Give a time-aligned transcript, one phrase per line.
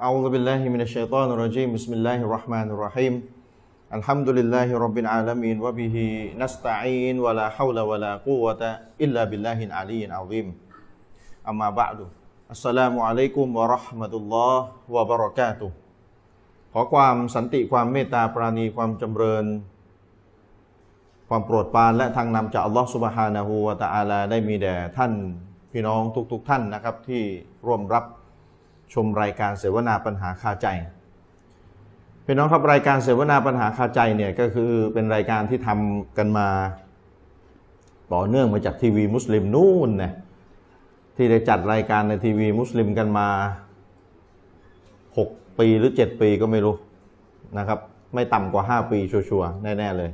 [0.00, 3.14] أعوذ بالله من الشيطان الرجيم بسم الله الرحمن الرحيم
[3.92, 5.96] الحمد لله رب العالمين وبه
[6.40, 8.62] نستعين ولا حول ولا قوة
[8.96, 10.46] إلا بالله العلي العظيم
[11.44, 12.08] أما بعد
[12.48, 14.56] السلام عليكم ورحمة الله
[14.88, 15.70] وبركاته
[16.72, 19.44] ขอความสันติความเมตตาปราณีความจำเริญ
[21.28, 25.12] ความโปรดปรานและทางนำจากอัลลอฮฺสุบฮานะฮูวะตะอาลาได้มีแด่ท่าน
[25.72, 26.02] พี่น้อง
[26.32, 27.22] ทุกๆทท่านนะครับ ที่
[27.68, 28.04] ร่วมรับ
[28.93, 30.67] ชมรายการเสวนาปัญหาคาใจ
[32.25, 36.47] พี่น้องครับรายการเสวนาปัญหาคาใจเนี่ยก็คือเป็นรายการที่ทำกันมา
[38.13, 40.11] ต่อเนื่องมาจากทีวีมุสลิมนู่นนะ
[41.15, 43.27] ที่ได้จัดรายการในทีวีมุสลิมกันมา
[44.87, 46.75] 6 ปีหรือ 7 ปีก็ไม่รู้
[47.57, 47.79] นะครับ
[48.13, 50.11] ไม่ต่ำกว่า 5 ปีชัวร์ๆแน่ๆเลย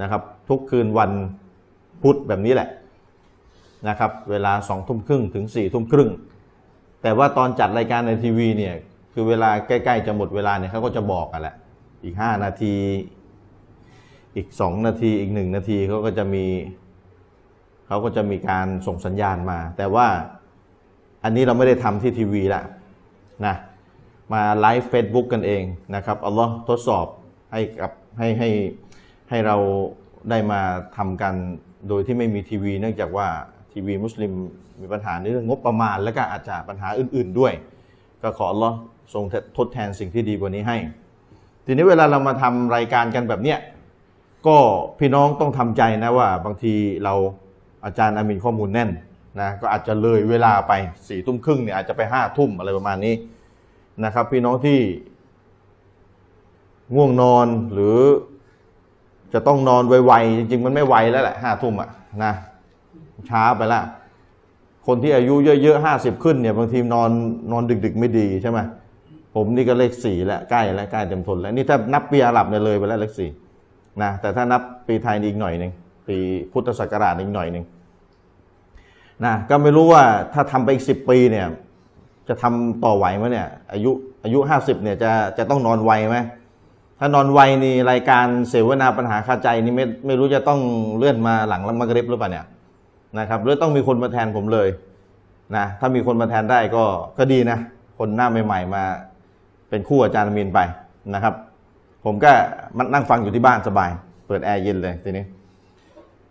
[0.00, 1.10] นะครับ ทุกคืนวัน
[2.02, 2.68] พุธแบบนี้แหละ
[3.88, 6.10] นะครับ เวลาสองทุ่มครึ่งถึง4ี่ทุ่มครึ่ง
[7.02, 8.74] แต่ว่าตอนจัดรายการในทีวีเนี่ย
[9.12, 11.54] คือเวลาใกล้ๆจะหมดเวลาเนี่ยเขาก็จะบอกกันแหละ
[12.04, 12.74] อีก5นาที
[14.36, 16.44] อีก2นาทีอีก1นาทีเขาก็จะมี
[17.86, 20.06] เขาก็จะมีการส่งสัญญาณมา แต่ว่า
[21.24, 22.62] อันนี้เราไม่ได้ทำที่ทีวีละ
[23.46, 23.54] นะ
[24.32, 25.62] มาไลฟ์เฟซบุ๊กกันเอง
[25.94, 27.06] นะครับอัลลอฮ์ทดสอบ
[27.52, 28.50] ให้กับให้ให้
[29.30, 29.56] ให้เรา
[30.30, 30.60] ได้มา
[30.96, 31.34] ทำกัน
[31.88, 33.28] โดยที่ไม่มีทีวี เนื่องจากว่า
[33.78, 34.32] ทีวีมุสลิม
[34.80, 37.52] มีปัญหาในเรื่องงบประมาณ และก็อาจจะปัญหาอื่น ๆด้วย
[38.22, 38.76] ก็ขออัลลอฮ์
[39.14, 39.24] ทรง
[39.56, 40.76] ทดแทนสิ่งที่ดีกว่านี้ให้
[41.66, 43.58] ทีนี้เวลาเรามาทำรายการกันแบบเนี้ย
[44.46, 44.56] ก็
[44.98, 47.14] พี่น้องต้องทำใจนะว่า บางทีเรา
[47.84, 48.90] อาจารย์อามินข้อมูลแน่น
[49.40, 50.72] นะก็อาจจะเลยเวลาไป
[51.08, 53.14] สี่ทุ่มครึ่งเนี่ยอาจจะไปห้าทุ่มอะไรประมาณนี้
[54.04, 54.80] นะครับ พี่น้องที่
[56.94, 57.98] ง่วงนอนหรือ
[59.32, 61.90] จะต้องนอนไวๆจริง ๆ มันไม่ไวแล้วแหละห้าทุ่มอะ
[62.24, 62.32] นะ
[63.30, 63.82] ช้าไปละ
[64.86, 67.10] คนที่อายุเยอะๆห้าสิบขึ้นเนี่ยบางทีนอน
[67.52, 68.58] นอนดึก ๆ ไม่ดีใช่ไหม
[69.34, 73.30] ผมนี่ก็เลขสี่แล้วใกล้แล้วใกล้เต็มทนแล้วนี่ถ้านับปีอาหรับเนี่ยเลยไปแล้วเลขสี่
[74.02, 75.72] นะแต่ถ้านับปีไทยอีกหน่อยหนึ่ง
[76.08, 76.16] ปี
[76.52, 77.64] พุทธศักราชอีกหน่อยหนึ่ง
[79.24, 80.02] นะก็ไม่รู้ว่า
[80.34, 81.46] ถ้าทำไปอีกสิบปีเนี่ย
[82.28, 83.90] จะทำต่อไหวไหมเนี่ยอายุ
[84.24, 86.18] อายุห้าสิบเนี่ยจะจะต้องนอนไวไหม
[86.98, 90.60] ถ้านอนไวนี่รายการเสวนาปัญหาคาใจนี่ไม่ไม่รู้จะต้อง
[90.98, 92.46] เลื่อนมาหลังละมักริบหรือเปล่าเนี่ย
[93.18, 94.68] นะครับหรือต้องมีคนมาแทนผมเลย
[95.56, 96.84] นะถ้ามีคนมาแทนได้ก็
[97.18, 97.58] ก็ดีนะ
[97.98, 98.82] คนหน้าใหม่ๆมา
[99.70, 100.60] เป็นคู่อาจารย์มีนไป
[101.14, 101.34] นะครับ
[102.04, 102.32] ผมก็
[102.76, 103.90] มันนั่งฟังอยู่ที่บ้านสบาย
[104.26, 105.24] เปิดแอร์เย็นเลยทีนี้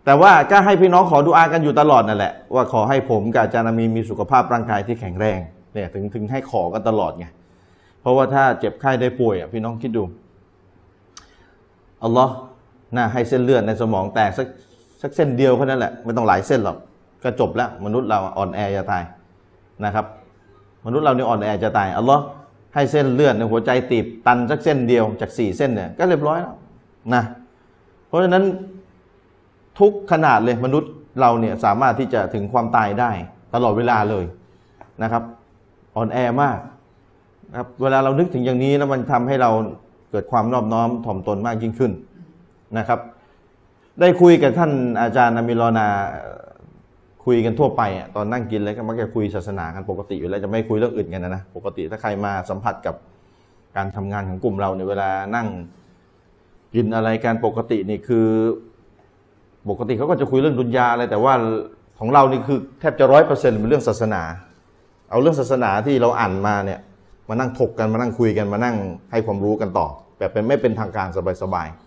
[0.05, 5.39] แต่ว่าก็ให้พี่น้องขอดูอากันอยู่ตลอดนั่นแหละ ว่าขอให้ผมกับอาจารย์มีนมีสุขภาพร่างกายที่แข็งแรง
[5.73, 7.25] เนี่ยถึงถึงให้ขอกันตลอดไง
[8.01, 10.03] เพราะว่าถ้าเจ็บไข้ได้ป่วยอะพี่น้องคิดดู
[12.03, 12.33] อัลลอฮ์
[12.95, 14.47] น่าให้เส้นเลือดในสมองแตกสัก
[15.01, 16.77] สักเส้นเดียวแค่นั้นแหละไม่ต้องหลายเส้นหรอก
[17.23, 19.03] ก็จบแล้วมนุษย์เราอ่อนแอจะตาย
[19.85, 20.05] นะครับ
[20.85, 22.23] มนุษย์เราเนี่ยอ่อนแอจะตายอัลลอฮ์
[22.75, 26.55] ให้เส้นเลือดในหัวใจตีบตันสักเส้นเดียวจากสี่เส้นเนี่ยก็เรียบร้อยแล้ว
[27.13, 27.23] นะ
[28.07, 28.43] เพราะฉะนั้น
[29.79, 30.91] ทุกขนาดเลยมนุษย์
[31.21, 33.11] เราเนี่ยสามารถที่จะถึงความตายได้
[33.53, 34.25] ตลอดเวลาเลย
[35.03, 35.23] นะครับ
[35.95, 36.57] อ่อนแอมาก
[37.49, 39.51] นะครับเวลาเรานึกถึงอย่างนี้แล้วมันทำให้เรา
[40.11, 41.91] เกิดความนอบน้อมถ่อมตนมากยิ่งขึ้น
[42.77, 42.99] นะครับ
[44.01, 44.71] ได้คุยกับท่าน
[45.01, 45.87] อาจารย์นามิลอนา
[47.25, 47.81] คุยกันทั่วไป
[48.15, 52.95] ตอนนั่งกินแล้วก็มักจะคุยศาสนากันปกติอยู่แล้วจะไม่คุยเรื่องอื่นกันนะนะปกติถ้าใครมาสัมผัสกับ
[53.75, 55.47] การทำงานของกลุ่มเราในเวลานั่ง
[56.75, 58.27] กินอะไรการปกตินี่คือ
[59.69, 61.33] ปกติเขาก็จะคุยเรื่องดุนยาอะไรแต่ว่า
[61.99, 64.21] ของเรานี่คือแทบจะร้อยเปอร์เซ็นต์เป็นเรื่องศาสนา
[65.09, 66.79] เอาเรื่องศาสนาที่เราอ่านมาเนี่ย
[67.29, 68.75] มานั่งถกกันมานั่งคุยกันมานั่ง
[69.11, 69.87] ให้ความรู้กันต่อ
[70.17, 71.07] แบบเป็นไม่เป็นทางการ
[71.43, 71.86] สบายๆ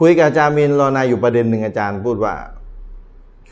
[0.00, 2.34] คุยกับอาจารย์มินรอนายอยู่ประเด็นหนึ่งอาจารย์พูดว่า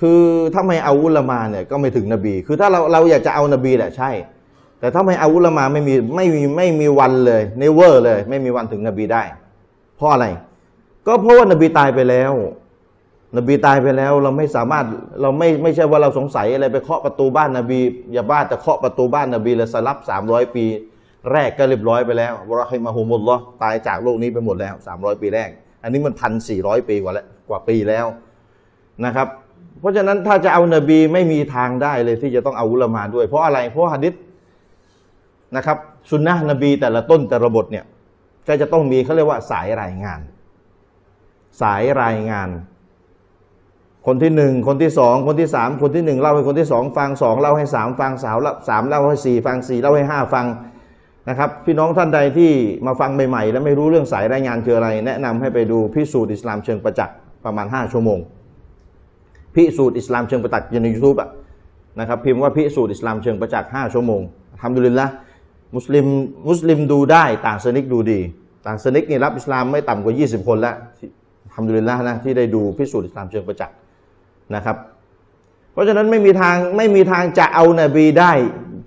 [0.00, 0.22] คือ
[0.54, 4.10] ถ้าไม่เอาอุลามาเนี่ยก็ไม่ถึงนบี คือถ้าเราเราอยากจะเอานบีแหละใช่
[4.80, 9.22] แต่ถ้าไม่เอาอุลามาไม่มีไม่มีไม่มีวันเลยเนเวอร์เลย ไม่มีวันถึงนบีได้
[9.96, 10.26] เพราะอะไร
[11.06, 12.32] ก็เพราะว่านบีตายไปแล้ว
[13.36, 14.84] นบีตายไปแล้วเราไม่สามารถ
[15.22, 17.78] เราไม่ไม่ใช่ว่าเราสงสัยอะไรไปเคาะประตูบ้านนบี
[18.12, 20.64] อย่าบ้าแต่เคาะประตูบ้านนบีเลยสลับสามร้อยปี
[21.32, 25.50] แรกก็เรียบร้อยไปแล้ววะฮิมาฮุมุลลอฮ์ตายจากโลกนี้ไปหมดแล้วสามร้อยปีแรก
[25.86, 28.06] อันนี้มันพันสี่ร้อยปีกว่าแล้วกว่าปีแล้ว
[29.04, 29.28] นะครับ
[29.80, 34.14] เพราะฉะนั้นถ้าจะเอานบีไม่มีทางได้เลยที่จะต้องเอาอุลามาด้วย เพราะอะไรเพราะหะดิษ
[35.56, 35.78] นะครับ
[36.10, 37.84] สุนนะนบีแต่ละต้นแต่ละบทเนี่ย
[38.48, 40.20] ก็จะต้องมีเขาเรียกว่าสายรายงาน
[41.60, 42.48] สายรายงาน
[44.06, 48.36] คนที่หนึ่งคนที่สองคนที่สามคนที่หนึ่งเล่าให้คนที่สองฟังสองเล่าให้สามฟังสาว
[48.68, 50.46] สามเล่าให้สี่ฟังสี่เล่าให้ห้าฟัง
[51.28, 52.50] นะครับพี่น้องท่านใดที่
[52.86, 58.18] มาฟังใหม่ๆ แล้วไม่รู้เรื่องสายรายงานคืออะไร แนะนำให้ไปดูพิสูจน์อิสลามเชิงประจักษ์ประมาณห้าชั่วโมง
[59.54, 61.30] พิสูจน์อิสลามเชิงประจักษ์อยู่ในยูทูบอะ
[62.00, 64.20] นะครับพิมพ์ว่าพิสูจน์อิสลามเชิงประจักษ์ห้าชั่วโมง
[64.60, 65.06] ทำดุลินละ
[65.76, 66.06] มุสลิม
[66.48, 68.20] มุสลิมดูได้ต่างสนิกดูดี
[68.66, 71.08] ต่างสนิกนี่รับอิสลามไม่ต่ำกว่า 20 คนแล้วที่
[71.54, 73.76] ทำดุลิลละนะที่ได้ดูพิสูจน์อิสลามเชิงประจักษ์
[74.54, 74.76] นะครับ
[75.72, 78.32] เพราะฉะนั้นไม่มีทางไม่มีทางจะเอานบีได้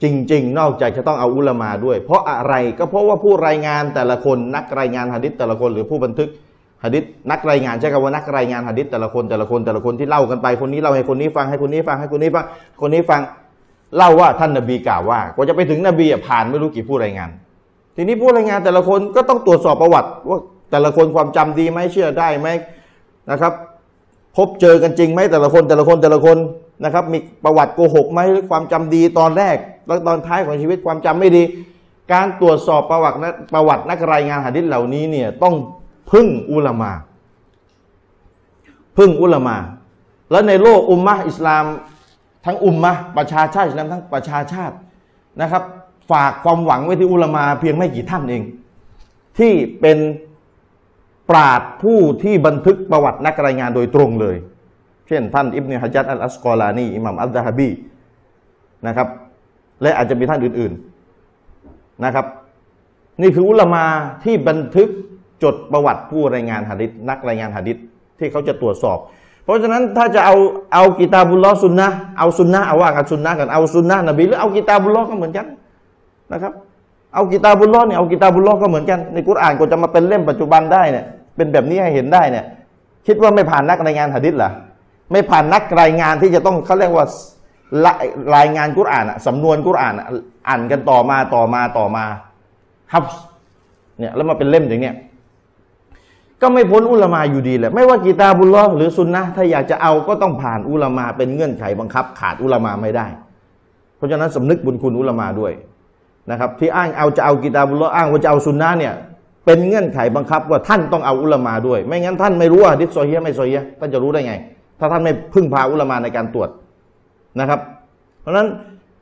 [0.04, 6.30] จริง ๆ นอกจากจะต้องเอาอุลามาด้วย เพราะอะไรก็เพราะว่าผู้รายงานแต่ละคนนักรายงานหะดิษแต่ละคนหรือผู้บันทึก
[6.84, 12.46] หะดิษนักรายงานใช้คำว่านักรายงานหะดิษแต่ละคนแต่ละคนแต่ละคนที่เล่ากันไปคนนี้เล่าให้คนนี้ฟังให้คนนี้ฟังให้คนนี้ฟัง
[12.82, 13.22] คนนี้ฟัง
[13.98, 17.30] เล่าว่าท่านนบีกล่าวว่ากว่าจะไปถึงนบีผ่านไม่รู้กี่ผู้รายงาน
[17.96, 20.40] ทีนี้ผู้รายงานแต่ละคนก็ต้องตรวจสอบประวัติ ว่า
[20.72, 22.48] แต่ละคนความจำดีไหมเชื่อได้ไหม
[23.32, 23.54] นะครับ
[24.38, 26.38] พบเจอกันจริงไหมแต่ละคนแต่ละคนแต่ละคน
[26.86, 29.58] นะครับ มีประวัติโกหกไหมหรือความจำดีตอนแรก
[29.90, 31.44] แล้วตอนท้ายของชีวิตความจำไม่ดี
[32.14, 35.56] การตรวจสอบประวัตินะประวัตินักรายงานหะดิษเหล่านี้เนี่ยต้อง
[36.12, 36.92] พึ่งอุลามา
[38.98, 39.58] พึ่งอุลามา
[40.32, 41.66] แล้วในโลกอุมมะห์อิสลาม
[42.46, 44.76] ทั้งอุมมะห์ประชาชาติอิสลามทั้งประชาชาติ
[45.42, 45.64] นะครับ
[46.12, 48.44] ฝากความหวังไว้ที่อุลามาเพียงไม่กี่ท่านเอง
[49.40, 49.98] ที่เป็น
[51.30, 54.36] ปราดผู้ที่บันทึกประวัตินักรายงานโดยตรงเลย
[55.08, 57.70] เช่นท่านอิบเนฮะจัดอัลอัสกอลานีอิหมัมอัลดะฮบี
[58.88, 59.08] นะครับ
[59.82, 60.74] และอาจจะมีท่านอื่น
[61.38, 62.26] ๆนะครับ
[63.22, 63.84] นี่คืออุลมา
[64.24, 64.90] ที่บันทึก
[65.44, 67.78] จดประวัติผู้รายงานหะดิษนักรายงานหะดิษ
[68.20, 68.98] ที่เขาจะตรวจสอบ
[69.44, 70.36] เพราะฉะนั้นถ้าจะเอา
[70.74, 71.88] เอากิตาบุลลอฮ์ซุนนะ
[72.18, 75.46] เอาซุนนะเอาว่ากันซุนนะกันเอาซุนนะนบีหรือเอากิตาบุลลอก็เหมือนกัน
[76.32, 76.54] นะครับ
[77.14, 81.06] เอากิตาบุลลอเนี่ยเอากิตาบุลลอก็เหมือนกันในกุรอานก็จะมาเป็นเล่มปัจจุบันได้เนี่ย
[81.36, 82.46] เป็นแบบนี้ให้เห็นได้เนี่ย
[83.08, 84.52] คิดว่าไม่ผ่านนักรายงานหะดิษเหรอ
[85.12, 87.06] ไม่ผ่านนักรายงานที่จะต้องเขาเรียกว่า
[88.36, 90.08] รายงานกุรอานอะสำนวนกุรอานอะ
[90.48, 92.04] อ่านกันต่อมาต่อมาต่อมา
[92.94, 93.04] ฮับ
[94.00, 94.96] เนี่ยแล้วมาเป็นเล่มอย่างเนี้ย
[96.42, 103.08] ก็ไม่พ้นอุลามาอยู่ดีแหละไม่ว่ากีตาบุลลอหรือซุนนะถ้าอยากจะเอาก็ต้องผ่านอุลามาเป็นเงื่อนไขบังคับ ขาดอุลามาไม่ได้
[103.98, 105.52] เพราะฉะนั้นสำนึกบุญคุณอุลามาด้วย
[106.32, 108.94] นะครับ ที่อ้างเอาจะเอากีตาบุลลออ้างว่าจะเอาซุนนะเนี่ย
[109.46, 114.34] เป็นเงื่อนไขบังคับว่าท่านต้องเอาอุลามาด้วย ไม่งั้นท่านไม่รู้ว่าหะดิษซอฮีฮ์ไม่โซอฮีฮ์ท่านจะรู้ได้ไง
[114.80, 116.50] ถ้าท่านไม่พึ่งพาอุลามาในการตรวจ
[117.40, 117.60] นะครับ
[118.22, 118.48] เพราะฉะนั้น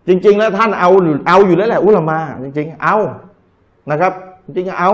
[0.07, 2.95] จริง ๆ แล้วท่านเอาอยู่เอาอยู่แล้วแหละอุลามา จริง ๆ เอา
[3.91, 4.13] นะครับ
[4.45, 4.91] จริงๆเอา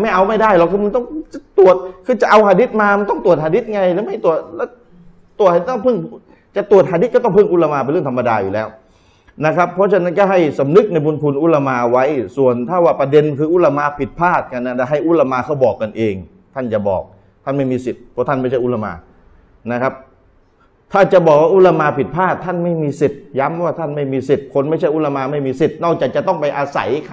[0.00, 1.04] ไม่เอาไม่ได้หรอกคือมันต้อง
[1.58, 1.76] ตรวจ
[2.06, 4.68] คือจะเอาหะดิษมามันต้องตรวจหะดิษไง แล้วไม่ตรวจแล้ว
[5.38, 5.96] ตรวจต้องพึ่ง
[6.56, 8.68] จะตรวจหะดิษก็ต้องพึ่งอุลามาเป็นเรื่องธรรมดาอยู่แล้ว
[9.46, 12.04] นะครับ เพราะฉะนั้นก็ให้สำนึกในบุญคุณอุลามาไว้
[12.36, 16.14] ส่วนถ้าว่าประเด็นคืออุลามาผิดพลาดกันนะให้อุลามาเขาบอกกันเอง
[16.54, 17.02] ท่านจะบอก
[17.44, 18.92] ท่านไม่มีสิทธิ์เพราะท่านไม่ใช่อุลามา
[19.72, 19.92] นะครับ
[20.96, 27.12] ถ้าจะบอกว่าอุลามาผิดพลาดท่านไม่มีสิทธิ์ย้ำว่าท่านไม่มีสิทธิ์คนไม่ใช่อุลามาไม่มีสิทธิ์นอกจากจะต้องไปอาศัยค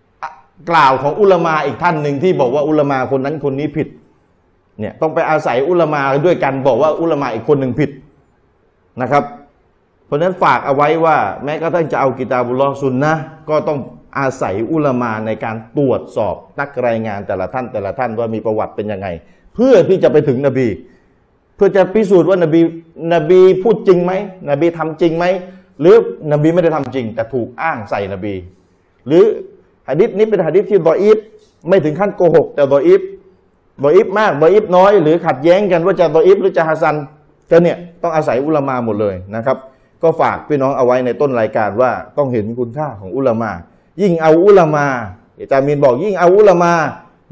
[0.00, 3.88] ำกล่าวของอุลามาอีกท่านหนึ่งที่บอกว่าอุลามาคนนั้นคนนี้ผิด
[4.78, 7.90] เนี่ยต้องไปอาศัยอุลามาด้วยกันบอกว่าอุลามาอีกคนหนึ่งผิด
[9.02, 9.24] นะครับ
[10.06, 13.12] เพราะฉะนั้นฝากเอาไว้ว่า แม้กระทั่งจะเอาكتاب الله سنة
[13.50, 13.78] ก็ต้อง
[14.18, 19.08] อาศัยอุลามาในการตรวจสอบนักรายงานแต่ละท่านแต่ละท่านว่ามีประวัติเป็นยังไง
[19.54, 20.66] เพื่อที่จะไปถึงนบี
[21.56, 22.60] เพื่อจะพิสูจน์ว่านบี
[23.14, 24.12] นบีพูดจริงไหม
[24.50, 25.24] นบีทำจริงไหม
[25.80, 25.96] หรือ
[26.32, 28.34] นบีไม่ได้ทำจริง แต่ถูกอ้างใส่นบี
[29.06, 29.24] หรือ
[29.88, 31.18] หะดิษนี้เป็นหะดิษที่ضعيف
[31.68, 33.00] ไม่ถึงขั้นโกหก แต่ ضعيف
[33.84, 36.96] ضعيف มาก ضعيف น้อย หรือขัดแย้งกันว่าจะ ضعيف หรือจะ حسن
[37.50, 39.56] ก็เนี่ยต้องอาศัยอุลามาหมดเลยนะครับ
[40.02, 43.50] ก็ฝากพี่น้องเอาไว้ในต้นรายการว่าต้องเห็นคุณค่าของอุลามา
[44.02, 44.86] ยิ่งเอาอุลามา
[45.38, 46.72] อาจารย์มีนบอกยิ่งเอาอุลามา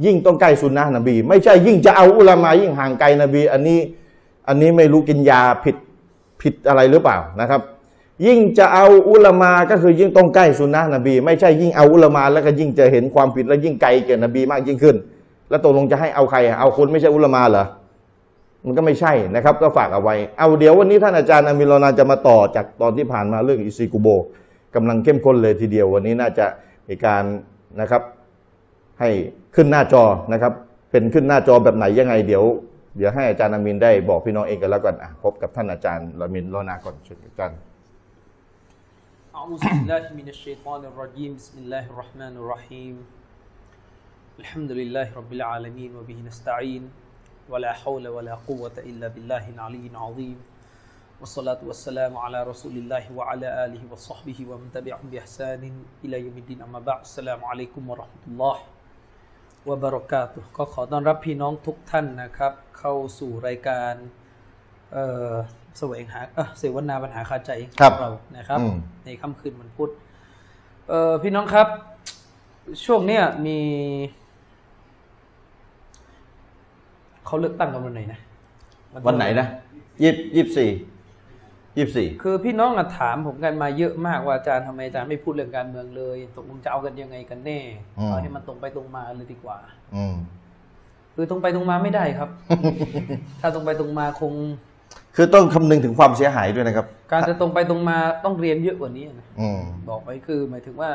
[0.04, 3.78] ยิ่งต้องใกล้สุนนะนบี ไม่ใช่ยิ่งจะเอาอุลามายิ่งห่างไกลนบี อันนี้
[4.48, 5.76] อันนี้ไม่รู้กินยาผิด
[6.42, 7.60] ผิดอะไรหรือเปล่านะครับ
[8.26, 14.96] ยิ่งจะเอาอุลามาก็คือยิ่งต้องใกล้สุนนะนบี ไม่ใช่ยิ่งเอาอุลามาแล้วก็ยิ่งจะเห็นความผิดและยิ่งไกลเกี่ยนบีมากยิ่งขึ้น
[15.50, 17.64] แล้วตกลงจะให้เอาใครเอาคนไม่ใช่อุลามาเหรอ
[18.66, 24.08] มันก็ไม่ใช่นะครับ ก็ฝากเอาไว้ เอาเดี๋ยววันนี้ท่านอาจารย์อามิรอนาจะมาต่อจากตอนที่ผ่านมาเรื่องอิซิกุโบ
[24.74, 26.46] กำลังเข้มข้นเลยทีเดียววันนี้น่าจะ
[26.88, 27.24] มีการ
[27.80, 28.02] นะครับ
[29.00, 29.10] ให้
[29.54, 30.52] ขึ้นหน้าจอนะครับ
[30.90, 32.44] เป็นขึ้นหน้าจอแบบไหนยังไงเดี๋ยว
[32.97, 37.59] เดี๋ยวให้อาจารย์อามินได้บอกพี่น้องเองกันแล้วกันอ่ะพบกับท่านอาจารย์ละมินรอนาก่อนเชิญอาจารย์
[39.37, 42.95] أعوذ بالله من الشيطان الرجيم بسم الله الرحمن الرحيم
[44.41, 46.83] الحمد لله رب العالمين وبه نستعين
[47.51, 50.37] ولا حول ولا قوة إلا بالله العلي العظيم
[51.21, 55.63] والصلاة والسلام على رسول الله وعلى آله وصحبه ومن تبعهم بإحسان
[56.05, 58.57] إلى يوم الدين أما بعد السلام عليكم ورحمة الله
[59.69, 63.94] วะบารอกาตุฮ์ก็ขอต้อนรับพี่น้องทุกท่านนะครับ เข้าสู่รายการ
[64.92, 65.32] เอ่อ
[65.78, 69.90] แสวงหาเออเสวนาปัญหาคาใจครับของเรานะครับอืมในค่ำคืนวันพุธ
[70.88, 71.68] เอ่อพี่น้องครับ
[72.84, 73.58] ช่วงเนี้ยมี
[77.26, 78.20] เขาเลือกตั้งกันวันไหนนะ
[79.06, 79.46] วันไหนนะ
[80.02, 80.70] ยี่ยี่สี่
[81.76, 87.60] ยี่สิบสี่คือพี่น้องอะถามผมกันมาเยอะมากว่าอาจารย์ทำไมอาจารย์ไม่พูดเรื่องการเมืองเลยตกลงจะเอากันยังไงกันแน่
[87.92, 89.58] เอาให้มันตรงไปตรงมาเลยดีกว่า
[89.96, 90.16] อืม
[91.14, 92.28] คือตรงไปตรงมาไม่ได้ครับ
[93.40, 94.32] ถ้าตรงไปตรงมาคง
[95.16, 100.90] คือต้องคำนึงถึงความเสียหายด้วยนะครับ การจะตรงไปตรงมาต้องเรียนเยอะกว่านี้นะอืมบอกไปคือ หมายถึงว่า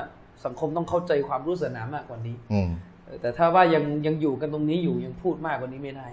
[0.46, 2.70] สังคมต้องเข้าใจความรู้ศาสนามากกว่านี้อืม
[3.06, 6.08] เออแต่ถ้าว่ายังยังอยู่กันตรงนี้อยู่ยังพูดมากกว่านี้ไม่ได้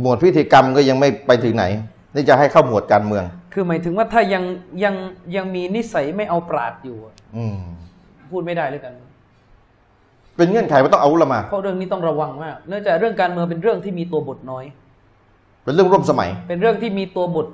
[0.00, 1.64] หมวดพิธีกรรมก็ยังไม่ไปถึงไหน
[2.14, 4.44] นี่จะให้เข้าหมวดการเมือง คือหมายถึงว่าถ้ายัง
[4.84, 4.94] ยัง
[5.36, 7.56] ยังมีนิสัยไม่เอาปราดอยู่อะอืม
[8.30, 8.92] พูดไม่ได้เลยกัน
[10.38, 14.64] เป็นเงื่อนไขว่าต้องเอาอุลามาเพราะเรื่องนี้ต้องระวังมากเนื่องจากเรื่องการเมืองเป็นเรื่องที่มีตัวบทน้อย
[15.64, 17.46] เป็นเรื่องร่วมสมัย เป็นเรื่องที่มีตัวบท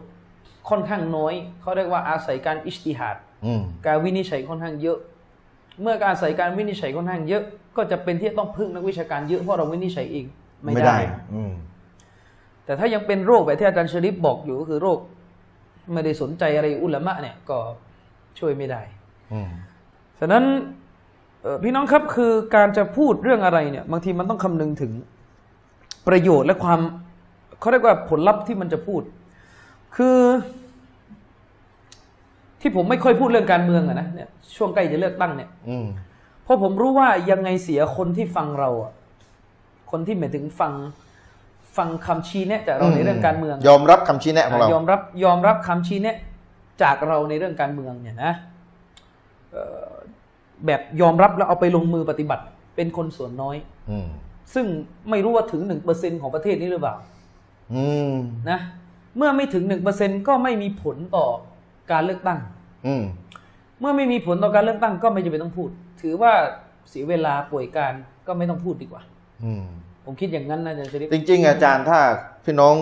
[0.69, 4.99] ค่อนข้างน้อย เขาเรียกว่าอาศัยการอิจติฮัดอืมการวินิจฉัยค่อนข้างเยอะ
[5.83, 7.43] เมื่อการอาศัยการวินิจฉัยค่อนข้างเยอะ
[7.77, 10.25] ก็จะเป็นที่ต้องพึ่งนักวิชาการเยอะเพราะเราวินิจฉัยเอง
[10.65, 10.97] ไม่ได้
[11.35, 11.53] อืม
[12.65, 14.99] แต่ถ้ายังเป็นโรคแบบที่อาจารย์ชริปบอกอยู่ก็คือโรค
[15.93, 17.59] ไม่ได้สนใจอะไรอุลามะเนี่ยก็
[18.39, 18.83] ช่วยไม่ได้
[19.33, 19.49] อืม
[20.21, 20.84] ฉะนั้นเอ่อ
[21.63, 24.93] พี่น้องครับคือการจะพูดเรื่องอะไรเนี่ยบางทีมันต้องคำนึงถึง
[26.07, 26.81] ประโยชน์และความ
[27.61, 29.03] เขาเรียกว่าผลลัพธ์ที่มันจะพูด
[29.97, 30.19] คือ
[32.61, 35.87] ที่ผมไม่ค่อยพูดเรื่องการเมืองอะนะเนี่ยช่วงใกล้จะเลือกตั้งเนี่ยอืม
[36.45, 38.93] เพราะผมรู้ว่ายังไงเสียคนที่ฟังเราอะ
[39.91, 40.73] คนที่หมายถึงฟัง
[41.77, 46.17] ฟังคำชี้แนะจากเราในเรื่องการเมือง ยอมรับคำชี้แนะของเรายอมรับยอมรับคำชี้แนะ
[46.83, 48.33] จากเราในเรื่องการเมืองเนี่ยนะ
[49.53, 49.94] เอ่อ
[50.67, 52.45] แบบยอมรับแล้วเอาไปลงมือปฏิบัติ
[52.77, 53.57] เป็นคนส่วนน้อย
[53.91, 54.07] อืม
[54.55, 54.67] ซึ่ง
[55.11, 56.95] ไม่รู้ว่าถึงหนึ่งเปอร์เซ็นของประเทศนี้หรือเปล่า
[57.75, 58.15] อืม
[58.51, 58.59] นะ
[59.17, 61.27] เมื่อไม่ถึงหนึ่งเปอร์เซ็นก็ไม่มีผลต่อ
[61.93, 62.39] การเลือกตั้ง
[62.87, 63.05] อืม
[63.81, 66.33] เมื่อไม่มีผลต่อการเลือกตั้งก็ไม่จำเป็นต้องพูด ถือว่า
[66.91, 67.93] เสียเวลาป่วยการ
[68.27, 69.03] ก็ไม่ต้องพูดดีกว่า
[69.45, 69.65] อืม
[70.07, 71.99] ผมคิดอย่างนั้นนะอาจารย์ชริปจริง ๆ อาจารย์ถ้า
[72.45, 72.75] พี่น้อง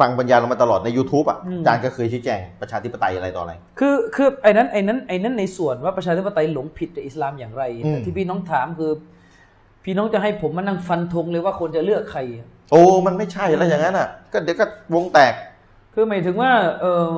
[0.00, 8.92] ฟังบรรยายเรามาตลอดใน YouTube อะอืมอาจารย์ก็เคยชี้แจงประชาธิปไตยอะไรต่ออะไร คือคือไอ้นั้นไอ้นั้นไอ้นั้นในส่วนว่าประชาธิปไตยหลงผิดจากอิสลามอย่างไรอืมแต่ที่พี่น้องถามคือ
[9.84, 15.32] พี่น้องจะให้ผมมานั่งฟันธงเลยว่าควรจะเลือกใครอะโอ้มันไม่ใช่แล้วอย่างนั้นอะ ก็เดี๋ยวก็วงแตก
[15.94, 17.10] คือหมายถึงว่าเออ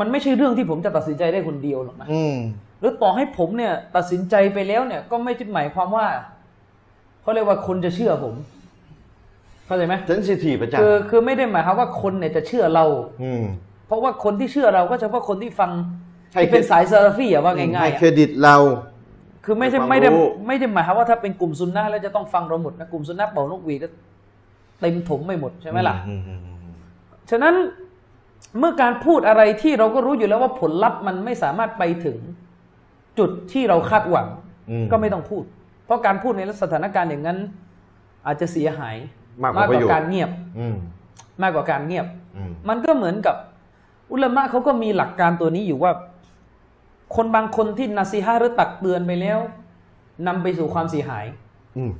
[0.00, 2.36] มันไม่ใช่เรื่องที่ผมจะตัดสินใจได้คนเดียวหรอกนะอืม
[2.80, 6.06] หรือต่อให้ผมเนี่ย ตัดสินใจไปแล้วเนี่ย ก็ไม่ได้หมายความว่า
[7.22, 8.34] เขาเรียกว่าคนจะเชื่อผม
[9.70, 12.84] เข้าใจไหมเซนซิทีฟอาจารคือย์คือไม่ได้หมายความว่าคนเนี่ยจะเชื่อเรา
[13.22, 13.44] อืม
[13.86, 15.70] เพราะว่าคนที่เชื่อเราก็เฉพาะคนที่ฟัง
[16.32, 18.56] ให้ที่เป็นสายซาลาฟีอะว่าง่ายให้ๆอะเครดิตเรา
[19.44, 23.88] คือไม่ใช่ความไม่ได้รู้ ไม่ได้หมายความว่าถ้าเป็นกลุ่มซุนนะห์แล้วจะต้องฟังเราหมดนะกลุ่มซุนนะห์เป่านกหวีดก็
[24.80, 26.74] เต็มถมไม่หมดใช่ไหมล่ะ อืมอืมอืม
[27.30, 27.54] ฉะนั้น
[28.58, 32.16] เมื่อการพูดอะไรที่เราก็รู้อยู่แล้วว่าผลลัพธ์มันไม่สามารถไปถึง
[33.18, 34.28] จุดที่เราคาดหวัง
[34.70, 35.44] อืมก็ไม่ต้องพูด
[35.84, 37.38] เพราะการพูดในสถานการณ์อย่างนั้น
[38.26, 38.96] อาจจะเสียหาย
[39.42, 40.76] มากกว่าประโยชน์การเงียบอืม
[41.42, 42.06] มากกว่าการเงียบ
[42.36, 43.36] อืมมันก็เหมือนกับ
[44.12, 45.92] อุลามะเขาก็มีหลักการตัวนี้อยู่ว่า
[47.16, 49.38] คนบางคนที่นาซีฮะห์หรือตักเตือนไปแล้ว
[50.26, 51.24] นำไปสู่ความเสียหาย
[51.76, 51.90] อืม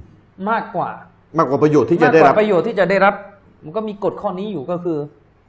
[0.50, 0.90] มากกว่า
[1.38, 3.14] มากกว่าประโยชน์ที่มาจะกได้กรัว่าบประโยชน์ที่จะได้รับ
[3.64, 4.98] มันก็มีกฎข้อนี้อยู่ก็คือ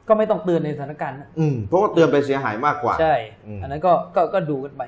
[0.07, 3.15] ก็ไม่ต้องเตือนในสถานการณ์นั้นอืมเพราะว่าเตือนไปเสียหายมากกว่า ใช่
[3.47, 4.83] อืมอันนั้นก็ก็ก็ดูกันไป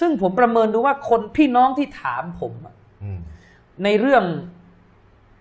[0.00, 3.18] ซึ่งผมประเมินดูว่าคนพี่น้องที่ถามผมอะอืม
[3.84, 4.24] ในเรื่อง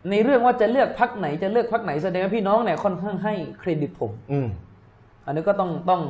[0.09, 4.47] ในเรื่องว่าจะเลือกพักไหนจะเลือกพักไหนแสดงว่าพี่น้องเนี่ยค่อนข้างให้เครดิตผม อืม
[5.25, 6.01] อันนี้ก็ต้องต้อง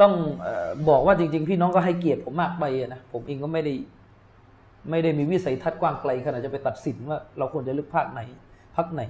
[0.00, 3.74] ต้องเออบอกว่าจริง ๆ พี่น้องก็ให้เกียรติผมมากไปอะนะผมเองก็ไม่ได้
[4.90, 8.20] ไม่ได้มีวิสัยทัศน์กว้างไกลขนาดจะไปตัดสินว่า เราควรจะเลือกพรรคไหน
[8.76, 9.02] พักไหน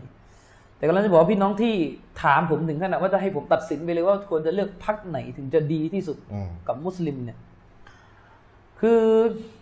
[0.77, 1.75] แต่กำลังจะบอกว่าพี่น้องที่
[2.23, 7.39] ถามผมถึงขนาดว่าจะให้ผมตัดสินไปเลยว่าควรจะเลือกพักไหนถึงจะดีที่สุดอืมกับมุสลิมเนี่ย
[8.81, 9.01] คือ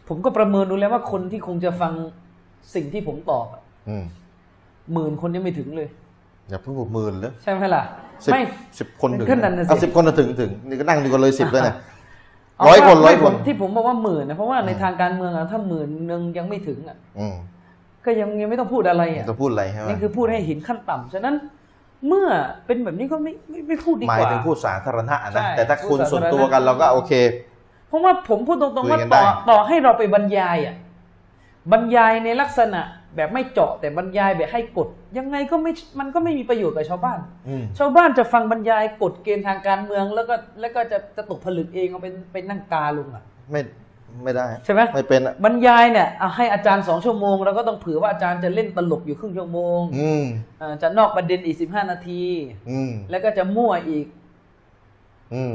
[0.09, 1.93] ผมก็ประเมินดูแล้วว่าคนที่คงจะฟัง
[2.75, 4.05] สิ่งที่ผมตอบอะอืม
[4.93, 5.89] หมื่นคนยังไม่ถึงเลย
[6.49, 7.83] อย่าเพิ่งบอกหมื่นเลยใช่ไหมล่ะ
[8.25, 8.41] สิบไม่
[8.79, 11.75] สิบคนถึงขึ้นนั่นน่ะสิเอาสิบคนน่ะถึงถึงนี่ก็นั่งดูกันเลยสิบเลยนะ
[12.59, 17.35] เาร้อยคนไม่ร้อยคนผมที่ผมบอกว่าหมื่นนะเพราะว่าในทางการเมืองอะถ้าหมื่นหนึ่งยังไม่ถึงอะอืม
[18.05, 21.35] ก็ยังยังไม่ต้องพูดอะไรอะจะพูดอะไรใช่ไหมนี่คือพูดให้เห็นขั้นต่ำฉะนั้น
[22.09, 22.29] เมื่อ
[22.67, 27.13] เป็นแบบนี้ก็ไม่ไม่ไม่พูดดีหมากยว่าถึงพูดสาธารณะใช่นะแต่ถ้าคุณพูดสาธารณะส่วนตัวกันเราก็โอเค
[27.89, 30.75] เพราะว่าผมพูดตรงๆว่าคุยกันต่อได้ต่อให้เราไปบรรยายอะ
[31.73, 32.81] บรรยายในลักษณะ
[33.17, 37.19] แบบไม่เจาะแต่บรรยายแบบให้กฎยังไงก็ไม่มันก็ไม่มีประโยชน์กับชาวบ้าน
[37.49, 43.61] อืมชาวบ้านจะฟังบรรยายกฎเกณฑ์ทางการเมืองแล้วก็แล้วก็จะจะตกผลึกเองเอาเป็นเป็นนั่งกาลงอะไม่
[44.23, 50.25] ไม่ได้ใช่ไหมไม่เป็นอะบรรยายเนี่ยเอาให้อาจารย์สองชั่วโมงเราก็ต้องเผื่อว่าอาจารย์จะเล่นตลกอยู่ครึ่งชั่วโมงอืม
[50.61, 52.23] อ่าจะนอกประเด็นอีกสิบห้านาที
[52.71, 54.07] อืมแล้วก็จะมั่วอีก
[55.35, 55.55] อืม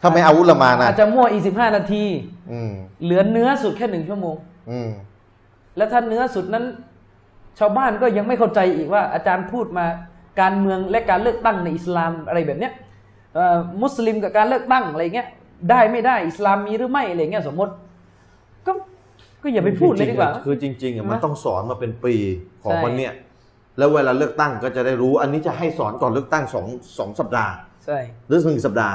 [0.00, 2.04] ถ้าไม่เอาวุลามานะอาจจะมั่วอีกสิบห้านาที
[2.52, 2.72] อืม
[3.02, 4.36] เหลือเนื้อสุดแค่หนึ่งชั่วโมง
[4.70, 4.90] อืม
[5.80, 6.64] แล้วถ้าเนื้อสุดนั้น
[7.58, 9.86] ชาวบ้านก็ยังไม่เข้าใจอีกว่า อาจารย์พูดมา
[10.40, 12.72] การเมืองและการเลือกตั้งในอิสลามอะไรแบบเนี้ย
[13.34, 15.28] เอ่อมุสลิมกับการเลือกตั้งอะไรเงี้ย
[15.70, 17.72] ได้ไม่ได้อิสลามมีหรือไม่อะไรเงี้ยสมมติ
[18.66, 18.72] ก็
[19.42, 22.14] ก็อย่าไปพูดเลยดีกว่าจริงๆอะคือจริงๆอะมันใช่ไหมต้องสอนมาเป็นปี
[22.62, 23.12] ของใช่วันเนี้ย
[23.78, 26.66] แล้วเวลาเลือกตั้งก็จะได้รู้ อันนี้จะให้สอนก่อนเลือกตั้งสอง
[26.98, 27.52] สองสัปดาห์
[27.84, 28.94] ใช่หรือหนึ่งสัปดาห์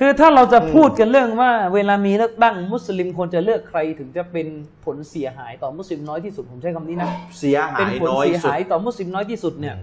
[0.00, 4.46] คือถ้าเราจะพูดกันเรื่องว่า เวลามีเลือกตั้งมุสลิมควรจะเลือกใครถึงจะเป็น
[4.84, 9.76] ผลเสียหายต่อมุสลิมน้อยที่สุดผมใช้คำนี้นะเสียหาเป็นยผลน้อยเสียสุดหายต่อมุสลิมน้อยที่สุดเนี่ย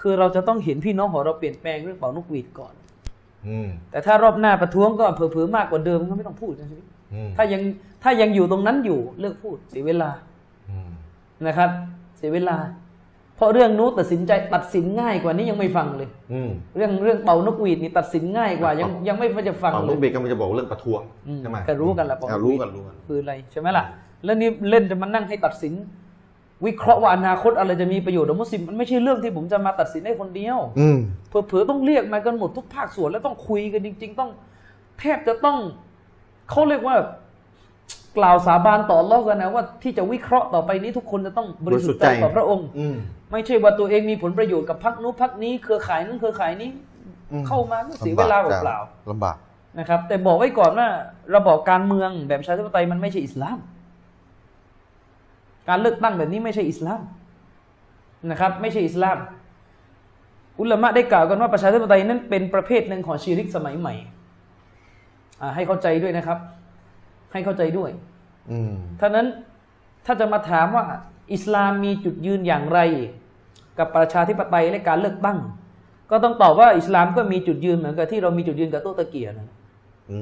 [0.00, 2.74] คือเราจะต้องเห็นพี่น้องของเราเปลี่ยนแปลงเรื่องเป่านกหวีดก่อน
[3.48, 7.62] อืมแต่ถ้ารอบหน้าประท้วงก็เผลอๆมากกว่าเดิมก็ไม่ต้องพูดนะชีวิตอืมถ้ายัง
[8.02, 10.10] ถ้ายังอยู่ตรงนั้นอยู่เลิกพูดเสียเวลา
[10.70, 10.90] อืม
[11.46, 11.70] นะครับ
[12.18, 12.56] เสียเวลา
[13.40, 23.84] เพราะเรื่องนู้นตัดสินใจตัดสินง่ายกว่านี้ยังไม่ฟังเลยอืมเรื่องเรื่องเป่านกหวีดนี่ตัดสินง่ายกว่า ยังยังไม่จะฟังเอาเลลูยกเบรกก็มันจะบอกเรื่องประท้วงอืมใช่ไหมก็รู้กันแหละเป่าอ่ารู้กันรู้กันคืออะไรใช่ไหมล่ะ
[24.24, 25.74] แล้วนี่เล่นจะมานั่งให้ตัดสิน
[26.66, 34.30] วิเคราะห์ว่าอนาคตอะไรจะมีประโยชน์ต่อมุสลิมมันไม่ใช่เรื่องที่ผมจะมาตัดสินให้คนเดียวอืมเผลอๆต้องเรียกมากันหมดทุกภาคส่วนแล้วต้องคุยกันจริง ๆ ต้อง
[35.00, 35.58] แทบจะต้อง
[36.50, 36.96] เขาเรียกว่า
[38.18, 42.96] กล่าวสาบานต่อเล่ากันนะว่าที่จะวิเคราะห์ต่อไปนี้ทุกคนจะต้องบริสุทธิ์ใจต่อพระองค์อืม
[43.32, 46.70] ไม่ใช่ว่าตัวเองมีผลประโยชน์กับพักนู้นพักนี้เครือข่ายนั้นเครือข่ายนี้
[47.32, 48.78] อืมเข้ามาก็เสียเวลาเปล่า
[49.10, 50.88] ลำบากๆนะครับ แต่บอกไว้ก่อนว่า
[51.36, 53.58] ระบอบการเมืองแบบประชาธิปไตยมันไม่ใช่อิสลาม
[55.68, 57.00] การเลือกตั้งแบบนี้ไม่ใช่อิสลาม
[58.30, 59.18] นะครับ ไม่ใช่อิสลาม
[60.60, 63.94] อุลามะได้กล่าวกันว่าประชาธิปไตยนั้นเป็นประเภทหนึ่งของชีริกสมัยใหม่
[65.40, 66.38] อ่าให้เข้าใจด้วยนะครับ
[67.32, 67.90] ให้เข้าใจด้วย
[68.50, 69.26] อืมท่านั้น
[70.06, 70.84] ถ้าจะมาถามว่า
[71.32, 72.80] อิสลามมีจุดยืนอย่างไร
[73.78, 75.38] กับประชาธิปไตยและการเลือกตั้ง
[76.10, 79.48] ก็ต้องตอบว่าอิสลามก็มีจุดยืนเหมือนกับที่เรามีจุดยืนกับโต๊ะตะเกียร์นะ
[80.10, 80.20] อื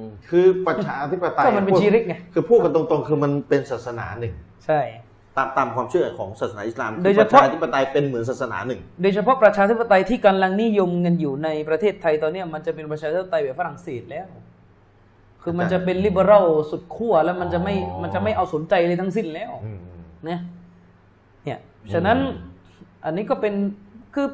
[0.00, 4.34] มคือประชาธิปไตยก็มันเป็นชีริกไงคือพูดกันตรงๆ คือมันเป็นศาสนาหนึ่ง
[4.66, 4.80] ใช่
[5.36, 14.26] ตามตามความเชื่อของศาสนาอิสลามโดยคือเฉประพาะชาธิปไตยเป็นเหมือนศาสนาหนึ่ง โดยเฉพาะประชาธิปไตยที่กำลังนิยมกันอยู่ในประเทศไทยตอนเนี้ยมันจะเป็นประชาธิปไตยแบบฝรั่งเศสแล้ว
[15.42, 19.80] คือมันจะเป็นลิเบอรัลสุดขั้วแล้วมันจะไม่อ๋อมันจะไม่เอาสนใจเลยทั้งสิ้นแล้วอืม
[20.28, 20.38] นะ
[21.44, 21.58] เนี่ย
[21.92, 22.18] ฉะนั้น
[23.04, 23.54] อันนี้ก็เป็น
[24.14, 24.28] คือ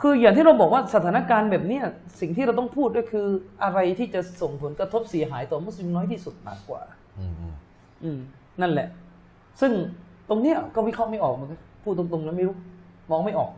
[0.00, 1.84] คืออย่างที่เราบอกว่าสถานการณ์แบบเนี้ย
[2.20, 3.26] สิ่งที่เราต้องพูดก็คือ
[3.62, 6.82] อะไรที่จะส่งผลกระทบเสียหายต่อมุสลิมน้อยที่สุดมากกว่า
[7.18, 7.54] อืมอืม
[8.02, 8.18] อืม
[8.60, 8.88] นั่นแหละ
[9.60, 9.72] ซึ่ง
[10.28, 12.56] ตรงเนี้ยก็วิเคราะห์ไม่ออกเหมือนกันพูดตรงๆแล้วไม่รู้
[13.10, 13.50] มองไม่ออก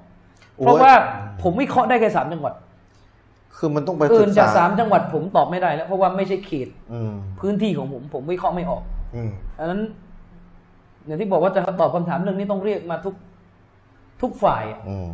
[0.58, 0.92] เพราะว่า
[1.42, 2.54] ผมวิเคราะห์ได้แค่สามจังหวัด
[3.58, 8.82] คือมันต้องไปอื่นศึจากษสามจังหวัดผมตอบไม่ได้แล้ว เพราะว่าไม่ใช่เขตอืมพื้นที่ของผมผมวิเคราะห์ไม่ออก
[9.14, 9.80] อืมอันนั้น
[11.06, 13.14] อย่างที่บอกว่าจะตอบคำถามเรื่องนี้ต้องเรียกมาทุก
[14.22, 15.10] ทุกฝ่ายอะอืม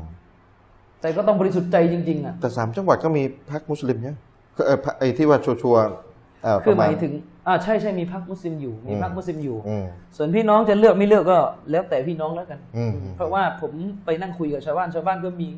[1.00, 4.16] แต่ก็ต้องบริสุทธิ์ใจจริง ๆอะแต่สามจังหวัดก็มีพรรคมุสลิมเนี่ย
[4.57, 7.12] คือเออพรรคไอ้ที่ว่าชัวร์ๆเอ่อคือประหมาณมายถึง
[7.46, 11.38] อ่าใช่ใช่มีพรรคมุสลิมอยู่ มีอืมพรรคมุสลิมอยู่อืมส่วนพี่น้องจะเลือกไม่เลือกก็
[11.70, 13.72] แล้วแต่พี่น้องแล้วกันอืมเพราะว่าผม
[14.05, 15.48] ไปนั่งคุยกับชาวบ้านชาวบ้านก็มี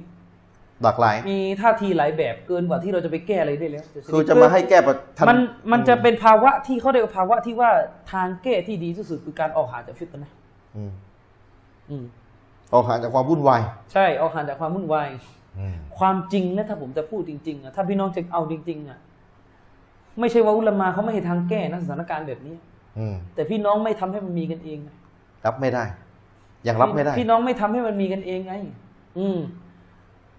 [0.82, 5.38] หลากหลาย มีท่าทีหลายแบบเกินกว่าที่เราจะไปแก้อะไรได้แล้วคือจะมาให้แก้ปัญหามัน
[5.72, 7.70] มันจะเป็นภาวะที่เขาเรียกว่าภาวะที่ว่า
[8.12, 10.36] ทางแก้ที่ดีที่สุดคือการออกห่างจากฟิตนะห์
[10.76, 10.92] อืม
[11.90, 12.04] อืม
[12.74, 13.60] ออกห่างจากความวุ่นวาย
[13.92, 15.08] ใช่ออกห่างจากความวุ่นวาย
[15.58, 18.98] อืมความจริงและถ้าผมจะพูดจริงๆอะถ้าพี่น้องจะเอาจริงๆอะ
[20.20, 22.56] ไม่ใช่ว่าอุลามาเขาไม่ให้ทางแก้นะสถานการณ์แบบนี้
[22.98, 24.96] อืมแต่พี่น้องไม่ทำให้มันมีกันเองนะ
[25.46, 25.84] รับไม่ได้
[26.66, 28.54] ยังรับไม่ได้ พี่น้องไม่ทำให้มันมีกันเองไง
[29.18, 29.38] อืม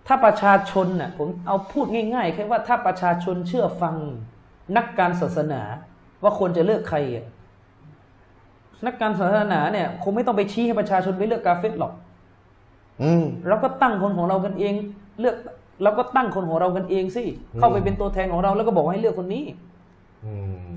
[0.07, 3.95] ถ้าประชาชนน่ะผมเอาพูดง่ายๆแค่ว่าถ้าประชาชนเชื่อฟัง
[4.77, 5.61] นักการศาสนา
[6.23, 7.25] ว่าควรจะเลือกใครอะ
[8.85, 11.93] นักการศาสนาเนี่ยคงไม่ต้องไปชี้ให้ประชาชนไปเลือกกาเฟตหรอก
[13.03, 14.73] อืมเราก็ตั้งคนของเรากันเอง
[15.19, 15.35] เลือก
[15.83, 17.23] เราก็ตั้งคนของเรากันเองสิ
[17.57, 19.45] เข้าไปเป็นตัวแทนของเราแล้วก็บอกให้เลือกคนนี้
[20.25, 20.33] อื
[20.73, 20.75] ม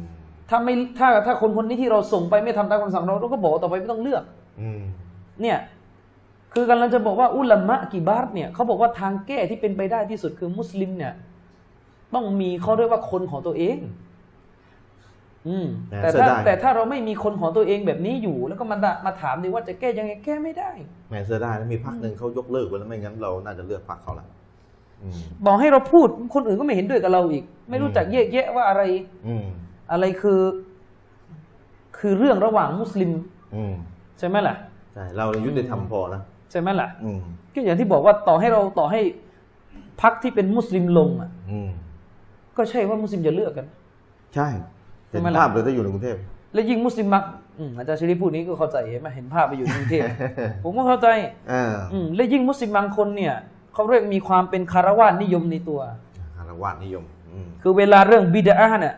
[0.48, 4.22] ถ้าไม่ถ้าถ้าคนคนนี้ที่เราส่งไปไม่ทำตามคำสั่งเราเราก็บอกว่าต่อไปไม่ต้องเลือก
[4.60, 4.80] อืม
[5.42, 5.58] เนี่ย
[6.58, 11.12] คือกำลังจะบอกว่าอุลามะกิบาร์เนี่ยเขาบอกว่าทางแก้ที่เป็นไปได้ที่สุดคือมุสลิมเนี่ย
[12.14, 13.78] ต้องมีเขาเรียกว่าคนของตัวเอง
[15.48, 15.66] อืม
[16.02, 20.70] แต่ถ้าแต่ถ้าเราไม่มีคนของตัวเองแบบนี้อยู่ แล้วก็มาดะมาถามดีว่าจะแก้ยังไงแก้ไม่ได้
[21.08, 24.26] แหมเสียดายนะมีพรรคหนึ่งเขายกเลิกไปแล้วไม่งั้นเราน่าจะเลือกพรรคเขาละ
[25.02, 28.82] อืมบอกให้เราพูดคนอื่นก็ไม่เห็นด้วยกับเราอีก ไม่รู้จักแยกแยะว่าอะไร
[29.26, 29.44] อืม
[29.92, 30.40] อะไรคือ
[31.98, 33.12] คือเรื่องระหว่างมุสลิม
[33.54, 33.74] อืม
[34.18, 34.56] ใช่ไหมล่ะ
[34.94, 37.20] ใช่เรายุติธรรมพอนะ ใช่ไหมล่ะอืม
[37.54, 39.00] ก็อย่างที่บอกว่าต่อให้เราต่อให้
[40.00, 41.70] พักที่เป็นมุสลิมลงอะอืม
[42.56, 43.66] ก็ใช่ว่ามุสลิมจะเลือกกัน
[44.34, 44.48] ใช่
[45.10, 46.16] เห็นทำไมล่ะภาพเลยถ้าอยู่ในกรุงเทพ
[46.54, 47.24] และยิ่งมุสลิมมัก
[47.58, 50.04] อืมอาจารย์ชริฟพูดนี้ก็เข้าใจเห็นไหมเห็นภาพไปอยู่ในกรุงเทพ
[50.64, 51.08] ผมก็เข้าใจ
[51.52, 53.34] อ่าอืมและยิ่งมุสลิมบางคนเนี่ย
[53.74, 55.80] เขาเรียกมีความเป็นคารวะนิยมในตัว
[56.36, 58.94] คารวะนิยมอืมคือเวลาเรื่องบิดาเนี่ย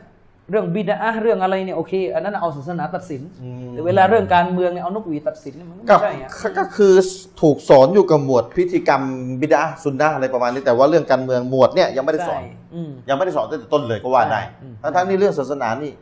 [0.51, 6.95] เรื่องบิดาเรื่องอะไรเนี่ยโอเค อันนั้นเอาศาสนาตัดสินอืมแต่เวลาเรื่องการเมืองเนี่ยเอานกหวีดตัดสินเนี่ยมันก็ก็ไม่ใช่อะก็คือ
[7.41, 9.03] ถูกสอนอยู่กับหมวดพิธีกรรม
[9.41, 15.93] บิดาซุนนะห์อะไรประมาณนี้แต่ว่าเรื่องการเมืองหมวดเนี่ยยังไม่ได้สอนใช่อืมยังไม่ได้สอนตั้งแต่ต้นเลยก็ว่าได้อืมทั้งทั้งๆที่เรื่องศาสนานี่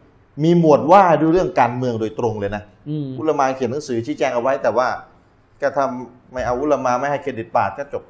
[0.45, 4.89] มีหมวดว่าด้วยเรื่องการเมืองโดยตรงเลยนะอืมอุลามาเขียนหนังสือชี้แจงเอาไว้ แต่ว่า
[5.63, 8.03] ก็ทำไม่เอาอุลามาไม่ให้เครดิตปาดก็จบ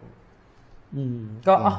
[0.97, 1.75] อืมก็อะ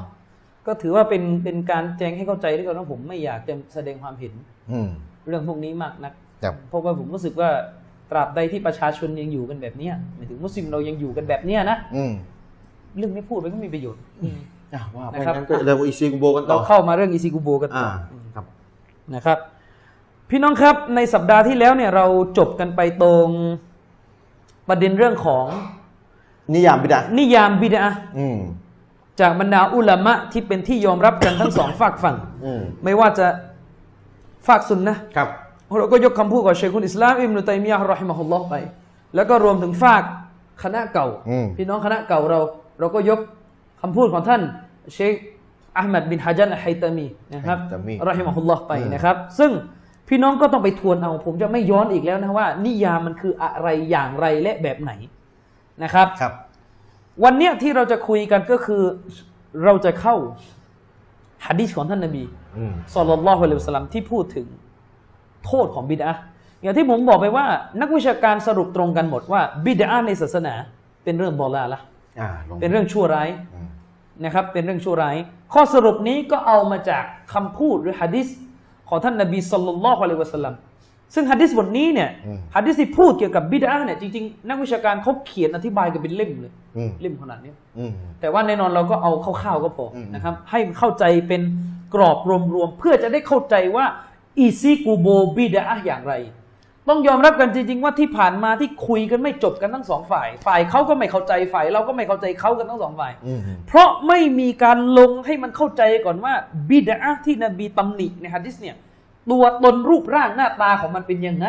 [0.67, 4.33] ก็ถือว่าเป็นเป็นการแจ้งให้เข้าใจด้วยกันว่าผมไม่อยากจะแสดงความเห็น
[4.71, 4.89] อืม
[5.27, 7.49] เรื่องพวกนี้มากนักครับเพราะว่าผมรู้สึกว่า
[8.11, 12.13] ตราบใดที่ประชาชนยังอยู่กันแบบเนี้ยหมายถึงมุสลิมเรายังอยู่กันแบบเนี้ยนะอืม
[12.97, 14.37] เรื่องนี้พูดไปก็มีประโยชน์อืม
[14.73, 18.45] อะว่าไปนะครับงั้นก็เรื่องอิซิกุโบกันต่เราอเข้ามาเรื่องอิซิกุโบกันต่อ่าอครับ
[19.15, 19.37] นะครับ
[20.29, 22.05] พี่น้องครับในสัปดาห์ที่แล้วเนี่ยเรา
[22.37, 23.27] จบกันไปตรง
[24.69, 25.45] ประเด็นเรื่องของ
[26.53, 27.83] นิยามบิดานิยามบิดา
[28.17, 28.37] อืม
[29.21, 33.27] จากบรรดาอุลามะที่เป็นที่ยอมรับกันทั้งสองฝากฝั่งอืมไม่ว่าจะ
[34.47, 35.29] ฝากซุนนะห์ครับ
[35.77, 38.55] เราก็ยกคำพูดของเชคุลอิสลามอิมนุตัยมียะห์รอฮิมะฮุลลอฮ์ไป
[39.15, 40.03] แล้วก็รวมถึงฝาก
[40.63, 42.39] คณะเก่าอืมพี่น้องคณะเก่าเรา
[42.79, 43.19] เราก็ยก
[43.81, 44.41] คำพูดของท่าน
[44.93, 45.13] เชค
[45.77, 49.51] อัลมัดบินฮะจันอัลไฮตามีนะครับไฮตามีรอฮิมะฮุลลอฮ์ไปอืมนะครับ ซึ่ง
[50.09, 54.91] พี่น้องก็ต้องไปทวนเอา ผมจะไม่ย้อนอีกแล้วนะว่า นิยามมันคืออะไรอย่างไรและแบบไหน
[55.83, 56.33] นะครับครับ
[57.23, 58.83] วันเนี้ยที่เราจะคุยกันก็คือ
[59.63, 60.15] เราจะเข้า
[61.45, 62.23] ฮะดีษของท่านนบี
[62.57, 64.47] อืมศ็อลลัลลอฮุอะลัยฮิวะสัลลัมที่พูดถึง
[65.45, 66.21] โทษของบิดอะห์
[66.61, 67.45] อย่างที่ผมบอกไปว่า
[67.81, 70.53] นักวิชาการสรุปตรงกันหมดว่าบิดอะห์ในศาสนา
[71.03, 71.79] เป็นเรื่องบอลาละ
[72.19, 73.67] อ่าลงเป็นเรื่องชั่วร้าย อืม
[74.23, 75.15] นะครับเป็นเรื่องชั่วร้าย
[75.53, 77.03] ข้อสรุปนี้ก็เอามาจาก
[77.33, 78.27] คำพูดหรือฮะดิษ
[78.89, 80.53] ของท่านนบีศ็อลลัลลอฮุอะลัยฮิวะสัลลัม
[81.13, 82.09] ซึ่งฮะดิษบทนี้เนี่ย
[82.55, 91.41] ฮะดิษที่พูดเกี่ยวกับบิดอะห์เนี่ยจริงๆ นักวิชาการเขาเขียนอธิบายกันเป็นเล่มเลยอืมเล่มขนาดนี้อืมแต่ว่าแน่นอนเราก็เอาคร่าวๆก็พออมนะครับ ให้เข้าใจเป็น
[91.93, 92.17] กรอบ
[92.53, 93.85] รวมๆเพื่อจะได้เข้าใจว่า
[94.37, 96.15] อีซีกูโบบิดาอย่างไร
[96.89, 106.33] ต้องยอมรับกันจริง ๆ ว่าที่ผ่านมาที่คุยกันไม่จบกันทั้งสองฝ่าย ฝ่ายเขาก็ไม่เข้าใจฝ่าย เราก็ไม่เข้าใจเขากันทั้งสองฝ่ายอืมเพราะไม่มีการลงให้มันเข้าใจก่อนว่า
[106.69, 108.75] บิดาที่นบีตำหนิในฮะดิษเนี่ย
[109.31, 111.45] ตัวตนรูปร่างหน้าตาของมันเป็นยังไง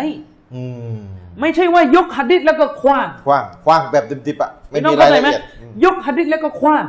[0.55, 0.65] อื
[0.95, 0.99] ม
[1.41, 6.85] ไม่ใช่ว่ายกฮะดิษแล้วก็คว้างกว้างกว้างแบบดิบๆอะไม่พี่น้อมีงราเข้ายใจละไหมเอียดอืมยกฮะดิษแล้วก็คว้าง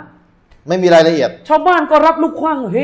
[0.68, 2.78] ไม่มีรายละเอียด ชาวบ้านก็รับลูกคว้างเฮ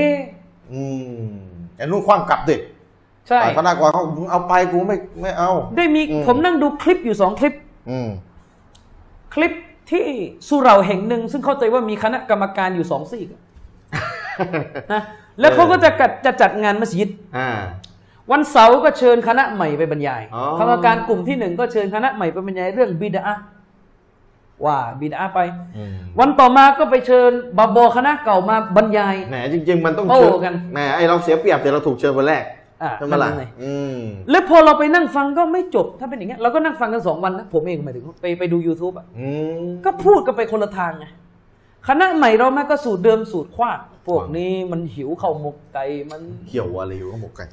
[0.74, 0.82] อื
[1.24, 1.32] ม
[1.78, 2.56] ไอ้นู่นคว้างกลับดิ
[3.28, 7.54] ใช่ฝ่ายพนักงานเขามึงเอาไปกูไม่ไม่เอา ได้มีอืมผมนั่งดูคลิปอยู่สองคลิป
[7.90, 8.10] อืม
[9.34, 9.54] คลิป
[9.92, 10.06] ที่
[10.48, 13.42] สุเหราแห่งหนึ่ง ซึ่งเข้าใจว่ามีคณะกรรมการอยู่สองซีกอะ
[14.94, 15.02] นะ
[15.40, 17.50] แล้วเขาก็จะจัดจะจัดงานมัสยิดอ่า
[18.32, 23.36] วันเสาร์ก็เชิญคณะใหม่ไปบรรยายอ๋อกรรมการกลุ่มที่หนึ่งก็เชิญคณะใหม่ไปบรรยายเรื่องบิดา
[24.66, 25.40] ว่าบิดาไป
[25.78, 32.44] อืมวันต่อมาก็ไปเชิญบาบอคณะเก่ามาบรรยายแหมจริง ๆ มันต้องโต้เชิญกันแหมไอเราเสียเปรียบแต่เราถูกเชิญวันแรก
[32.84, 34.00] อะใช่ไหมล่ะนั่นไงอืม
[34.32, 39.28] แล้วพอเราไปนั่งฟังก็ไม่จบถ้าเป็นอย่างเงี้ยเราก็นั่งฟังกันสองวันนะผมเองหมายถึงไปไปดู YouTube อะอื
[39.64, 41.06] มก็พูดกันไปคนละทางไง
[41.88, 47.46] คณะใหม่เราแม่ก็สูตรเดิมสูตรขว้างพวกนี้มันหิวข้าวหมกไก่มันเขียวอะไรอยู่ก็หมกไก่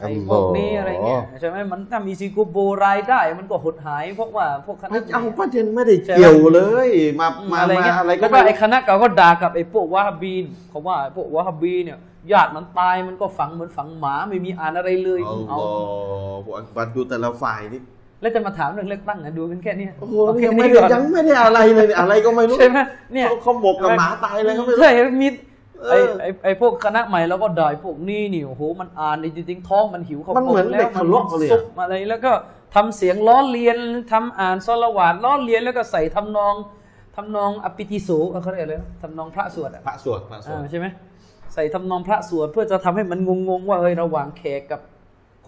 [0.00, 6.88] ไอ้พวกนี้อะไรเงี้ยใช่ไหมมันถ้ามีซีกูโบรายได้ มันก็หดหายเพราะว่าพวกคณะไม่เอาใหม่ประเด็นไม่ได้เกี่ยวเลย
[7.20, 11.98] มามาอะไรมาเงี้ยอะไรก็แล้วก็ไม่ไอ้คณะเก่าก็ด่ากับไอ้พวกวะฮับบีนเขาว่าไอ้พวกวะฮับบีเนี่ย
[12.32, 15.58] ญาติมันตายมันก็ฝังเหมือนฝังหมาไม่มีอ่านอะไรเลยเอาเอา
[16.44, 17.82] พวกบัตรดูแต่ละฝ่ายนี่
[18.20, 22.78] แล้วจะมาถามเรื่องเลือกตั้งนะดูกันแค่เนี้ยโอ้โหเอานี่แค่ยังไม่นี้ได้ก่อนยังไม่ได้อะไรเลยเนี่ยอะไรก็ไม่รู้ใช่ไหม
[23.12, 24.90] เนี่ยเขาเขาหมกกับหมาตายเลยเขาไม่รู้ใช่
[25.22, 32.32] มีเอ ไอ้อไอ้ไอ้พวกคณะใหม่แล้วก็ด่าไอ้พวกนี้นี่โอ้โหมันอ่านในจริงๆท้องมันหิวข้าวมันเหมือนต้เด็กทะเลาะกันเลยอะซุปอะไรแล้วก็
[32.74, 33.78] ทำเสียงล้อเลียน
[34.12, 36.54] ทำอ่านซอละหวาดล้อเลียนแล้วก็ใส่ทำนอง
[37.16, 40.86] ทำนองอปิติโสเออเขาเรียกอะไรนะทำนองพระสวดอะพระสวดพระสวดอ่าใช่ไหม
[41.54, 44.80] ใส่ทำนองพระสวดเพื่อจะทำให้มันงงๆว่าเฮ้ยระหว่างแขกกับ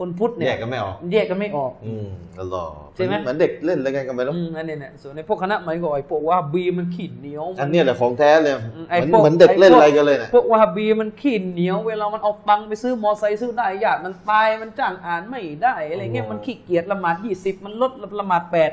[0.00, 2.06] คนพุทธเนี่แยยกกันไม่ออกแยกกันไม่ออก อืม
[2.38, 18.70] ตลอดใช่ไหมเหมือนเด็กเล่นอะไรกันกันไปแล้วอืมอันนี้เนี่ยส่วนในพวกคณะใหม่ก็ไอ้พวกว่าบีมันขี้เหนียวมัอันเนี้ยแหละของแท้เลยอืมเหไอ้มือนพวกเหมือนเด็กเล่นอะไรกันเลยนะพวกวาฮาบีมันขี้เหนียว เวลามันเอาตังค์ไปซื้อมอไซค์ซื้อได้ญาติมันตายมันจ้างอ่านไม่ได้อะไรเงี้ยมันขี้เกียจละหมาดยี่สิบมันลดละหมาดแปด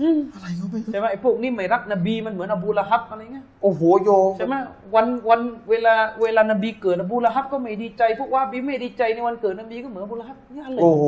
[0.00, 4.54] อืมอะไรก็ไม่รู้ใช่ไหมไอ้พวกนี้ไม่รักนบีมันเหมือนอบูละฮับอะไรเงี้ยโอ้โหโยมใช่ไหม
[4.94, 11.04] วันวันเวลาเวลานบีเกิดอบูละฮับก็ไม่ดีใจ พวกว่าบีไม่ดีใจในวันเกิดนบีก็เหมือนอบูละฮับเนี่ยอะไรโอ้โห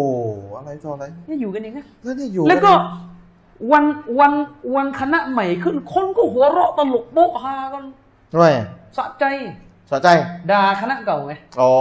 [0.58, 2.72] อะไรต่ออะไรเนี่ยอยู่กันอย่างเงี้ยแล้วนี่อยู่แล้วก็
[3.72, 3.84] วัน
[4.18, 4.32] วัน
[4.74, 7.84] วันคณะใหม่ขึ้น คนก็หัวเราะตลกโป๊ะฮากัน
[8.32, 8.46] ทำไม
[8.96, 9.24] สะใจ
[9.90, 10.08] สะใจ
[10.50, 11.72] ด่าคณะเก่าไงอ๋อ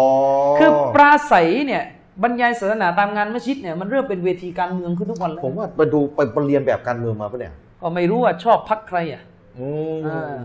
[0.59, 1.83] คือปราศัยเนี่ย
[2.23, 5.99] บรรยายศาสนาตามงานมัสยิดเนี่ยมันเริ่มเป็นเวทีการเมืองขึ้นทุกวันแล้วผมว่าไปดู
[6.33, 9.21] ไปเรียนแบบการเมืองมาปะเนี่ยก็ไม่รู้ว่าชอบพักใครอะ
[9.59, 9.67] อื
[9.99, 10.35] มอ่า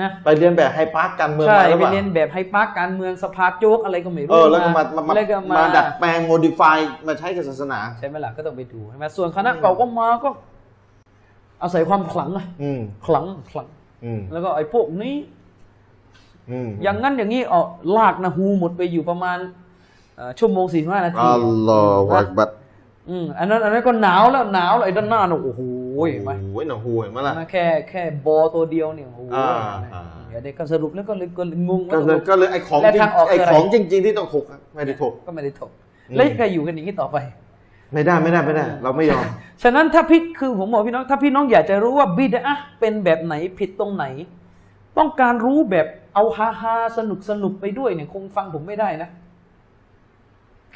[0.00, 10.30] นะไปเรียนแบบให้พรรคการเมืองใช่มาหรือไปเปล่าเรียนแบบให้ปาร์คการเมืองสภาโจ๊กอะไรก็ไม่เอรู้อแล้วก็มามามาแล้วก็มามาดัดแปลงโมดิฟายมาใช้กับศาสนา ใช่ไหมล่ะก็ต้องไปดูใช่ไหมส่วนคณะเก่าก็มาก็
[11.62, 13.68] อาศัยความขลังอะอืมขลังขลัง
[14.04, 15.14] อืมแล้วก็ไอ้พวกนี้
[16.50, 19.60] อืมอย่างนั้นอย่างนี้เออลากนะฮูหมดไปอยู่ประมาณเอ่อ
[20.38, 22.48] ชั่วโมงสี่ห้านาทีอัลลอฮฺอักบัด
[23.10, 25.60] อืมอันนั้นอันนั้นก็หนาวแล้วหนาวแล้วไอ้ด้านหน้าน่ะโอ้โห
[26.10, 29.48] เห็นไหมโอ้ยหนังหูเห็นไหมล่ะนะแค่แค่บอตัวเดียวเนี่ยโอ้โหอ่า
[29.94, 35.70] อ่าเดี๋ยวเด็กก็สรุปแล้วก็เลยก็เลยงงก็เลยก็เลยไอ้ของและจริงทางออกไอ้คืออะไรของจริง ๆ ที่ต้องถกอะไม่ได้ถกก็ไม่ได้ถก
[36.08, 37.16] อืมแล้วก็อยู่กันอย่างนี้ต่อไป
[37.92, 39.24] ไม่ได้ไม่ได้ไม่ได้ เราไม่ยอม
[39.62, 44.04] ฉะนั้นถ้าพี่คือผมบอกพี่น้องถ้าพี่น้องอยากจะรู้ว่าบิดอะห์เป็นแบบไหนผิดตรงไหน
[44.98, 49.08] ต้องการรู้แบบเอาฮาฮาสนุกสนุกไปด้วยเนี่ยคงฟังผมไม่ได้นะ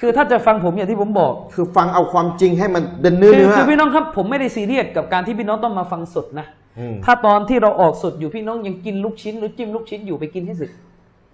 [0.00, 6.46] คือถ้าจะฟังผมอย่างที่ผมบอก คือฟังเอาความจริงให้มันเป็นเนื้อคือเนื้อคือพี่น้องครับผมไม่ได้ซีเรียสกับการที่พี่น้องต้องมาฟังสดนะ
[6.78, 10.70] อืมถ้าตอนที่เราออกสดอยู่พี่น้องยังกินลูกชิ้นหรือจิ้มลูกชิ้นอยู่ไปกินให้เสร็จ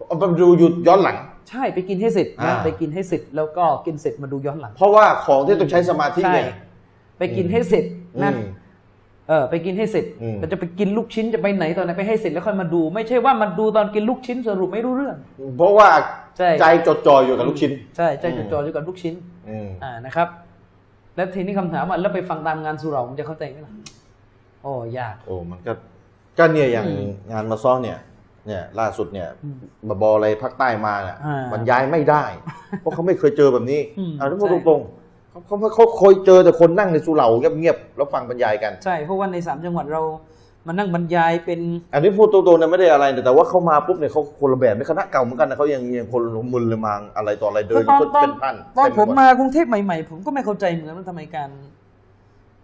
[0.07, 1.16] เอาไปดูหยุดย้อนหลัง
[1.48, 6.57] ใช่ไปกินให้เสร็จนะอ่าไปกินให้เสร็จแล้วก็กินเสร็จมาดูย้อนหลัง เพราะว่าของที่ต้องใช้สมาธิใช่เนี่ย
[7.18, 7.85] ไปกินให้เสร็จ
[8.22, 8.48] นะอืม
[9.29, 15.16] เออไปกินให้เสร็จอืมเราจะไปกินลูกชิ้นจะไปไหนตอนไหนไปให้เสร็จแล้วค่อยมาดู ไม่ใช่ว่ามาดูตอนกินลูกชิ้นสรุปไม่รู้เรื่อง
[15.59, 15.88] เพราะว่า
[16.38, 19.14] ใช่ใจจดจ่ออยู่กับลูกชิ้น ใช่ใจจอืดมจ่ออยู่กับลูกชิ้น
[19.48, 20.28] อืมอ่านะครับ
[21.16, 23.72] แล้วทีนี้คำถามว่าแล้วไปฟังตามงานสุเหรามันจะเข้าใจไหมล่ะ
[24.62, 25.72] โอ้ยากโอ้มันก็
[26.38, 27.98] ก็เนี่ยอย่างอืมงานมาซ้อเนี่ย
[28.46, 29.28] เนี่ยล่าสุดเนี่ย
[29.88, 32.24] บาบออะไรภาคใต้มาเนี่ยอ่าบรรยายไม่ได้
[32.80, 40.02] เพราะเขาไม่เคยเจอแบบนี้อืมเอาถ้าพูดใช่ตรงๆเขาเขาเขาเคยเจอแต่คนนั่งในสุเหร่าเงียบๆแล้วฟังบรรยายกัน ใช่เพราะว่าในสามจังหวัดเรา
[40.66, 41.61] มานั่งบรรยายเป็น
[41.94, 51.51] อันนี้พูดตรงๆเนี่ยไม่ได้อะไรแต่ว่าเขามาปุ๊บเนี่ยเขาคนละแบบในคณะเก่าเหมือนกันนะเขายังยังคนละมึนเลยมาอะไรต่ออะไรเดินตอนตอนเป็นพันตอนเต็ผมไปหดมากรุงเทพใหม่ๆ ผมก็ไม่เข้าใจเหมือนกันว่าทำไมการ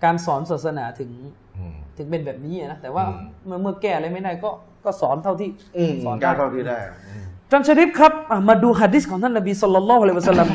[0.05, 1.11] การสอนศาสนาถึง
[1.57, 4.51] อืมถึงเป็นแบบนี้อะนะแต่ว่าอืมเมื่อเมื่อแก้อะไรไม่ได้ก็
[4.85, 10.49] ก็สอนเท่าที่อืมสอนกล้าได้เท่าที่ได้อืมจอนชริฟครับอะมาดูฮะดิษของท่านนบีสุลต่านละฮ์อะลัยฮิวะสัลลัม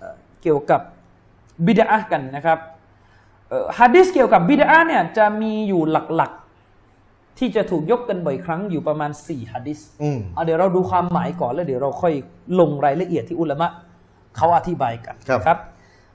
[0.00, 0.80] เอ่อเกี่ยวกับ
[1.66, 2.58] บิดากันนะครับ
[3.48, 6.39] เอ่อฮะดิษเกี่ยวกับบิดาเนี่ยจะมีอยู่หลักๆ
[7.40, 12.14] ที่จะถูกยกกันบ่อยครั้งอยู่ประมาณ4ฮะดิษอืมเอาเดี๋ยวเราดูความหมายก่อนแล้วเดี๋ยวเราค่อย
[12.60, 13.68] ลงรายละเอียดที่อุลามะ
[14.36, 15.58] เขาอธิบายกันครับครับ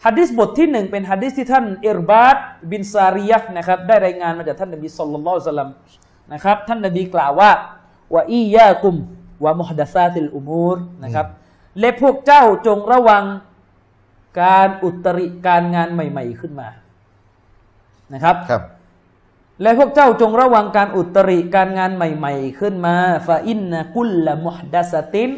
[0.06, 2.38] ฮะดิษบทที่หนึ่งเป็นฮะดิษที่ท่านอิรบาด
[2.72, 5.70] บินซาริยะห์นะครับได้รายงานมาจากท่านนบีสุลต่านละสัลลัม
[6.34, 7.52] นะครับท่านนบีกล่าวว่า
[8.16, 8.96] วะอียากุม
[9.44, 11.28] วะมุฮดัซาติลอุมูรนะครับ
[11.80, 13.24] และพวกเจ้าจงระวัง
[14.42, 16.70] การอุตริการงานใหม่ ๆขึ้นมา
[18.14, 18.64] นะครับครับ
[19.62, 22.96] และพวกเจ้าจงระวังการอุตริการงานใหม่ ๆ ขึ้นมา
[23.28, 25.30] ฟาอินนะกุลละมุฮดัสติน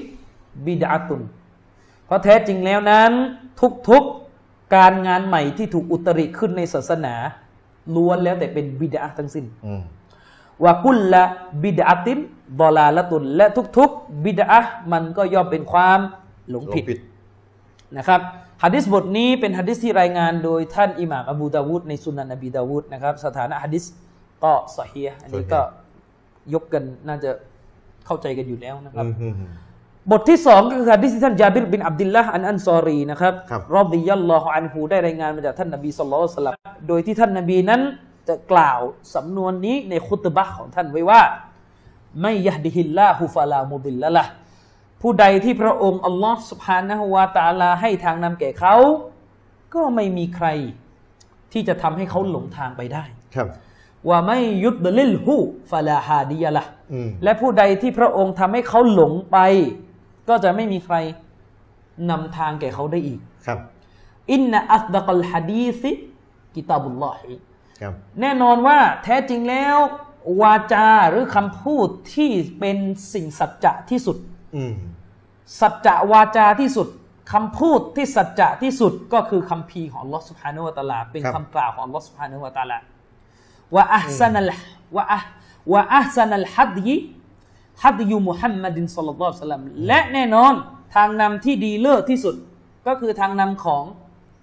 [0.65, 1.21] บิดาตุน
[2.05, 3.11] เพราะแท้จริงแล้วนั้น
[3.89, 7.15] ทุกๆการงานใหม่ที่ถูกอุตริขึ้นในศาสนา
[7.95, 9.81] ล้วนแล้วแต่เป็นบิดาทั้งสิ้นอืม
[10.63, 11.23] ว่ากุลละ
[11.63, 12.19] บิดาติน
[12.59, 13.45] บอลาละตุนและ
[13.77, 14.59] ทุกๆบิดา
[14.91, 15.99] มันก็ย่อมเป็นความ
[16.49, 16.99] หลงผิดผิด
[17.97, 18.21] นะครับ
[18.63, 23.83] ฮะดิษบทนี้เป็นฮะดิษที่รายงานโดยท่านอิหม่ามอบูดาวูดในสุนันนบีดาวูดนะครับสถานะฮะดิษ
[24.43, 25.61] ก็สเฮียอันนี้ก็
[26.53, 27.31] ยกกันน่าจะ
[28.05, 29.05] เข้าใจกันอยู่แล้วนะครับ
[30.11, 33.33] บทที่สองก็คือฮะดิษท่านจาบิรบินอับดิลละอันอันซอรีนะครับ
[33.75, 37.81] รอบดิยัลลอฮอันฮูได้รายงานมาจากท่านนบีสุลต่านโดยที่ท่านนบีนั้น
[38.27, 38.79] จะกล่าว
[39.15, 41.21] สำนวนนี้ในคุตบะของท่านไว้ว่า
[42.21, 44.25] ไม่ยะดิฮิลลาฮูฟาลามุบิลละละ
[45.01, 48.75] ผู้ใดที่พระองค์อัลลอฮ์สุบฮานะฮุวาตาลาให้ทางนำแก่เขา
[49.73, 50.47] ก็ไม่มีใคร
[51.53, 53.03] ที่จะทำให้เขาหลงทางไปได้
[53.35, 53.47] ครับ
[54.09, 55.35] ว่าไม่ยุดลิลฮู
[55.71, 59.37] ฟะลาฮาดิยะละห์อืมและผู้ใดที่พระองค์ทำให้เขาหลงไป
[60.29, 60.95] ก็จะไม่มีใคร
[62.09, 63.59] นำทางแก่เขาได้อีกครับ
[64.31, 67.33] إن أصدق الحديث كتاب الله
[67.81, 69.77] ครับแน่นอนว่าแท้จริงแล้ว
[70.41, 72.77] วาจาหรือคำพูดที่เป็น
[73.13, 74.17] สิ่งสัจจะที่สุด
[74.55, 74.73] อืม
[75.59, 76.87] สัจจะวาจาที่สุด
[77.33, 82.96] คำพูดที่สัจจะที่สุดก็คือคำพีร์ของ الله سبحانه وتعالى เป็นครับคำกล่าวของ Allah Subhanahu wa Taala ว่า
[83.93, 84.51] อัพซันัล
[84.95, 85.19] ว่าอะ
[85.73, 86.97] ว่าอัพซันัลฮัดยิ
[87.83, 90.53] ฮัดยูมุฮัมมัดินสัลลัลลอฮุอะลัยฮิวะสัลลัมและแน่นอน
[90.95, 92.35] ทางนำที่ดีเลิศที่สุด
[92.87, 93.83] ก็คือทางนำของ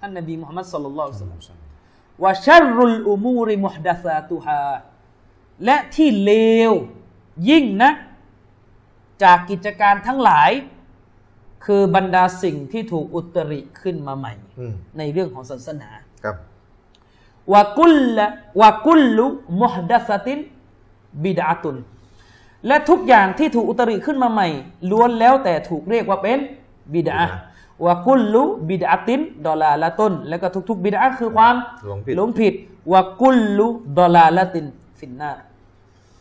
[0.00, 1.70] ท่านนบีมุฮัมมัดสัลลัลลอฮุอะลัยฮิวะสัลลัม
[2.22, 4.64] ว่าชัรรุลอุมูริมุฮดัซาตุฮา
[5.64, 6.32] และที่เล
[6.70, 6.72] ว
[7.50, 7.90] ยิ่งนะ
[9.22, 10.50] จากกิจการทั้งหลาย
[11.64, 15.90] คือบรรดาสิ่งที่ถูกอุตริขึ้นมาใหม่อืมในเรื่องของศาสนา
[16.24, 16.36] ครับ
[17.52, 18.26] วากุลละ
[18.60, 19.26] วากุลลุ
[19.60, 20.38] มุฮดัสติน
[21.24, 21.76] บิดาตุน
[22.66, 24.48] และทุกอย่างที่ถูกอุตริขึ้นมาใหม่
[24.90, 26.38] ล้วนแล้วแต่ถูกเรียกว่าเป็น
[26.94, 27.20] บิดา
[27.84, 31.54] วากุลลุบิดาตินดอลาละตุนแล้วก็ทุกๆบิดาคือความ
[31.86, 32.54] หลงผิดหลงผิด
[32.92, 33.66] วากุลลุ
[33.98, 34.66] ดอลาละติน
[34.98, 35.42] ฟินนาร์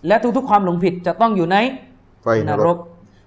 [0.08, 1.58] และทุกๆความหลงผิดจะต้องอยู่ใน
[2.24, 2.78] ไฟนรก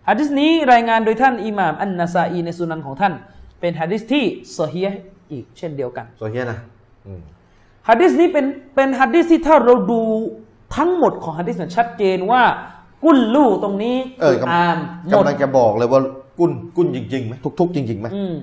[0.08, 3.12] ฮะดิษนี้รายงานโดยท่านอิหม่ามอันนาซาอีในสุนันของท่าน
[3.60, 4.24] เป็นฮะดิษที่
[4.58, 5.00] ซอฮีฮ์
[5.32, 6.58] อีกเช่นเดียวกันโซเฮียนะ
[7.06, 7.22] อืม
[7.88, 10.00] ฮะดิษนี้เป็นเป็นฮะดิษที่ถ้าเราดู
[10.76, 12.42] ทั้งหมดของฮะดิษเนี่ยชัดเจนว่า
[13.04, 16.00] กุลลู่ตรงนี้เออกำอามหมดกำลังจะบอกเลยว่า
[16.38, 18.34] กุ้นกุ้นจริงๆไหมทุกๆจริงๆไหม อืม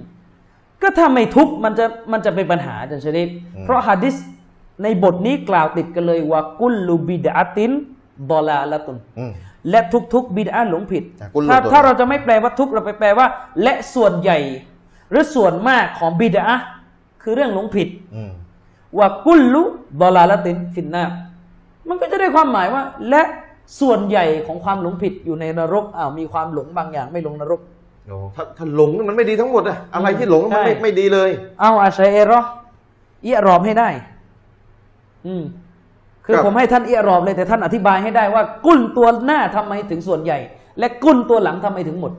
[0.82, 4.16] ก็ถ้าไม่ทุกข์มันจะมันจะเป็นปัญหาอาจารย์ชริฟอืม เพราะฮะดิษ
[4.84, 7.72] ในบทนี้กล่าวติดกันเลยว่ากุลลูบิดาติน
[8.32, 9.32] ดอลาละตุน อืม
[9.70, 9.80] และ
[10.14, 13.28] ทุกๆ บิดาหลงผิด อะกุลลูถ้าตัว ถ้าเราจะไม่แปลว่าทุกข์เราไปแปลว่า
[13.64, 14.40] และส่วนใหญ่
[15.10, 16.46] หรือส่วนมากของบิดา
[17.22, 18.32] คือเรื่องหลงผิด อืม
[18.98, 19.64] ว่ากุลลุ
[20.02, 21.04] ดอลาละตินฟินนา
[21.90, 23.22] มันก็จะได้ความหมายว่า และ
[23.82, 27.62] ส่วนใหญ่ของความหลงผิดอยู่ในนรกอ้าวมีความหลงบางอย่างไม่ลงนรก
[28.08, 31.30] โอ้ถ้าถ้าหลงนี่มันไม่ดีทั้งหมดอะอะไรที่หลงมันไม่ใช่ไม่ดีเลย
[31.60, 32.42] เอาอาชัยเอรอ
[33.24, 33.90] เอียรอบให้ได้
[35.28, 35.44] อืม
[36.26, 40.38] คือครับผมให้ท่านเอียรอบเลยแต่ท่านอธิบายให้ได้ว่า กุ้นตัวหน้าทำไมถึงส่วนใหญ่
[40.80, 42.14] และกุ้นตัวหลังทำไมถึงหมด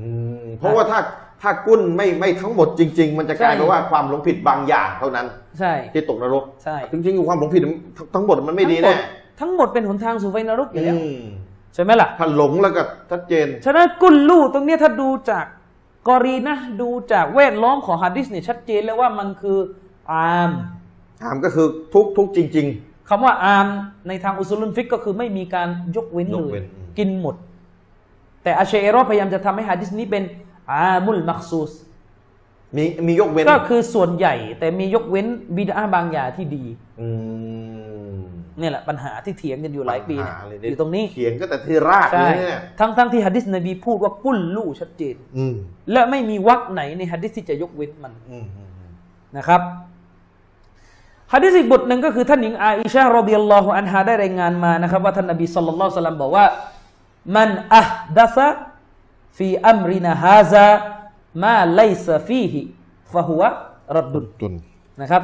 [0.00, 0.08] อื
[0.42, 0.98] ม เพราะว่าถ้า
[1.42, 5.26] ถ้ากุ้นไม่ไม่ทั้งหมดจริง ๆ มันจะกลายเป็นใช่ว่าความหลงผิดบางอย่างเท่านั้น
[5.58, 7.74] ใช่ที่ตกนรกใช่จริงๆความหลงผิดทั้ง
[8.14, 8.94] ทั้งหมดมันไม่ดีแน่
[9.40, 11.20] ทั้งหมดเป็นหนทางสู่ไฟนรกอยู่แล้วอืม
[11.74, 15.44] ใช่ไหมล่ะถ้าหลงแล้วก็ชัดเจนฉะนั้นกุลลู่ตรงเนี้ยถ้าดูจาก
[16.08, 19.58] กอรีนะดูจากแวดล้อมของฮะดิษเนี่ยชัดเจนแล้วว่ามันคือ
[20.10, 20.50] อาม
[21.22, 22.68] ถามก็คือทุกทุกจริง
[23.10, 23.68] คำว่าอาม
[24.08, 27.34] ในทางอุซุลุนฟิกก็คือไม่มีการยกเว้นยเลกเว้ยนอืมกินหมด
[28.42, 30.22] แต่อาเชเอรอพยายามจะทำให้ฮะดิษนี้เป็น
[30.72, 35.26] อามุลมักซูสๆมีมียกเว้น ก็คือส่วนใหญ่ แต่มียกเว้น
[35.56, 36.64] บิดาบางอย่างที่ดี
[37.00, 37.08] อื
[38.14, 38.18] ม
[38.58, 45.56] เนี่ยแหละปัญหาที่เถียงกันอยู่หลายปีปัญเนี่ยหาเลอยู่ตรงนี้เขียนก็แต่ที่รากใช่เลยเนี่ยทั้งทั้งที่ฮะดิษนบีพูดว่ากุลลู่ชัดเจนอืม
[45.92, 48.90] และไม่มีวรรคไหนในฮะดิษที่จะยกเว้นมันอืมอืมอืม
[49.36, 49.60] นะครับ
[51.32, 56.46] ฮะดิษอีกบทหนึ่งก็คือท่านหญิงอาอิชะห์รดิยัลลอฮุอันฮาได้รายงานมานะครับ ว่าท่านนบีสัลลัลลอฮุอะลัยฮิวะซัลลัมบอกว่า
[57.36, 58.48] มันอัฮดัซะ
[59.36, 60.66] ฟีอัมรินาฮาซา
[61.42, 62.60] มาไลซะฟีฮิ
[63.12, 63.48] ฟะฮุวะ
[63.96, 64.54] รัดดุนจุน
[65.00, 65.22] นะครับ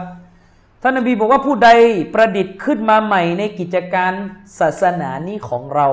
[0.82, 1.70] ท่านนบีบอกว่าผู้ใด
[2.14, 4.12] ประดิษฐ์ขึ้นมาใหม่ในกิจการ
[4.58, 5.88] ศาสนานี้ของเรา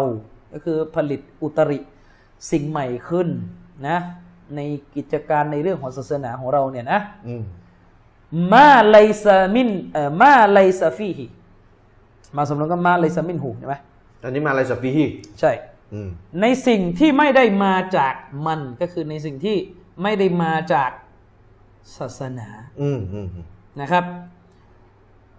[0.54, 1.80] ก็คือผลิตอุตริ
[2.52, 3.28] สิ่งใหม่ขึ้น
[3.88, 3.98] นะ
[4.56, 4.60] ใน
[4.96, 7.44] กิจการในเรื่องของศาสนาของเราเนี่ยนะอืม
[8.54, 11.26] มาไลซามินเอ่อมาไลซาฟีฮิ
[12.38, 13.76] มาสำนวนก็มาไลซามินหูใช่ไหม
[14.24, 15.06] อันนี้มาอะไรสักปีฮี
[15.40, 15.71] ใช่อืม
[16.42, 18.14] ในสิ่งที่ไม่ได้มาจาก
[18.48, 19.58] มันก็คือในสิ่งที่
[20.04, 20.92] ไม่ได้มาจาก
[21.98, 22.50] ศาสนา
[22.82, 23.46] อืมอืมอืม
[23.82, 24.06] นะครับ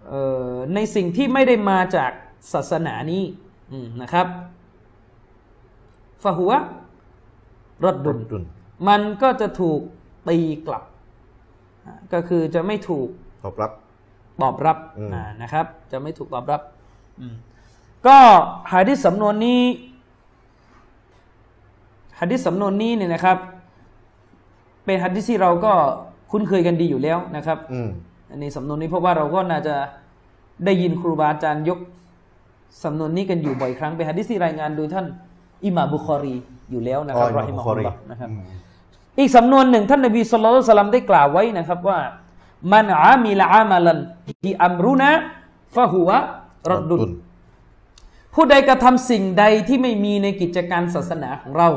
[0.07, 2.11] เอ่อในสิ่งที่ไม่ได้มาจาก
[2.53, 3.23] ศาสนานี้
[3.71, 4.27] อืมนะครับ
[6.23, 6.51] ฟะหัว
[7.83, 8.43] รดดุนจุน
[8.87, 9.79] มันก็จะถูก
[10.29, 10.37] ตี
[10.67, 10.83] กลับ
[11.85, 13.07] อ่าก็คือจะไม่ถูก
[13.43, 13.71] ตอบรับ
[14.41, 16.61] ตอบรับอืมอ่านะครับ จะไม่ถูกตอบรับ
[17.19, 17.35] อืม
[18.07, 18.17] ก็
[18.71, 19.61] หะดิษสำนวนนี้
[22.19, 23.37] หะดิษสำนวนนี้เนี่ยนะครับ
[24.85, 25.73] เป็นหะดิษที่เราก็
[26.31, 27.89] คุ้นเคยกันดีอยู่แล้วนะครับอืม
[28.31, 29.75] อันนี้สำนวนนี้เพราะว่าเราก็น่าจะ
[30.65, 31.79] ได้ยินครูบาอาจารย์ยก
[32.83, 35.05] สำนวนนี้กันอยู่บ่อยครั้งเป็นหะดิษที่รายงานโดยท่าน
[35.65, 36.35] อิหม่ามบุคอรี
[36.71, 38.43] อยู่แล้วนะครับอ๋อรอฮิมะฮุลลอฮ์อิหม่ามบุคอรีนะครับอืม
[39.19, 41.99] อีกสำนวนหนึ่งท่านนบีสุลต่านสลัมได้กล่าวไว้นะครับว่า
[42.73, 43.99] มันอามิละอามาลัน
[44.43, 45.11] ที่อัมรุนะ
[45.75, 46.09] ฟะหัว
[46.71, 47.09] รดดุน
[48.35, 51.69] ผู้ใดกระทำสิ่งใดที่ไม่มีในกิจการศาสนาของเรา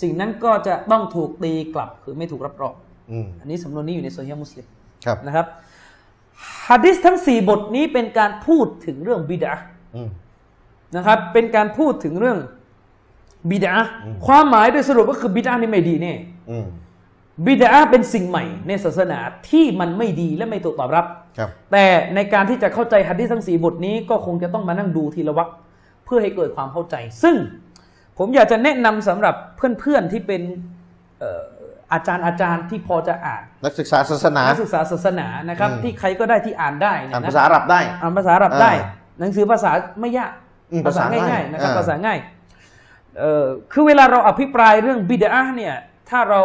[0.00, 2.74] สิ่งนั้นก็จะต้องถูกตีกลับคือไม่ถูกรับรอง
[3.10, 4.66] อืมอันนี้สำนวนนี้อยู่ในโซเฮียมุสลิม
[5.06, 5.46] ครับนะครับ
[6.68, 9.54] ฮะดิษทั้งสี่บทนี้เป็นการพูดถึงเรื่องบิดา
[9.96, 10.08] อืม
[10.96, 12.38] นะครับ เป็นการพูดถึงเรื่อง
[13.50, 16.14] บิดาอืมความหมายโดยสรุปก็คือบิดานี่ไม่ดีแน่
[16.50, 16.66] อืม
[17.46, 19.18] บิดาเป็นสิ่งใหม่ในศาสนา
[19.50, 21.06] ที่มันไม่ดีและไม่ถูกตอบรับ
[21.38, 25.50] ครับ แต่ในการที่จะเข้าใจฮัดดิษทั้งสี่บทนี้ก็คงจะต้องมานั่งดูทีละวรรค
[26.04, 27.36] เพื่อให้เกิดความเข้าใจ ซึ่ง
[28.18, 30.42] ผมอยากจะแนะนำสำหรับเพื่อนๆที่เป็น
[31.20, 31.42] เอ่อ
[31.92, 40.32] อาจารย์อาจารย์ที่พอจะอ่าน นักศึกษาศาสนานักศึกษาศาสนานะครับอืมที่ใครก็ได้ที่อ่านได้เนยอ่านนะภาษาอาหรับได้อ่านภาษาอาหรับได้อ่าหนังสือภาษาไม่ยาก
[40.72, 42.18] อืมภาษาภาษาง่ายง่ายๆนะครับอ่าภาษาง่าย
[43.18, 45.74] เอ่อคือเวลาเราอภิปรายเรื่องบิดาเนี่ย
[46.10, 46.42] ถ้าเรา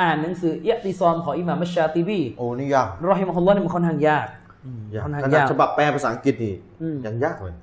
[0.00, 4.26] อ่านหนังสือเอะติซอมของอิหม่ามอัชชาติบีโอ้นี่ยากรอฮิมะฮุลลอฮ์นี่มันค่อนข้างยาก
[4.94, 7.54] ยากค่อนข้างขนาดยากฉบับแปลภาษาอังกฤษนี่อืมยังยากเลย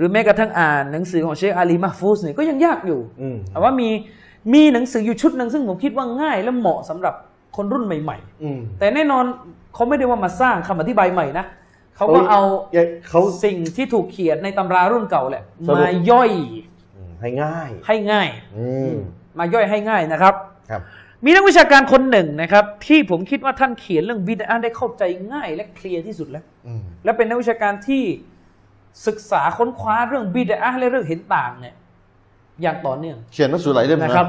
[0.00, 3.88] หรือแม้กระทั่งอ่านหนังสือของเชคอาลีมาฟูสเนี่ยก็ยังยากอยู่อืมแต่ว่ามี
[4.52, 7.14] มีหนังสืออยู่ชุดหนึ่งซึ่งผมคิดว่าง่าย และเหมาะสำหรับ
[7.56, 9.24] คนรุ่นใหม่อืมๆแต่แน่นอน
[9.74, 11.44] เขาไม่ได้ว่ามาสร้างคำอธิบายใหม่นะ
[11.96, 12.42] เขาก็เอา
[13.08, 16.30] เขาสิ่งที่ถูกเขียนในตำรารุ่นเก่าแหละสรุปมาย่อย
[16.96, 18.94] อืมให้ง่าย ให้ง่ายอืม
[19.38, 20.34] มาย่อยให้ง่ายนะครับ
[20.70, 20.82] ครับ
[21.24, 28.02] มีนักวิชาการคนหนึ่งนะครับ ที่ผมคิดว่าท่านเขียนเรื่องบิดาได้เข้าใจง่ายและเคลียร์ที่สุดแล้วอืมและเป็นนักวิชาการที่
[29.06, 31.74] ศึกษาค้นคว้าเรื่องบิดอะห์และเรื่องเห็นต่างเนี่ย
[32.62, 34.28] อย่างต่อเนื่องเขียนหนังสือหลายเล่มนะนะครับ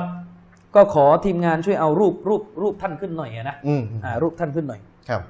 [0.76, 5.22] ก็ขอทีมงานช่วยเอารูปรูปรูปท่านขึ้นหน่อยอะนะอืมอ่ารูปท่านขึ้นหน่อยครับ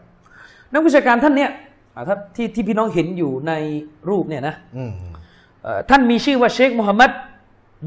[0.74, 1.52] นักวิชาการท่านเนี่ย
[1.96, 3.54] อ่าถ้าที่ที่พี่น้องเห็นอยู่ใน
[4.10, 4.92] รูปเนี่ยนะอืม
[5.64, 7.12] เอ่อท่านมีชื่อว่าเชคมูฮัมหมัด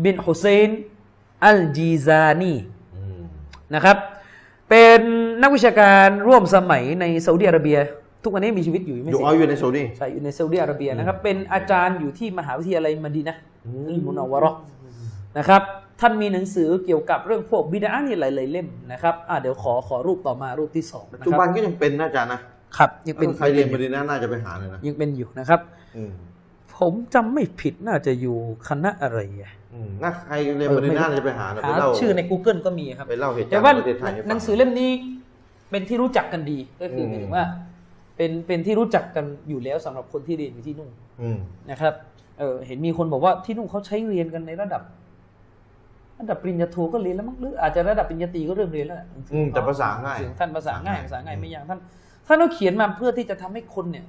[0.05, 0.71] บินฮุเซน
[1.45, 2.55] อัลจีซานี
[2.97, 3.23] อืม
[3.75, 3.97] นะครับ
[4.69, 5.01] เป็น
[5.43, 7.79] นักวิชาการร่วมสมัยในซาอุดิอาระเบีย
[8.25, 13.41] ทุกวันนี้มีชีวิตอยู่ไม่อยู่สิอ๋ออยู่ในโซดีใช่อยู่ในซาอุดิอาระเบียนะครับเป็นอาจารย์อยู่ที่มหาวิทยาลัยมะดีนะห์
[13.89, 14.61] อัลมุนาววะเราะห์
[15.39, 15.63] นะครับ
[16.01, 22.41] ท่านมีหนังสือเกี่ยวกับเรื่องพวกบิดานี่หลายๆเล่มนะครับอ่าเดี๋ยวขอขอรูปต่อมารูปที่สองปัจนะจุคบัรันบก็ยังเป็นนะอาจารย์นะ
[22.77, 25.61] ครับยังเป็นใครเรียนบดีน่าน่าจะไปหาเลยนะยังเป็นอยู่นะครับ
[25.97, 26.13] อืม
[26.77, 28.37] ผมจำไม่ผิดน่าจะอยู่
[28.69, 34.91] คณะอะไรอะอืมน่าใครเรียนบดีน่าน่าจะไปหานะไปหาเล่าชื่อใน Google ก็มีครับไปเล่าเหตุกาแต่รณ์ว่าในประเทศไทยให้ฟังหนังสือเล่มนี้
[35.71, 37.45] เป็นที่รู้จักกันดีก็คือหมมายถึงว่า
[38.17, 40.91] เป็นเป็นที่รู้จักกันอยู่แล้วสำหรับคนที่เรียนอยู่ที่นู่น
[41.23, 41.39] อืม
[41.71, 41.95] นะครับ
[42.39, 44.83] เออเห็นมีคนบอกว่าที่นู่นเขาใช้เรียนกันในระดับ
[46.21, 48.99] ระดับปริญญาโทก็เรียนแล้วมั้งหรืออาจจะระดับปริญญาตรีก็เริ่มเรียนแล้ว
[49.35, 51.81] อืมแต่ภาษาง่ายเสียงท่านภาษาง่ายภาษาง่ายไม่ยากท่าน
[52.27, 54.05] ท่านต้องเขียนมาเพื่อที่จะทำให้คนเนี่ย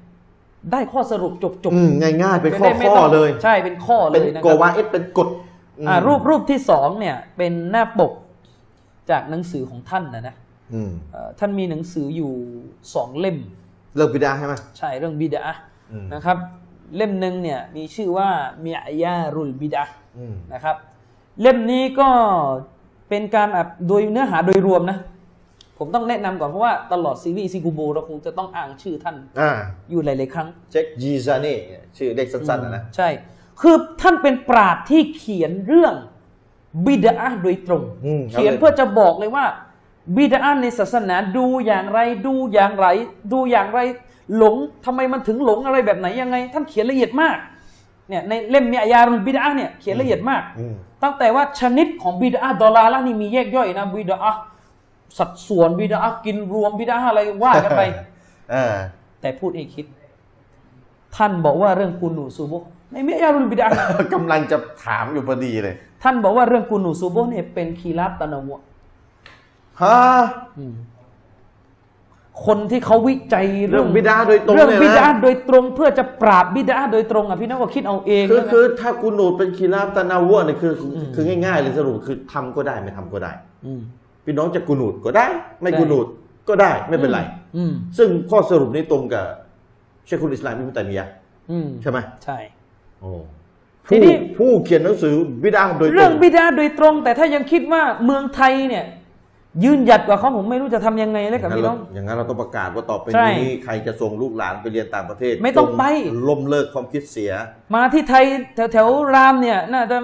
[0.72, 5.30] ได้ข้อสรุปจบจบอืมง่ายๆเป็นข้อจะได้ไม่ข้อต้องเลย ใช่เป็นข้อเลเป็นยนะโกครับวาเอสเป็นกฎ
[5.86, 8.14] มอ่ารูปรูปที่สองเนี่ย เป็นหน้าปก
[9.10, 10.36] จากหนังสือของท่านนะนะ
[10.74, 12.32] อืมเอ่อท่านมีหนังสืออยู่
[12.96, 13.38] สองเล่ม
[13.96, 15.44] เลิกบิดาใช่ไหมใช่เรื่องบิดา
[15.92, 16.38] อืมนะครับ
[16.96, 18.30] เล่มหนึ่งเนี่ยมีชื่อว่า
[18.66, 19.84] มีอายารุลบิดา
[20.18, 20.76] อืมนะครับ
[21.42, 22.10] เล่มนี้ก็
[23.10, 24.98] เป็นการอะโดยเนื้อหาโดยรวมนะ
[25.80, 29.52] ผมต้องแนะนำก่อนเพราะว่าตลอดซีรีส์ซิกูโบเราคงจะต้องอ่านชื่อท่านอ่า
[29.90, 31.58] อยู่หลาย ๆ ครั้ง เช็คจีซานี่
[31.98, 33.10] ชื่อเด็กสั้น ๆ นะนะใช่
[33.62, 35.94] คือท่านเป็นปราดที่เขียนเรื่อง
[36.86, 39.46] บิดาโดยตรงอืมเขียนเพื่อจะบอกเลยว่า
[40.16, 42.88] บิดาในศาสนาดูอย่างไร ดูอย่างไร
[43.32, 43.80] ดูอย่างไร
[44.38, 47.38] หลงทำไมมันถึงหลงอะไรแบบไหนยังไง ท่านเขียนละเอียดมาก
[48.10, 54.18] เนี่ยในเล่มมีอายารุลบิดาเนี่ยเขียนละเอียดมากอืมตั้งแต่ว่าชนิดของบิดาดอลาละนี่มีแยกย่อยนะบิดา
[55.18, 57.82] สัดส่วนบิดากินรวมบิดาอะไรว่ากันไป
[58.52, 58.76] เออ
[59.22, 59.86] แต่พูดให้คิด
[61.16, 63.68] ท่านบอกว่าเรื่องกุนูซูโบะในมีอายารุลบิดา
[64.14, 68.62] กำลังจะถามอยู่พอดีเลย ท่านบอกว่าเรื่องกุนูซูโบะเนี่ยเป็นคีราบตะนาวะ
[69.84, 70.00] ฮะ
[72.46, 83.32] คนที่เขาวิจัยเรื่องบิดาโดยตรงเรื่องเนี่ยบิดานะโดยตรงเพื่อจะปราบบิดาโดยตรงอะพี่น้องก็คิดเอาเองคือนะคือถ้ากูนูดเป็นคีราบตะนาวะเนี่ยคืออคือง่ายๆเลยสรุปคือทำก็ได้ไม่ทำก็ได้
[83.80, 83.82] ม
[84.26, 85.26] พี่น้องจะกูนูดก็ได้
[85.62, 86.08] ไม่ใช่กูนูด
[86.50, 87.20] ก็ได้ไม่เป็นไร
[87.58, 89.26] อืมซึ่งข้อสรุปนี้ตรงกับ
[90.06, 91.12] เชคุลอิสลามอิบนุตัยมียะห์
[91.52, 92.38] อืมใช่ไหมใช่
[93.00, 93.12] โอ้
[93.90, 98.86] ทีผู้นี้ผู้เขียนหนังสือบิดาโดยตเรื่รองงบิดาโดยตรง แต่ถ้ายังคิดว่าเมืองไทยเนี่ย
[99.64, 107.32] ยืนหยัดกว่าเขาผมไม่รู้จะทำยังไงเลยกับพี่น้อง อย่างนั้นเราต้องประกาศว่าต่อไปใช่นี้ใครจะส่งลูกหลานไปเรียนต่างประเทศ ไม่ต้องไปจล้มเลิกความคิดเสีย
[107.76, 108.26] มาที่ไทย
[108.56, 109.98] แถวแถวรามเนี่ย น่าจะ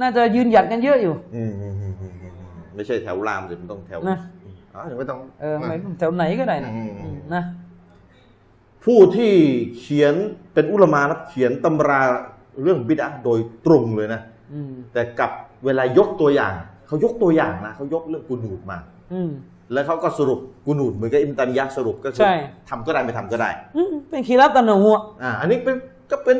[0.00, 2.32] น่าจะยืนหยัดกันเยอะอยู่อืมอืมอืมอืมอืม
[2.74, 4.18] ไม่ใช่แถวรามสิมันต้องแถวนะ
[4.74, 7.42] อ๋อไม่ต้องเออไม่แถวไหนก็ได้นะอืมอืมนะ
[8.84, 9.32] ผู้ที่
[9.78, 10.14] เขียน
[10.52, 12.00] เป็นอุลามานะเขียนตำรา
[12.62, 14.20] เรื่องบิดาโดยตรงเลยนะ
[14.52, 15.32] อืมแต่กลับ
[15.64, 16.54] เวลายกตัวอย่าง
[16.86, 18.78] เขายกตัวอย่างนะเขายกเรื่องกูนูดมา
[19.12, 19.30] อืม
[19.72, 22.34] แล้วเขาก็สรุปกูนูดเหมือนกับอิมตันยะห์สรุปก็คืใช่
[22.68, 25.74] ทำก็ได้ไม่ทำก็ได้ อืมเป็นคีรับตะนาวะอ่า อันนี้เป็น
[26.10, 26.38] ก็เป็น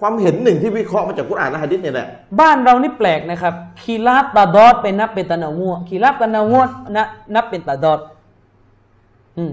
[0.00, 2.08] ความเห็นหนึ่งที่วิเคราะห์มาจากกุรอานและหะดิษเนี่ยแหละ
[2.40, 6.62] บ้านเรานี่แปลกนะครับคีรับตาดอดเป็นนับเป็นตะนาวะคีรับตะนาวะ
[6.96, 8.00] นะนับเป็นตาดอด
[9.38, 9.52] อืม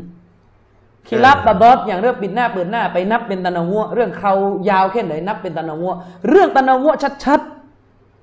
[1.08, 4.34] คีรับตาดอดอย่างเรื่องปิดหน้าเปิดหน้าไปนับเป็นตะนาวะเรื่องเขา
[4.70, 5.96] ยาวแค่ไหนนับเป็นตะนาวะ
[6.30, 6.94] เรื่องตะนาวะ
[7.26, 7.59] ชัดๆ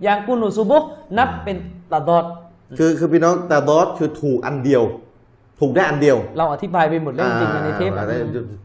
[0.02, 0.84] อย่างกุนุสุโบะ
[1.18, 1.56] นับเป็น
[1.92, 2.24] ตาดอด
[2.78, 4.82] คือคือพี่น้องتضادคือถูกอันเดียว
[5.60, 8.16] ถูกได้อันเดียว เราอธิบายไปหมดแล้วจริงๆในเทปอ่าอะได้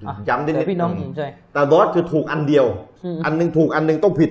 [0.07, 2.65] อะย้ำนิดๆแต่พี่น้องอืมใช่تضادคือถูกอันเดียว
[3.05, 4.29] อืมอันหนึงถูกอันหนึงต้องผิด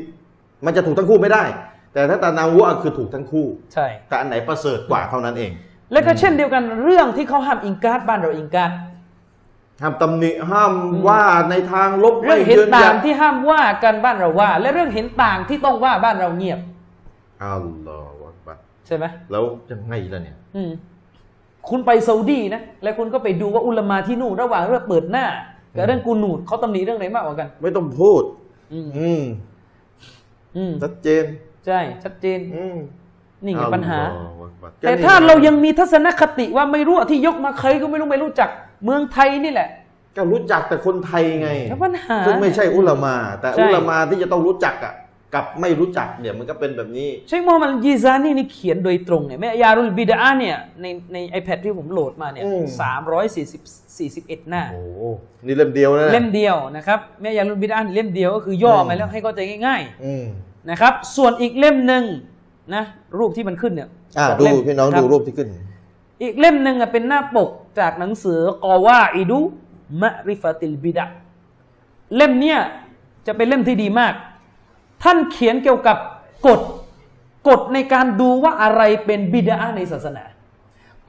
[0.65, 1.45] มันจะถูกทั้งคู่ไม่ได้
[1.93, 5.51] แต่ถ้าتنوعคือถูกทั้งคู่ใช่แต่อันไหนประเสริฐกว่าเท่านั้นเอง
[5.93, 8.73] แล้วก็เช่นเดียวกันเรื่องที่เขาห้ามإنكار บ้านเรา إنكار
[9.83, 10.73] ห้ามตำหนิห้าม
[11.09, 16.59] ว่าในทางลบเรื่องไม่เห็นยืนต่ายังนที่ห้ามว่ากันบ้านเราว่า และเรื่องเห็นต่างที่ต้องว่าบ้านเราเงียบ
[17.45, 20.71] อัลลอฮฺอักบัรใช่ไหมแล้วยังไงล่ะเนี่ย อืม
[21.69, 25.27] คุณไปซาอุดีนะ แล้วคุณก็ไปดูว่าอุลามาที่นู่นระหว่างเรื่องเปิดหน้า
[25.77, 28.23] กับเรื่องกูนูดเขาตำหนิเรื่องไหนมากกว่ากัน ไม่ต้องพูด
[28.73, 29.23] อืมอืม
[30.57, 31.25] อืมชัดเจน
[31.67, 32.77] ใช่ ชัดเจนอืม
[33.45, 38.49] นี่ไงปัญหาอัลลอฮฺอักบัรแต่ถ้าเรายังมีทัศนคติว่าไม่รู้อะที่ยกมาใครก็ไม่รู้ไม่รู้จัก
[38.85, 39.69] เมืองไทยนี่แหละ
[40.17, 44.95] ก็รู้จักแต่คนไทยไงแล้วปัญหาซึ่งไม่ใช่อุลามา แต่ใช่อุลามาที่จะต้องรู้จักอะ
[45.35, 53.63] กับไม่รู้จักเนี่ยมันก็เป็นแบบนี้เชคโมฮัมหมัดยีซานีนี่เขียนโดยตรงเนี่ยแม่ยารุลบิดาเนี่ยในใน iPad ที่ผมโหลดมาเนี่ยอืมสามร้อยสี่สิบ
[53.99, 54.81] สี่สิบเอ็ดหน้าโอ้
[55.47, 62.05] นี่เล่มเดียวนะเล่มเดียวนะครับแม่ยารุลบิดาเล่มเดียวก็คือย่อมาแล้วให้เข้าใจง่ายอืมๆนะครับ ส่วนอีกเล่มหนึ่ง
[62.75, 62.85] นะ
[63.19, 65.49] รูปที่มันขึ้นเนี่ยอ่าสดูเล่มพี่น้องคดูรูปที่ขึ้น
[66.23, 69.39] อีกเล่มหนึ่งอะเป็นหน้าปกจากหนังสือกอวาอิดู
[70.01, 71.07] มะริฟาติลบิดะ
[72.17, 72.59] เล่มเนี้ย
[73.27, 74.15] จะเป็นเล่มที่ดีมาก
[75.03, 75.97] ท่านเขียนเกี่ยวกับ
[76.47, 76.61] กฎ
[77.49, 80.25] กฎในการดูว่าอะไรเป็นบิดาในศาสนา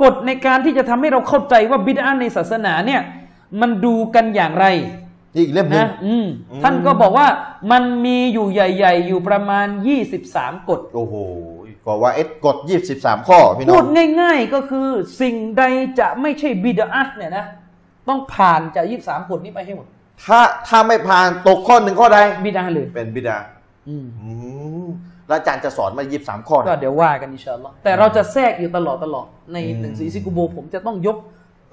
[0.01, 3.01] กฎในการที่จะทำให้เราเข้าใจว่าบิดาในศาสนาเนี่ย
[3.61, 4.65] มันดูกันอย่างไร
[5.35, 6.25] นี่อีกเล่มหนึงนะอืม
[6.63, 7.27] ท่านก็บอกว่า
[7.71, 9.67] มันมีอยู่ใหญ่ ๆ อยู่ประมาณ
[10.17, 11.15] 23 กฎโอ้โห
[11.85, 13.87] ก็ว่าเอ็ดกดยี่สิบสามข้อพี่น้พูองด
[14.21, 14.87] ง่าย ๆก็คือ
[15.21, 15.63] สิ่งใด
[15.99, 16.87] จะไม่ใช่บิดา
[17.17, 17.45] เนี่ยนะ
[18.09, 19.87] ต้องผ่านจาก 23 กฎนี้ไปให้หมด
[20.25, 23.37] ถ้าถ้าไม่ผ่านตกข้อหนึ่งข้อใดบิดาเลยเป็นบิดา
[23.89, 24.32] อืมอื
[24.86, 24.88] ม
[25.27, 31.17] แล้วอาจารย์จะสอนมายี่สิบสามข้อก็นะเดี๋ยวว่ากันอินชาอัลลอฮ์แต่เราจะแทรกอยู่ตลอดตลอดในอืมหนังสืออิซิกุโบผมจะต้องยก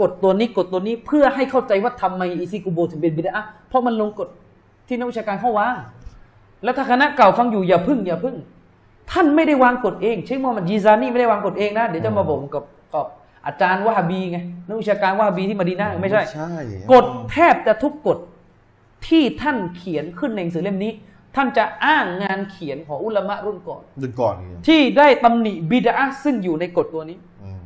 [0.01, 4.29] กฎตัวนี้กฎตัวนี้เพื่อให้เข้าใจว่าทำไมอิซิกุโบถึงเป็นบิดาเพราะมันลงกฎ
[4.89, 5.77] ที่นักวิชาการเขาวาง
[6.65, 8.37] แล้วถ้าคณะเก่าฟังอยู่อย่าพึ่งอย่าพึ่ง
[9.13, 13.07] ท่านไม่ได้วางกฎเองเชคโมฮัมหมัดยีซานีไม่ได้วางกฎเองนะเดี๋ยวจะมาบอกกับกับ
[13.47, 16.53] อาจารย์วะฮาบีไงนักวิชาการวะฮาบีที่มะดีนาไม่ใช่ ใช่
[16.93, 18.19] กฎแทบจะทุกกฎ
[19.07, 20.93] ที่ท่านเขียนขึ้นในหนังสือเล่มนี้
[21.39, 27.63] ท่านจะอ้างงานเขียนของอุลามะรุ่นก่อน ดึงก่อนนี่ที่ได้ตำหนิบิดาซึ่งอยู่ในกฎตัวนี้ อืม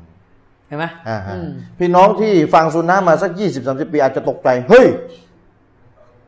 [0.68, 4.86] เห็นไหมอ่าฮะอืม พี่น้องที่ฟังซุนนะห์มาสักยี่สิบสามสิบปีอาจจะตกใจ เฮ้ย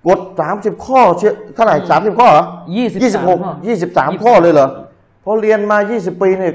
[0.06, 2.44] กดสามสิบข้อเชื่อเท่าไหร่สามสิบข้อเหรอ
[2.76, 4.68] ยี่สิบยี่สิบหกยี่สิบสามข้อเลยเหรอ
[5.24, 6.54] พอเรียนมายี่สิบปีเนี่ย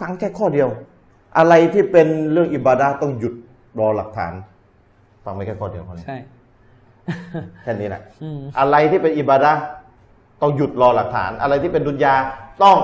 [0.00, 0.68] ฟังแค่ข้อเดียว
[1.38, 3.34] อะไรที่เป็นเรื่องอิบาดาต้องหยุด
[3.78, 4.32] รอหลักฐาน
[5.24, 6.18] ฟังไม่แค่ข้อเดียวข้อนี้ใช่
[7.62, 9.52] แค่นี้แหละ อืม อะไรที่เป็นอิบาดา
[10.42, 12.14] ต้องหยุดรอหลักฐาน อะไรที่เป็นดุนยา
[12.64, 12.78] ต้อง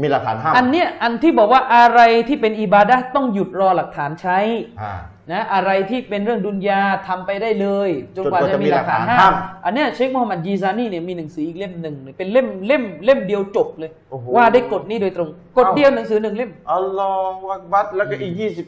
[0.00, 4.38] มีหลักฐานห้ามอันเนี้ยอันที่บอกว่าอะไรที่เป็นอิบาดะห์ต้องหยุดรอหลักฐานใช้
[4.82, 4.94] อ่า
[5.32, 9.34] นะอะไรที่เป็นเรื่องดุนยาทำไปได้เลยจนกว่าจนกว่าจะจะมีมีหลักฐานหลักฐานห้าห้ามม
[9.64, 18.66] อันเนี้ยเชคมูฮัมหมัดยีซานีเนี่ยมีหนังสืออีกเล่มหนึ่งเลยเป็นเล่มเล่มเล่มเดียวจบเลย โอ้โหว่าได้กฎนี้โดยตรงกฎเอ้า เดียวหนังสือหนึ่งเล่ม อัลลอฮฺอักบัตแล้วก็อีกยี่สิบ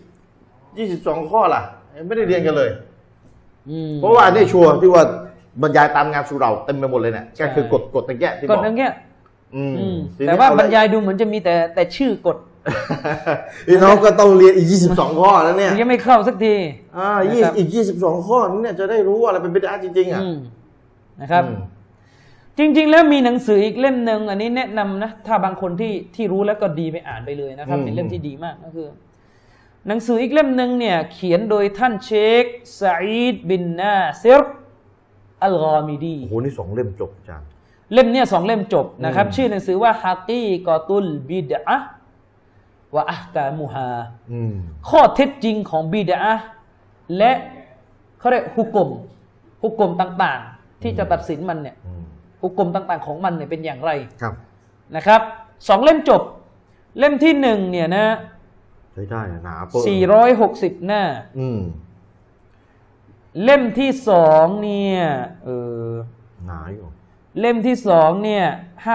[0.78, 1.60] ยี่สิบสองข้อล่ะ
[2.06, 2.70] ไม่ได้เรียนกันเลย
[3.70, 5.02] อืมเพราะว่าอันนี่ชัวร์ที่ว่า
[5.62, 8.92] บรรยายตามงานสุเราเต็มไปหมดเลยเนี่ยใช่ก็คือกฎกฎตะแกะที่กบฎอกอย่างเงี้ย
[9.54, 12.36] อืมอืมทีนี้แต่ว่าเอบรรยายดูเหมือนจะมีแต่แต่ชื่อกฎ
[13.66, 16.54] พี่น้องก็ต้องเรียนอีกยี่สิบสองข้อแล้วเนี่ยยังไม่เข้าสักที
[16.96, 20.36] อ่ายี่นะครับ อีกยี่สิบสองข้อนี้เนี่ยจะได้รู้ว่าอะไรเป็นบิดาจริงๆอะอืม
[21.20, 21.60] นะครับ อืม
[22.58, 28.88] จริง ๆ แล้วมีหนังสืออีกเล่มหนึ่งอันนี้แนะนำนะถ้าบางคนที่ที่รู้แล้วก็ดีไปอ่านไปเลยนะครับอืมเป็นเล่มที่ดีมากก็คือ
[29.88, 32.44] หนังสืออีกเล่มหนึ่งเนี่ย เขียนโดยท่านเชค
[32.80, 34.40] ซาอีดบินนาซิร
[35.42, 37.48] อัลกอมิดีโอ้โหนี่สองเล่มจบอาจารย์
[37.92, 41.78] เล่มเนี่ยสองเล่มจบนะครับอืมชื่อหนังสือว่าฮากีกอตุลบิดอะ
[42.94, 43.90] วะอัฮกามุฮา
[44.32, 44.54] อืม
[44.88, 46.20] ข้อเท็จจริงของบิดา
[47.18, 47.32] และ
[48.18, 48.88] เขาเรียกฮุกกลม
[49.62, 52.04] ฮุกกลมต่างๆ ที่จะตัดสินมันเนี่ยอืม
[52.42, 53.90] ฮุกกลมต่างๆของมันเนี่ยเป็นอย่างไร
[54.22, 54.34] ครับ
[54.96, 55.20] นะครับ
[55.68, 56.22] สองเล่มจบ
[56.98, 58.06] เล่มที่หนึ่งเนี่ยนะ
[58.92, 59.82] ใช้ได้นะหนาเปิ้ล
[60.34, 61.02] 460หน้า
[61.38, 61.60] อืม
[63.44, 65.02] เล่มที่สองเนี่ย
[65.44, 65.50] เอ
[65.88, 65.90] อ
[66.46, 66.86] หนาอยู่
[67.40, 68.44] เล่มที่สองเนี่ย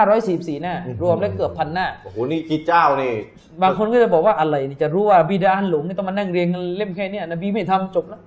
[0.06, 3.14] 544หน้า รวมแล้วเกือบพันหน้า โอ้โห นี่กี่เจ้านี่
[3.62, 8.22] บางคนก็จะบอกว่าอะไรนี่จะรู้ว่าบิดาหลงนี่ต้องมานั่งเรียนกันเล่มแค่เนี้ยนบีไม่ทำจบแล้ว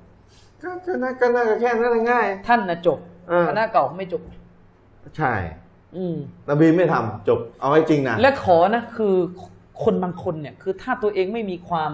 [0.62, 2.98] ก็ก็น่าก็น่าจะแค่นั้นง่าย ท่านนะจบ
[3.30, 4.22] เออคณะเก่าไม่จบ
[5.18, 5.34] ใช่
[5.96, 6.16] อืม
[6.50, 9.16] นบีไม่ทำจบ เอาให้จริงนะ และขอนะคือ
[9.84, 11.92] คนบางคนเนี่ย คือถ้าตัวเองไม่มีความ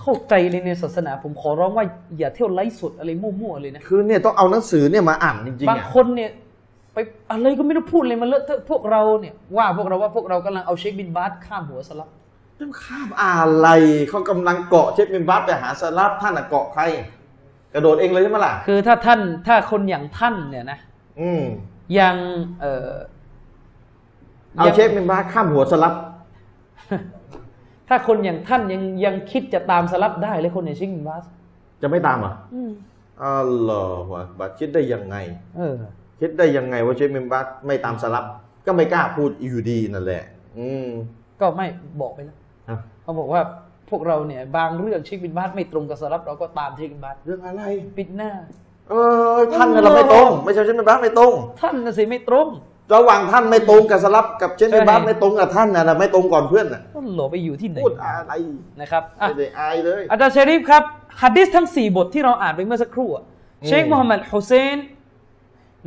[0.00, 1.84] เข้าใจเลยในศาสนา ผมขอร้องว่า
[2.18, 6.30] อย่าเที่ยวไลฟ์สดอะไรมั่วๆเลยนะคือเนี่ยต้องเอาหนังสือเนี่ยมาอ่านจริงๆบางอะคนเนี่ย
[6.92, 6.98] ไป
[7.30, 12.08] อะไรก็ไม่รู้พูดเลยมันเลอะเทอะพวกเราเนี่ยว่าพวกเราว่าพวกเรากำลังเอาเชคบินบาซข้ามหัว سلف
[12.60, 13.68] ต้องข้ามอะไร
[14.08, 16.82] เขากำลังเกาะเช็คบินบัสไปหาสลับท่านอะเกาะใคร
[17.74, 20.78] กระโดดเองเลยใช่ไหมล่ะคือถ้าท่านถ้าคนอย่างท่านเนี่ยนะ
[21.20, 21.42] อืม
[21.98, 22.16] ยัง
[22.60, 22.92] เออ
[24.56, 25.94] เอายังเชคบินบาซข้ามหัว سلف
[27.88, 31.24] ถ้าคนอย่างท่านยังยังคิดจะตาม سلفได้เลยคนอย่างเชคบินบาซ
[31.82, 32.70] จะไม่ตามเหรออืม
[33.24, 35.16] الله أكبرคิดได้ยังไง
[35.56, 35.74] เออ
[36.20, 38.24] คิดได้ยังไงว่าเช็คบินบัสไม่ตามสลับ
[38.66, 40.24] ก็ไม่กล้าพูดอยู่ดีนั่นแหละ
[40.58, 40.88] อืม
[41.40, 41.66] ก็ไม่
[42.00, 42.36] บอกไปแล้ว
[42.68, 43.42] อะเขาบอกว่า
[43.90, 47.62] พวกเราเนี่ย บางเรื่องเช็คบินบาสไม่ตรงกับสลับเราก็ตามเช็คบินบาสเรื่องอะไร
[47.96, 48.30] ปิดหน้า
[48.90, 48.94] เอ
[49.34, 52.46] อท่านน่ะเราไม่ตรง ไม่ใช่เชคบินบาซไม่ตรง ท่านน่ะสิไม่ตรง
[52.94, 58.32] ระหว่างท่านไม่ตรงกับสลับกับเช็คบินบัสใช่ไม่ตรงกับท่านน่ะนะไม่ตรงก่อนเพื่อนน่ะก็หลบไปอยู่ที่ไหนพูดอะไร
[58.80, 60.82] นะครับอะไม่ได้อายเลยอาจารย์เชริฟครับ
[61.22, 63.24] ฮัดดิสทั้ง 4 บทที่เราอ่านไปเมื่อสักครู่อะ
[63.62, 64.76] อืมเชคมูฮัมหมัดฮุเซน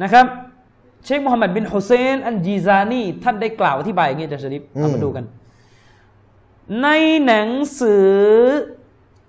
[0.03, 0.25] นะครับ
[1.05, 5.25] เชคมูฮัมหมัดบินฮุเซนอันจีซานีท่านได้กล่าวอธิบายอย่างนี้จะชริฟเอามาดูกัน
[6.81, 6.87] ใน
[7.25, 7.49] หนัง
[7.79, 8.09] สือ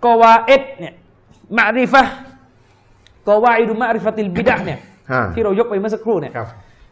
[0.05, 0.95] กวาเอ็ดเนี่ย
[1.59, 2.03] มาริฟะ
[3.29, 4.79] กวาอิดุมาริฟะติลบิดะห์เนี่ย
[5.13, 6.49] ฮะที่เรายกไปเมื่อสักครู่เนี่ยครับ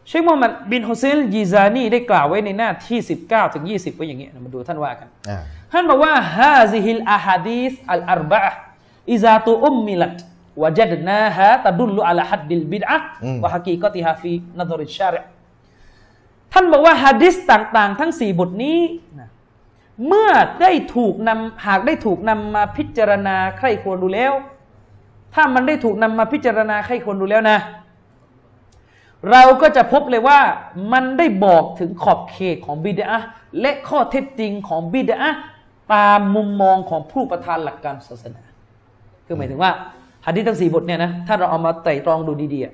[0.07, 5.39] เชคมูฮัมหมัดบินฮุเซนจีซานีได้กล่าวไว้ในหน้าที่ 19 ถึง 20 ไว้อย่างนี้นะมาดูท่านว่ากันอ่า
[5.71, 10.19] ท่านบอกว่าهذه الأحاديث الأربعة إذا تؤملت
[10.63, 15.27] وجدناها تدل على حد البدعة อืม وحقيقتها في نظر الشارع
[16.53, 18.79] ท่านบอกว่าฮะดิษต่างๆ ทั้งสี่บทนี้
[19.19, 19.29] นะ
[20.07, 20.31] เมื่อ
[20.61, 24.33] ได้ถูกนำหากได้ถูกนำมาพิจารณาใคร่ครวญดูแล้ว
[25.33, 27.57] ถ้ามันได้ถูกนำมาพิจารณาใครควรดูแล้วนะ
[29.31, 30.39] เราก็จะพบเลยว่า
[30.93, 33.27] มันได้บอกถึงขอบเขตของบิดอะห์
[33.61, 35.39] และข้อเท็จจริงของบิดอะห์
[35.93, 38.43] ตามมุมมองของผู้ประธานหลักการศาสนา
[39.25, 39.71] คือหมายถึงว่า
[40.25, 42.73] หะดีษทั้งสี่บทเนี่ยนะถ้าเราเอามาไต่ตรองดูดีๆอะ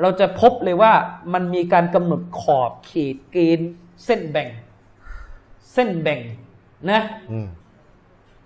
[0.00, 0.92] เราจะพบเลยว่า
[1.32, 3.70] มันมีการกำหนดขอบเขตเกณฑ์
[4.04, 4.48] เส้นแบ่ง
[5.72, 6.20] เส้นแบ่ง
[6.90, 7.00] นะ
[7.32, 7.48] อืม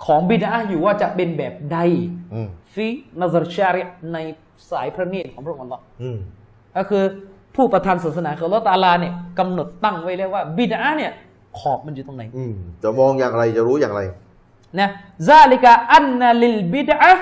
[0.04, 1.78] ของบิดอะห์อยู่ว่าจะเป็นแบบใด
[2.34, 2.86] อืมฟี
[3.20, 4.18] นัซรชาริอะห์ใน
[4.70, 6.18] สายพระเนตรของพระองค์อัลลอฮ์อืม
[6.78, 7.04] ก็คือ
[7.56, 11.12] ผู้ประธานศาสนาคืออัลลอฮ์ตะอาลาเนี่ยกำหนดตั้งไว้แล้วว่าบิดาเนี่ย
[11.58, 14.00] ขอบมันอยู่ตรงไหนอืมจะมองอย่างไรจะรู้อย่างไร
[14.78, 14.88] นะ
[15.28, 17.12] ซาลิกะอันนะลิลบิดอะ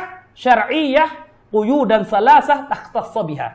[0.45, 1.05] ชรอียะ
[1.53, 3.49] กุยูดันซาลาซะตักตัสบิฮะ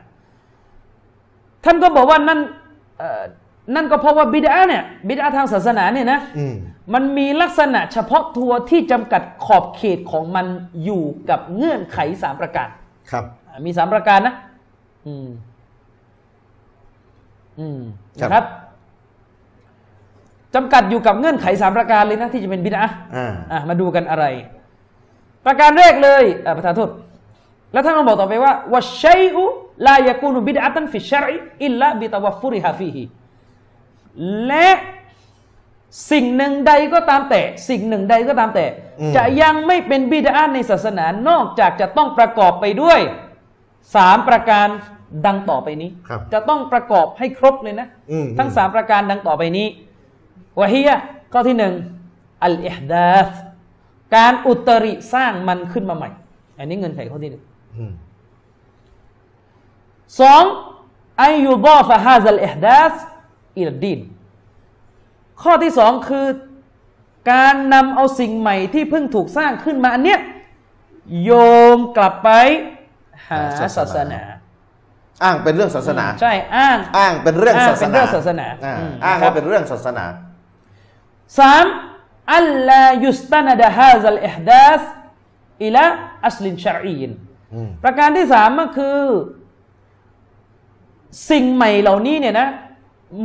[1.64, 2.40] ท่านก็บอกว่านั่น
[2.98, 3.22] เอ่อ
[3.74, 6.56] นั่นก็เพราะว่าบิดาเนี่ยบิดาทางศาสนาเนี่ยนะอืม
[6.94, 10.46] มันมีลักษณะเฉพาะตัวที่จำกัดขอบเขตของมัน
[10.84, 12.68] อยู่กับเงื่อนไขสามประการ
[13.10, 14.34] ครับอ่ามีสามประการนะ
[15.06, 15.51] อืมอืมครับ
[18.22, 18.44] นะครับ
[20.54, 24.24] จำกัดอยู่กับเงื่อนไขสามประการเลยนะที่จะเป็นบิดอะห์อ่าอะมาดูกันอะไร
[25.46, 26.90] ประการแรกเลยอะประธานโทษ
[27.72, 29.44] แล้วท่านก็บอกต่อไปว่าว่าชัยอุ
[29.86, 33.04] ลายกูนุบิดอะตันฟิชชรอิอิลละบิตาวฟุริฮาฟีฮิ
[34.48, 34.68] และ
[36.10, 38.66] สิ่งหนึ่งใดก็ตามแต่ สิ่งหนึ่งใดก็ตามแต่
[39.00, 43.00] อืมจะยังไม่เป็นบิดาในศาสนานอกจากจะต้องประกอบไปด้วย
[43.94, 44.68] สามประการ
[45.26, 49.66] ดังต่อไปนี้ครับจะต้องประกอบให้ครบเลยนะอืมทั้งสามประการดังต่อไปนี้
[50.60, 50.96] วะฮียะ
[51.32, 51.74] ข้อที่หนึ่ง
[52.44, 53.28] อัลอิฮดาส
[54.16, 56.10] การอุตริสร้างมันขึ้นมาใหม่
[56.58, 57.44] อันนี้เงินไขข้อที่หนึ่ง
[57.76, 57.92] อืม
[60.20, 60.42] สอง
[61.22, 62.92] อายุดอฟะฮาซัลอิฮดาส
[63.60, 64.00] อิลดีน
[65.42, 66.26] ข้อที่สองคือ
[67.32, 70.20] การนำเอาสิ่งใหม่ที่เพิ่งถูกสร้างขึ้นมาอันเนี้ย
[71.22, 71.30] โย
[71.74, 72.30] งกลับไป
[73.28, 73.40] หา
[73.76, 74.20] ศาสนา
[75.22, 80.04] อ้างเป็นเรื่องศาสนา ใช่ อ้าง อ้างเป็นเรื่องอ้างศาสเป็นนาเรื่องศาสนาอ่อืมอ้างนะครับว่าเป็นเรื่องศาสนา
[81.38, 81.66] สาม
[82.34, 84.82] อัลลายุสตันดะฮาซัลอิฮดาส
[85.64, 85.84] อิละ
[86.26, 87.10] อัสลินชารีน
[87.54, 89.00] อืมประการที่สามก็คือ
[91.30, 92.48] สิ่งใหม่เหล่านี้เนี่ยนะ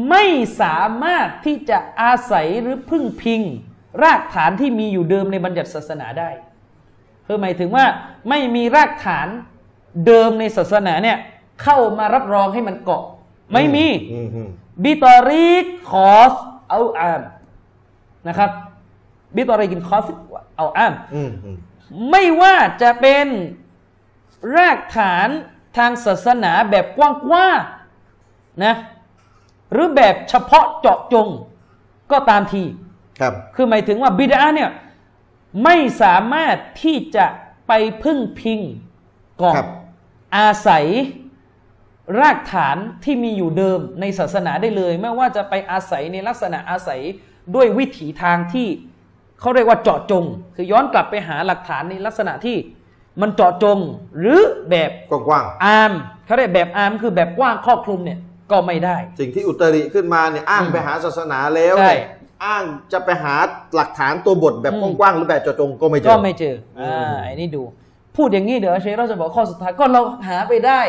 [0.10, 0.26] ไม่
[0.62, 3.42] สามารถที่จะอาศัยหรือพึ่งพิง
[4.04, 6.30] รากฐานที่มีอยู่เดิมในบัญญัติศาสนาได้
[7.26, 7.86] คือหมายถึงว่า
[8.30, 9.28] ไม่มีรากฐาน
[10.06, 11.18] เดิมในศาสนาเนี่ย
[11.64, 13.04] เข้ามารับรองให้มันเกาะ
[13.54, 14.50] ไม่มีอืมอืม
[14.84, 16.34] بطريق خاص
[16.70, 17.22] أو عام
[18.28, 18.50] นะครับ
[19.36, 20.06] بطريق خاص
[20.58, 21.58] أو عامอืมอืม
[22.10, 23.28] ไม่ว่าจะเป็น
[24.56, 25.28] รากฐาน
[25.78, 27.00] ทางศาสนาแบบก
[27.32, 28.76] ว้างๆนะ
[29.72, 31.28] หรือแบบเฉพาะเจาะจง
[32.12, 32.64] ก็ตามที
[33.20, 34.72] ครับ คือหมายถึงว่าบิดอะห์เนี่ย
[35.64, 37.26] ไม่สามารถที่จะ
[37.68, 37.72] ไป
[38.04, 38.60] พึ่งพิง
[39.38, 39.68] เกาะครับ
[40.38, 40.86] อาศัย
[42.20, 47.02] รากฐานที่มีอยู่เดิมในศาสนาได้เลย ไม่ว่าจะไปอาศัยในลักษณะอาศัย
[47.56, 48.68] ด้วยวิถีทางที่
[49.40, 52.58] เขาเรียกว่าเจาะจง คือย้อนกลับไปหาหลักฐานในลักษณะที่
[53.22, 53.78] มันเจาะจง
[54.20, 54.40] หรือ
[54.70, 55.92] แบบกว้างอาร์ม
[56.26, 58.20] เขาเรียกแบบอาร์มคือแบบกว้างครอบคลุมเนี่ย
[58.52, 62.08] ก็ไม่ได้ๆสิ่งที่อุตริขึ้นมาเนี่ยอ้างไปหาศาสนาแล้วใช่เนี่ย
[62.46, 63.36] อ้างจะไปหา
[63.76, 67.62] หลักฐานตัวบทแบบอืมกว้างๆหรือแบบเจาะจงก็ไม่เจอก็ไม่เจออือ่ามไอ้นี่ดู
[68.16, 70.82] พูดอย่างนี้เดี๋ยวเชคเราจะบอกข้อสุดท้ายก็เราหาไปได้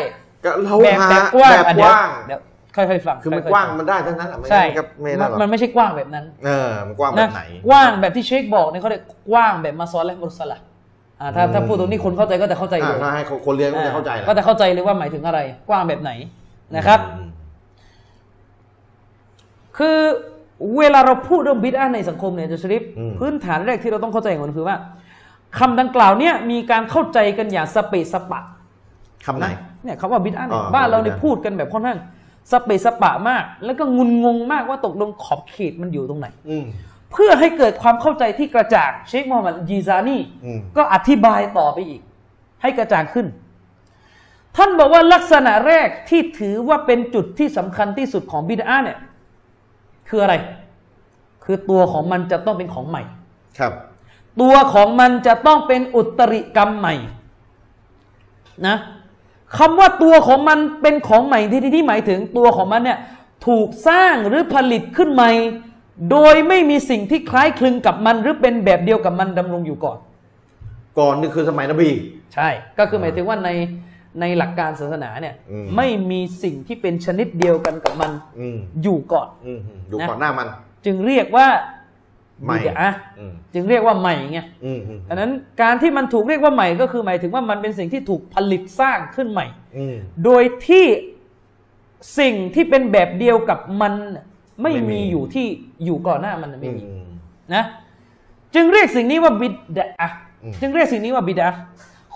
[0.44, 2.40] ก็เราแบบหาแบบกว้างแบบอะกเดี๋ยวว้าง เดี๋ยว
[2.76, 10.58] ค่อยๆฟังคือมันยๆกว้างฟัมันได้ทั้งนั้นอะไม่ใช่งั้นครับไม่มัน่านหรอกมันไม่ใช่กว้างแบบนั้นเออมันกว้างแบนะบไหน กว้างแบบที่เชคบอกเนี่ยเขาเรียกกว้างแบบมาซอลและมุสละ
[11.20, 16.12] อ่าถ้าถ้าพูดตรงนี้คนเข้าใจก็จะเข้าใจเลยอ่าถ้าให้คนเรียนก็จะเข้าใจแหละก็จะเข้าใจเลยว่าหมายถึงอะไร กว้างแบบไหน
[16.76, 17.28] นะครับ อืม
[19.78, 19.98] คือ
[20.78, 24.76] เวลาเราพูดเรื่องบิดาในสังคมเนี่ยจะชริปอืมพื้นฐานแรกที่เราต้องเข้าใจก่อนคือว่า
[25.58, 28.40] คำดังกล่าวเนี่ยมีการเข้าใจกันอย่างสเปซสปะ
[29.26, 29.46] คำไหน
[29.84, 31.98] เนี่ยคำว่าบิดาเนี่ยอ๋อบ้านเราเนี่ยบิดอะพูดกันแบบค่อนข้าง
[32.50, 36.64] สเปซสปะมาก แล้วก็งุนงงมากว่าตกลงขอบเขตมันอยู่ตรงไหน อืม
[37.12, 42.00] เพื่อให้เกิดความเข้าใจที่กระจ่างเชคมูฮัมหมัดยีซานีอืม ก็อธิบายต่อไปอีก
[42.62, 43.26] ให้กระจ่างขึ้น
[44.56, 48.98] ท่านบอกว่าลักษณะแรกที่ถือว่าเป็นจุดที่สำคัญที่สุดของบิดาเนี่ย
[50.08, 50.34] คืออะไร
[51.44, 53.02] คือตัวของมันจะต้องเป็นของใหม่
[53.58, 53.72] ครับ
[54.40, 56.94] ตัวของมันจะต้องเป็นอุตริกรรมใหม่
[58.66, 58.76] นะ
[59.56, 62.98] คำว่าตัวของมันเป็นของใหม่ที่ที่ที่หมายถึงตัวของมันเนี่ย
[63.46, 65.30] ถูกสร้างหรือผลิตขึ้นใหม่
[66.10, 69.98] โดยไม่มีสิ่งที่คล้ายคลึงกับมันหรือเป็นแบบเดียวกับมันดำรงอยู่ก่อน
[70.98, 71.90] ก่อนนี่คือสมัยนบี
[72.34, 73.50] ใช่ ก็คือหมายถึงว่าใน
[74.20, 80.46] ในหลักการศาสนาเนี่ยอืม ไม่มีสิ่งที่เป็นชนิดเดียวกันกับมันอืมอยู่ก่อน อืมอืมอยู่นะก่อนหน้ามัน
[80.84, 81.46] จึงเรียกว่า
[82.44, 85.30] ใหม่บิดอะอืมจึงเรียกว่าใหม่ไงอืมอืมอันนั้น
[85.62, 89.46] การที่มันถูกเรียกว่าใหม่ก็คือหมายถึงว่ามันเป็นสิ่งที่ถูกผลิตสร้างขึ้นใหม่
[89.78, 90.86] อืมโดยที่
[92.18, 94.24] สิ่งที่เป็นแบบเดียวกับมันน่ะ
[94.62, 95.46] ไม่ไม่มีมีอยู่ที่
[95.84, 97.04] อยู่ก่อนหน้ามันน่ะไม่มีอืม
[97.54, 97.64] นะ
[98.54, 99.54] จึงเรียกสิ่งนี้ว่าบิด
[100.00, 100.10] อะ
[100.42, 101.52] อืมจึงเรียกสิ่งนี้ว่าบิดอะ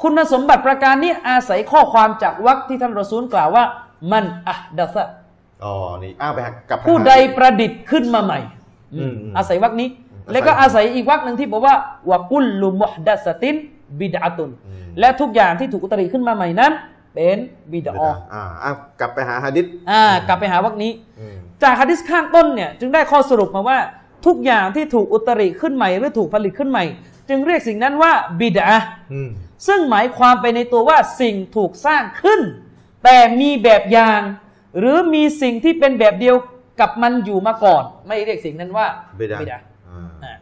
[0.03, 3.65] คุณสมบัติประการนี้อาศัยข้อความจากวรรคที่ท่านรอซูลกล่าวว่า
[4.13, 5.05] มันอะดัสะ
[5.65, 8.39] อ๋อนี่อ้าวไปหากลับไปผู้หาใดประดิษฐ์ขึ้นมาใหม่
[8.95, 11.75] อืมอืมอาศัยวรรคนี้อาศัย แล้วก็อาศัยอีกวรรคหนึ่งที่บอกว่า
[12.11, 13.57] วะกุลลุมุฮดัสติน
[14.01, 16.73] บิดอะตุนอืมและทุกอย่างที่ถูกอุตริขึ้นมาใหม่นั้น
[17.15, 17.39] เป็น
[17.73, 23.79] บิดเดี๋ยวอนะอ่าอ้าวกลับไปหาฮะดิษอ่ากลับไปหาวรรคนี้อืมจากฮะดิษข้างต้นเนี่ยจึงได้ข้อสรุปมาว่า
[24.27, 26.85] ทุกอย่างที่ถูกอุตริขึ้นใหม่หรือถูกผลิตขึ้นใหม่
[27.29, 29.31] จึงเรียกสิ่งนั้นว่าบิดอะห์อืม
[29.67, 32.41] ซึ่งหมายความไปในตัวว่าสิ่งถูกสร้างขึ้น
[33.05, 34.21] แต่มีแบบอย่าง
[34.79, 36.37] หรือมีสิ่งที่เป็นแบบเดียว
[36.81, 38.87] กับมันอยู่มาก่อน ไม่เรียกสิ่งนั้นว่า
[39.21, 39.59] บิดา
[39.95, 40.35] บิดอะห์อ่าอ่า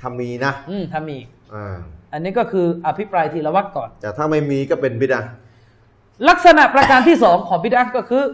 [0.00, 1.18] ถ้ามีนะอืมถ้ามี
[1.54, 1.76] อ่า
[2.12, 5.20] อันนี้ก็คืออภิปรายทีละวักก่อน แต่ถ้าไม่มีก็เป็นบิดา
[6.28, 8.24] ลักษณะประการที่สองของบิดอะห์ก็คือ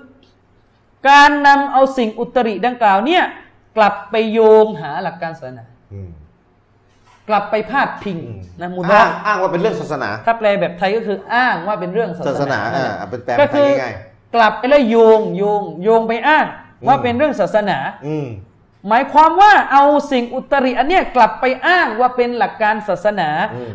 [1.08, 3.24] การนำเอาสิ่งอุตริดังกล่าวเนี่ย
[3.76, 6.10] กลับไปโยงหาหลักการศาสนาอืม
[7.28, 13.94] กลับไปพาดพิงอืมนะมุดออ้างอ้างว่าเป็นเรื่องศาสนา ถ้าแปลแบบไทยก็คืออ้างว่าเป็นเรื่องศาศาสสนานาอ่าเอาเป็นแปลก็เป็นไทคืยอง่าย
[14.34, 16.46] กลับไปแล้วโยงโยงโยงไปอ้าง
[16.86, 18.26] ว่าเป็นเรื่องศาสนาๆอืม
[18.88, 23.30] หมายความว่าเอาสิ่งอุตริอันเนี้ยกลับไปอ้างว่าเป็นหลักการศาสนา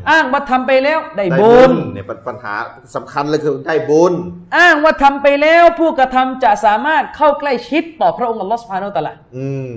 [0.10, 2.54] อ้างว่าทำไปแล้วได้ได้บุญเนี่ยปัญหา
[2.96, 4.14] สำคัญเลยคือได้บุญ
[4.58, 9.74] อ้างว่าทำไปแล้วผู้กระทำจะสามารถเข้าใกล้ชิดต่อพระองค์อัลลอฮฺสุบฮานาอัลตะอาลาอืม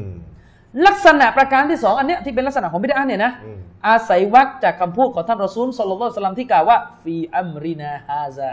[0.86, 3.58] ลักษณะประการที่สองอันเนี้ยที่เป็นลักษณะของบิดาเนี่ยนะอืม
[3.88, 8.52] อาศัยวักจากคำพูดของท่านรอซูลสลลัลลอฮุอะลัยฮิวะซัลลัมที่กล่าวว่าฟีอัมรินาฮาซา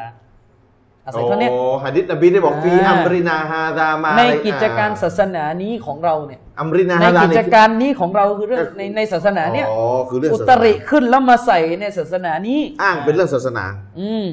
[1.05, 1.51] อาศัยโอ้ข้อเนี้ย
[1.83, 13.65] ฮะดิษนบีได้บอกอ่าฟีอัมรินาฮาดามาในอะไรกิจการอ่ศาสนานี้ของเราเนี่ยอัมรินาในฮาดากินี่จการนี้ของเราคือเรื่องก็คือในในศาสนาเนี่ยอ๋อคือเรื่องอุศาสตนาริขึ้นแล้วมาใส่ในศาสนานี้ อ้างเป็นเรื่องศาสนา
[13.99, 14.25] อืม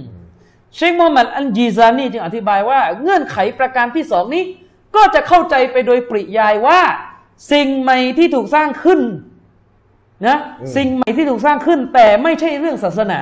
[0.74, 4.44] เชคโมฮัมหมัดอันจีซานีจึงอธิบายว่า เงื่อนไขประการที่สองนี้
[4.96, 6.80] ก็จะเข้าใจไปโดยปริยายว่า
[7.52, 9.00] สิ่งใหม่ที่ถูกสร้างขึ้น
[10.26, 13.20] นะอืมสิ่งใหม่ที่ถูกสร้างขึ้น แต่ไม่ใช่เรื่องศาสนา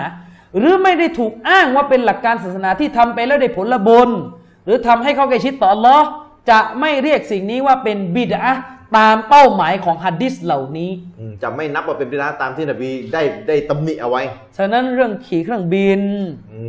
[0.59, 4.11] หรือไม่ได้ถูกอ้างว่าเป็นหลักการศาสนาที่ทำไปแล้วได้ผลบุญ
[4.65, 6.07] หรือทำให้เขาใกล้ชิดต่ออัลลอฮ์
[6.51, 8.63] จะไม่เรียกสิ่งนี้ว่าเป็นบิดอะห์
[8.97, 14.23] ตามเป้าหมายของฮัดดิสเหล่านี้อืมจะไม่นับว่าเป็นบิดาตามที่นบีได้ได้ตำหนิเอาไว้
[14.57, 16.03] ฉะนั้นเรื่องขี่เครื่องบิน
[16.53, 16.61] อื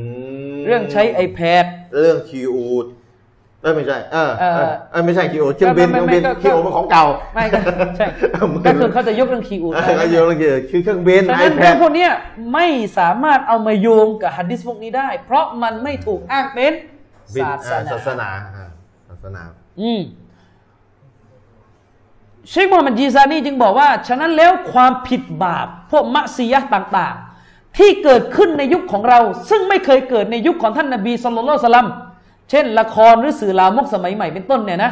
[0.54, 1.66] มเรื่องใช้ iPad
[2.00, 2.86] เรื่องคิวอูด
[3.62, 7.06] เออไม่ใช่เออเออเออเออไม่ใช่คิวอูดเครื่องบินไม่เครื่องไม่บินก็คิวอูดเป็นของเก่า
[7.36, 7.58] ไม่ก็
[7.98, 8.06] ใช่
[8.66, 12.12] ก็คือเขาจะยกเรื่องคีอูเออเขาโยงเรื่องคิวคือเครื่องบินฉะไอนั้นแพเรื่อดงพวกเนี้ย
[12.54, 16.74] ไม่สามารถเอามาโยงกับฮัดดิสพวกนี้ได้ เพราะมันไม่ถูกอ้างเป็น
[17.42, 18.68] ศาสศาสนานาอ่า
[19.10, 19.42] ศาสนา
[19.82, 20.02] อืม
[22.50, 31.88] เชคมูฮัมหมัดจีซานีจึงบอกว่า ฉะนั้นแล้วความผิดบาป พวกมัซียะห์ต่าง ๆ ที่เกิดขึ้นในยุคของเรา ซึ่งไม่เคยเกิดในยุคของท่านนบีสุลต่านสลัม
[32.52, 34.92] เช่น ละครหรือสื่อลามกสมัยใหม่เป็นต้นเนี่ยนะ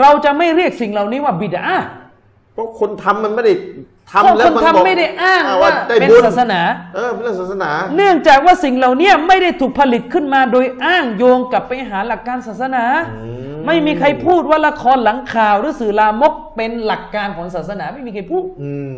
[0.00, 1.64] เราจะไม่เรียกสิ่งเหล่านี้ว่าบิดา
[2.52, 3.52] เพราะคนทำมันไม่ได้
[4.08, 6.60] เพราะทำแล้วคนมันทำไม่ได้อ้างว่าได้เป็นบุญศาสนา
[6.94, 18.96] เออเป็นเรื่องศาสนา เนื่องจากว่าสิ่งเหล่านี้ไม่ได้ถูกผลิตขึ้นมาโดยอ้างโยงกลับไปหาหลักการศาสนามไม่มีใครพูดว่าละครหลังข่าวหรือสื่อลามกเป็นหลักการของศาสนาไม่มีใครพูดอืม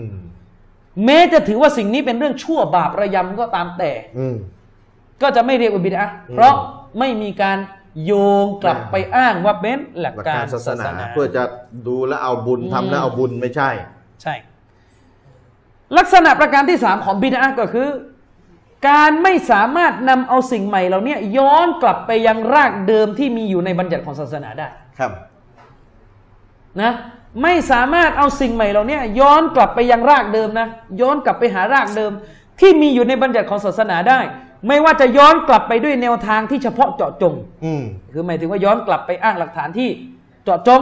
[1.04, 4.36] แม้จะถือว่าสิ่งนี้เป็นเรื่องชั่วบาประยำก็ตามแต่อืม
[5.22, 6.54] ก็จะไม่เรียกว่าบิดาอืมเพราะ
[6.98, 7.58] ไม่มีการ
[8.04, 8.12] โย
[8.44, 11.42] งกลับไปอ้างว่าเป็นหลักหลักกาการรศาศาสสนานา เพื่อจะ
[11.86, 13.70] ดูแลวเอาบุญอืมทำแล้วเอาบุญไม่ใช่
[14.22, 14.34] ใช่
[15.98, 17.88] ลักษณะประการที่สามของบิดาก็คือ
[18.88, 24.68] การไม่สามารถนำเอาสิ่งใหม่เหล่านี้ย้อนกลับไปยังรากเดิมที่มีอยู่ในบัญญัติของศาสนาได้
[24.98, 25.12] ครับ
[26.82, 26.92] นะ
[27.42, 30.68] ไม่สามารถเอาสิ่งใหม่เหล่านี้ย้อนกลับไปยังรากเดิมนะ
[31.00, 32.12] ย้อนกลับไปหารากเดิม
[32.60, 34.20] ที่มีอยู่ในบัญญัติของศาสนาได้
[34.66, 37.34] ไม่ว่าจะย้อนกลับไปด้วยแนวทางที่เฉพาะเจาะจง
[37.64, 37.82] อืม
[38.12, 39.88] คือหมายถึงว่าย้อนกลับไปอ้างหลักฐานที่
[40.44, 40.80] เจาะจง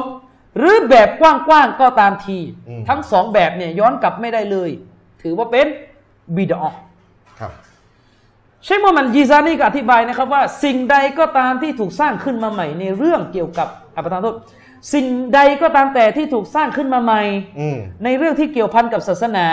[0.59, 4.71] หรือแบบกว้างๆก็ตามทีอืมทั้งสองแบบเนี่ยย้อนกลับไม่ได้เลย
[5.23, 5.67] ถือว่าเป็น
[6.37, 6.65] บิดอ
[7.41, 7.53] ครับ
[8.65, 14.37] เชคมูฮัมหมัดยีซานีก็อธิบายนะครับว่า สิ่งใดก็ตามที่ถูกสร้างขึ้นมาใหม่ ในเรื่องเกี่ยวกับอภิธานโทษ
[14.95, 17.23] สิ่งใดก็ตามแต่ที่ถูกสร้างขึ้นมาใหม่
[17.61, 19.47] อืมในเรื่องที่เกี่ยวพันกับศาสนา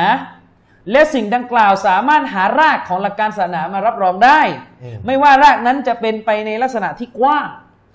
[0.91, 4.41] และสิ่งดังกล่าวสามารถหารากของหลักการศาสนามารับรองได้
[4.83, 7.47] อืมไม่ว่ารากนั้นจะเป็นไปในลักษณะที่กว้าง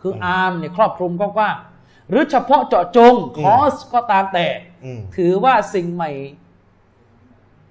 [0.03, 4.47] คืออาร์มเนี่ยครอบคลุมกว้างๆหรือเฉพาะเจาะจงคอสก็ตามแต่
[4.85, 6.11] อืมถือว่าสิ่งใหม่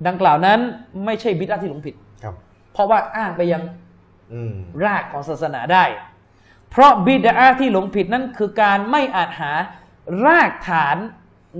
[0.07, 0.59] ดังกล่าวนั้น
[1.05, 2.35] ไม่ใช่บิดาที่หลงผิดครับ
[2.73, 3.63] เพราะว่าอ้างไปยัง
[4.33, 4.53] อืม
[4.85, 5.85] รากของศาสนาได้
[6.69, 9.53] เพราะบิดาที่หลงผิดนั้นคือการไม่อาจหา
[10.25, 10.97] รากฐาน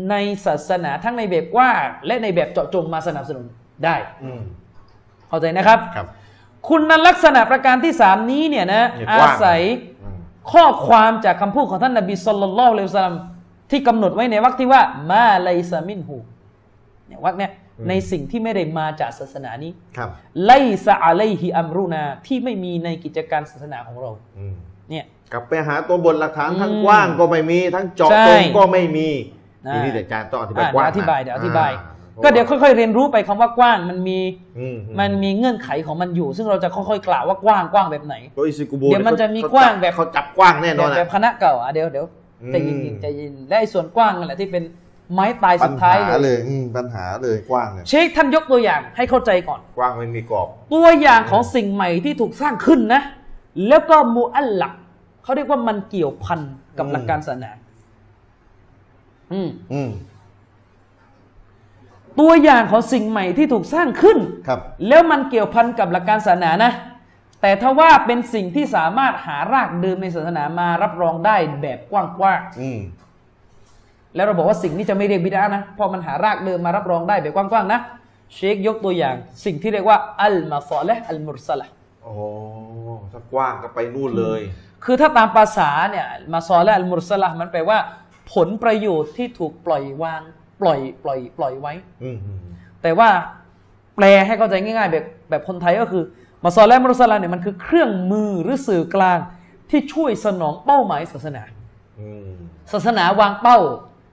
[0.10, 3.46] ในศาสนาทั้งในแบบกว้างและในแบบเจาะจงมาสนับสนุน
[3.86, 4.42] ได้อืม
[5.30, 6.08] เข้าใจนะครับครับ
[6.70, 9.62] คุณลักษณะประการที่สามนี้เนี่ยนะเนี่ยอากว้างศัย
[10.04, 10.18] อืม
[10.52, 13.18] ข้อความจากคำพูดของท่านนบีสุลต่านละเลวะสัลลัม
[13.72, 14.82] ที่กำหนดไว้ในวรรคที่ว่า
[15.12, 16.18] มาไลซามินหู
[17.08, 17.52] เนี่ยวรรคเนี่ย
[17.90, 20.10] ในสิ่งที่ไม่ได้มาจากศาสนานี้ครับ
[20.46, 20.52] ไล
[20.86, 24.56] ซาอะไลฮิอัมรุนาที่ไม่มีในกิจการศาสนาของเราอืม
[24.90, 29.10] เนี่ยกลับไปหาตัวบทหลักฐานทั้งอืมกว้างก็ไม่มี ทั้งเจาะใช่ตรงก็ไม่มี
[29.68, 34.20] อ่าทีนี้เดี๋ยวอาจารย์ต้องอธิบายอะกว้างเดี๋ยวอธิบายเดี๋ยวอธิบายอ่ก็เดี๋ยวค่อยๆเรียนรู้ไปคำว่ากว้างมันมี
[34.60, 42.06] อืมมันมีเงื่อนไขของมันอยู่ ซึ่งเราจะค่อยๆกล่าวว่ากว้างกว้างแบบไหนโดยอิซิกุโบเดี๋ยวมันขาจะมีเขกว้างแบบเขาจับกว้างแน่นแบอนบอะแบบคณะเก่าอะเดี๋ยวเดี๋ยว
[42.44, 44.64] อืมใจเย็นๆใจเย็นและไอ้ส่วนกว้างนั่นแหละที่เป็น
[45.14, 53.02] ไม้ตายปัสุญดท้าหายเลยเลยอืมปัญหาเลยกว้างเลยเชคท่านยกตัวอย่างให้เข้าใจก่อน กว้างไม่มีกรอบ ตัวอย่างของสิ่งใหม่ที่ถูกสร้างขึ้นนะ
[53.68, 54.74] แล้วก็มูอัลลัก
[55.24, 56.40] เขาเรียกว่ามันเกี่ยวพัน
[56.78, 57.52] กับอืมหลักการศาสนา
[59.34, 59.90] อืมอืม
[62.20, 64.18] ตัวอย่างของสิ่งใหม่ที่ถูกสร้างขึ้น
[64.48, 66.72] ครับ แล้วมันเกี่ยวพันกับหลักการศาสนานะ
[67.42, 77.80] แต่ถ้าว่าเป็นสิ่งที่สามารถหารากเดิมในศาสนามารับรองได้แบบกว้างอืมๆ แล้วเราบอกว่าสิ่งนี้จะไม่เรียกบิดานะ เพราะมันหารากเดิมมารับรองได้แบบกว้างๆนะ
[78.34, 79.16] เชคยกตัวอย่าง
[79.46, 81.68] สิ่งที่เรียกว่าอัลมาซอและอัลมุรสละ
[82.04, 82.14] โอ้
[83.12, 84.42] ถ้ากว้างก็ไปนู่นเลย
[84.84, 87.78] คือถ้าตามภาษาเนี่ยมาซอและอัลมุรสละมันแปลว่า
[88.34, 90.22] ผลประโยชน์ที่ถูกปล่อยวาง
[90.62, 91.74] ปล่อยปล่อย ปล่อยไว้
[92.04, 92.40] อืมอืม
[92.82, 93.10] แต่ว่า
[93.96, 96.04] แปลให้เข้าใจง่ายๆ แบบแบบคนไทยก็คือ
[96.44, 99.20] มาซอและมุรสลาเนี่ยมันคือเครื่องมือหรือสื่อกลาง
[99.70, 101.44] ที่ช่วยสนองเป้าหมายศาสนา
[102.00, 102.32] อืม
[102.72, 103.58] ศาสนาวางเป้า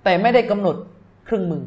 [0.05, 0.77] แต่ไม่ได้กำหนด
[1.27, 1.63] เครื่องมือ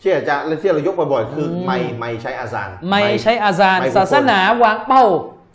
[0.00, 5.04] เชื่ออาจารย์และที่เรายกบ่อยๆคืออมไม่ไม่ใช้อาซานไม่ใช้อาซานไม่บุคคลศาสนาวางเป้า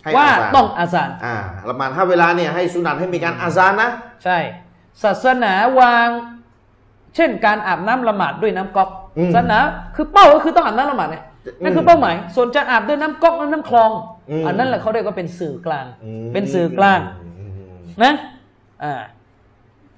[0.04, 1.36] ให้ว่าอาซานต้องอาซานอ่า
[1.70, 3.90] ละหมาดถ้าเวลาเนี่ยให้สุนัตให้มีการอาซานนะ
[4.24, 4.38] ใช่
[5.04, 6.08] ศาสนาวาง
[7.16, 9.60] เช่นการอาบน้ำละหมาดด้วยน้ำก๊อกอืมศาสนา
[9.96, 11.18] คือเป้าก็คือต้องอาบน้ำละหมาดไง
[11.64, 13.92] นั่นคือเป้าหมาย ส่วนจะอาบด้วยน้ำก๊อกหรือน้ำคลอง
[14.30, 17.00] อืมอันนั้นแหละเขาเรียกว่าเป็นสื่อกลางอืมเป็นสื่อกลาง
[17.40, 17.46] อื
[17.78, 18.14] มนะ
[18.84, 19.02] อ่า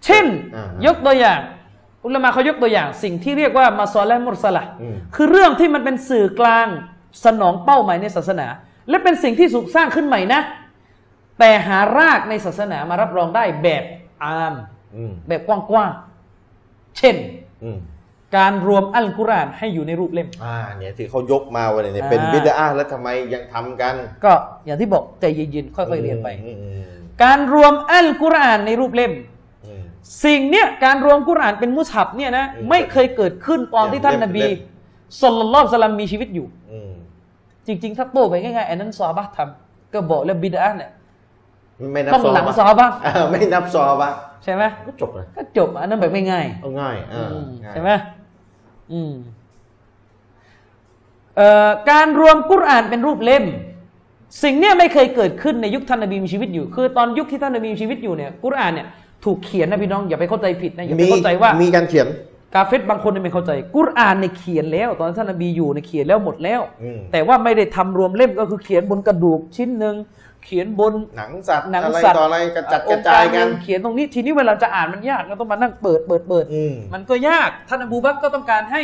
[0.05, 0.25] เช่น
[0.55, 1.39] อ่ายกตัวอย่าง
[2.05, 6.67] อุลามะเขายกตัวอย่าง สิ่งที่เรียกว่ามาซอและมุรสละอืมคือเรื่องที่มันเป็นสื่อกลาง
[7.25, 8.47] สนองเป้าหมายในศาสนา
[8.89, 10.41] และเป็นสิ่งที่ถูกสร้างขึ้นใหม่นะ
[11.39, 13.83] แต่หารากในศาสนามารับรองได้แบบ
[14.23, 14.80] อามอืม
[15.27, 17.15] แบบกว้างๆ เช่น
[17.63, 17.79] อืม
[18.37, 24.33] การรวมอัลกุรอานให้อยู่ในรูปเล่ม อ่า เนี่ยที่เขายกมาวันนี้เนี่ยอ่าเป็นบิดาแล้วทำไมยังทำกัน ก็
[24.65, 26.91] อย่างที่บอกใจเย็นๆค่อยๆเรียนไปอืมอืม
[27.23, 29.13] การรวมอัลกุรอานในรูปเล่ม
[29.65, 29.83] อืม
[30.25, 36.91] สิ่งเนี้ยการรวมกุรอานเป็นมุสฮับเนี่ยนะอืมไม่เคยเกิดขึ้นตอนที่ท่านเล่นมบีเล่มสลลัลลอฮุอะลัยฮิวะซัลลัมมีชีวิตอยู่อืม
[37.67, 40.91] จริง ๆ ถ้าโต้ไปง่ายๆอันนั้นซอฮาบะห์ทำก็บอกแล้วบิดาเนี่ย
[41.93, 44.11] ไม่นับต้องซอหลังบะซอฮาบะห์เออไม่นับซอบะ
[44.43, 47.89] ใช่ไหมก็จบเลยก็จบอันนั้นแบบไม่ง่ายเอาง่ายอ่าอืมง่ายใช่ไหม
[48.93, 49.13] อืม
[51.37, 53.45] เอ่อการรวมกุรอานเป็นรูปเล่ม
[54.43, 58.87] สิ่งเนี้ยไม่เคยเกิดขึ้นในยุคท่านนบีมีชีวิตอยู่ คือตอนยุคที่ท่านนบีมีชีวิตอยู่เนี่ยกุรอานเนี่ย
[59.25, 62.07] ถูกเขียนนะพี่น้องอย่าไปเข้าใจผิดนะอย่าไปเข้าใจว่ามีการเขียน
[62.55, 69.95] กาเฟตบางคนเนี่ยไม่เข้าใจ กุรอานเนี่ยเขียนแล้ว ตอนท่านนบีอยู่เนี่ยเขียนแล้วหมดแล้วอืมแต่ว่าไม่ได้ทำรวมเล่มก็คือเขียนบนกระดูกชิ้นหนึ่ง
[70.43, 78.81] เขียนบนหนังสัตว์หนังอะไรสัตว์ต่ออะไรกระจัดอกระงค์จายกันหงเขียนตรงนี้ทีนี้เวลาจะอ่านมันยากก็ต้องมานั่งเปิดเปิดเปิดอืมมันก็ยากท่านอบูบักรก็ต้องการให้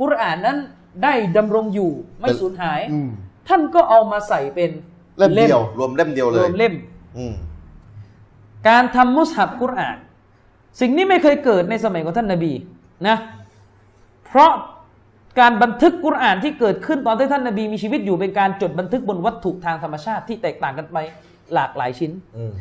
[0.00, 0.58] กุรอานนั้น
[1.02, 3.10] ได้ดำรงอยู่ไม่สูญหายอืม
[3.48, 4.70] ท่านก็เอามาใส่เป็น
[5.18, 6.74] เล่มเดียว รวมเล่มเดียวเลรยวมเล่ม
[7.18, 7.34] อืม
[8.68, 9.98] การทำมุสฮับกุรอาน
[10.80, 12.52] สิ่งนี้ไม่เคยเกิดในสมัยของท่านนบี
[13.08, 13.16] นะ
[14.26, 14.52] เพราะ
[15.38, 20.96] การบันทึกกุรอานที่เกิดขึ้นตอนที่ท่านนบีมีชีวิตอยู่เป็นการจดบันทึกบนวัตถุทางธรรมชาติที่แตกต่างกันไป
[21.54, 22.52] หลากหลายชิ้นอืม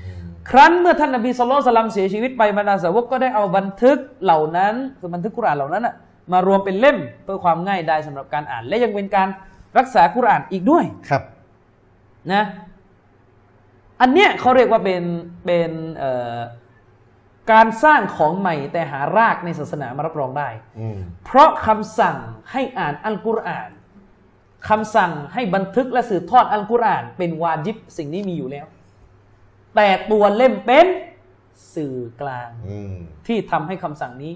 [0.49, 5.95] ครั้นเมื่อท่านนบีสุลต่านสลัมเสียชีวิตไปบรรดาสาวกก็ได้เอาบันทึกเหล่านั้นคือบันทึกกุรอานเหล่านั้นน่ะ
[6.33, 9.27] มารวมเป็นเล่มเพื่อความง่ายดายสำหรับการอ่าน และยังเป็นการ
[9.77, 11.23] รักษากุรอานอีกด้วยครับ
[12.33, 12.43] นะ
[14.01, 15.03] อันเนี้ยเขาเรียกว่าเป็น
[15.45, 16.37] เป็นเอ่อ
[17.51, 22.17] การสร้างของใหม่แต่หารากในศาสนามารับรองได้อืมเพราะคำสั่ง
[22.51, 23.69] ให้อ่านอัลกุรอาน
[24.69, 28.65] คำสั่งให้บันทึกและสืบทอดอัลกุรอาน เป็นวาจิบสิ่งนี้มีอยู่แล้ว
[29.75, 30.87] แต่ตัวเล่มเป็น
[31.75, 32.95] สื่อกลางอืม
[33.27, 34.33] ที่ทำให้คำสั่งนี้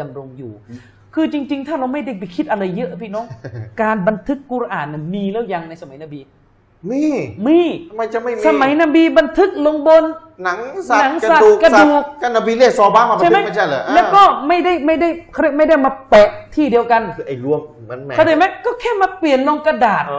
[0.00, 0.52] ดำรงอยู่
[1.14, 3.26] คือจริง ๆ ถ้าเราไม่ได้ไปคิดอะไรเยอะพี่น้อง
[3.82, 6.20] การบันทึกกุรอานน่ะมีแล้วยังในสมัยนบี
[6.90, 7.02] มี
[7.46, 7.58] มี
[7.90, 10.04] ทำไมจะไม่มี สมัยนบีบันทึกลงบน
[10.44, 10.58] หนัง
[10.88, 17.60] สัตหนังว์สัตว์กระดูกกระดูกสัตว์กันนบีเรียกซอบ้ามาบันใช่ไหทึมกไม่ใช่เหรออ่าแล้วก็ไม่ได้ไม่ได้เขาเรียกไม่ได้มาแปะที่เดียวกันคือไอ้รวม
[17.90, 20.14] มันแหมเข้าใจไหมก็แค่มาเปลี่ยนลงกระดาษ เอ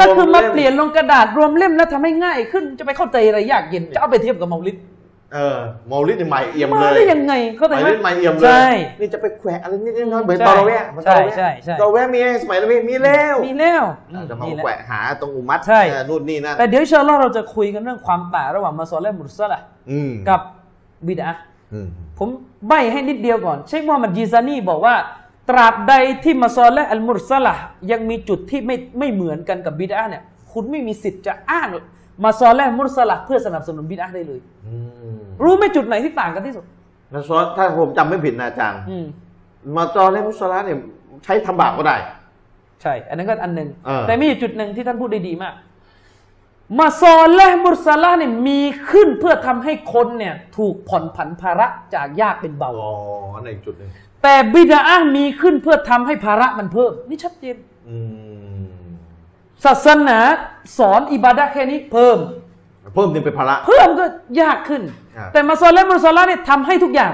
[0.00, 4.76] ก็คือมารวเปลี่ยนลงกระดาษรวมเล่มแล้วทำให้ง่ายขึ้นจะไปเข้าใจอะไรยากเย็นจะเอาไปเทียบกับเมาลิด
[5.34, 5.58] เออ
[5.88, 8.68] เมาลิดนี่ใหม่เอี่ยมมาเลยได้ยังไงเข้าใจใหม่ไหมลิดใหม่เอี่ยมเลยใช่
[9.00, 13.82] นี่จะไปแขวะอะไรนิดๆน้อยๆเหมือนใช่ตอระแวะเหมือนตอระแวะใช่ใช่ใช่ตอระแวะมีไงสมัยนบีมีแล้วมีแล้ว
[14.30, 20.40] จะมานี่แหละแขวะหาตรงอุมัตใช่เออนู่นนี่นั่นแต่เดี๋ยวอินชาอัลลอฮ์เราจะคุยกันเรื่องความต่างระหว่างมาซอลและมุรสละห์อืมกับ
[21.06, 22.28] บิดอะห์อืมผม
[22.68, 24.94] ใบให้นิดเดียวก่อน เชคมูฮัมหมัดยีซานีบอกว่า
[25.50, 30.22] ตราบใดที่มาซอลและอัลมุรสละห์ยังมีจุดที่ไม่ไม่เหมือนกันกับบิดอะห์เนี่ย
[30.52, 31.68] คุณไม่มีสิทธิ์จะอ้าง
[32.24, 34.74] มาซอลและมุรสละห์เพื่อสนับสนุนบิดอะห์ได้เลย อื
[35.18, 36.64] มรู้ไหมจุดไหนที่ต่างกันที่สุด
[37.10, 39.06] แล้วซอถ้าผมจำไม่ผิดนะอาจารย์ อืม
[39.76, 40.78] มาจอและมุสลาเนี่ย
[41.24, 41.96] ใช้ทำบาปก็ได้
[42.82, 45.54] ใช่ อันนั้นก็อันหนึ่งเออ แต่มีอยู่จุดหนึ่งที่ท่านพูดได้ดีมาก
[46.78, 48.60] มาซอลและมุรสละห์เนี่ยมี
[48.90, 52.92] ขึ้นเพื่อทำให้คนเนี่ยถูกผ่อนผันภาระจากยากเป็นเบา อ๋อ
[53.34, 53.90] อันนั้นอีกจุดหนึ่ง
[54.22, 57.56] แต่บิดาอะห์มีขึ้นเพื่อทำให้ภาระมันเพิ่ม นี่ชัดเจน
[57.88, 57.96] อื
[58.48, 58.49] ม
[59.64, 60.18] ศาสนา
[60.78, 62.18] สอนอิบาดะห์แค่นี้เพิ่ม
[62.94, 64.04] เพิ่มนี่เป็นภาระ เพิ่มก็
[64.40, 64.82] ยากขึ้น
[65.16, 67.12] ครับแต่มาซอลและมุรสละห์เนี่ยทำให้ทุกอย่าง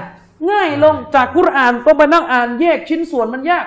[0.51, 3.65] ง่ายลงจากกุรอานต้องไปนั่งอ่านแยกชิ้นส่วนมันยาก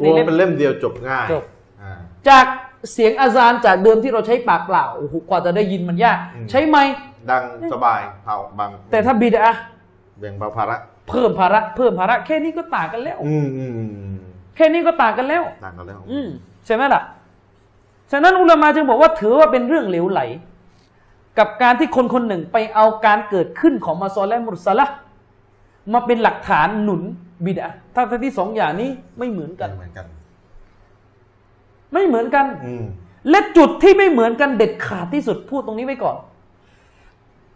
[0.00, 1.44] รวมเป็นเล่มเดียวจบง่ายจบ
[1.82, 1.92] อ่า
[2.28, 2.46] จาก
[2.92, 6.94] เสียงอาซานจากเดิมที่เราใช้ปากเปล่าโอ้โหกว่าจะได้ยินมันยาก อืม ใช้ไมค์
[7.30, 9.52] ดังสบายเผาบางแต่ถ้าบิดา
[10.20, 10.76] แบ่งเบาภาระ
[11.08, 14.16] เพิ่มภาระ เพิ่มภาระ แค่นี้ก็ต่างกันแล้ว อืมอืมอืมอืม
[14.56, 16.26] แค่นี้ก็ต่างกันแล้ว ต่างกันแล้ว อืม
[16.66, 17.02] ใช่ไหมล่ะ
[18.12, 20.20] ฉะนั้นอุลามาจึงบอกว่าถือว่าเป็นเรื่องเหลวไหล
[21.38, 24.96] กับการที่คนคนหนึ่งไปเอาการเกิดขึ้นของมาซอลและมุรสละห์
[25.92, 27.02] มาเป็นหลักฐานหนุน
[27.44, 30.06] บิดาทั้งที่สองอย่างนี้ไม่เหมือนกัน เหมือนกัน
[31.92, 32.84] ไม่เหมือนกันอืม
[33.30, 36.16] และจุดที่ไม่เหมือนกันเด็ดขาดที่สุดพูดตรงนี้ไว้ก่อน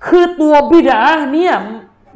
[0.06, 1.00] คือตัวบิดา
[1.32, 1.54] เนี่ย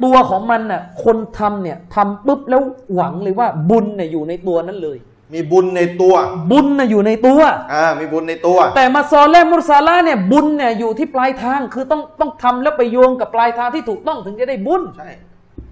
[0.03, 2.61] ตัวของมันน่ะคนทำเนี่ยทำปุ๊บแล้ว
[2.93, 4.97] หวังเลยว่าบุญเนี่ยอยู่ในตัวนั้นเลย
[5.33, 6.15] มีบุญในตัว
[6.51, 7.41] บุญน่ะอยู่ในตัว
[7.73, 15.09] อ่ามีบุญในตัว แต่มาซอลและมุรซาลาเนี่ยบุญเนี่ยอยู่ที่ปลายทางคือต้องต้องทำแล้วไปโยงกับปลายทางที่ถูกต้องถึงจะได้บุญใช่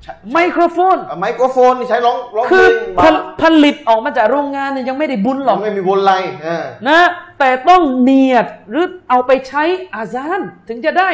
[0.03, 6.13] ใช่ไมโครโฟนเอาไมโครโฟนนี่ใช้ร้องร้องเพคืลองผบาลผลิตออกมาจากโรงงานเนี่ยยังไม่ได้บุญหรอกไม่มีบุญอะไร
[6.47, 7.01] อ่านะ
[7.39, 9.63] แต่ต้องเนียดหรือเอาไปใช้
[9.95, 11.09] อาซานถึงจะได้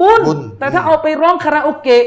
[0.00, 0.20] บุญ
[0.58, 2.04] แต่ถ้าเอาไปร้องคาราโอเกะ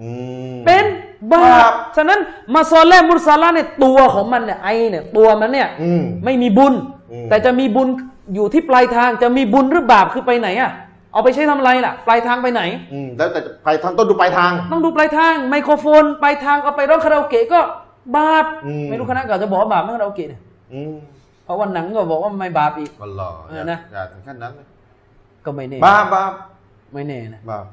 [0.00, 0.08] อื
[0.56, 0.84] มเป็น
[1.30, 2.20] บาบาปปฉะนั้น
[2.54, 6.74] มาซอลและมุรซาลาเนี่ยตัวของมันเนี่ยไอเนี่ยตัวมันเนี่ยอืมไม่มีบุญ
[7.12, 7.88] อืมแต่จะมีบุญ
[8.34, 10.70] อยู่ที่ปลายทางจะมีบุญหรือบาปคือไปไหนอะ
[11.12, 12.62] เอาไปใช้ทำอะไรล่ะ ปลายทางไปไหน
[12.92, 17.60] อืมแล้วแต่จะไปทางต้นดูปลายทาง ต้องดูปลายทางไมโครโฟนปลายทางเอาไปร้องคาราโอเกะก็
[18.16, 20.40] บาปอืมไม่รู้คณะเก่าจะบอกว่าบาปไหมคาราโอเกะเนี่ย
[20.72, 20.94] อืม
[21.44, 24.66] เพราะวันหนังก็บอกว่าไม่บาปอีกก็รอเออนะอย่าถึงขั้นนั้นเลย
[25.44, 26.32] ก็ไม่แน่บาปบาป
[26.92, 27.64] ไม่แน่นะบาป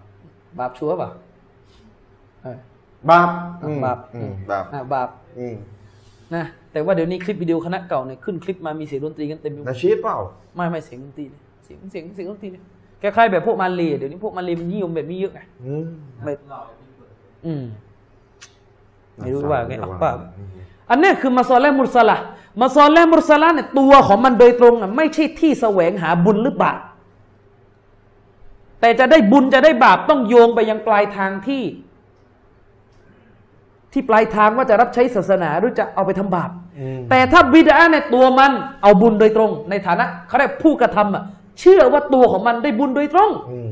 [0.60, 1.18] บาปชัวร์เปล่ะเออ
[3.10, 3.30] บาป
[3.64, 5.56] อืมบาป อืมบาปอะบาปอืม
[6.36, 10.18] นะแต่ว่าเดี๋ยวนี้คลิปวิดีโอคณะเก่าเนี่ยขึ้นคลิปมามีเสียงดนตรีกันเต็มไปหมนาดชีดเปล่า
[10.56, 12.64] ไม่ไม่เสียงดนตรีเนี่ยเสียงเสียงเสียงดนตรีเนี่ย
[13.02, 15.88] คล้ายๆแบบพวกมาเลยเดี๋ยวนี้พวกมาเลยมันนิยมแบบนี้เยอะไงอืม
[16.24, 16.32] ไม่
[17.46, 17.64] อืม
[19.18, 20.14] ไม่รู้ว่าไงม่เอาเปล่า
[20.90, 22.18] อันเนี้ยคือมาซอลและมุรสละ
[22.62, 26.80] มาซอลและมุรสละเนี่ยตัวของมันโดยตรงอะไม่ใช่ที่แสวงหาบุญหรือบาป
[28.82, 31.64] แต่จะได้บุญจะได้บาปต้องโยงไปยังปลายทางที่
[33.98, 38.52] ที่ปลายทางว่าจะรับใช้ศาสนาหรือจะเอาไปทำบาปอืมแต่ถ้าบิดอะห์เนี่ยตัวมัน
[38.84, 41.24] เอาบุญโดยตรง ในฐานะเขาเรียกผู้กระทำอะ
[41.60, 43.70] เชื่อว่าตัวของมันได้บุญโดยตรงอืม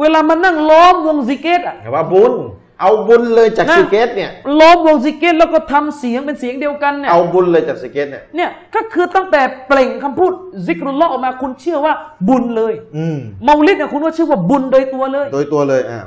[0.00, 2.32] เวลามันนั่งล้อมวงซิเกรอะแต่ว่าบุญ
[2.80, 10.32] เอาบุญเลยจากนะซิเกรเนี่ยล้อมวงซิเกรแล้วก็ทำเสียงเป็นเสียงเดียวกันเนี่ยเอาบุญเลยจากซิเกรเนี่ยเนี่ยก็คือตั้งแต่เปล่งคำพูด
[10.66, 11.94] ซิกรุลลอฮ์ออกมาคุณเชื่อว่า
[12.28, 16.00] บุญเลย อืมเมาลิดเนี่ยคุณก็เชื่อว่าบุญโดยตัวเลย โดยตัวเลยอ่า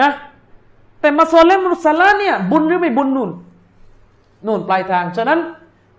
[0.00, 0.10] นะ
[1.04, 3.30] แต่มาซอลและมุสลาเนี่ยบุญหรือไม่บุญนู่น
[4.46, 5.38] นู่นปลายทาง ฉะนั้น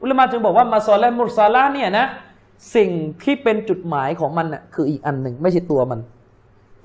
[0.01, 2.06] อุลามะจึงบอกว่ามาซอลและมุสลาเนี่ยนะ
[2.76, 2.89] สิ่ง
[3.24, 5.99] ที่เป็นจุดหมายของมันน่ะคืออีกอันหนึ่งไม่ใช่ตัวมัน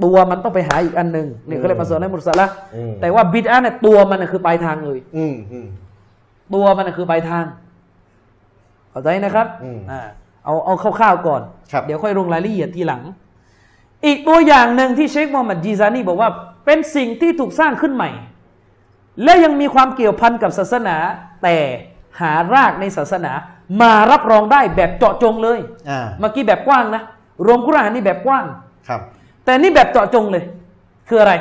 [0.05, 5.67] ตัวมันต้องไปหาอีกอันหนึ่งนี่เขาเรียกมาซอลและมุสลาอืมแต่ว่าบิดอะห์เนี่ยตัวมันน่ะคือปลายทางเลยอืมอืม
[6.55, 7.45] ตัวมันน่ะคือปลายทาง
[8.91, 10.01] เข้าใจนะครับอืมอ่า
[10.45, 11.43] เอาเอาคร่าวๆก่อน
[11.73, 13.03] ครับเดี๋ยวค่อยลงรายละเอียดทีหลัง
[14.07, 16.31] อีกตัวอย่างหนึ่งที่เชคมูฮัมหมัดจีซานีบอกว่า
[16.71, 18.11] เป็นสิ่งที่ถูกสร้างขึ้นใหม่
[19.25, 20.97] และยังมีความเกี่ยวพันกับศาสนา
[21.43, 21.57] แต่
[22.21, 23.33] หารากในศาสนา
[23.81, 25.61] มารับรองได้แบบเจาะจงเลย
[25.91, 27.03] อ่าเมื่อกี้แบบกว้างนะ
[27.47, 28.45] รวมกุรอานนี่แบบกว้าง
[28.89, 29.01] ครับ
[29.45, 30.45] แต่นี่แบบเจาะจงเลย
[31.09, 31.35] คืออะไร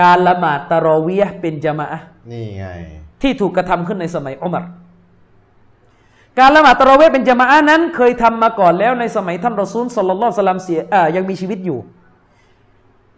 [0.00, 2.66] การละหมาดตะรอเวียห์เป็นจามะอะห์นี่ไง
[3.22, 4.64] ที่ถูกกระทำขึ้นในสมัยอุมัร
[6.38, 11.78] การละหมาดตะเราะเวห์เป็นจามะอะห์นั้น เคยทำมาก่อนแล้วในสมัยท่านรอซูลสลลัลลอฮุอะลัยฮิวะซัลลัมเสียอ่ายังมีชีวิตอยู่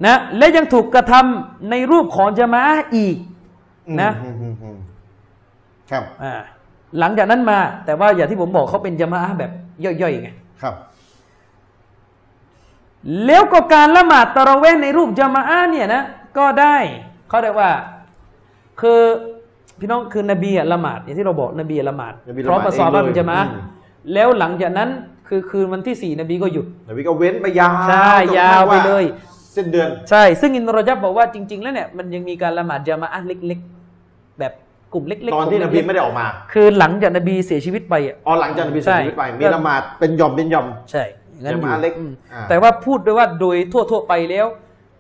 [0.07, 3.17] นะและยังถูกกระทำในรูปของจามะอะห์อีก
[4.03, 4.79] นะอืมอืมอืม
[5.91, 6.33] ครับอ่า
[6.99, 9.51] หลังจากนั้นมา แต่ว่าอย่างที่ผมบอกเขาเป็นจามะอะห์แบบ
[9.85, 10.31] ย่อยๆไง
[10.63, 10.75] ครับ
[13.27, 16.03] แล้วก็การละหมาดตะเราะเวห์ในรูปจามะอะห์เนี่ยนะ
[16.39, 16.77] ก็ได้
[17.29, 17.71] เขาเรียกว่า
[18.81, 19.01] คือ
[19.79, 23.65] พี่น้องคือนบีอะละหมาดอย่างที่เราบอกนบีอะละหมาดนบีพร้อมกับซอฮาบะห์ละหมาดเองเลยเป็นจามะอะห์อืม
[24.13, 24.89] แล้วหลังจากนั้น
[25.29, 29.05] คือคืนวันที่สี่นบีก็หยุดนบีก็เว้นไปยาวใช่จนกระทั่งยาวไปเลย
[29.57, 33.59] สิ้นเดือน ใช่ ซึ่งอินทรจับบอกว่าจริง ๆ แล้วเนี่ยมันยังมีการละหมาดจามะอะห์เล็ก
[33.99, 34.53] ๆ แบบ
[34.93, 41.05] กลุ่มเล็กๆตอนที่กนลุ่บีเล็กๆไม่ได้ออกมา คือหลังจากนบีเสียชีวิตไปอะอ๋อหลังจากนบีเสียชีวิตไปใช่มีละหมาดเป็นหย่อมเป็นหย่อมใช่
[41.43, 44.47] งั้นอยู่จามะอะห์เล็กอืมอ่าแต่ว่าพูดด้วยว่าโดยทั่วๆไปแล้ว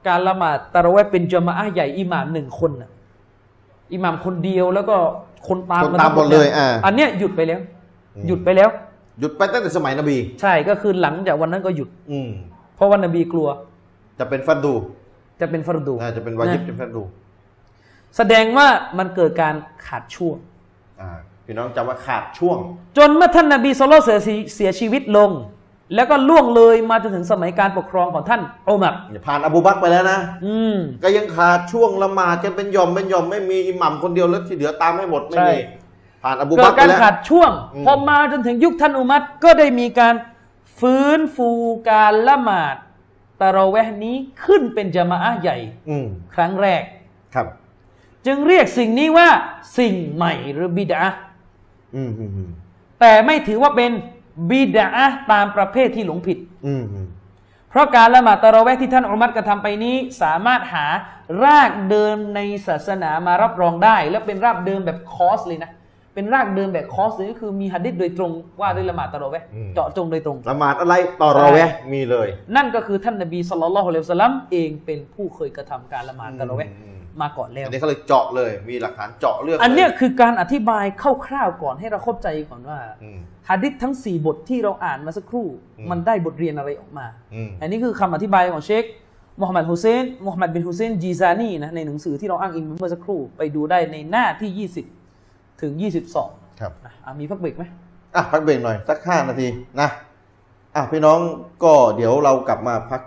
[0.08, 2.90] การละหมาดตะเราะเวห์เป็นจามะอะห์ใหญ่อิหม่ามหนึ่งคนน่ะ
[3.92, 4.96] อิหม่ามคนเดียวแล้วก็
[5.48, 7.60] คนตามคนตามหมดเลยอ่าอันเนี้ยหยุดไปแล้ว
[8.16, 8.68] อืมหยุดไปแล้ว
[9.20, 12.30] หยุดไปตั้งแต่สมัยนบี ใช่ก็คือหลังจากวันนั้นก็หยุด อืม
[12.76, 13.48] เพราะว่านบีกลัว
[14.18, 14.74] จะเป็นฟันดู
[15.40, 17.02] จะเป็นฟรดูน่าจะเป็นวาญิบนะเป็นฟันดู
[18.16, 18.66] แสดงว่า
[18.98, 19.54] มันเกิดการ
[19.86, 20.36] ขาดช่วง
[21.00, 21.10] อ่า
[21.46, 22.56] พี่น้องจำว่าขาดช่วง
[22.96, 25.30] จนเมื่อท่านนบีสุลต่านเสียชีเสียชีวิตลง
[25.94, 28.94] แล้วก็ล่วงเลยมาจนถึงสมัยการปกครองของท่านอุมัร
[29.26, 35.58] ผ่านอบูบักรไปแล้วนะ อืมก็ยังขาดช่วงละหมาดกันเป็นหย่อมเป็นหย่อมไม่มีอิหมัมคนเดียวแล้วที่เหลือตามให้หมดไม่ใช่มี
[36.22, 40.14] ผ่านอบูเกิบัดกรไปการแล้วขาดช่วงอืมพอมาจนถึงยุคท่านอุมัรก็ได้มีการ
[40.80, 41.50] ฟื้นฟู
[41.90, 42.76] การละหมาด
[43.42, 46.82] ตะเราะเวห์นี้ขึ้นเป็นจามะอะห์ใหญ่อืมครั้งแรก
[47.34, 47.46] ครับ
[48.26, 49.28] จึงเรียกสิ่งนี้ว่า
[49.78, 51.02] สิ่งใหม่หรือบิดา
[51.96, 52.50] อืมอืมอืม
[53.00, 53.90] แต่ไม่ถือว่าเป็น
[54.50, 54.88] บิดา
[55.32, 57.08] ตามประเภทที่หลงผิดอืมอืม
[57.70, 60.86] เพราะการละหมาดตะเราะเวห์ที่ท่านอุมัรกระทำไปนี้ สามารถหา
[61.44, 65.70] รากเดิมในศาสนามารับรองได้ และเป็นรากเดิมแบบ خاص เลยนะ
[66.14, 80.84] เป็นรากเดิมแบบ خاص เลยก็คือมีหะดีษโดยตรงว่าด้วยละหมาดตะเราะเวห์เจาะจงโดยตรงละหมาดอะไรตะเราะเวห์มีเลย นั่นก็คือท่านนบีصلى الله عليه وسلم เองเป็นผู้เคยกระทำการละหมาดตะเราะเวห์อืมมาก่อนแล้วอันนี้เขาเลยเจาะเลยมีหลักฐานเจาะเรื่อง อันเนี้ยลคือการอธิบาย
[81.26, 83.18] คร่าวๆก่อนให้เราเข้าใจก่อนว่าอืม
[83.50, 85.46] หะดีษทั้ง 4 บทที่เราอ่านมาสักครู่
[85.78, 88.84] อืมมันได้บทเรียนอะไรออกมาอืมอันนี้คือคำอธิบายของเชค
[89.40, 95.01] มูฮัมหมัดฮุเซนมูฮัมหมัดบินฮุเซนจีซานีนะในหนังสือที่เราอ้างอิงเมื่อสักครู่ไปดูได้ในหน้าที่ 20
[95.62, 95.72] ถึง
[96.18, 97.64] 22ครับนะอะมีพักเบรกไหม
[98.14, 99.48] อะพักเบรกหน่อยสักห้านาที
[99.80, 99.88] นะ
[100.74, 101.18] อะพี่น้อง
[101.64, 103.02] ก็เดี๋ยวเรากลับมาพัก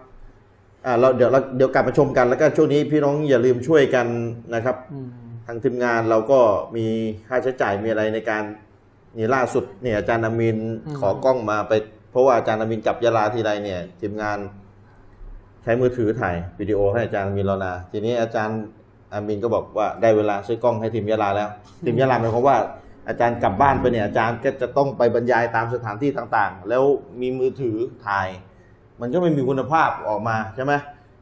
[0.86, 4.08] อ่าเราเดี๋ยวเราเดี๋ยวกลับมาชมกันแล้วก็ช่วงนี้พี่น้องอย่าลืมช่วยกัน
[4.54, 5.08] นะครับอืม
[5.48, 6.40] ทางทีมงานเราก็
[6.76, 6.86] มี
[7.28, 8.44] ค่าใช้จ่ายมีอะไรในการ
[9.18, 10.58] นี่ล่าสุดเนี่ยอาจารย์นามิน
[11.00, 11.74] ขอกล้องมาไป
[12.12, 14.38] เพราะว่าอาจารย์นามินกลับยะลาทีไรเนี่ยทีมงาน
[15.64, 18.60] ใช้มือถือถ่ายวิดีโอให้อาจารย์นามินแล้วนะทีนี้อาจารย์
[19.16, 21.50] อามินก็บอกว่าได้เวลาซื้อกล้องให้ทีมยะลาแล้ว
[21.86, 22.58] ทีมยะลาหมายความว่า
[23.08, 26.84] อาจารย์กลับบ้านไปเนี่ยอาจารย์ก็จะต้องไปบรรยายตามสถานที่ต่างๆ แล้ว
[27.22, 28.28] มีมือถือถ่าย
[29.02, 30.74] มันก็ไม่มีคุณภาพออกมาใช่ไหม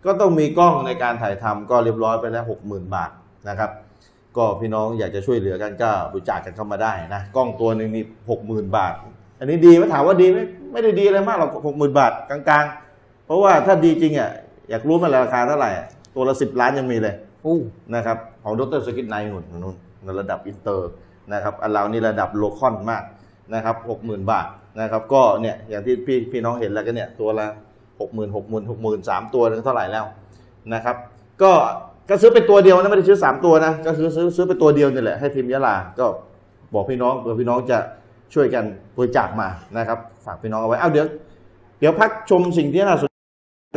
[0.06, 3.12] ก็ต้องมีกล้องในการถ่ายทำก็เรียบร้อยไปแล้วหกหมื่นบาท
[3.50, 3.72] นะครับ
[4.38, 8.94] ก็พี่น้องอยากจะช่วยเหลือกันก็บริจาคกันเข้ามาได้นะกล้องตัวหนึ่งนี่หกหมื่นบาท
[9.40, 10.38] อันนี้ดีไหมถามว่าดีไหม
[10.72, 14.32] ไม่ได้ดีอะไรมากหรอกหกหมื่นบาทกลางๆ เพราะว่าถ้าดีจริงอะ
[14.70, 15.72] อยากรู้มันราคาเท่าไหร่
[16.16, 17.16] ตัวละสิบล้านยังมีเลย
[17.96, 20.90] นะครับของดรสกิทไนน์หนุนนุ่นในระดับอินเตอร์
[21.34, 23.04] นะครับอันเรานี่ระดับ local มาก
[23.54, 24.48] นะครับหกหมื่นบาท
[24.82, 27.46] นะครับก็เนี่ยอย่างที่พี่พี่น้องเห็นแล้วก็เนี่ยตัวละ
[28.00, 30.06] หกหมื่นหกหมื่นหกหมื่นสามตัวนึงเท่าไหร่แล้ว
[30.74, 30.96] นะครับ
[31.42, 31.52] ก็
[32.10, 36.06] ก็ซื้อเป็นตัวเดียวนะไม่ได้ซื้อสามตัวนะก็ซื้อซื้อซื้อเป็นตัวเดียวนี่แหละให้ทีมยะลาก็
[36.74, 37.80] บอกพี่น้องเผื่อพี่น้องจะ
[38.34, 38.64] ช่วยกัน
[38.98, 41.06] บริจาคมานะครับฝากพี่น้องเอาไว้เอาเดี๋ยว
[41.80, 43.13] เดี๋ยวพักชมสิ่งที่น่าสน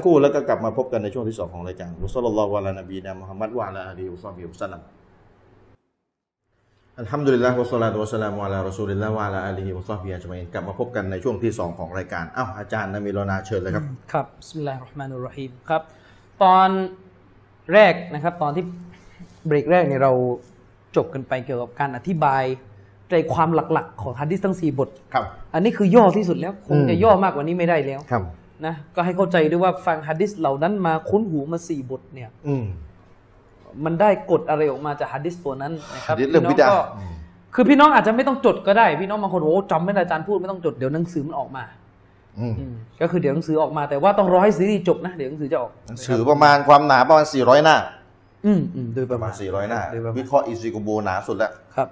[0.05, 9.08] ครู่แล้วก็กลับมาพบกันในช่วงที่สองของรายการوصلى الله على نبينا محمد وعلى آله وصحبه وسلم الحمد لله والصلاة والسلام على رسول
[9.08, 15.83] الله وعلى آله وصحبه أجمعين กลับมาพบกันในช่วงที่สองของรายการอ้าวอาจารย์นามีโรนาเชิญเลยครับ ครับบิสมิลลาฮิรเราะห์มานุรเราะฮีมครับ
[16.43, 16.69] ตอน
[17.73, 18.65] แรกนะครับ ตอนที่
[19.47, 20.13] เบรกแรกเนี่ยเรา
[20.97, 22.45] จบกันไปเกี่ยวกับการอธิบาย
[23.11, 25.25] ใจความหลักๆ ของฮะดิษทั้งสี่บท ครับ
[25.55, 28.23] อันนี้คือย่อที่สุดแล้วคงอืมจะย่อมากกว่านี้ไม่ได้แล้วครับ
[28.67, 32.67] นะก็ให้เข้าใจด้วยว่าฟังฮะดิษเหล่านั้นมาคุ้นหูมาสี่บทเนี่ยอืม
[33.85, 36.79] มันได้กฎอะไรออกมาจากฮะดิษตัวนั้นนะครับหะดีษเรื่องพี่บิน้ดาก็
[37.55, 41.65] คือพี่น้องอาจจะไม่ต้องจดก็ได้ พี่น้องบางคนโอ้จำไม่ได้อาจารย์พูดไม่ต้องจดเดี๋ยวหนังสือมันออกมา
[42.39, 47.77] อืมอืมก็คือเดี๋ยวหนังสือออกมาแต่ว่าต้องรอให้ซีรีส์จบนะเดี๋ยวหนังสือจะออกหนังสือประมาณความหนาประมาณ400หน้า
[48.47, 51.89] อืมอืมโดยปประระมามาณณ400หน้าโดยประมาณวิเคราะห์อิซิกุโบหนาสุดแล้วครับ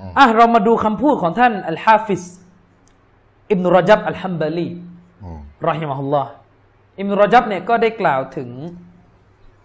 [0.00, 2.22] อืมอะเรามาดูคำพูดของท่านอัลฮาฟิซ
[3.50, 4.89] อิบนุรอจับอัลฮัมบาลีอืม
[5.68, 6.30] รอฮิมะฮุลลอฮ์
[6.98, 8.48] อิบนุรอจับเนี่ยก็ได้กล่าวถึง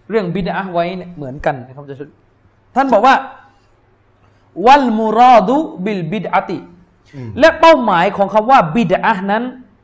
[0.10, 1.96] เรื่องบิดอะห์ไว้เนี่ยเหมือนกันนะครับจะ
[2.76, 3.16] ท่านบอกว่า
[4.66, 6.58] วัลมุรอดุبالبدعة
[7.16, 9.44] อืมและเป้าหมายของคำว่าบิดอะห์นั้น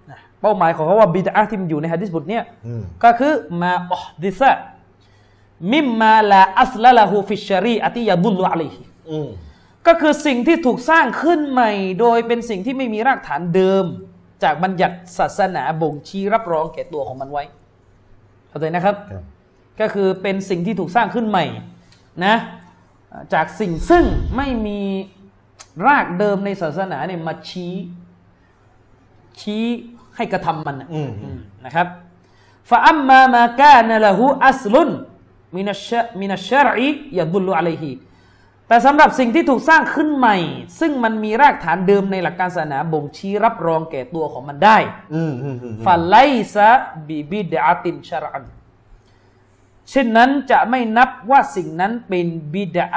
[0.09, 8.81] นะเป้าหมายของคำว่าบิดอะห์ที่มันอยู่ในฮะดิษบทเนี่ยอืมก็คือما أحدث مما لا أصل له في الشريعة يدل عليه
[9.11, 9.29] อืม
[9.87, 13.85] ก็คือสิ่งที่ถูกสร้างขึ้นใหม่ โดยเป็นสิ่งที่ไม่มีรากฐานเดิม
[14.43, 17.43] จากบัญญัติศาสนาบ่งชี้รับรองแก่ตัวของมันไว้
[18.49, 18.95] เข้าใจนะครับ
[19.79, 21.45] ก็คือเป็นสิ่งที่ถูกสร้างขึ้นใหม่
[22.25, 22.35] นะ
[23.33, 24.05] จากสิ่งซึ่ง
[24.35, 24.79] ไม่มี
[25.87, 27.73] รากเดิมในศาสนาเนี่ยมาชี้
[29.39, 29.63] ชี้
[30.15, 30.75] ให้กระทำมัน
[31.65, 31.87] นะครับ
[32.69, 34.89] ฟาอัมมามากานะละหูอัสลุน
[35.55, 35.89] มินัช
[36.19, 37.91] มินัชชรอียะดุลุอะลัยฮี
[38.71, 40.37] แต่สำหรับสิ่งที่ถูกสร้างขึ้นใหม่
[40.79, 44.77] ซึ่งมันมีรากฐานเดิมในหลักการศาสนาบ่งชี้รับรองแก่ตัวของมันได้
[45.13, 46.15] อืมอืมอืมฟาไล
[46.53, 46.69] ซะ
[47.07, 48.43] บิบิดาตินชารัน
[49.89, 52.87] เช่นนั้นจะไม่นับว่าสิ่งนั้นเป็นบิดา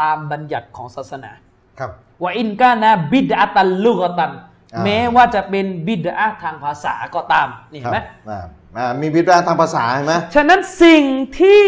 [0.00, 1.32] ตามบัญญัติของศาสนา
[1.78, 1.90] ครับ
[2.22, 4.32] ว่าอินกานะบิดาตันลุกตัน
[4.74, 7.98] อ่าแม้ว่าจะเป็นบิดาทางภาษาก็ตามนี่คเห็รันไหม
[8.28, 8.44] อ่า
[8.76, 11.04] อ่ามีบิดาทางภาษาเห็นไหมฉะนั้นสิ่ง
[11.40, 11.64] ที่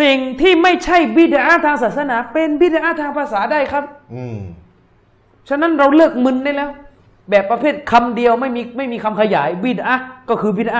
[0.00, 4.38] สิ่งที่ไม่ใช่บิดาทางศาสนา เป็นบิดาทางภาษาได้ครับ อืม
[5.48, 6.70] ฉะนั้นเราเลิกมึนได้แล้ว
[7.30, 9.94] แบบประเภทคำเดียวไม่มีไม่มีคำขยายบิดา
[10.28, 10.78] ก็คือบิดา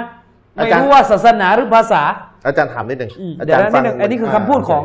[0.55, 2.03] ไม่รู้ว่าศาสนาหรือภาษา
[2.47, 4.85] อาจารย์ถามนิดหนึ่งอืมอาเดี๋ยจาวรย์นะฟันิงดนึงอันนี้คือคำพูดของ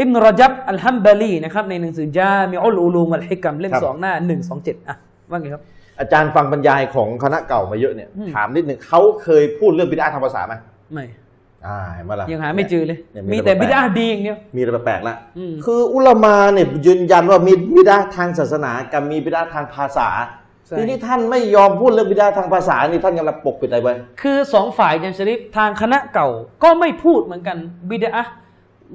[0.00, 4.96] อิบนุรจับอัลฮัมบาลีนะครับในหนังสือจามิอุลอูลูมอัลฮิกัมเล่มสองหน้าหนึ่งสองเจ็ดอะ
[5.30, 5.62] ว่าไงครับ
[6.00, 10.54] อาจารย์ฟังบรรยายของคณะเก่ามาเยอะเนี่ยอืมถามนิดหนึ่งเขาเคยพูดเรื่องบิดาทางภาษาไหม
[10.92, 11.04] ไม่
[11.66, 20.08] อ่าเห็นไหมล่ะยังหาไม่เจอเลยนี่มีแต่เรื่องบิดาปลกดีอย่างเดียวๆมีอะไรแปลกๆละอืมคืออุลามาเนี่ยยืนยันว่ามีบิดาทางศาสนากับมีบิดาทางภาษา
[20.66, 26.28] ใช่ทีนี้ท่านไม่ยอมพูดเรื่องบิดาทางภาษานี่ท่านกำลังปกปิดอะไรไว้คือสองฝ่ายยันชริฟทางคณะเก่า
[26.62, 27.56] ก็ไม่พูดเหมือนกัน
[27.90, 28.10] บิดา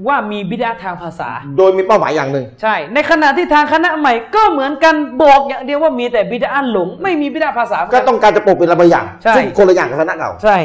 [0.07, 10.57] ว่ามีบิดาทางภาษา โดยมีเป้าหมายอย่างหนึ่งใช่ ในขณะที่ทางคณะใหม่ก็เหมือนกันบอกอย่างเดียวว่ามีแต่บิดาหลง ไม่มีบิดาภาษา ก็ต้องการจะปกปิดอะไรบางอย่างใช่ซึ่งคนละอย่างกับคณะเก่าใช่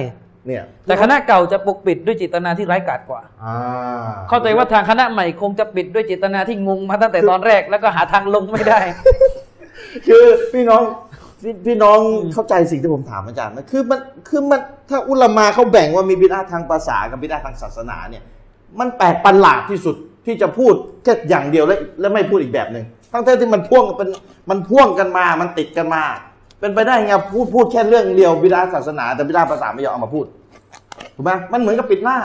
[0.47, 3.57] เนี่ยแต่คณะเก่าจะปกปิดด้วยเจตนาที่ร้ายกาจกว่าอ่า
[4.29, 8.81] เข้าใจว่าทางคณะใหม่คงจะปิดด้วยเจตนาที่งงมาตั้งแต่ตอนแรกแล้วก็หาทางลงไม่ได้
[10.07, 10.83] คือพี่น้อง
[11.43, 11.99] พี่พี่น้อง
[12.33, 14.61] เข้าใจสิ่งที่ผมถามอาจารย์ไหมคือมันคือมัน
[14.91, 18.23] ถ้าอุลามาเขาแบ่งว่ามีบิดาทางภาษากับบิดาทางศาสนาเนี่ย
[18.81, 19.97] มันแปลกประหลาดที่สุด
[20.27, 24.09] ที่จะพูดแค่อย่างเดียวและและไม่พูดอีกแบบหนึ่งทั้งที่มันพ่วงเป็น
[24.51, 26.03] มันพ่วงกันมา มันติดกันมา
[26.65, 30.27] เป็นไปได้ไงพูดพูดแค่เรื่องเดียวบิดาศาสนา แต่บิดาภาษาไม่ยอมเอามาพูด
[31.15, 32.19] ถูกไหมมันเหมือนกับปิดหน้า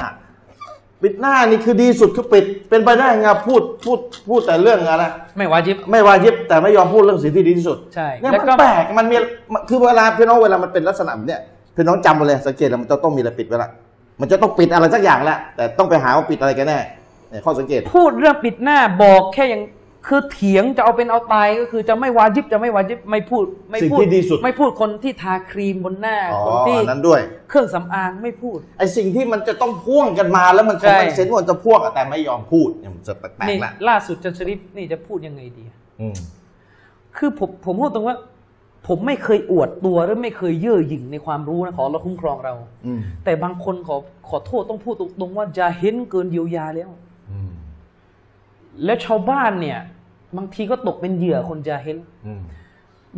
[1.03, 3.99] ปิดหน้านี่คือดีสุดคือปิด เป็นไปได้ไงพูดพูด
[4.29, 5.05] พูดแต่เรื่องอะไร
[5.37, 9.15] ไม่วาจิบ ไม่วาจิบแต่ไม่ยอมพูดเรื่องสิ่งที่ดีที่สุดใช่เนี่ยแล้วมันก็ แปลกมันมี
[9.53, 11.41] มันคือเวลาพี่น้องเวลามันเป็นลักษณะแบบเนี่ย
[11.75, 13.69] พี่น้องจำไว้เลยสังเกตแล้วมันจะต้องมีอะไรปิดไว้ละ
[14.21, 16.79] มันจะต้องปิดอะไรสักอย่างละแต่ต้องไปหาว่าปิดอะไรกันแน่
[17.29, 19.61] เนี่ยข้อสังเกต พูดเรื่องปิดหน้าบอกแค่อย่าง
[20.09, 35.65] คือเถียงจะเอาเป็นเอาตายก็คือจะไม่วาจิบจะไม่วาจิบไม่พูดไม่สิ่งพูดที่ดีสุด ไม่พูดคนที่ทาครีมบนหน้าอ๋อคนที่อันนั้นด้วย เครื่องสำอางไม่พูด ไอสิ่งที่มันจะต้องพ่วงกันมาแล้วมันคใช่งไม่เซนว่ามันจะพ่วงอะแต่ไม่ยอมพูดเนี่ยมันจะแปลกนี่ๆละล่าสุดจันชริฟนี่จะพูดยังไงดี
[36.01, 36.15] อืม
[37.17, 38.17] คือผมผมพูดตรงว่า
[38.87, 42.53] ผมไม่เคยอวดตัวหรือไม่เคยเย่อหยิ่งในความรู้นะขอเราคุ้มครองเรา
[42.85, 43.95] อืมแต่บางคนขอ
[44.29, 46.89] ขอโทษต้องพูดตรงๆว่าจะเห็นเกินเยียวยาแล้ว
[47.31, 47.51] อืม
[48.85, 49.79] และชาวบ้านเนี่ย
[50.37, 51.97] บางทีก็ตกเป็นเหยื่อคนจะเห็น
[52.27, 52.41] อืม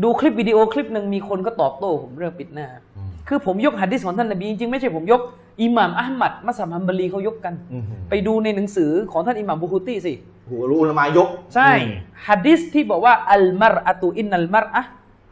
[0.04, 2.68] ดูคลิปวิดีโอคลิปหนึ่งมีคนก็ตอบโต้ผมเรื่องปิดหน้า
[2.98, 5.22] อืมคือผมยกหะดีษของท่านนบีจริงๆไม่ใช่ผมยก
[5.62, 10.14] อิหม่ามอัลมัดมัสยิดฮัมบารีเขายกกันอืมไปดูในหนังสือของท่านอิหม่ามบุคุตีสิ
[10.50, 11.96] หัวรู้ละมายก ใช่อืม
[12.28, 14.82] ฮะดิษที่บอกว่าอัลมารอะตุอินนัลมารอะ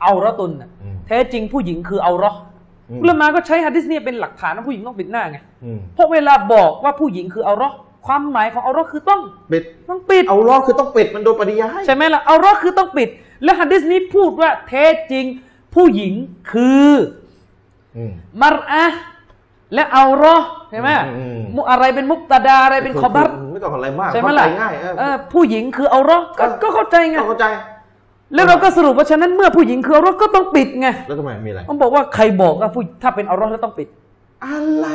[0.02, 2.40] เอาเราะตุนน่ะอืมแท้จริงผู้หญิงคือเอาเราะห์
[2.90, 9.22] อืมอุลามาก็ใช้ฮะดิษเนี่ยเป็นหลักฐานว่าผู้หญิงต้องปิดหน้าไงอืมเพราะเวลาบอกว่าผู้หญิงคือเอาเราะห์ ความหมายของเอาเราะห์คือต้อง
[9.52, 13.10] ปิดต้องปิดเอาล้อคือต้องปิดมันโดยปริยายใช่ไหมล่ะเอาเราะห์คือต้องปิด
[13.44, 15.26] และฮะดิษนี้พูดว่าแท้จริง
[15.76, 16.14] ผู้หญิง
[16.52, 16.92] คือ
[17.98, 18.12] อืม
[18.42, 19.00] มารอะห์
[19.74, 27.48] และเอาเราะห์ใช่ไหมอืมอืมมุอะไรเป็นมุกตาดาอะไรเป็นคอบัตไม่ต้องอะไรมากใช่ไหมล่ะเข้าใจง่ายเออเออผู้หญิงคือเอาเราะห์ก็เออก็เข้าใจไงต้องเข้าใจ
[28.34, 33.88] แล้วเราก็สรุปว่าฉะนั้นเมื่อผู้หญิงคือเอาเราะห์ก็ต้องปิดไงแล้วทำไมมีอะไรผมบอกว่าใครบอกว่าผู้ถ้าเป็นเอาเราะห์แล้วต้องปิด
[34.46, 34.88] อะไร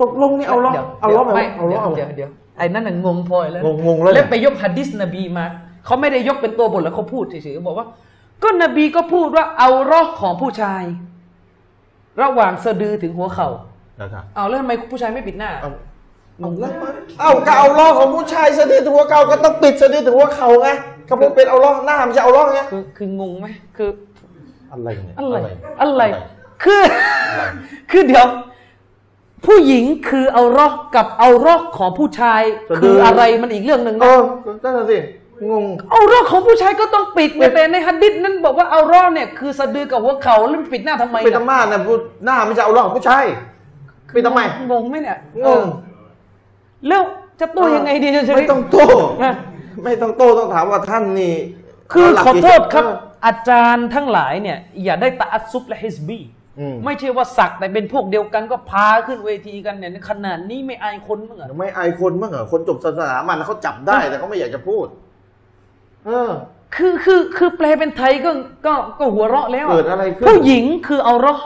[0.00, 5.44] ตกลงนี่เอาล้อดี๋ยวเอาล้อไหมไม่เอาล้อเอาเดี๋ยวเดี๋ยวไอ้นั่นน่ะงงพอแล้วงงงงแล้วแล้วไปยกฮะดิษนบีมา
[5.84, 7.86] เขาไม่ได้ยกเป็นตัวบทแล้วเขาพูดเฉยๆบอกว่า
[8.42, 10.82] ก็นบีก็พูดว่าเอาเราะห์ของผู้ชาย
[12.22, 13.48] ระหว่างสะดือถึงหัวเข่า
[14.00, 15.70] นะครับเอาแล้วทำไมผู้ชายไม่ปิดหน้าเอา
[16.40, 16.90] เอาแล้วมา
[17.20, 20.68] เอาก็เอาล้อของผู้ชายสะดือถึงหัวเข่าก็ต้องปิดสะดือถึงหัวเข่าไง
[21.06, 23.46] เขาพูดเป็นเอาล้อหน้ามันจะเอาล้อไงคือคืองงไหม
[23.76, 23.90] คือ
[24.72, 25.36] อะไรเนี่ยอะไร
[25.80, 26.02] อะไร
[26.64, 26.82] คือ
[27.90, 28.26] คือเดี๋ยว
[29.46, 32.42] ผู้หญิงคือเอารอกกับเอารอกของผู้ชาย
[32.78, 34.18] คืออะไรมันอีกเรื่องหนึ่งเอนะอ
[34.64, 34.98] นั่นน่ะสิ
[35.50, 43.24] งง เอารอกของผู้ชายก็ต้องปิดไงแต่ในฮัดดิษนั้นบอกว่าเอารอกเนี่ยคือสะดือกับหัวเข่าแล้วมันปิดหน้าทำไมเป็นธรล่ะรมาเนี่ยพูดหน้าไม่ใช่เอาหรอกผู้ชาย
[44.12, 44.40] เป็นทำไม
[44.70, 45.64] งงไหมเนี่ยงง
[46.88, 47.02] แล้ว
[47.40, 48.86] จะโต้ยังไงดีจะ ไม่ต้องโต้
[49.24, 49.34] นะ
[49.84, 51.34] ไม่ต้องโต้ต้องถามว่าท่านนี่
[51.92, 52.96] คือเาหลักขอโทษครับ เออ
[53.26, 56.43] อาจารย์ทั้งหลายเนี่ยอย่าได้ตะอัดซุบและฮิสบีอืม
[56.84, 64.86] ไม่ใช่ว่าสักแต่เป็นพวกเดียวกันก็พาขึ้นเวทีกันเนี่ยขนาดนี้ไม่อายคนมั้งเหรอไม่อายคนมั้งเหรอคนจบศาสนามันเขาจับได้แต่เขาไม่อยากจะพูด
[66.06, 66.32] เออ
[66.76, 68.30] คือคือคือแปลเป็นไทยก็
[68.66, 71.44] ก็ก็หัวเราะแล้วเกิดอะไรขึ้นผู้หญิงคือเอาเราะห์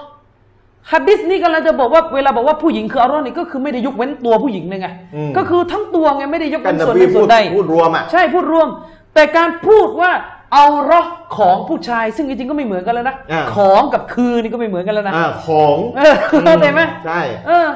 [0.92, 8.68] ฮัดดิสนี่กำลังจะบอกว่าเวลาบอกว่าผู้หญิงคือเอาเราะห์นี่ก็คือไม่ได้ยกเว้นตัวผู้หญิงเลยไงอืมก็คือทั้งตัวไงไม่ได้ยกกันเว้นนส่วนหบีนึ่งพูส่ดวนใดพูดรวมอะใช่พูดรวม
[9.14, 10.10] แต่การพูดว่า
[10.52, 16.14] เอาเราะห์ของผู้ชายซึ่งจริงๆก็ไม่เหมือนกันแล้วนะอ่า ของกับคือนี่ก็ไม่เหมือนกันแล้วนะอ่าของเออ
[16.44, 17.68] เข้าใจไหมใช่เออ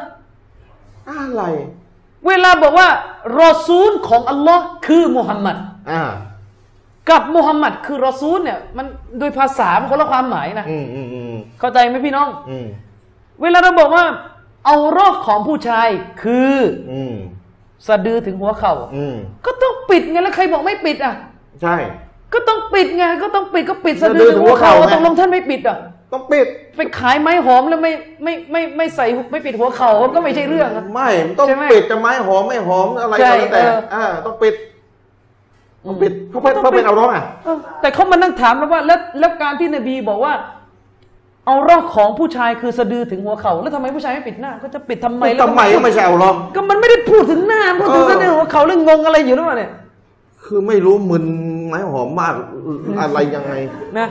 [1.08, 1.42] อะไร
[2.26, 2.88] เวลาบอกว่า
[3.40, 5.56] รอซูลของอัลลอฮ์คือมุฮัมมัด
[5.92, 6.02] อ่า
[7.10, 8.86] กับมุฮัมมัดคือรอซูลเนี่ยมัน
[9.18, 12.66] โดยภาษามันคนละความหมายนะอืมอืมอืมเข้าใจไหมพี่น้อง อืม
[13.42, 14.04] เวลาเราบอกว่า
[14.66, 15.88] เอารอกของผู้ชาย
[16.22, 16.56] คือ
[16.92, 17.16] อืม
[17.86, 19.16] สะดือถึงหัวเข่าอืม
[19.46, 21.14] ก็ต้องปิดไงแล้วใครบอกไม่ปิดอะ
[21.62, 21.76] ใช่
[22.34, 25.78] ก็ต้องปิดไงก็ต้องปิดก็ปิดสะสะดืดืออถึถึงงหัหัววเข่าเข่าไงตกลงท่านไม่ปิดอะ
[26.12, 26.46] ต้องปิด
[26.76, 27.92] ไปขายไม้หอมแล้วไม่
[28.24, 34.54] ไม่ไม่ไม่ใส่ไม่ปิดหัวเข่าก็ไม่ใช่เรื่องอะไม่มันต้องใช่ไหมปิดจะไม้หอมไม่หอมอะไรใช่ก็แล้วแต่เอออ่าต้องปิด
[35.86, 40.32] ต้องปิดอืมเพราะเป็นเพราะเป็นเอาร้องอะเออแต่เขามานั่งถามแล้วว่าแล้วแล้วการที่นบีบอกว่า
[41.46, 49.70] เอารอกของผู้ชายคือสะดือถึงหัวเข่าแล้วทำไมผู้ชายไม่ปิดหน้า ก็จะปิดทำไมแล้วทำไมก็ไม่ใช่เอาร้องก็มันไม่ได้พูดถึงหน้าพูดถึงเออสะดือหัวเข่าเรื่องงงอะไรอยู่หรือเปล่าเนี่ย
[50.44, 51.24] คือไม่รู้มึน
[51.72, 52.34] ไม้หอมมาก
[53.00, 53.54] อะไรยังไง
[53.98, 54.08] นะ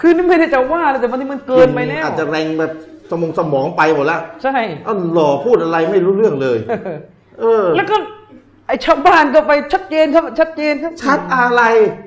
[0.00, 2.72] คือนี่ไม่ได้จะว่าเลยแต่บางทีมันเกินไปแล้วอาจจะแรงแบบ
[3.10, 4.56] สมองสมองไปหมดแล้วใช่
[4.86, 6.58] อ้าวหล่อพูดอะไรไม่รู้เรื่องเลย
[7.40, 7.96] เออ แล้วก็
[8.66, 11.62] ไอ้ชาวบ้านก็ไปชัดเจนครับชัดเจนครับชัดอะไร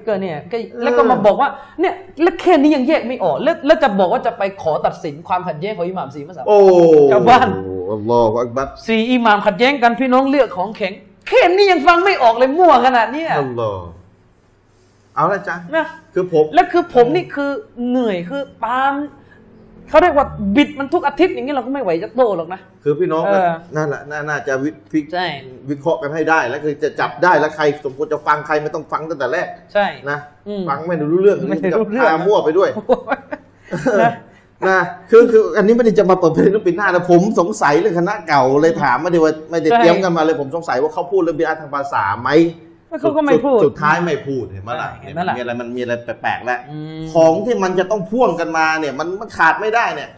[0.07, 1.49] ก็เนี่ยก็แล้วก็มาบอกว่า
[1.79, 6.59] เนี่ยแล้วแค่นี้ยังแยกไม่ออกแล้วแล้วจะบอกว่าจะไปขอตัดสินความขัดแย้งของอิหม่ามสีมัสยิดโอ้
[7.11, 7.47] ชาวบ้าน
[7.91, 10.93] อัลลอฮฺอักบัรสี่อิหม่ามขัดแย้งกันพี่น้องเลือกของแข็ง
[11.27, 14.00] แค่นี้ยังฟังไม่ออกเลยมั่วขนาดเนี้ยอัลลอฮฺ
[15.15, 17.51] เอาละจ้ะนะคือผมแล้วคือผมนี่คือ
[17.89, 18.93] เหนื่อยคือตาม
[19.89, 25.27] เขาเรียกว่าบิดมันทุกอาทิตย์อย่างนี้เราก็ไม่ไหวจะโตหรอกนะคือพี่น้องเออนั่นแหละน่าน่าจะวิพิใช่
[25.69, 30.17] วิเคราะห์กันให้ได้ แล้วคือจะจับได้แล้วใครสมควรจะฟังใครไม่ต้องฟังตั้งแต่แรก ใช่นะ
[30.47, 32.69] อืมฟังไม่รู้เรื่องไม่รู้เรื่องพามั่วไปด้วย
[34.01, 34.11] นะ
[34.69, 34.79] นะ
[35.11, 42.69] คือคืออันนี้ไม่ได้จะมาเปิดเผยเรื่องปีหน้านะผมสงสัยเรื่องคณะเก่าเลยถามไม่ได้ว่าไม่ได้ใช่เตรียมกันมาเลยผมสงสัยว่าเขาพูดเรื่องบิดาทางภาษาไหมแล้ว
[42.99, 50.09] เขาก็ไม่พูดสุสุดท้ายไม่พูดเห็นไหมล่ะเห็นไหมล่ะมีอะไรมันมีอะไรแปลกๆแล้วอืมของที่มันจะต้องพ่วงกันมาเนี่ย มันมันขาดไม่ได้เนี่ย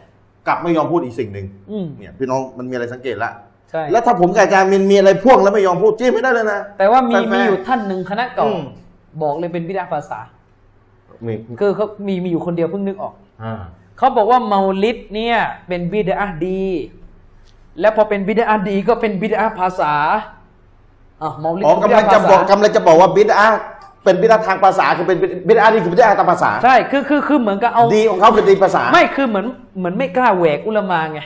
[0.47, 3.31] กลับไม่ยอมพูดอีกสิ่งหนึ่งอืมเนี่ยพี่น้องมันมีอะไรสังเกตละ
[3.71, 8.61] ใช่แล้วถ้าผมกับอาจารย์มินมีอะไรพ่วงแล้วไม่ยอมพูดจี้ไม่ได้เลยนะแต่ว่ามีแฟร์ๆมีอยู่ท่านหนึ่งคณะเก่าอืม
[9.21, 10.19] บอกเลยเป็นบิดาภาษา
[11.25, 13.13] มีคือเขามีมีอยู่คนเดียวเพิ่งนึกออก
[13.43, 13.61] อ่า
[13.97, 15.37] เขาบอกว่าเมาลิดเนี่ย
[15.67, 16.63] เป็นบิดาดี
[17.79, 19.93] แล้วพอเป็นบิดาดีก็เป็นบิดาภาษา
[21.23, 23.45] อะเมาลิดอ๋อคืกำลังจะบิดาภาษาบอกกำลังจะบอกว่าบิดา
[24.03, 25.17] เป็นบิดาทางภาษาคือเป็น
[25.47, 29.45] บิดาดีคือบิดาทางภาษาใช่คือคือคือเหมือนกับเอาดีของเขาคือดีภาษา ไม่คือเหมือน
[29.77, 31.19] เหมือนไม่กล้าแหวกอุลามาไง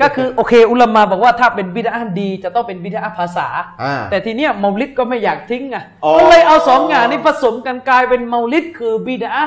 [0.00, 3.46] ก็คือโอเค อุลามาบอกว่าถ้าเป็นบิดาดีจะต้องเป็นบิดาภาษา
[3.82, 9.44] อ่าแต่ทีเนี้ยเมาลิดก็ไม่อยากทิ้งไงอ๋อก็เลยเอาสองอย่างนี้ผสมกันกลายเป็นเมาลิดคือบิดา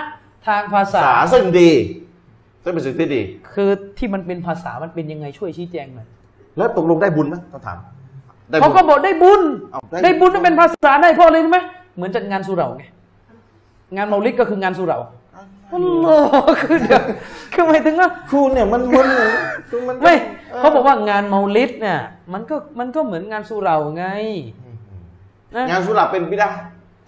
[0.47, 1.71] ทางภาษาภาษาซึ่งดี
[2.63, 3.21] ซึ่งเป็นสิ่งที่ดี
[3.53, 6.07] คือที่มันเป็นภาษามันเป็นยังไงช่วยชี้แจงหน่อย
[6.57, 7.98] แล้วตกลงได้บุญไหมต้องถามได้บุญ
[8.61, 11.59] เขาก็บอกได้บุญเอาได้ได้บุญต้องเป็นภาษาได้เพราะอะไรรู้ไหม
[11.95, 12.83] เหมือนจัดงานสุเหร่าไง
[13.95, 14.99] งานเมาลิดก็คืองานสุเหร่า
[15.73, 17.01] อัลลอฮ์คือเดี๋ยว
[17.53, 19.31] คือหมายถึงว่าครูเนี่ยมันมึนเนี่ย
[19.69, 20.13] คือมันไม่
[20.57, 21.99] เขาบอกว่างานเมาลิดเนี่ย
[22.33, 24.05] มันก็มันก็เหมือนงานสุเหร่าไง
[25.55, 26.49] นะงานสุราเป็นบิดา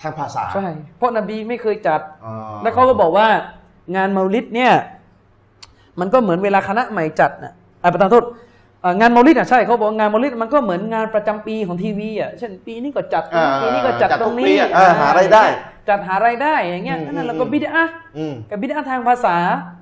[0.01, 3.27] ทางภาษาใช่เพราะนบีไม่เคยจัดอ๋อแล้วเขาก็บอกว่า
[3.95, 4.73] งานเมาลิดเนี่ย
[5.99, 7.53] มันก็เหมือนเวลาคณะใหม่จัดน่ะ
[7.83, 8.31] อ่าประธานโทษอ่า
[8.99, 15.43] งานเมาลิดอะใช่เขาบอกว่างานเมาลิดมันก็เหมือนงานประจำปีของทีวีอะเช่นปีนี้ก็จัดอ่าปีนี้ก็จัดจัดตทุรกงปีนี้อะเออหารายได้
[15.89, 17.85] จัดหารายได้อย่างเงี้ยอืมนั่นแหละอืมเราก็บิดอะ
[18.17, 19.35] อืมกับบิดอะทางภาษา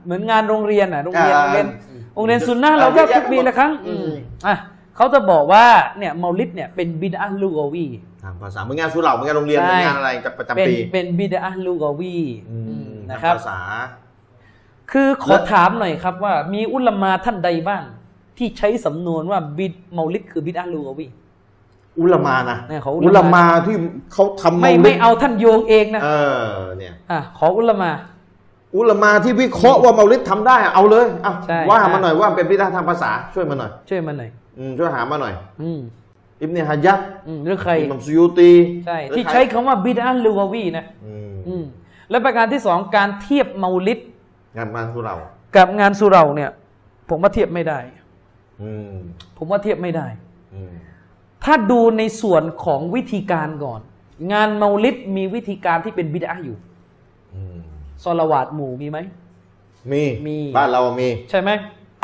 [0.05, 4.15] เหมือนงานโรงเรียนอะโรงเรียนอ่าโรงเรียนอืมโรงเรียนซุนนะห์อ่าเราก็เยอะแยะทุกปีละครั้งอืมอืม
[4.47, 4.55] อะ
[4.95, 5.65] เขาจะบอกว่า
[5.97, 7.85] เนี่ยเมาลิดเนี่ยเป็นบิดอะลูกอวี
[8.23, 10.09] ทางภาษาเหมือนงานสุราเหมือนงานโรงเรียนใช่เหมือนงานอะไร
[10.39, 12.17] ประจำเป็นปีเป็นบิดอะลูกอวี
[12.51, 12.57] อื
[12.89, 13.59] มนะครับทางภาษา
[14.91, 17.83] คือขอแล้วถามหน่อยครับว่ามีอุลามาท่านใดบ้าง
[18.39, 21.07] ที่ใช้สำนวนว่าบิดเมาลิดคือบิดอะลูกอวี
[21.99, 23.75] อุลามานะเนี่ยเขาอุอุลาลามามาที่
[24.13, 27.91] เขาทำไม่ลิดไม่เอาท่านโยงเองนะเออเนี่ยอะขออุลามา
[28.77, 34.29] อุลามาที่วิเคราะห์ว่าเมาลิดทำได้อะเอาเลยอะใช่ว่ามาหน่อยว่าเป็นบิดาทางภาษาช่วยมาหน่อย ช่วยมันหน่อย
[34.59, 35.79] อืมช่วยหามาหน่อย อืม
[36.41, 38.51] อิบเนฮะยัดอืมหรือใครอิหมัมซุยูตี
[38.85, 41.63] ใช่หรือที่ครใช้คำว่าบิดาลูวาวีนะอืมอืม
[42.09, 43.99] และประการที่สองการเทียบเมาลิด
[44.57, 45.15] งานบ้านของเรา
[45.55, 46.49] กับงานสุเหราเนี่ย
[47.09, 47.98] ผมว่าเทียบไม่ได้อืม
[49.37, 50.07] ผมว่าเทียบไม่ได้
[50.53, 50.73] อืม
[51.43, 53.81] ถ้าดูในส่วนของวิธีการก่อน
[54.31, 56.57] งานเมาลิดมีวิธีการที่เป็นบิดาอยู่
[57.35, 57.59] อืม
[58.03, 58.99] ซอลาวาดหมู่มีไหม
[59.91, 61.49] มีมีบ้านเรามี ใช่ไหม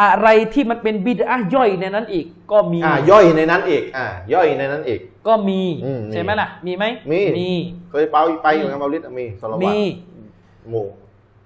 [0.01, 7.49] อะไรที่มันเป็นบิดาย่อยในนั้นอีก ก็มีอ่าย่อยในนั้นอีกอ่าย่อยในนั้นอีก ก็มีอืมมีใช่ไหมล่ะ มีไหมมีมี
[7.91, 9.77] เคยไปไปอยู่งานเมาลิดอะมีสลวัตมี
[10.69, 10.87] หมู่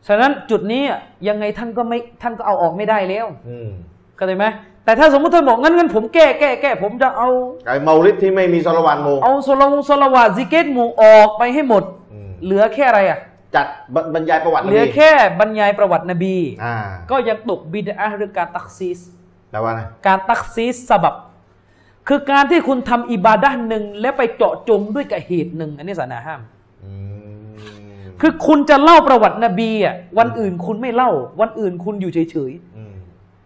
[0.08, 3.70] ฉะนั้นจุดนี้อะยังไงท่านก็ไม่ท่านก็เอาออกไม่ได้แล้วอืม
[4.16, 4.46] เข้าใจไหม
[4.86, 7.30] แต่ถ้าสมมติท่านบอกงั้นงั้นผมแก้แก้แก้ผมจะเอา
[7.68, 13.20] ไอ้เมาลิดที่ไม่มีสลวัตหมู่เอาโซลาวงโซลาวาซิกเกตหมู่ออกไปให้หมดอืมเหลือแค่อะไรอะ
[13.56, 13.68] จัด
[14.14, 16.76] บรรยายประวัตินบีเหลือแค่บรรยายประวัตินบีอ่า
[17.12, 19.00] ก็ยังตกบิดาหรือการตักซีส
[19.52, 21.16] แปลว่าไงการตักซีสสบับ
[22.08, 26.42] คือการที่คุณทำอิบาดะห์หนึ่งแล้วไปเจาะจงด้วยกับเหตุหนึ่งอันนี้ศาสนาห้าม
[26.86, 27.50] อืม
[28.22, 32.69] คือคุณจะเล่าประวัตินบีอะวันอื่นคุณไม่เล่า วันอื่นคุณอยู่เฉยอืมๆ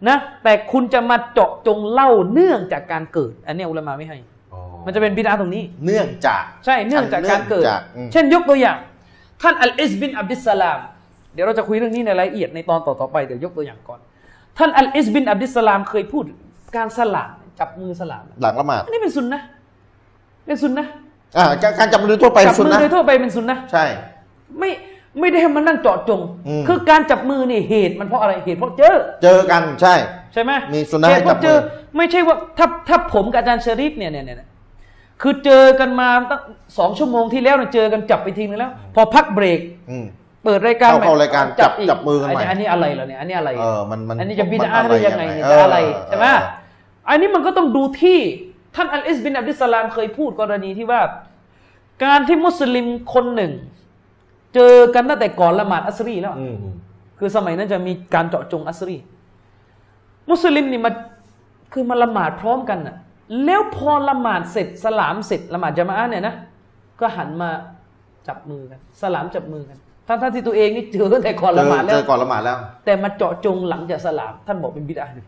[0.08, 4.18] นะแต่คุณจะมาเจาะจงเล่าเนื่องจากการเกิด อันนี้อุลามะไม่ให้
[4.54, 8.78] อ๋อมันจะเป็นบิดาตรงนี้ เนื่องจาก ใช่เนื่องจากการเกิดเนื่องจากอืมเช่นยกตัวอย่าง
[9.42, 10.80] ท่านอัลอิสบินอับดิสสลาม
[11.34, 14.00] เดี๋ยวเราจะคุยเรื่องนี้ในรายละเอียดในตอนต่อๆไปเดี๋ยวยกตัวอย่างก่อน
[14.58, 16.24] ท่านอัลอิสบินอับดิสสลามเคยพูด
[16.78, 19.46] การสลามจับมือสลามหลังละหมาดอันนี้เป็นซุนนะห์
[20.48, 20.92] เป็นซุนนะห์
[21.38, 23.86] อ่าการการจับมือทั่วไปจับสุดมือนะโดยทั่วไปเป็นซุนนะห์ใช่
[24.60, 24.70] ไม่
[25.20, 29.94] ไม่ได้ให้มันนั่งเจาะจง อืม คือการจับมือนี่เหตุมันเพราะอะไรเหตุเพราะเจอ เจอกันใช่
[30.34, 31.58] ใช่ไหมมีสุนนะห์เหตุเพราะให้จับมือเจอ
[31.98, 34.50] ไม่ใช่ว่าถ้าถ้าผมกับอาจารย์ชริฟเนี่ยเนี่ยเนี่ย
[35.22, 36.42] คือเจอกันมาตั้ง
[36.78, 39.60] สองชั่วโมงที่แล้วเนี่ยเจอกันจับไปทีนึงแล้ว พอพักเบรก
[39.92, 40.06] อืม
[40.44, 45.78] เปิดรายการเข้าเข้ารายการจับอีจับมือกันใหม่อันนี้อะไรเหรอเนี่ยอันนี้อะไรเออมันมันอันนี้จะบิดามันได้ยังไงเนี่ยเจะอะไร
[46.08, 46.42] ใช่ไหมเออ
[47.10, 48.20] อันนี้มันก็ต้องดูที่
[48.76, 51.02] ท่านอัลอิสบินอับดิสสลามเคยพูดกรณีที่ว่า
[52.04, 53.52] การที่มุสลิมคนหนึ่ง
[54.54, 56.56] เจอกันตั้งแต่ก่อนละหมาดอัสรีแล้วอืม
[57.20, 58.98] คือสมัยนั้นจะมีการเจาะจงอัสรี
[60.30, 60.92] มุสลิมนี่มา
[61.74, 62.96] คือมาละหมาดพร้อมกันน่ะ
[63.46, 66.36] แล้วพอละหมาดเสร็จสลามเสร็จละหมาดจะมาอะห์เนี่ยนะ
[67.00, 67.50] ก็หันมา
[68.28, 69.78] จับมือกัน สลามจับมือกัน
[70.08, 75.26] ทั้งท่านที่ตัวเองนี่เจอตั้งแต่ก่อนเจละอหมาดแล้เจวอก่อนละหมาดแล้ว แต่มาเจาะจงหลังจากสลาม ท่านบอกเป็นบิดอะห์เลย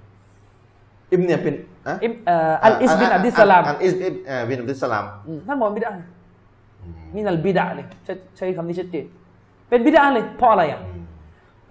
[1.11, 1.55] อิหม่ามเนี่ยเป็น
[1.87, 6.07] อะอิหม่ามเอ่ออัลอิสบินอับดิสสลามอัลอิสบินเอ่อบินอับดิสสลามอืมท่านบอกเป็นบิดอะห์เลย
[7.15, 9.05] من البدع เลยใช้ใช้คำนี้ชัดเจน
[9.69, 10.81] เป็นบิดอะห์เลยเพราะอะไรอะ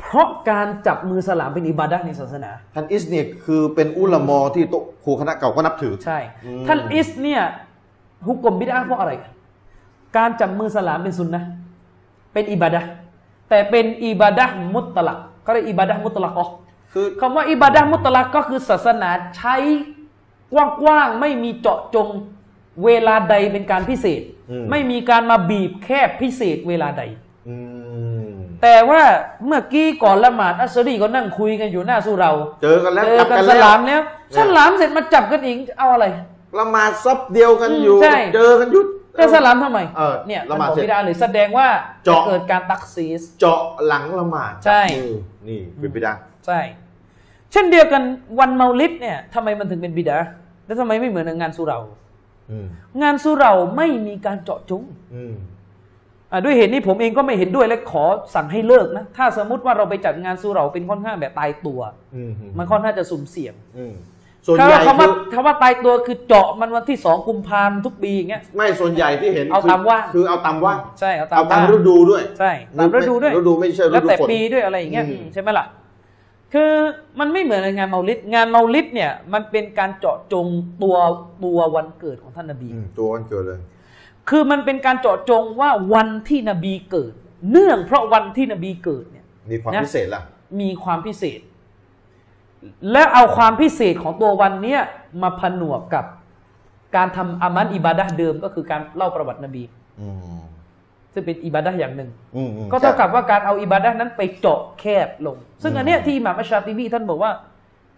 [0.00, 7.42] เพราะการจับมือสลามเป็นอิบาดะห์ในศาสนา ท่านอิสเนี่ยคือเป็นอุลามอที่โตะครูคณะเก่าก็นับถือ ใช่อืมท่านอิสเนี่ย
[8.26, 9.12] ฮุกกลมบิดาเพราะอะไร
[10.16, 11.48] การจับมือสลามเป็นสุนนะห์
[12.32, 12.88] เป็นอิบาดะห์
[13.48, 16.46] แต่เป็นอิบาดะห์มุตตลักก็เรียกอิบาดะห์มุตตลักอ๋อ
[16.92, 19.56] คือคำว่าอิบาดะห์มุตตลักก็คือศาสนาใช้
[20.52, 22.08] กว้างๆไม่มีเจาะจง
[22.84, 24.22] เวลาใดเป็นการพิเศษ
[24.70, 27.02] ไม่มีการมาบีบแคบพิเศษเวลาใด
[27.48, 27.56] อื
[28.28, 29.02] มแต่ว่า
[29.46, 34.00] เมื่อกี้ก่อนละหมาดอัสซอรีก็นั่งคุยกันอยู่หน้าสุเรา เจอกันแล้วเจอจับกันกันสแล้วลามแล้ว
[34.36, 36.06] สลามเสร็จมาจับกันอีกเอาอะไร
[36.58, 38.86] ละหมาดซับเดียวกันอยู่อืมใช่เจอกันอยุด
[39.18, 41.68] จะสลามทำไมเออเนี่ยละหมาดนบอกเสร็จไม่ได้เลยแสดงว่า
[42.04, 45.14] เจาะเกิดการตักซีสเจาะหลังละหมาดใช่จับมือ
[45.48, 46.12] นี่เป็นบิดา
[46.46, 46.60] ใช่
[47.52, 48.02] เช่นเดียวกัน
[48.40, 50.18] วันเมาลิดเนี่ยทำไมมันถึงเป็นบิดา
[50.66, 52.13] แล้วทำไมไม่เหมือนกับงานสุเราอืม
[53.02, 54.82] งานสุเราไม่มีการเจาะจง
[55.14, 55.34] อืม
[56.32, 58.04] อะด้วยเหตุนี้ผมเองก็ไม่เห็นด้วยและขอ
[58.34, 61.80] สั่งให้เลิกนะ ถ้าสมมติว่าเราไปจัดงานสุเราเป็นค่อนข้างแบบตายตัว
[62.16, 63.94] อืมมันค่อนข้างจะสุ่มเสี่ยงอืม
[64.46, 75.66] ส่วนใหญ่คำว่าคือคำว่าตายตัวคือเจาะมันวันที่สองกุมภาพันธ์ทุกปีอย่างเงี้ยไม่ส่วนใหญ่ที่เห็นเอาคืตามว่างคือเอาตามว่างใช่เอาตามเอาตามว่งฤดูด้วยใช่ตามฤดูด้วยฤดูไม่ใช่ฤแล้วดูแต่ฝนปีด้วยอะไรอย่างเงี้ยอืมใช่ไหมล่ะ
[76.54, 76.72] คือ
[77.18, 80.46] มันไม่เหมือนงานเมาลิดงานเมาลิดเนี่ยมันเป็นการเจาะจง
[80.82, 80.96] ตัว
[81.44, 83.60] ตัววันเกิดของท่านนบี อืมตัววันเกิดเลย
[84.28, 87.12] คือมันเป็นการเจาะจงว่าวันที่นบีเกิด
[87.50, 90.22] เนื่องเพราะวันที่นบีเกิดเนี่ย มีความนะ พิเศษล่ะ
[90.60, 91.40] มีความพิเศษ
[92.92, 94.80] และเอาความพิเศษของตัววันเนี้ย
[95.22, 96.04] มาผนวกกับ
[96.96, 99.62] การทำอามันอิบาดะห์เดิมก็คือการเล่าประวัตินบี
[100.00, 100.08] อื
[100.38, 100.40] ม
[101.14, 107.30] ซึ่งเป็นอิบาดะห์อย่างหนึ่งอืมอืมก็เท่ากับว่าการเอาอิบาดะห์นั้นไปเจาะแคบลง ซึ่งอันเนี้ยที่อิหม่ามอัชชาติบีท่านบอกว่า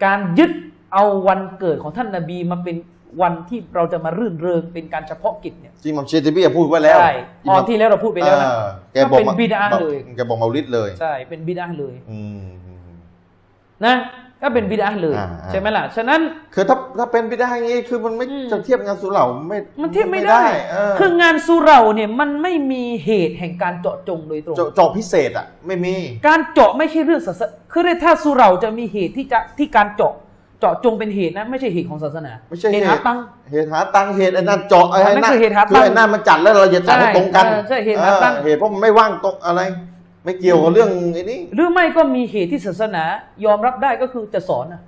[0.04, 0.52] การยึด
[0.94, 2.76] เอาวันเกิดของท่านนบีมาเป็น
[3.22, 7.12] วันที่เราจะมารื่นเริงเป็นการเฉพาะกิจเนี่ยที่มัมเชติบีพูดไว้แล้วใช่
[7.48, 12.88] ตอนที่แล้วเราพูดไปแล้วนะเออแกก็บอกเป็นมาบิดาเลยแกบอกเมาลิดเลย ใช่เป็นบิดาเลยอืมอืม
[13.84, 13.94] นะ
[14.42, 16.20] ก็เป็นบิดาเลยอ่าอ่าใช่ไหมล่ะ ฉะนั้น
[16.54, 20.42] คือถ้าถ้าเป็นไปได้อย่างนี้คือมันไม่อืมจะเทียบงานสุเหร่าไม่มันเทียบไม่ได้
[20.72, 25.96] เออคืองานสุเราเนี่ยมันไม่มีเหตุแห่งการเจาะจงโดยตรงเจาะเจาะพิเศษอะไม่มี
[26.26, 30.14] การเจาะไม่ใช่เรื่องศาสนาคือถ้าสุเราจะมีเหตุที่จะที่การเจาะ
[30.60, 39.60] เจาะจงเป็นเหตุนะ ไม่ใช่เหตุของศาสนาไม่ใช่เหเหตุตุหาตังค์เหตุหาตังค์เหตุไอ้นั่นเจาะไอ้นั่นนั่นคือเหตุหาตังค์คือไอ้นั่นมันจัดแล้วเราจะจัดให้ใช่ตรงกันเออใช่เหตุหาตังค์เออเหตุเพราะมันไม่ว่างตรงอะไร
[40.26, 43.04] ไม่เกี่ยวกับเรื่องไอ้นี้หรือไม่ก็มีเหตุที่ศาสนา
[43.44, 44.82] ยอมรับได้ก็คือจะสอนนะ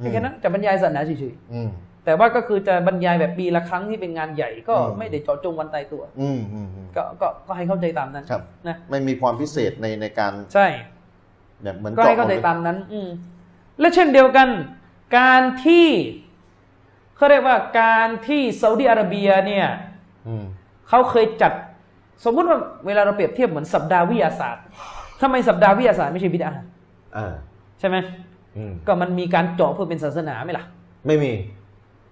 [0.00, 10.66] อืมแค่นั้นจะบรรยายศาสนาเฉยอืมๆแต่ว่าก็คือจะบรรยายแบบปีละครั้งที่เป็นงานใหญ่ก็อืมไม่ได้เจาะจงวันตายตัวอืมอืมอืมก็ก็ก็ให้เข้าใจตามนั้นครับนะไม่มีความพิเศษในในการใช่
[11.62, 13.08] แบบเหมือนก็ให้เข้าใจตามนั้น อืม
[13.80, 14.48] และเช่นเดียวกัน
[15.18, 15.88] การที่
[17.16, 19.66] เขาเรียกว่าการที่ซาอุดิอาระเบียเนี่ย
[20.26, 20.44] อืม
[20.88, 21.52] เขาเคยจัด
[22.24, 24.64] สมมุติว่าเวลาเราเปรียบเทียบเหมือนสัปดาห์วิทยาศาสตร์
[25.20, 26.50] ทำไมสัปดาห์วิทยาศาสตร์ไม่ใช่บิดา
[27.14, 27.34] เออ
[27.80, 27.96] ใช่ไหม
[28.56, 30.64] อืมก็มันมีการเจาะเพื่อเป็นศาสนาไหมล่ะ
[31.06, 31.32] ไม่มี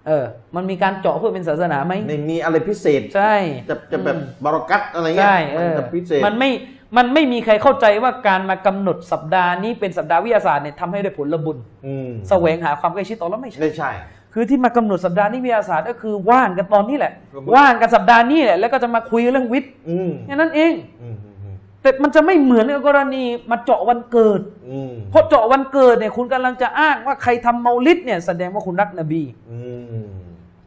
[0.07, 0.25] เออ
[0.55, 3.35] มันมีการเจาะเพื่อเป็นศาสนาไหมไม่มีอะไรพิเศษ ใช่
[3.69, 6.49] จะจะแบบอืมบารอกัตอะไรเงี้ยใช่เอมันอจะพิเศษมันไม่
[6.97, 13.91] มันไม่มีใครเข้าใจว่าการมากำหนดสัปดาห์นี้เป็นสัปดาห์วิทยาศาสตร์เนี่ยทำให้ได้ผลบุญอืมแสวงหาความใกล้ชิดต่อแล้วไม่ใช่ไม่ใช่
[14.33, 29.57] คือที่มากำหนดสัปดาห์นี้วิทยาศาสตร์ก็คือว่างกันตอนนี้แหละครับว่างกันสัปดาห์นี้แหละแล้วก็จะมาคุยเรื่องวิทย์อืมแค่นั้นเองอืมอืมอืมแต่มันจะไม่เหมือนกับกรณีมาเจาะวันเกิดอืมเพราะเจาะวันเกิดเนี่ยคุณกำลังจะอ้างว่าใครทำเมาลิดเนี่ยแสดงว่าคุณรักนบีอื
[30.03, 30.05] ม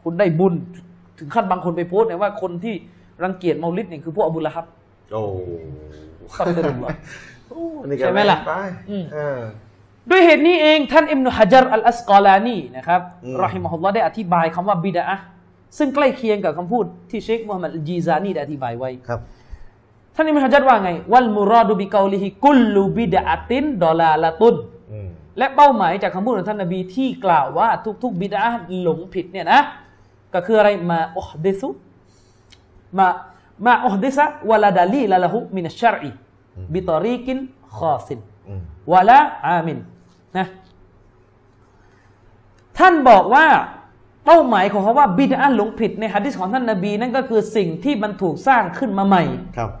[0.03, 0.53] คุณได้บุญ
[1.19, 2.75] ถึงขั้นบางคนไปโพสต์เนี่ยว่าคนที่
[3.23, 4.65] รังเกียจเมาลิดเนี่ยคือพวกอบูละฮับ
[5.11, 5.21] โอ้
[6.37, 6.89] สัตว์เต็มหมด
[7.49, 8.53] โอ้อันนี้ก็ใช่ไหมล่ะไป
[8.89, 9.39] อืมเออ
[10.09, 15.23] ด้วยเหตุนี้เองท่านอิมนุฮะจัรอัลอัสกอลานีนะครับอืมรอฮิมะฮุลลอฮ์ได้อธิบายคำว่าบิดาอะห์
[15.77, 19.19] ซึ่งใกล้เคียงกับคำพูดที่เชคมูฮัมหมัดอัลจีซานีได้อธิบายไว้ครับ
[20.15, 24.55] ท่านอิมนุฮะจัรว่าไง วัลมุรอดุบิกาลิฮิกุลลูบิดาตินดอลาละตุน
[24.91, 27.69] อืมและเป้าหมายจากคำพูดของท่านนบีที่กล่าวว่า
[28.03, 28.39] ทุก ๆ บิดอะห์
[28.81, 29.61] หลงผิดเนี่ยนะ
[30.33, 39.79] ก็คืออะไรما أحدث ما ما أحدث ولا دليل له من الشرع بطريق خاص อืม ولا عام
[40.37, 40.47] นะ
[42.77, 43.45] ท่านบอกว่า
[44.25, 49.23] เป้าหมายของคำว่าบิดอะห์หลงผิดในหะดีษของท่านนบีนั่นก็คือสิ่งที่มันถูกสร้างขึ้นมาใหม่
[49.57, 49.71] ครับ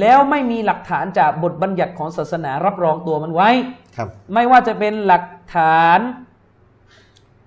[0.00, 3.50] แล้วไม่มีหลักฐานจากบทบัญญัติของศาสนารับรองตัวมันไว้
[3.96, 5.24] ครับไม่ว่าจะเป็นหลัก
[5.56, 5.98] ฐาน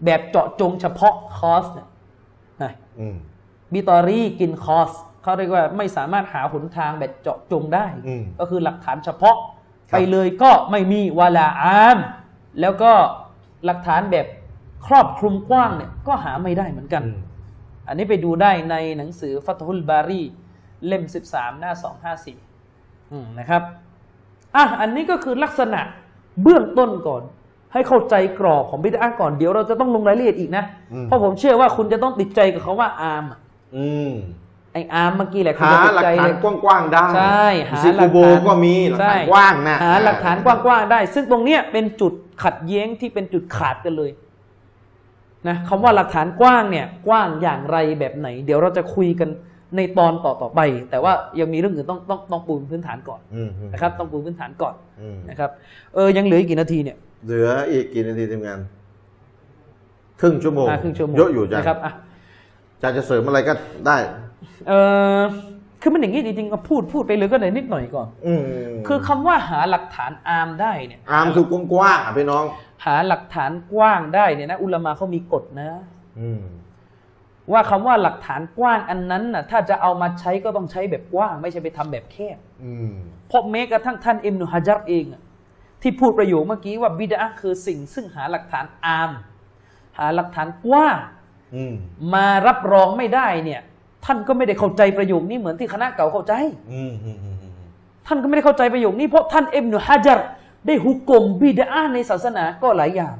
[0.05, 1.87] แบบเจาะจงเฉพาะ خاص เนี่ย
[2.63, 3.17] นะอืม
[3.73, 4.91] بطريق خاص
[5.21, 11.97] เขาเรียกว่าไม่สามารถหาหนทางแบบเจาะจงได้อืมก็คือหลักฐานเฉพาะครับไปเลยก็ไม่มีولا عام
[12.61, 12.91] แล้วก็
[13.65, 14.27] หลักฐานแบบ
[14.87, 17.19] ครอบคลุมกว้างเนี่ยก็หาไม่ได้เหมือนกันอืม
[17.87, 20.21] อันนี้ไปดูได้ในหนังสือฟัตฮุลบารี
[20.87, 21.71] เล่ม 13 หน้า
[22.41, 23.61] 254อืมนะครับ
[24.55, 25.81] อะอันนี้ก็คือลักษณะ
[26.41, 27.23] เบื้องต้นก่อน
[27.73, 30.63] ให้เข้าใจกรอบของบิดาก่อนเดี๋ยวเราจะต้องลงรายละเอียดอีกนะ
[30.93, 33.39] อืมเพราะผมเชื่อว่าคุณจะต้องติดใจกับเขาว่าอามอะ
[33.75, 34.11] อืม
[34.73, 42.13] ไออาร์มเมื่อกี้แหละคุณหาจะติดหลักใจฐาเลนยกว้างๆได้ใช่หาซิหลักูกโบฐานก็มีหลักใช่ฐานกว้างนะหาหลักฐานกว้างๆได้ ซึ่งตรงเนี้ยเป็นจุด
[42.43, 44.11] ขัดแย้งที่เป็นจุดขาดกันเลย
[45.47, 49.29] นะคำว่าหลักฐานกว้างเนี่ยกว้างอย่างไรแบบไหน เดี๋ยวเราจะคุยกัน
[49.77, 55.49] ในตอนต่อๆไป แต่ว่ายังมีเรื่องอื่นต้องต้องต้องปูพื้นฐานก่อนอืมอืมนะครับ ต้องปูพื้นฐานก่อนอืมนะครับ
[55.95, 58.59] เออยังเหลืออีกกี่นาทีเนี่ย เหลืออีกกี่นาทีทีมงาน
[60.19, 61.93] ครึ่งชั่วโมงอะครึ่งชั่วโมงเยอะอยู่จ้ะนะครับอะ
[62.81, 63.53] จะจะเสริมอะไรก็
[63.87, 63.97] ได้
[64.67, 64.73] เอ
[65.19, 65.21] อ
[65.81, 68.41] คือมันอย่างนี้จริงๆก็พูดพูดไปเลยก็ได้นิดหน่อยก่อน อืม
[68.87, 72.43] คือคำว่าหาหลักฐานอาร์มได้เนี่ย อามคือกว้างๆอะพี่น้อง
[72.85, 75.69] หาหลักฐานกว้างได้เนี่ยนะอุลามาเขามีกฎนะ
[76.19, 76.41] อืม
[77.51, 82.91] ว่าคำว่าหลักฐานกว้างอันนั้นน่ะถ้าจะเอามาใช้ก็ต้องใช้แบบกว้าง ไม่ใช่ไปทำแบบแคบอืม
[83.27, 85.21] เพราะแม้กระทั่งท่านอิมนุฮะจัรเองอะ
[85.81, 89.11] ที่พูดประโยคเมื่อกี้ว่าบิดาคือสิ่งซึ่งหาหลักฐานอาม
[89.97, 90.97] หาหลักฐานกว้าง
[91.55, 91.73] อืม
[92.13, 93.61] มารับรองไม่ได้เนี่ย
[94.05, 96.33] ท่านก็ไม่ได้เข้าใจประโยคนี้เหมือนที่คณะเก่าเข้าใจ
[96.71, 97.53] อืมอืมอืมอืม
[98.07, 100.19] ท่านก็ไม่ได้เข้าใจประโยคนี้เพราะท่านอิมนุฮะจัร
[100.67, 103.15] ได้ฮุกกลมบิดาในศาสนาก็หลายอย่าง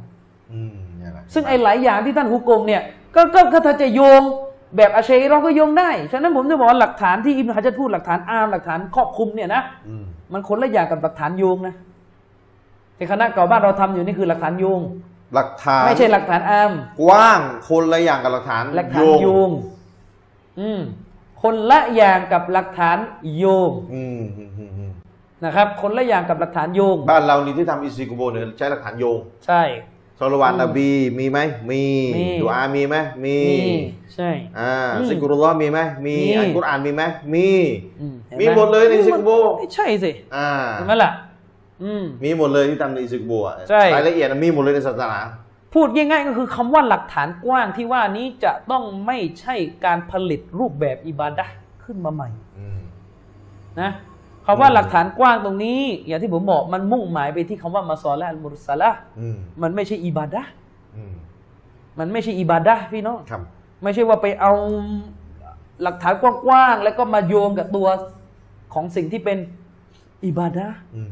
[0.53, 2.81] อืมเนี่ยแหละซึ่งไอ้หลายอย่างที่ท่านฮุกกลมเนี่ย
[3.15, 4.21] ก็ก็ก็ถ้าจะโยง
[4.77, 10.03] แบบอาเชยเราก็โยงได้ ฉะนั้นผมจะบอกว่าหลักฐานที่อิบนุฮะจัรพูดหลักฐานอามหลักฐานครอบคลุมเนี่ยนะอืม
[10.33, 11.73] มันคนละอย่างกับหลักฐานโยงนะ
[12.97, 14.81] ที่คณะเก่าบ้านเราทำอยู่นี่คือหลักฐานโยง
[15.35, 17.39] หลักฐานไม่ใช่หลักฐานอามกว้าง
[17.69, 19.49] คนละอย่างกับหลักฐานหลักฐานโยง
[20.59, 20.81] อืม
[21.41, 22.97] คนละอย่างกับหลักฐาน
[23.37, 24.91] โยงอืมอืมอืมอืม
[25.43, 29.63] นะครับ คนละอย่างกับหลักฐานโยง บ้านเรานี่ที่ทำอิซิกุโบเนี่ยใช้หลักฐานโยงใช่
[30.19, 31.83] สลวานนบีมีไหมมี
[32.17, 33.79] มี ดูอามีไหมมีนี่
[34.15, 34.29] ใช่
[34.59, 37.03] อ่าอืมซิกุรุลลอฮ์มีไหมมีมี อัลกุรอานมีไหม
[37.33, 37.47] มี
[38.01, 38.05] อื
[38.37, 41.11] เนมีไหมดเลยในซิกโบ ไม่ใช่สิอ่า เห็นไหมล่ะ
[41.83, 45.19] อืม มีหมดเลยที่ทำในอิซึกบัวใช่ รายละเอียดมีหมดเลยในศาสนา
[45.73, 49.55] พูดง่ายๆก็คือคำว่าหลักฐานกว้างที่ว่านี้จะต้องไม่ใช่
[49.85, 52.29] การผลิตรูปแบบอิบาดะห์ขึ้นมาใหม่
[52.59, 52.79] อืม
[53.81, 53.91] นะ
[54.45, 60.49] คำว่าหลักฐานกว้างตรงนี้ อย่างที่ผมบอกมันมุ่งหมายไปที่คำว่ามาซอละอัลมุรสละห์อืมมันไม่ใช่อิบาดะห์
[60.97, 61.13] อืม
[61.99, 63.41] มันไม่ใช่อิบาดะห์พี่น้องครับ
[63.83, 64.51] ไม่ใช่ว่าไปเอา
[65.83, 67.87] หลักฐานกว้างๆแล้วก็มาโยงกับตัว
[68.73, 69.37] ของสิ่งที่เป็น
[70.25, 71.11] อิบาดะห์อืม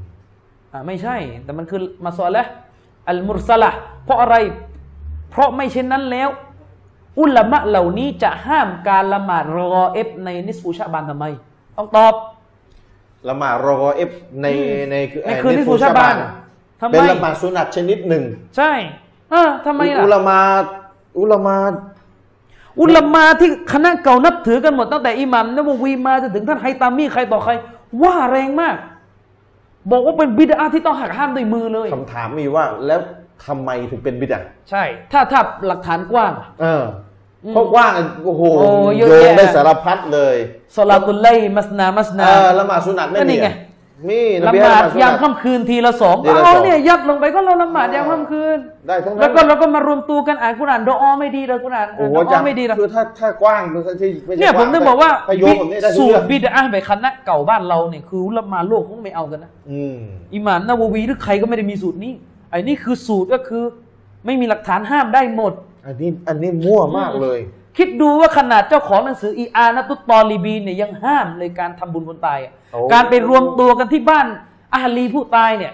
[0.72, 4.36] อ่าไม่ใช่ แต่มันคือالمصلحة المرسلة เพราะอะไร
[5.32, 6.30] เพราะไม่เช่นนั้นแล้ว
[7.20, 11.26] อุลามะเหล่านี้จะห้ามการละหมาดรอฆออิบในนิสฟูชาบานทำไม
[11.78, 12.14] ต้องตอบ
[13.30, 14.12] ละหมาดรอฆออิบ
[14.42, 14.48] ใน
[14.90, 16.16] ในคือในคืนนิสฟูชาบาน
[16.82, 18.24] ทำไมเป็นละหมาดสุนัตชนิดหนึ่ง
[18.58, 18.72] ใช่
[19.32, 20.40] เออทำไมล่ะอุลามา
[21.20, 21.58] อุลามา
[22.82, 27.52] อุลามาที่คณะเก่านับถือกันหมดตั้งแต่อิหม่ามนะวะวีมาจนถึงท่านไฮตามีใครต่อใคร
[28.04, 28.76] ว่าแรงมาก
[29.92, 33.00] บอกว่าเป็นบิดาที่ต้องหักห้ามด้วยมือเลยคำถามมีว่าแล้ว
[33.46, 34.40] ทำไมถึงเป็นบิดา
[34.70, 36.32] ใช่ ถ้าถ้าหลักฐานกว้าง
[36.62, 36.84] เออ
[37.54, 37.92] เพราะว่าง
[38.26, 40.36] โอ้โหโอ้เยอะโยงแยะ ได้สารพัดเลย
[40.76, 43.56] สลาตุลไลมัสนามัสเอนาอละหมาดสุนัตไม่ก็นี่มีไง อะ
[44.10, 48.58] มีนละบีหให้มาดสุยามนัตค่ำคืนทีละสองทีละเอาสองเนี่ยยัดลงไปก็เราละหมาดยามค่ำคืน
[48.88, 59.98] ได้ทั้งนั้นแล้วก็เราก็มารวมตัวกันอ่านกุรอานดออไม่ดีเลยกุรอานโอ้โหดอจัอไม่ดีหรอกคือถ้าถ้ากว้างดูที่ไม่ใช่เนี่ยผมถึงบอกว่าไปโยงแบบนี้ได้ทุกสูเรื่ตองรบิดาแบบคณะเก่าบ้านเราเนี่ยคืออุละหมาโลกคงไม่เอากันนะอืม
[60.36, 62.14] อิหม่ามนาววีหรือใครก็ไม่ได้มีสูตรนี้
[62.52, 63.64] ไอ้นี่คือสูตรก็คือ
[64.26, 65.54] ไม่มีหลักฐานห้ามได้หมด
[65.86, 67.40] อันนี้อันนี้มั่วมากเลย
[67.78, 74.26] คิดดูว่าขนาดเจ้าของหนังสืออีอานะตุตตอลีบีนเนี่ยยังห้ามเลยการทำบุญคนตายอะโอ้การไปรวมตัวกันที่บ้าน
[74.76, 75.74] อาลีผู้ตายเนี่ย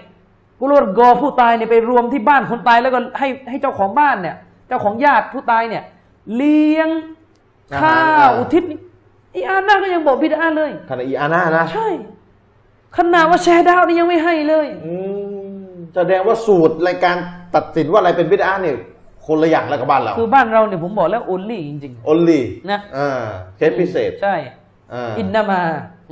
[0.60, 4.36] กุลวรกอผู้ตายเนี่ยไปรวมที่บ้านคนตายแล้วก็ให้ให้เจ้าของบ้านเนี่ย
[4.68, 5.82] เจ้าของญาติผู้ตายเนี่ย
[6.34, 6.88] เลี้ยง
[7.80, 8.78] ข้าวอุทิศนี่
[9.36, 11.88] อีอานะก็ยังบอกบิดาเลยขณะอีอาน่านะใช่
[12.96, 14.94] ขนาดว่าแชร์ดาวนี่ยังไม่ให้เลย อื
[15.70, 17.16] มแสดงว่าสูตรรายการ
[17.54, 18.76] ตัดสินว่าอะไรเป็นบิดาเนี่ย
[19.26, 22.40] คนละอย่างแล้วกับบ้านเรา คือบ้านเราเนี่ยผมบอกแล้วโอลี่จริงโอลี
[22.70, 23.24] นะอ่า
[23.56, 24.36] เคสพิเศษๆใช่
[24.92, 25.60] อ่าอินนามา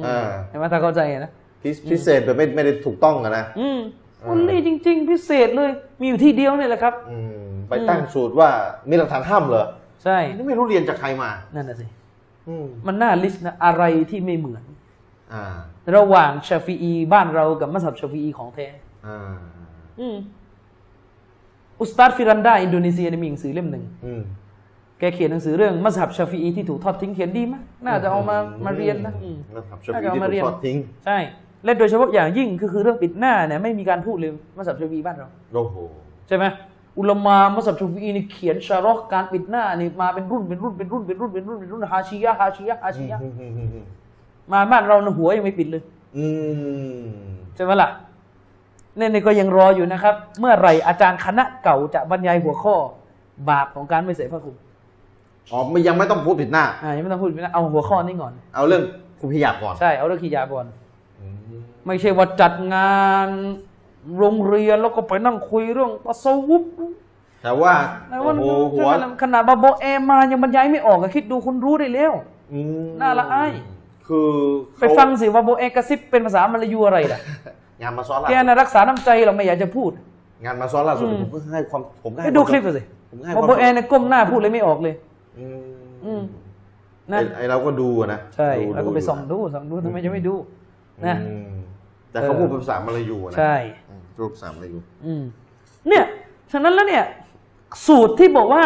[0.06, 1.30] อ่าเห็นไหมถ้าเข้าใจนะ
[1.62, 3.80] พิพิเศษแบบไม่ไม่ได้ถูกต้องอะนะอืม
[4.22, 5.70] อ่าโอลี่จริง ๆ พิเศษเลย
[6.00, 7.18] มีอยู่ที่เดียวเนี่ยแหละครับอื
[7.50, 8.48] มไปตั้งสูตรว่า
[8.88, 9.66] มีหลักฐานห้ามเหรอ
[10.04, 11.86] ใช่นี่ไม่รู้เรียนจากใครมานั่นน่ะสิ
[12.48, 14.64] อืมมันน่า list นะอะไรที่ไม่เหมือน
[15.32, 15.44] อ่า
[15.96, 18.66] ระหว่างชาฟีอีบ้านเรากับมัสฮับชาฟีอีของแท้
[21.82, 24.22] อ่าอืมอุสตาดฟิรันดาอินโดนีเซียเนี่ยมีหนังสือเล่มหนึ่งอืม
[24.98, 30.76] แกเขียนหนังสือเรื่องมัสฮับชาฟีอีที่ถูกทอดทิ้งเขียนดีไหมน่าจะเอามามาเรียนนะอืมนะครับชน่าวีจะเอาที่มาถูเรียนกทอดทิ้ง
[31.06, 31.18] ใช่
[31.64, 35.76] และโดยเฉพาะอย่างยิ่งก็คือเรื่องปิดหน้าเนี่ยไม่มีการพูดเลยมัสฮับชาฟีอีบ้านเราโอ้โห
[36.28, 36.44] ใช่ไหม
[36.98, 43.84] อุลามามัสฮับชาฟีอีนี่เขียนชาร์อกการปิดหน้านี่มาเป็นรุ่นเป็นรุ่นเป็นรุ่นเป็นรุ่นเป็นรุ่นเป็นรุ่นฮาชิยะฮาชิยะฮาชิยะอืมอืมอืมอืม
[44.52, 45.82] มาบ้านเรานะหัวยังไม่ปิดเลย
[46.16, 46.24] อื
[47.02, 47.06] ม
[47.54, 47.88] ใช่ไหมล่ะ
[48.96, 52.74] เนี่ยนี่ก็ยังรออยู่นะครับ เมื่อไหร่อาจารย์คณะเก่าจะบรรยายหัวข้อ
[53.48, 54.56] บาปของการไม่ใส่ผ้าคลุม
[55.52, 58.82] อ๋อไม่ยังไม่ต้องพูดผิดหน้า อ่ายังไม่ต้องพูดนะเอาหัวข้อนี้ก่อน เอาเรื่อง
[59.20, 60.66] คุมพิยาบก่อนใช่เอาเรื่องขียาก่อน
[61.20, 62.96] อืมไม่ใช่ว่าจัดงา
[63.26, 63.28] น
[64.18, 66.64] โรงเรียนแล้วก็ไปนั่งคุยเรื่องตัสวุป
[67.42, 67.74] แต่ว่า
[68.10, 68.88] นะโอ้ว่าโหหัว
[69.22, 72.12] ขนาดบาโบเอมายังบรรยายไม่ออกอะคิดดูคุณรู้ได้แล้ว
[72.52, 73.52] อืมน่าละอาย
[74.08, 74.30] คือ
[74.80, 77.20] ไปฟังสิว่าโบเอกระซิบเป็นภาษามลายูอะไรล่ะ
[77.82, 79.90] งานมาซ้อนล่าแกสุดน่ะรักษาน้ำใจเราไม่อยากจะพูด
[80.44, 84.94] งานมาซ้อนล่าสุดอืม ผมก็ให้ความผมก็ไปให้ดูวามคลิปดูสิผมก็ให้บาโบเอเนี่ยก้มหน้าพูดเลยไม่ออกเลย
[85.38, 85.62] อืม
[86.04, 86.22] อืม
[87.12, 90.34] นะ ไอ้ไอเราก็ดูอะนะใช่ดูแล้วก็ไปดูส่องดูส่องดูทำไมจะไม่ดู
[91.06, 91.52] นะ อืม
[92.10, 93.54] แต่เขาเออพูดเป็นภาษามาลายูอะนะใช่
[93.88, 95.22] อืมพูดภาษามาลายูอืม
[95.88, 96.04] เนี่ย
[96.52, 97.04] ฉะนั้นแล้วเนี่ย
[97.86, 98.64] สูตรที่บอกว่า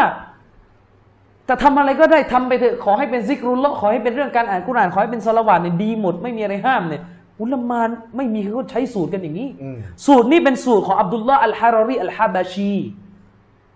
[1.48, 7.02] จะทำอะไรก็ได้ทำไปเถอะขอให้เป็นซิกรุลละขอให้เป็นเรื่องการอ่านกุรอานขอให้เป็นสลาวาตเนี่ยดีหมดไม่มีอะไรห้ามเนี่ย
[7.40, 12.74] อุลามานไม่มีเขาใช้สูตรกันอย่างนี้อืมสูตรนี้เป็นสูตรของอับดุลลาห์อัลฮารารีอัลฮาบาชี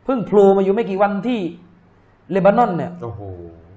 [0.04, 1.40] เพิ่งโผล่มาอยู่ไม่กี่วันที่
[2.32, 3.20] เลบานอนเนี่ยโอ้โห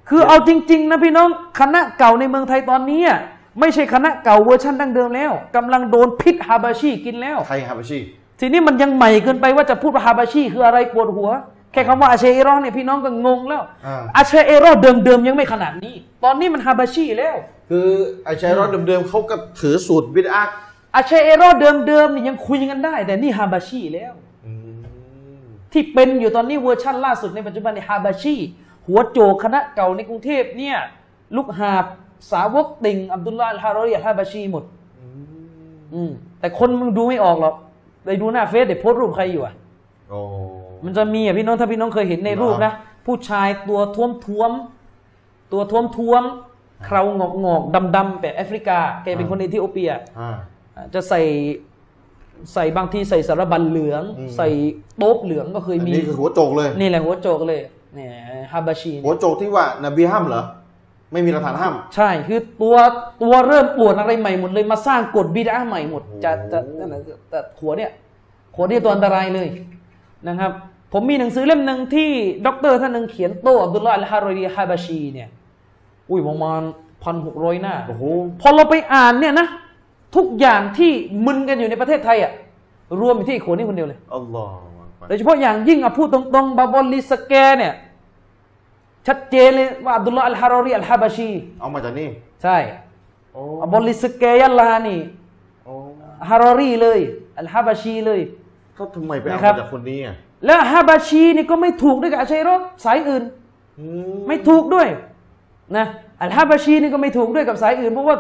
[0.09, 1.29] คือเอาจริง ๆ นะพี่น้อง
[1.59, 3.19] คณะเก่าในเมืองไทยตอนนี้อะ
[3.59, 7.99] ไม่ใช่คณะเก่าเวอร์ชันดั้งเดิมแล้วกำลังโดนพิษฮาบาชีกินแล้วไทยฮาบาชี
[8.39, 11.29] ทีนี้มันยังใหม่เกินไปว่าจะพูดว่าฮาบาชีคืออะไรปวดหัว
[11.73, 17.35] แค่คำว่าอาเชเอรอเนี่ยพี่น้องก็งงแล้ว อ่า อาเชเอรอเดิมๆยังไม่ขนาดนี้ ตอนนี้มันฮาบาชีแล้ว
[17.69, 17.87] คือ
[18.25, 20.43] ไอชัยรอดเดิมๆเขาก็ถือสูตรบิดอา
[20.95, 24.13] อาเชเอรอเดิมๆนี่ยังคุยกันได้ แต่นี่ฮาบาชีแล้ว
[24.45, 28.35] อืมที่เป็นอยู่ตอนนี้เวอร์ชั่นล่าสุดในปัจจุบันในฮาบาชี
[28.87, 30.77] หัวโจกคณะเก่าในกรุงเทพเนี่ย
[31.35, 31.85] ลูกหาบ
[32.31, 34.63] สาวกติ่งอับดุลลาห์อัลฮารอรีอัลฮาบาชีหมด
[35.93, 37.55] อืมแต่คนมึงดูไม่ออกหรอก
[38.05, 39.53] ไปดูหน้าเฟซเดี๋ยวโพสต์รูปใครอยู่อะ
[40.09, 40.19] โอ้
[40.85, 42.73] มันจะมีอะพี่น้องถ้าพี่น้องเคยเห็นในรูปนะ
[43.05, 50.35] ผู้ชายตัวท้วมท้วมๆตัวท้วมท้วมๆเครางอกงอกดำดำๆแบบแอฟริกาแกเป็นคนเอธิโอเปียอ่า
[50.75, 51.21] อะจะใส่
[52.53, 54.47] ใส่บางทีใส่สะระบั่นเหลืองอืมใส่
[54.97, 57.59] โต๊บเหลืองก็เคยอันมีนี้คือหัวโจกเลย นี่แหละหัวโจกเลย
[57.95, 58.09] เนี่ย
[58.51, 60.43] ฮาบาชีหัวโจกที่ว่านบีห้ามเหรอ
[61.11, 62.75] ไม่มีหลักฐานห้าม ใช่คือตัว
[63.23, 67.91] ตัวเริ่มปวดอะไรใหม่หมดเลยมาสร้างกฎบิดอะห์ใหม่หมด จะจะนั่นน่ะแต่หัวเนี่ย
[68.55, 69.47] หัวเนี่ยตัวอันตรายเลย
[70.27, 70.51] นะครับ
[70.93, 72.09] ผมมีหนังสือเล่มหนึ่งที่
[72.47, 75.29] ด็อกเตอร์ท่านหนึ่งเขียนโต้อับดุลลาห์อัลฮารอรีอัลฮาบาชีเนี่ย
[76.09, 76.61] อุ้ยประมาณ
[77.03, 78.03] พันหกร้อยหน้าโอ้โห
[78.41, 79.47] พอเราไปอ่านเนี่ยนะ
[80.15, 80.91] ทุกอย่างที่
[81.25, 82.31] มึนกันอยู่ในประเทศไทยอะ
[83.01, 87.73] รวมอยู่ที่ไอ้คนนี้คนเดียวเลยอัลลอฮฺโดยเฉพาะอย่างยิ่งอะพูดตรงๆบาบอลลิสแกเนี่ย
[89.07, 92.09] ชัดเจนเลยว่าอับดุลลาห์อัลฮารอรีอัลฮาบาชีเอามาจากนี่
[92.43, 92.57] ใช่
[93.33, 94.99] โอ้อับบอลลิสแกยัลลานี่
[95.65, 95.73] โอ้
[96.29, 96.99] ฮารอรีเลย
[97.39, 98.21] อัลฮาบาชีเลย
[98.75, 100.15] เขาทำไมไปเอานะครับมาจากคนนี้อะ
[100.45, 102.55] และฮาบาชีนี่ก็ไม่ถูกด้วยกับอาชาอิเราะห์
[102.85, 103.23] สายอื่น
[103.79, 103.85] อื
[104.27, 104.87] ไม่ถูกด้วย
[105.77, 105.85] นะ
[106.21, 108.17] อัลฮาบาชีนี่ก็ไม่ถูกด้วยกับสายอื่นเพราะว่า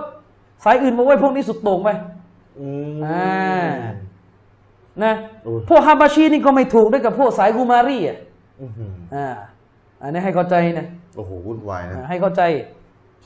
[0.65, 1.89] สายอื่นบอกว่าพวกนี้สุดโต่งไป
[2.59, 3.63] อืมอ่า
[5.03, 5.13] นะ
[5.43, 8.17] โอ้ยพวกฮาบาชีนี่ก็ไม่ถูกด้วยกับพวกสายกุมารีอะ
[8.61, 9.25] อื้อหืออ่า
[10.01, 12.41] อันนี้ให้เข้าใจนะโอ้โหวุ่นวายนะอ่าให้เข้าใจ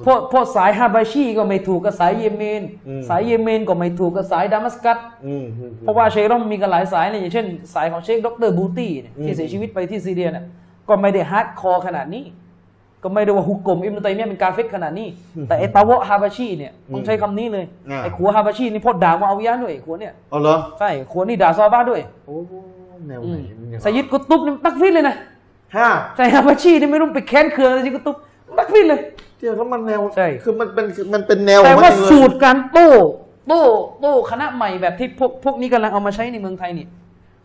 [0.05, 10.45] พวกพวกสายฮาบาชีก็ไม่ถูกกับสายเยเมนอืมสายเยเมนก็ไม่ถูกกับสายดามัสกัสอืมอืมเพราะว่าเชคเรามีกันหลายสายเนี่ยอย่างเช่น สายของเชคดรบูตี้เนี่ยอืมที่เสียชีวิตไปที่ซีเรียเนี่ย
[10.89, 12.23] ก็ไม่ได้ฮาร์ดคอร์ขนาดนี้
[13.03, 15.07] ก็ไม่ได้ว่าฮุกกลมอิมนุตัยมียะห์เป็นกาเฟตขนาดนี้
[15.47, 22.35] แต่ไอ้ตาวะฮาบาชีเนี่ยต้องใช้คำนี้เลยอ่าไอ้ขัวฮาบาชีนี่พอด่ามาเอาวิยะห์ด้วยไอ้ขัวเนี่ยเอาเหรอใช่ขัวนี่ด่าซอฮาบ้าด้วยโอ้
[23.07, 25.15] แนวอืไหนมมันยังสยิดกุตุบนี่ตักฟิรเลยนะ
[25.75, 28.15] ห้าใช่ฮาบาชีนี่ไม่รู้ไปแค้นเคืองอะไรสยิดกุตุบ
[28.57, 28.99] ตักฟิรเลย
[29.39, 32.89] เดี๋ยวแล้วมันแนวใช่ คือมันเป็นมันเป็นแนวแต่ของว่ามันเองเลยสูตรการโต้
[33.47, 33.61] โต้
[34.01, 36.87] โต้คณะใหม่แบบที่พวกพวกนี้กำลังเอามาใช้ในเมืองไทยนี่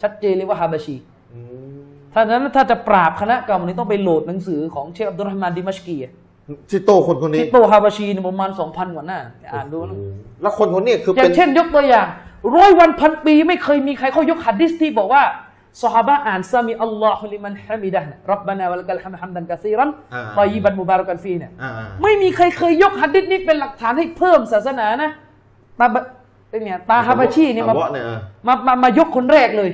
[0.02, 0.97] ชัดเจนเลยว่าฮาบาชี
[1.32, 1.40] อื
[1.74, 1.81] ม
[2.12, 6.12] ถ้าฉะนั้นถ้าจะปราบคณะเก่านี้ต้องไปโหลดหนังสือของเชคอับดุลรห์มานดิมัชกีอะ
[6.70, 9.20] ที่โตคนคนนี้ที่โตฮาบาชีเนี่ยประมาณสองพันกว่าหน้า
[9.52, 9.97] อ่านดูแล้ว
[10.43, 12.06] แล้วคนคนนี้คืออย่าเป็นงเช่นยกตัวอย่าง
[12.56, 15.23] ร้อยวันพันปีไม่เคยมีใครเขายกหัดดิสที่บอกว่า
[15.82, 19.90] ซอฮาบะอ่านซามิอัลลอฮุลิมันฮามิดะห์รับบานาวะลักัลฮัมฮัมดันกะซีรัน
[20.39, 21.70] ตอยิบันมุบารักันฟีเนี่ยอ่า
[22.03, 25.11] ไม่มีใครเคยยกหัดดิษนี้เป็นหลักฐานให้เพิ่มศาสนานะ
[25.81, 26.03] ตาบะ
[26.65, 29.70] เนี่ยตาฮาบาชีเนี่ยมาตะวะเนี่ยเออมามา มายกคนแรกเลย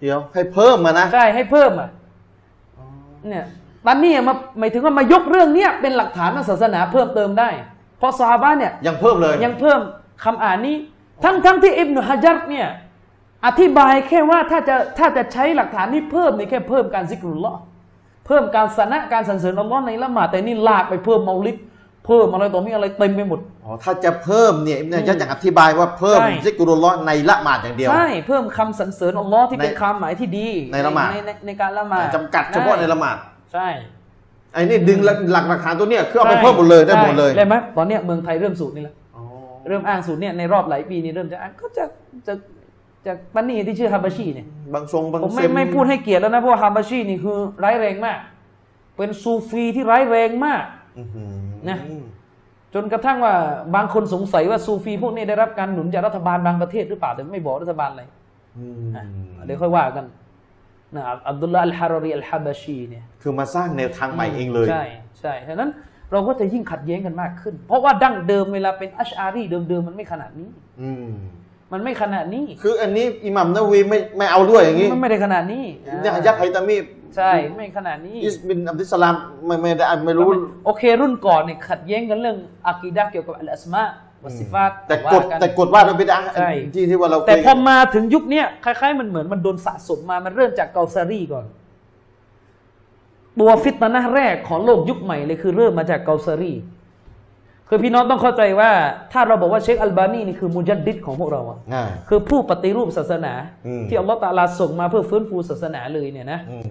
[0.00, 1.88] เดี๋ยวให้เพิ่มมานะใช่ให้เพิ่มอะ
[3.28, 3.44] เนี่ย
[3.86, 7.50] ตอนนี้มาหมายถึงว่ามายกเรื่องเนี้ยเป็นหลักฐานทางศาสนาเพิ่มเติมได้
[7.98, 9.80] เพราะซอฮาบะเนี่ยยังเพิ่มเลยยังเพิ่ม
[10.24, 10.76] คำอ่านนี้
[11.24, 12.66] ทั้งทั้งที่อิบนุฮะจัรเนี่ย
[13.46, 17.58] อธิบายแค่ว่าถ้าจะถ้าจะใช้หลักฐานนี้เพิ่มนี่แค่เพิ่มการซิกรุลลอฮ์
[18.26, 21.56] เพิ่มการสนะการสรรเสริญอัลลอฮ์ในละหมาดแต่นี่ลากไปเพิ่มเมาลิด
[22.06, 33.16] เพิ่มอะไรต่อมีอะไรเต็มไปหมด อ๋อ ถ้าจะเพิ่มเนี่ยอิบนุจะจะอธิบายว่าเพิ่มใช่ ซิกรุลลอฮ์ในละหมาดอย่างเดียว ใช่เพิ่มคำสรรเสริญอัลลอฮ์ที่เป็นในความหมายที่ดีในละหมาด ในในในการละหมาดจำกัดเฉพาะในละหมาด
[33.52, 33.68] ใช่
[34.52, 38.94] ไอ้นี่ดึงหลักหลักหลักฐานตัวเนี้ยคือเอาไปเพิ่มหมดเลยได้หมดเลยใช่ไหมตอนเนี้ยเมืองไทยเริ่มสูตรนี้แล้ว
[39.68, 41.84] เริ่มอ้างสูตรเนี่ยในรอบหลายปีนี้เริ่มจะอ้างก็จะ
[42.26, 42.34] จะ
[43.06, 48.18] จากปันนี่ที่ชื่อฮาบาชีเนี่ยบางทรงบางผมเซไม่มไม่พูดให้เกียรติแล้วนะเพราะว่าฮาบาชีนี่คือร้ายแรงมาก
[48.96, 50.64] เป็นซูฟีที่ร้ายแรงมาก
[50.98, 51.32] อื้อหือ
[51.68, 51.78] นะ
[52.74, 53.34] จนกระทั่งว่า
[53.74, 58.02] บางคนสงสัยว่าซูฟีพวกนี้ได้รับการหนุนจากรัฐบาลบางประเทศหรือเปล่าแต่ไม่บอกรัฐบาลอะไร
[58.58, 59.04] อืมอะ
[59.46, 60.06] เดี๋ยวค่อยว่ากัน
[60.94, 64.84] นะอับดุลลาห์อัลฮารอรีอัลฮาบาชีเนี่ย คือมาสร้างแนวทางใหม่เองเลยใช่
[65.20, 65.70] ใช่ฉะนั้น
[66.12, 70.48] เราก็จะยิ่งขัดแย้งกันมากขึ้น เพราะว่าดั้งเดิมเวลาเป็นอัชอารีเดิมๆมันไม่ขนาดนี้
[70.82, 71.12] อืม
[71.72, 75.64] มันไม่ขนาดนี้ คืออันนี้อิหมัมนาวีไม่ไม่เอาด้วยอย่างนี้มันไม่ได้ขนาดนี้
[76.00, 76.76] เนี่ยยักษ์ไฮตามี
[77.16, 79.14] ใช่ไม่ขนาดนี้อิสบินอับดุสลาม
[79.46, 80.30] ไม่ไม่ได้ไม่รู้
[80.66, 82.36] โอเครุ่นก่อนเนี่ยขัดแย้งกันเรื่อง
[82.66, 83.82] อากีดะห์เกี่ยวกับอัลอัสมา
[84.24, 91.46] วัสซิฟาตแต่ว่ากฎนแต่กฎว่าเราไปได้ใช่ที่ที่ว่าเราเคยแต่พอมาถึงยุคเนี้ยคล้ายๆ มันเหมือนมันโดนสะสมมามันเริ่มจากเกาซารีก่อน
[93.40, 96.52] ตัวฟิตนะห์แรกของโลกยุคใหม่เลยคือเริ่มมาจากเกาซารี
[97.68, 98.70] คือพี่น้องต้องเข้าใจว่า
[99.12, 103.32] ถ้าเราบอกว่าเชคอัลบานีนี่คือมุจัดดิดของพวกเราอะอ่าคือผู้ปฏิรูปศาสนา
[103.66, 106.68] อืมที่อัลลอฮฺตะอาลาส่งมาเพื่อฟื้นฟูศาสนาเลยเนี่ยนะอืม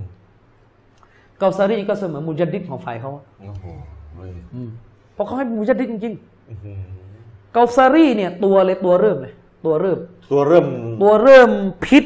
[1.40, 3.66] เกาซารีก็เสมือนมุจัดดิดของฝ่ายเขาอะโอ้โห
[4.16, 4.34] เว้ย
[5.14, 6.14] เพราะเขาให้มุจัดดิดจริง
[6.50, 9.34] อื้อหือๆเกาซารีเนี่ยตัวเลยตัวเริ่มเลย
[9.66, 10.00] ตัวเริ่ม
[10.32, 10.66] ตัวเริ่ม
[11.02, 11.50] ตัวเริ่ม
[11.86, 12.06] พิษ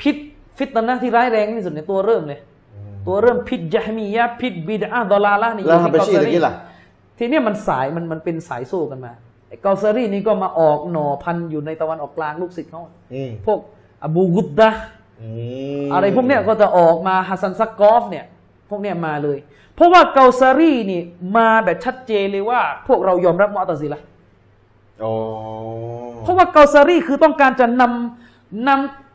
[0.00, 0.16] พิษ
[0.58, 2.40] ฟิตนะห์ที่ร้ายแรงที่สุดในยตัวเริ่มเลย
[3.06, 6.52] ตัวเริ่มพิษยะฮ์มียะห์พิษบิดอะห์ดอลาละห์นี่อแล้วยู่ฮาที่บาเกาชีซาตะรีกี้ล่ะ
[7.18, 9.12] ทีเนี้ยมันสายมันมันเป็นสายโซ่กันมา
[9.48, 12.82] ไอ้เกาซารีนี่ก็มาออกหน่อพันธุ์อยู่ในตะวันออกกลางลูกศิษย์เขา
[13.14, 13.58] อืมพวก
[14.02, 14.82] อบูกุดดะห์
[15.20, 15.28] อื
[15.86, 18.24] มอะไรพวกเนี้ยก็จะออกมาฮัสซันซักกอฟเนี่ย
[18.70, 19.38] พวกเนี้ยมาเลย
[19.74, 21.02] เพราะว่าเกาซารีนี่
[21.36, 24.04] มาแบบชัดเจนเลยว่า พวกเรายอมรับมุอ์ตะซิละห์
[25.00, 25.10] โอ้
[26.22, 28.70] เพราะว่าเกาซารีคือต้องการจะนำน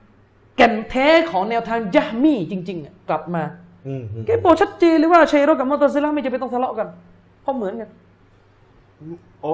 [0.06, 3.44] ำแก่นแท้ของแนวทางยะห์มีจริงๆอะกลับมา
[3.88, 6.88] อืมอืมแกบอกชัดเจนเลยว่าชัยรอกับมุอ์ตะซิละห์ไม่จำเป็นต้องทะเลาะกัน
[7.44, 7.90] เพราะเหมือนกัน
[9.42, 9.54] โอ้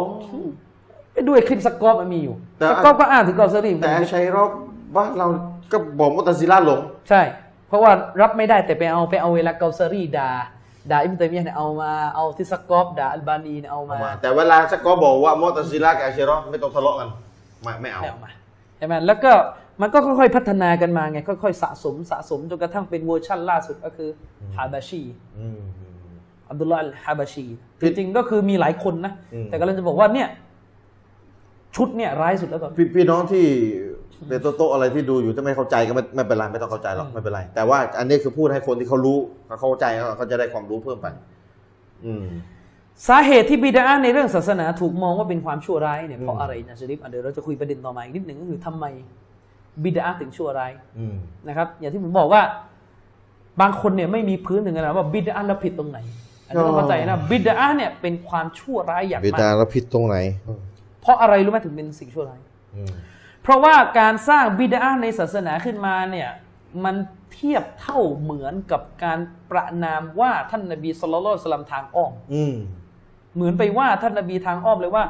[1.14, 4.50] ไปด้วยคลิปสกอปมันมีอยู่แต่สกอปก็อ่านถึงเกาซารีเหมือนแต่กันชัยรอบ
[4.96, 5.28] บ้านเรา
[5.72, 6.80] ก็บอกมุตซิละหลง
[7.10, 7.22] ใช่
[7.68, 7.92] เพราะว่า
[8.22, 10.30] รับไม่ได้แต่ไปเอาไปเอาเวลาเกาซารีด่า
[10.92, 17.10] ด่าอิบนุตัยมียะห์เนี่ยเอามาเอาทิสกอฟด่าอัลบานีเนี่ยเอามา แต่เวลาสกอบอกว่ามุตซิละกับอาชิเราะห์ไม่ต้องทะเลาะกัน
[17.64, 18.32] ไม่ไม่เอาไม่เอามา
[18.78, 19.32] ใช่ไหมแล้วก็
[19.82, 24.10] มันก็ค่อยๆพัฒนากันมาไงค่อยๆสะสมสะสมจนกระทั่งเป็นเวอร์ชั่นล่าสุดก็คือ
[24.56, 25.02] ฮาบาชี
[26.50, 27.46] อืมอับดุลลาห์อัลฮาบาชี
[27.80, 30.28] คืจอริงๆก็คือมีหลายคนนะอืมแต่กำลังจะบอกว่าเนี่ย
[31.76, 33.46] ชุดเนี่ยร้ายสุดแล้วตอนนี้พี่พี่น้องที่
[34.28, 39.18] เป็นโต๊ะๆอะไรที่ดูอยู่ถ้าไม่เข้าใจก็ไม่ไม่เป็นไรไม่ต้องเข้าใจหรอกไม่เป็นไร แต่ว่าอันนี้คือพูดให้คนที่เขารู้
[39.48, 39.86] เขาเข้าใจ
[40.18, 41.08] เขาจะได้ความรู้เพิ่มไป
[42.06, 42.26] อืม
[43.08, 48.86] สาเหตุที่บิดาในเรื่องศาสนาถูกมองว่าเป็นความชั่วร้ายเนี่ยเพราะอืมอะไรนะชริฟอะเดี๋ยวเราจะคุยประเด็นต่อมาอีกนิดหนึ่งก็คือทำไม
[49.84, 51.16] บิดาถึงชั่วร้ายอืม
[51.48, 52.42] นะครับ อย่างที่ผมบอกว่า
[53.62, 56.00] บางคนเนี่ยไม่มีพื้นถึงขนาดว่าบิดาแล้วผิดตรงไหน
[56.50, 60.18] อันนี้ต้องเข้าใจนะบิดาเนี่ยเป็นความชั่วร้ายอย่างบิมาดากแล้วผิดตรงไหน
[61.02, 62.40] เพราะอะไรรู้ไหมถึงเป็นสิ่งชั่วร้าย
[62.76, 62.94] อืม
[63.44, 66.30] เพราะว่าการสร้างบิดาในศาสนาขึ้นมาเนี่ย
[66.84, 66.96] มัน
[67.34, 69.20] เทียบเท่าเหมือนกับการ
[69.52, 72.56] ประนามว่าท่านนบีสุลต่านสลัมทางอ้อมอืม
[73.36, 75.06] เหมือนไปว่าท่านนบีทางอ้อมเลยว่า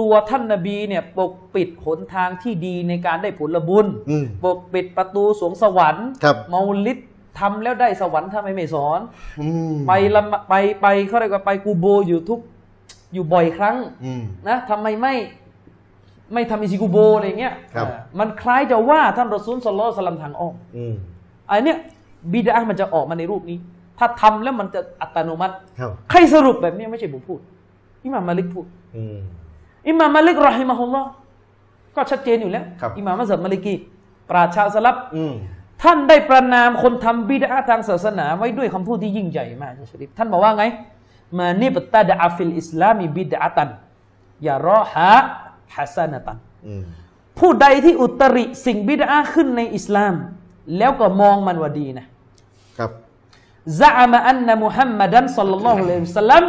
[0.00, 6.98] ตัวท่านนบีเนี่ยปกปิดหนทางที่ดีในการได้ผลบุญอืมปกปิดประตูสวงสวรรค์ครับเมาลิด
[7.38, 9.00] ทำแล้วได้สวรรค์ทำไมไม่สอน
[9.40, 12.40] อืมไปละมไปไปเขาเรียกว่าไปกูโบอยู่ทุก
[13.14, 15.14] อยู่บ่อยครั้งอืมนะทำไมไม่
[16.32, 20.94] ไม่ทำอิซิกูโบอะไรเงี้ยครับเออมันคล้ายจะว่าท่านรอซูลสลลัลลอฮุอะลัยฮิวะซัลลัมทางอ้อมอืม
[21.50, 21.78] อันเนี้ย
[22.32, 23.58] บิดอะห์มันจะออกมาในรูปนี้
[23.98, 27.40] ถ้าทำแล้วมันจะอัตโนมัติครับใครสรุปแบบนี้ไม่ใช่ผมพูด
[28.04, 29.16] อิหม่ามมาลิกพูดอืม
[29.88, 31.08] อิหม่ามมาลิกرحمه الله
[31.96, 33.74] ก็ชัดเจนอยู่แล้วครับอิหม่ามมัซฮับมาลิกี
[34.30, 35.34] ปราชญ์ชาวสลัฟอืม
[35.82, 40.64] ท่านได้ประนามคนทำบิดอะห์ทางศาสนาไว้ด้วยคำพูดที่ยิ่งใหญ่มากชริฟท่านบอกว่าไง
[41.38, 46.84] من ابتدع في الإسلام بدعة يراها حسنةอืม
[47.38, 50.14] ผู้ใดที่อุตริสิ่งบิดาขึ้นในอิสลาม
[50.78, 52.04] แล้วก็มองมันว่าดีนะ
[52.78, 52.90] ครับ
[53.80, 56.42] ซะอามะอันนะมุฮัมมัดันสัลลัลลอฮุอะลัยฮิวะสัลลัม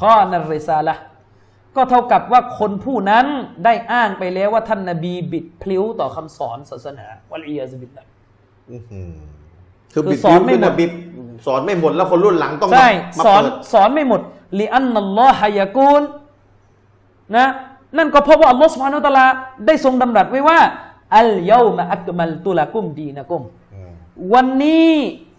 [0.00, 1.02] ขอนัรริซาละห์
[1.76, 3.26] ก็เท่ากับว่าคนผู้นั้น
[3.64, 8.15] ได้อ้างไปแล้วว่าท่านนบีบิดพลิ้วต่อคำสอนศาสนาวัลอียาซบิลลาห์อื้อหือ
[8.68, 9.08] คือ
[9.92, 10.90] คือบิดสอนไม่หมดบิด
[11.46, 14.20] สอนไม่หมดแล้วคนรุ่นหลังต้องใช่มาสอนเปิดสอนไม่หมด
[14.60, 16.02] ลิอันนัลลอฮะยะกูล
[17.36, 17.46] นะ
[17.96, 19.26] นั่นก็เพราะว่าอัลลอฮฺสุบฮานาอัลตะอาลา
[19.66, 20.58] ได้ทรงดำรัสไว้ว่า
[21.18, 23.42] อัลเยามาอักมัลตุลากุมดีนะกุม
[23.74, 23.92] อืม
[24.34, 24.94] วันนี้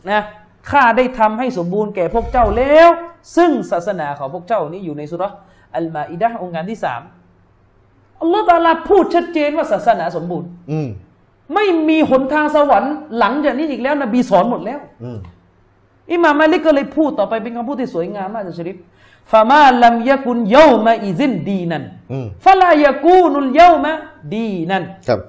[0.09, 0.21] นะ
[0.69, 2.89] ข้าได้ทำให้สมบูรณ์แก่พวกเจ้าแล้ว
[3.35, 5.35] ซึ่งศาสนาของพวกเจ้านี้อยู่ในสุเราะห์
[5.77, 7.01] อัลมาอิดะห์องค์การที่สาม
[8.21, 10.87] อัลลอฮฺตะอาลาพูดชัดเจนว่าศาสนาสมบูรณ์ อืม
[11.53, 15.19] ไม่มีหนทางสวรรค์หลังจากนี้อีกแล้ว นบีสอนหมดแล้วอืม
[16.11, 18.77] อิหม่ามมาลิกก็เลยพูดต่อไปเป็นคำพูดที่สวยงามมากอาจารย์ชริฟ
[19.31, 23.91] ฟามาลัมยะกุนเยามาอิซินดีนันอืมฟะลายะกูนุลเยามา
[24.33, 25.19] ดีนันครับ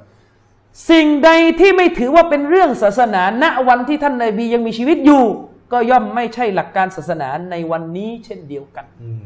[0.90, 1.30] สิ่งใด
[1.60, 5.24] ที่ไม่ถือว่าเป็นเรื่องศาสนาณวันที่ท่านนบียังมีชีวิตอยู่
[5.72, 9.24] ก็ย่อมไม่ใช่หลักการศาสนาในวันนี้เช่นเดียวกันอืม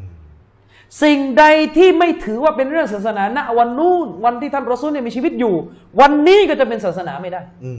[1.02, 1.44] สิ่งใด
[1.76, 5.54] ที่ไม่ถือว่าเป็นเรื่องศาสนาณวันนู้นวันที่ท่านรอซูลเนี่ยมีชีวิตอยู่
[6.00, 7.78] วันนี้ก็จะเป็นศาสนาไม่ได้ อืม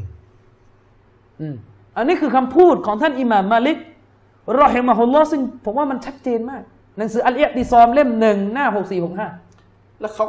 [1.41, 1.55] อืม
[1.97, 3.77] อันนี้คือคำพูดของท่านอิหม่ามมาลิก
[4.61, 6.61] รอฮิมะฮุลลอฮ์ซึ่งผมว่ามันชัดเจนมาก
[6.97, 9.27] หนังสืออัลอิยะติซอมเล่มหนึ่งหน้าหกสี่หกห้า
[10.01, 10.25] แล้วเขา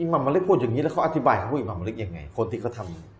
[0.00, 3.11] อิหมัมมาลิกพูดอย่างนี้แล้วเขาอธิบายคำพูดอิหมัมมาลิกยังไง คนที่เขาทำ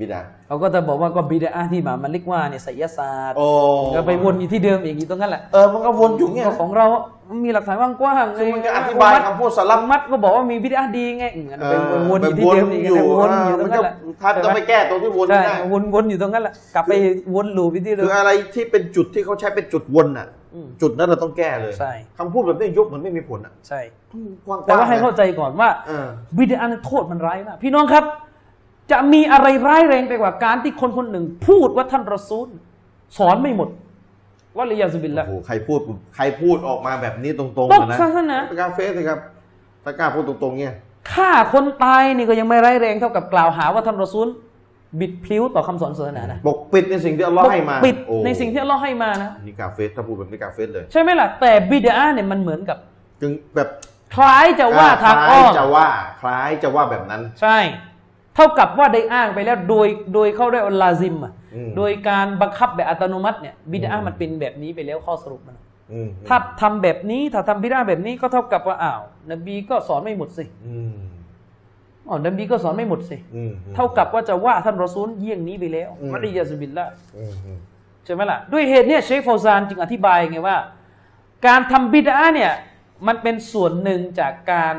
[0.00, 3.46] บิดาเขาก็จะบอกว่าก็บิดาที่อิหม่ามมาลิกว่าเนี่ยไสยศาสตร์โอ้
[3.94, 6.86] ก็ไปวนอยู่ที่เดิมอีกอยู่ตรงนั้นแหละเออมันก็วนอยู่เงี้ยของเรา
[7.44, 16.92] มีหลักฐานกว้างๆซึ่งมันก็อธิบายคำพูดสลับมัดก็บอกว่ามีบิดาดีไงอืมอันนั้นไปวนอยู่ที่เดิมอีกอยู่วนอยู่ตรงมันนั้ก็นแหละท่านต้องไปแก้ตรงที่วนใช่ไม่ได้วนวนอยู่ตรงนั้นแหละกลับไป
[17.34, 23.80] วนลูปไปที่เดิคืมออะไรที่เป็นจุดที่เขาใช้เป็นจุดวนอะอืมจุดนั้นเราต้องแก้เลยใช่คำพูดแบบนี้ยุบมันไม่มีผลอะใช่
[24.46, 28.04] กว้างๆแต่ว่าให้นะเข้าใจก่อนว่าเออบิดาเนี่ยโทษมันร้ายมากพี่น้องครับ
[28.90, 32.48] จะมีอะไรร้ายแรงไปกว่าการที่คนคนหนึ่ง พูดว่าท่านรอซูล
[33.18, 33.68] สอนไม่หมด
[34.56, 35.80] ว่าเลยยาสุบิลละโอ้โหใครพูด
[36.16, 39.18] ใครพูดออกมาแบบนี้ตรงๆตกอะนะศาสนาตะกร้าเฟสเลยครับ
[39.84, 40.74] ตะกร้าพูดตรงๆเนี่ย
[41.12, 44.28] ฆ่าคนตายนี่ก็ยังไม่ร้ายแรงเท่ากับกล่าวหาว่าท่านรอซูล
[45.00, 52.78] บิดพลิ้วต่อคำสอนศาสนานะปกปิดในสิ่งที่อัลลอฮ์ให้มาปิดโอ้ในสิ่งที่อัลลอฮ์ให้มานะนี่กาเฟสถ้าพูดแบบนี้กาเฟสเลย ใช่ไหมล่ะแต่บิดาเนี่ยมันเหมือนกับ
[53.20, 53.68] จึงแบบ
[54.14, 55.88] คล้ายจะว่าทางคอ้ล้าอยมจะว่า
[56.20, 57.58] คล้ายจะว่าแบบนั้น ใช่
[58.38, 65.56] เท่ากับว่าได้อ้างไปแล้วโดยโดยเขาเรียกว่าลาซิมอะอืมโดยการบังคับแบบอัตโนมัติเนี่ยบิดามันเป็นแบบนี้ไปแล้วข้อสรุปมัน
[65.92, 69.00] อืมถ้าทำแบบนี้ถ้าทำบิดาแบบนี้ก็เท่ากับว่าอ้าว
[69.30, 70.96] นบีก็สอนไม่หมดสิอืม
[72.08, 76.86] อ๋อนบีก็สอนไม่หมดสิอืมเท่ากับว่าจะว่าท่านรอซูลเยี่ยงนี้ไปแล้วอืมวะลียาซุบิลละ
[77.16, 77.58] อืมอืม
[78.04, 80.56] ใช่ไหมล่ะด้วยเหตุเนี่ยเชคฟาวซานจึงอธิบายไงว่า
[81.46, 82.52] การทำบิดาเนี่ย
[83.06, 84.74] มันเป็นส่วนหนึ่งจากการ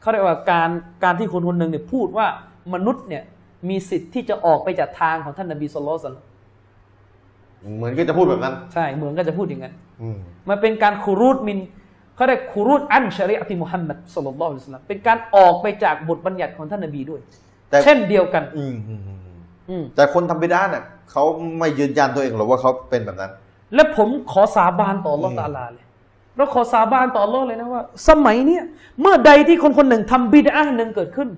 [0.00, 0.70] เขาเรียกว่าการ
[1.04, 2.26] การที่คนคนหนึ่งเนี่ยพูดว่า
[2.74, 3.22] มนุษย์เนี่ย
[3.68, 6.16] มีสิทธิ์ที่จะออกไปจากทางของท่านนบีสุลต่าน
[7.76, 10.18] เหมือนก็จะพูดแบบนั้น ใช่เหมือนก็จะพูดอย่างนั้นอืม
[10.48, 11.58] มันเป็นการคูรูดมิน
[12.14, 17.20] เขาเรียกคูรูดอันชริอะติมุฮัมมัดสุลลัลลอฮุอะลัยฮิวะซัลลัมเป็นการออกไปจากบทบัญญัติของท่านนบีด้วย
[17.70, 19.18] แต่เช่นเดียวกันอืมอืมอืม
[19.68, 21.24] อืมแต่คนทำบิดาเนี่ยเขา
[21.58, 23.30] ไม่ยืนยันตัวเองหรอกว่าเขาเป็นแบบนั้น
[23.74, 25.84] และผมขอสาบานต่ออัลลอฮ์อืมตะอาลาเลย
[26.38, 28.62] เราขอสาบานต่ออัลลอฮ์เลยนะว่า สมัยเนี้ย
[29.00, 31.28] เมื่อใดที่คนคนหนึ่งทำบิดอะห์หนึ่งเกิดขึ้น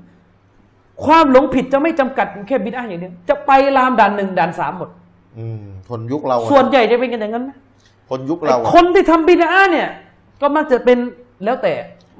[1.05, 4.91] ความหลงผิดจะไม่จำกัดแค่บิดอะห์อย่างเดียวจะไปลามด่านหนึ่งด่านสามหมด
[5.39, 7.57] อืมคนยุคเราอะส่วนใหญ่จะเป็นกันอย่างนั้นนะ
[8.11, 9.89] คนยุคไอ้เราอะคนที่ทำบิดอะห์เนี่ย
[10.41, 10.99] ก็มักจะเป็น
[11.45, 11.73] แล้วแต่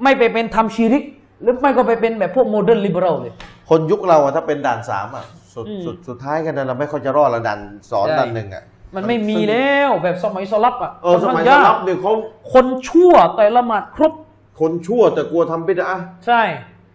[0.03, 1.03] ไม่ไปเป็นทำชีริก
[1.41, 3.33] หรือไม่ก็ไปเป็นแบบพวกโมเดิร์นลิเบอรัลเลย
[3.69, 7.59] คนยุคเราอะถ้าเป็นด่านสามอะสุดอืมสุดสุดท้ายกันนะเราไม่ค่อยจะรอดละด่าน
[7.91, 8.63] สอนใช่ด่านหนึ่งอะ
[8.95, 12.13] มันไม่มีแล้วแบบสมัยสลับอะเออสมัยค่อนสข้างลับยากเนี่ยเขา
[12.53, 14.13] คนชั่วแต่ละหมาดครบ
[14.59, 15.91] คนชั่วแต่กลัวทำบิดา
[16.25, 16.41] ใช่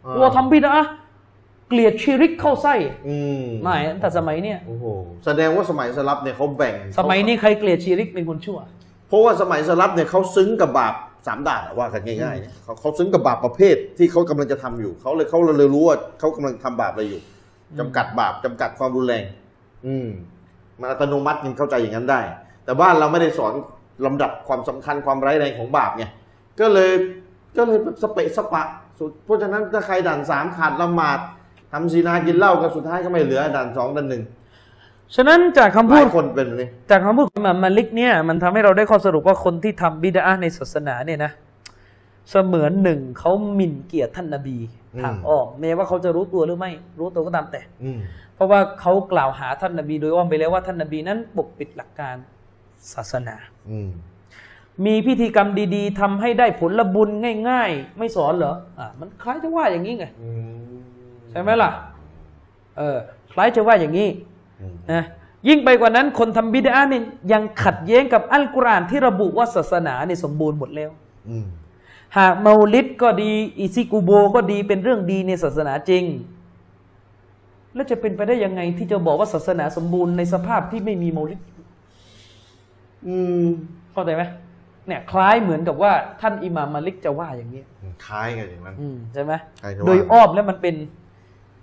[0.06, 0.90] อ่ากลัวทำบิดอะห์
[1.68, 2.74] เกลียดชีริกเข้าไส้
[3.08, 4.84] อืมไม่แต่สมัยเนี้ยโอ้โห
[5.24, 8.58] แสดงว่าสมัยสลับเนี่ยเขาแบ่ง สมัยนี้ใครเกลียดชีริกเป็นคนชั่ว
[9.08, 10.94] เพราะว่าสมัยสลับเนี่ยเขาซึ้งกับบาป
[11.26, 17.22] สามด่านอะว่ากันง่ายๆเนี่ยเขาเขาซึ้งกับบาปประเภทที่เขากำลังจะทำอยู่เขาเลยเขาเลยรู้ว่าเขากำลังทำบาปอะไรอยู่
[17.78, 19.24] จำกัดบาปจำกัดความรุนแรง
[19.86, 20.08] อืม
[20.80, 22.20] มันอัตโนมัติยังเข้าใจอย่างนั้นได้
[22.64, 23.52] แต่บ้านเราไม่ได้สอน
[24.06, 26.04] ลำดับความสำคัญความร้ายแรงของบาปไง
[26.60, 26.90] ก็เลย
[27.56, 28.62] ก็เลยสเปะสปะ
[28.98, 31.18] สุดเพราะฉะนั้นถ้าใครด่านสามขาดละหมาด
[31.72, 34.22] ทำซีนากินเหล้าก็สุดท้ายก็ไม่เหลือด่านสองด่านหนึ่ง
[35.14, 41.32] ฉะนั้นจากคำหพูลาดยคนเป็นแบบนี้จากคำพูดของอิหม่ามมาลิกเนี่ยมันทำให้เราได้ข้อสรุปว่าคนที่ทำบิดอะห์ในศาสนาเนี่ยนะ
[42.30, 44.56] เสมือนหนึ่งเขาหมิ่นเกียรติท่านนบี
[44.94, 47.98] อืมทางอ้อมแม้ว่าเขาจะรู้ตัวหรือไม่ รู้ตัวก็ตามแต่อืม
[48.36, 52.16] เพราะว่าเขากล่าวหาท่านนบีโดยอ้อมไปแล้วว่าท่านนบีนั้นปกปิดหลักการ
[52.92, 53.36] ศาสนา
[53.70, 53.90] อืม
[54.86, 57.08] มีพิธีกรรมดี ๆทำให้ได้ผลบุญ
[57.48, 60.30] ง่าย ๆ ไม่สอนเหรออะมันคล้ายจะว่าอย่างนี้ไงอื
[60.74, 60.76] ม
[61.30, 61.70] ใช่ไหมล่ะ
[62.76, 62.98] เออ
[63.32, 64.08] คล้ายจะว่าอย่างนี้
[64.60, 65.04] อืมนะ
[65.48, 67.02] ยิ่งไปกว่านั้นคนทำบิดาเนี่ย
[67.32, 70.90] ยังขัดแย้งกับอัลกุรอานที่ระบุว่าศาสนาเนี่ยสมบูรณ์หมดแล้ว
[71.28, 71.46] อืม
[72.18, 76.04] หากเมาลิดก็ดี อิซิกูโบก็ดีเป็นเรื่องดีในศาสนาจริง
[77.76, 81.40] แล้วจะเป็นไปได้ยังไง ที่จะบอกว่าศาสนาสมบูรณ์ในสภาพที่ไม่มีเมาลิด
[83.06, 83.44] อืม
[83.92, 84.22] เข้าใจไหม
[84.86, 87.62] เนี่ยคล้ายเหมือนกับว่าท่านอิหม่ามมาลิกจะว่าอย่างนี้
[88.06, 90.74] คล้ายกันอย่างนั้นอืมใช่ไหมใช่จะว่าโดยอ้อมแล้วมันเป็น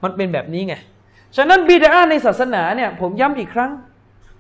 [0.03, 0.75] มันเป็นแบบนี้ไง
[1.35, 3.71] ฉะนั้นบิดาในศาสนาเนี่ย ผมย้ำอีกครั้ง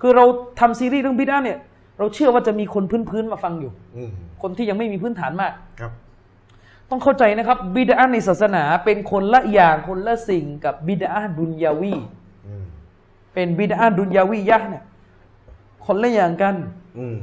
[0.01, 0.25] คือเรา
[0.59, 1.57] ทำซีรีส์เรื่องบิดาเนี่ย
[1.99, 5.91] เราเชื่อว่าจะมีคนพื้นๆมาฟังอยู่อืมคนที่ยังไม่มีพื้นฐานมากครับ
[6.93, 11.93] ต้องเข้าใจนะครับบิดาในศาสนาเป็นคนละอย่างคนละสิ่งกับบิดาดุนยาวี
[12.47, 12.65] อืม
[13.33, 14.83] เป็นบิดาดุนยาวียะห์เนี่ย
[15.85, 16.55] คนละอย่างกัน
[16.99, 17.17] อืม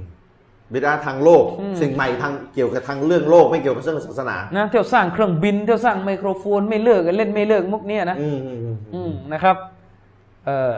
[0.72, 9.56] บิดาทางโลกอืมสิ่งใหม่ทางเกี่ยวกับทางเรื่องโลกไม่เกี่ยวกับเรื่องศาสนานะเที่ยวสร้างเครื่องบินเที่ยวสร้างไมโครโฟน ไม่เลิกกันเล่นไม่เลิกมุกเนี้ยนะอืมอืมอืมอืมนะครับ
[10.46, 10.76] เอ่อ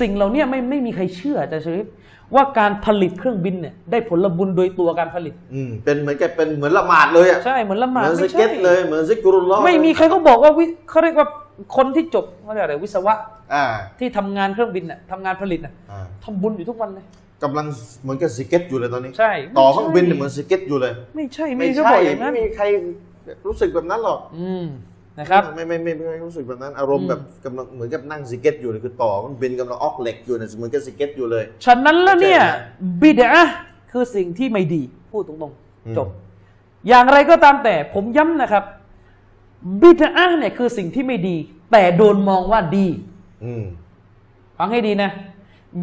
[0.00, 1.86] สิ่งเหล่านี้ไม่ไม่มีใครเชื่ออาจะชริฟ
[2.34, 11.28] ว่าการผลิตเครื่องบินเนี่ยได้ผลบุญโดยตัวการผลิต อืมเป็นเหมือนกับเป็นเหมือนละหมาดเลยอะใช่เหมือนละหเหมาดมือนสไม่เก็ใช่ตเลยเหมือนซิกรุลลอฮ์ไม่มีใครเขาบอกว่าวิเขาเรียกว่า
[11.76, 13.14] คนที่จบเขาเรียกอะไรวิศวะ
[13.54, 13.64] อ่า
[13.98, 17.04] ที่ทำงานเครื่องบินน่ะทำงานผลิตน่ะอ่าทำบุญอยู่ทุกวันเลย
[17.42, 17.66] กำลัง
[18.02, 22.64] เหมือนกับสเก็ตอยู่เลยตอนนี้ใช่ต่อไม่ใช่เครื่องบินเนี่ยเหมือนสเก็ตอยู่เลย ไม่ใช่ไม่ไม่ใช่ใช่บอกอย่างนั้นไม่มีใคร
[23.46, 24.64] รู้สึกแบบนั้นหรอก อืม
[25.18, 32.60] นะครับไม่ไม่ไม่ไม่ไม่รู้สึกแบบนั้นอารมณ์แบบกำลังเหมือนกับนั่งสเก็ตอยู่เลยคือต่อเครื่องบินกำลังออกเหล็กอยู่เนี่ยเหมือนกับสเก็ตอยู่เลยฉะนั้นแล้วเนี่ยใช่ไห
[32.96, 33.30] มบิดา
[33.92, 34.82] คือสิ่งที่ไม่ดี
[35.12, 35.48] พูดตรงอื
[35.92, 36.08] มๆจบ
[36.88, 38.64] อย่างไรก็ตามแต่ผมย้ำนะครับ
[39.82, 41.36] บิดาเนี่ยคือสิ่งที่ไม่ดี
[41.72, 42.86] แต่โดนมองว่าดี
[43.44, 43.64] อืม
[44.58, 45.10] ฟังให้ดีนะ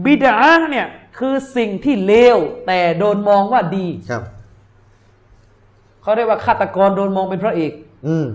[0.05, 0.35] บิดา
[0.71, 0.87] เนี่ย
[1.17, 2.37] คือสิ่งที่เลว
[2.67, 4.23] แต่โดนมองว่าดีครับ
[6.01, 7.71] เขาเรียกว่าฆาตกรโดนมองเป็นพระเอก
[8.07, 8.27] อืม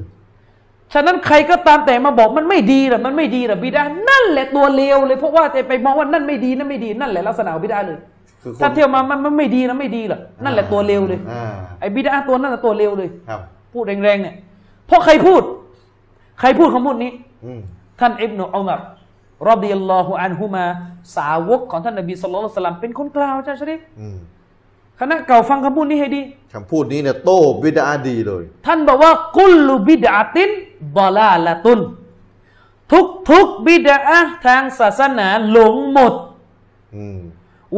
[0.95, 7.99] ฉะนั้นใครก็ตามแต่มาบอกมันไม่ดีหรอมันไม่ดีหรอบิดานั่นแหละตัวเลวเลยเพราะว่าแต่ไปมองว่านั่นไม่ดีนั่นไม่ดีนั่นแหละลักษณะของบิดาเลย
[8.43, 13.41] คือคนถ้าเที่ยวมามันมันไม่ดีนะไม่ดีหรอกนั่นแหละตัวเลวเลยอ่าไอ้บิดาตัวนั่นแหละตัวเลวเลยครับ
[13.73, 14.35] พูดแรงๆเนี่ย
[14.87, 15.43] เพราะใครพูด
[16.41, 17.11] ใครพูดคำพูดนี้
[17.45, 17.61] อืม
[18.01, 18.81] ท่านอิบนุอุมัร
[19.49, 20.65] รอดิยัลลอฮุอันฮุมา
[21.17, 24.19] สาวกของท่านนบีสุลต่านสลัมเป็นคนกล่าวอาจารย์ชริฟอืม
[25.01, 26.23] คณะเก่าฟังคำพูดนี้ให้ดี
[26.55, 30.51] คำพูดนี้เนี่ยโต้บิดาดีเลย ท่านบอกว่ากุลลุบิดาติน
[30.97, 31.81] บอลาละตุน
[32.93, 33.99] ทุกทุกบิดา
[34.47, 36.15] ทางศาสนาหลงหมด
[36.97, 37.21] อืม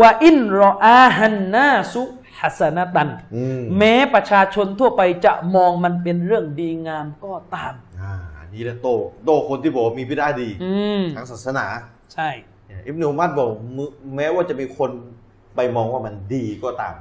[0.00, 2.02] ว่าอินรออาฮันนาสุ
[2.38, 8.94] ฮัสนตันอืมแม้ประชาชนทั่วไปจะมองมันเป็นเรื่องดีงามก็ตาม อ่าอันนี้แหละโต้
[9.24, 11.66] โต้คนที่บอกว่ามีบิดาดีอืมทางศาสนา
[12.14, 12.28] ใช่
[12.66, 13.84] เนี่ยอิบนุอุมัดบอกมึ
[14.16, 14.90] แม้ว่าจะมีคน
[15.56, 16.94] ไปมองว่ามันดีก็ตาม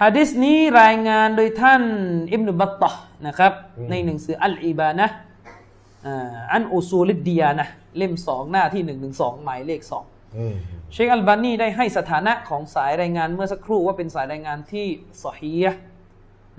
[0.00, 1.82] ฮะดิษนี้รายงานโดยท่าน
[2.32, 5.14] อิบนุบัตตะห์นะครับอืมในหนังสืออัลอีบานะห์
[6.06, 10.04] อ่าอันอุซูลิดเดียนะเล่มสองหน้าที่หนึ่งหนึ่งสองหมายเลขสอง
[10.36, 10.54] อืม
[10.92, 14.86] เชคอัลบานีได้ให้สถานะของสายรายงานเมื่อสักครู่ว่าเป็นสายรายงานที่
[15.24, 15.80] สฮียะห์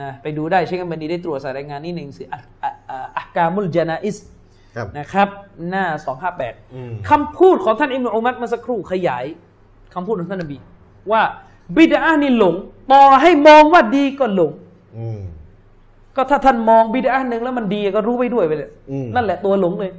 [0.02, 4.18] นะไปดูได้เชคอัลบานีได้ตรวจสายรายงานนี่หนึ่งสืออะอะอะอักกามุลจานาอิส
[4.76, 5.30] ครับนะครับ
[5.70, 5.86] หน้า
[6.74, 9.26] อืม258คำพูดของท่านอิบนุอุมัรเมื่อสักครู่ขยาย
[9.94, 10.58] คำพูดของท่านนบี
[11.12, 11.22] ว่า
[11.76, 12.56] บิดานี่หลง
[12.92, 14.52] ต่อให้มองว่าดีก็หลง
[14.98, 15.20] อืม
[16.16, 19.92] ก็ถ้าท่านมองบิดาหนึ่งแล้วมันดีก็รู้ไปด้วยไปเลยอืมนั่นแหละตัวหลงเลย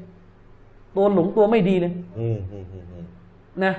[0.96, 3.04] ตัวหลงตัวไม่ดีเลยอืมอืมอืมอืม
[3.64, 3.74] นะ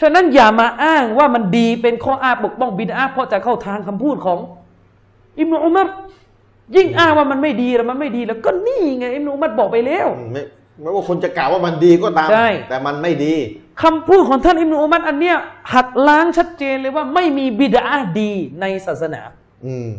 [0.00, 4.38] ฉะนั้นอย่ามาอ้างว่ามันดีเป็นข้ออ้างปกป้องบิดาเพราะจะเข้าทางคำพูดของ
[5.38, 5.86] อิบนุอุมัร
[6.76, 10.42] ยิ่งอ้างว่ามันไม่ดีแล้วมันไม่ดีแล้ว ก็นี่ไงอิบนุอุมัรบอกไปแล้วอืมไม่
[10.80, 13.34] ไม่ว่าคนจะกล่าวว่ามันดีก็ตามใช่แต่มันไม่ดี
[13.82, 15.36] คำพูดของท่านอิบนุอุมัรอันเนี้ย
[15.74, 17.84] หักล้างชัดเจนเลยว่าไม่มีบิดา
[18.20, 19.20] ดีในศาสนา
[19.66, 19.90] อืม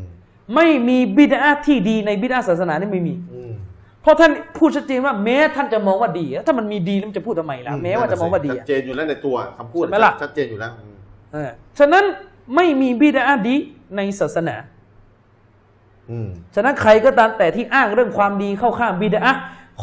[0.56, 3.52] ไม่มีบิดาที่ดีในบิดาศาสนานี่ไม่มีอืม
[4.02, 10.96] เพราะท่านพูดชัดเจนว่าแม้ท่านจะมองว่าดีอะถ้ามันมีดีแล้วมันจะพูดทำไมล่ะแม้ว่าจะมองว่าดีชัอะดเจนอยู่แล้วในตัวคำพูดใช่ไหมล่ะชัดเจนอยู่แล้วอืม
[11.34, 11.50] เออ
[11.80, 12.04] ฉะนั้น
[12.56, 13.56] ไม่มีบิดาดี
[13.96, 14.56] ในศาสนา
[16.12, 19.32] อืมฉะนั้นใครก็ตามแต่ที่อ้างเรื่องความดีเข้าข้างบิดา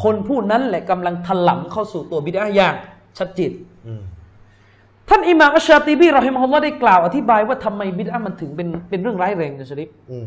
[0.03, 2.75] คนผู้นั้นแหละกำลังถลำเข้าสู่ตัวบิดาอย่าง
[3.17, 3.51] ชัดเจน
[3.87, 4.01] อืม
[5.09, 10.25] ท่านอิหม่ามอัชชาติบีรอฮิมฮุลลอฮ์ได้กล่าวอธิบายว่าทำไมบิดามันถึงเป็นเป็นเรื่องร้ายแรงนะชริฟอืม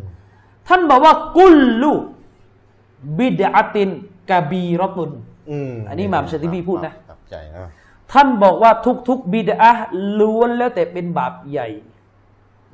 [0.69, 1.93] ท่านบอกว่ากุลลุ
[3.19, 3.91] บิดาติน
[4.31, 5.11] กะบีรอตุน
[5.51, 7.71] อืมอันนี้อิหม่ามชาติบีพูดนะตับใจนะ
[8.13, 8.71] ท่านบอกว่า
[9.09, 9.73] ทุกๆบิดา
[10.19, 11.69] ล้วนแล้วแต่เป็นบาปใหญ่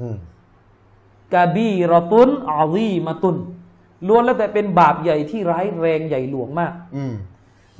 [0.01, 0.16] อืม
[1.35, 3.36] กะบีรอตุนอาลีมาตุน
[4.06, 7.15] ล้วนแล้วแต่เป็นบาปใหญ่ที่ร้ายแรงใหญ่หลวงมากอืม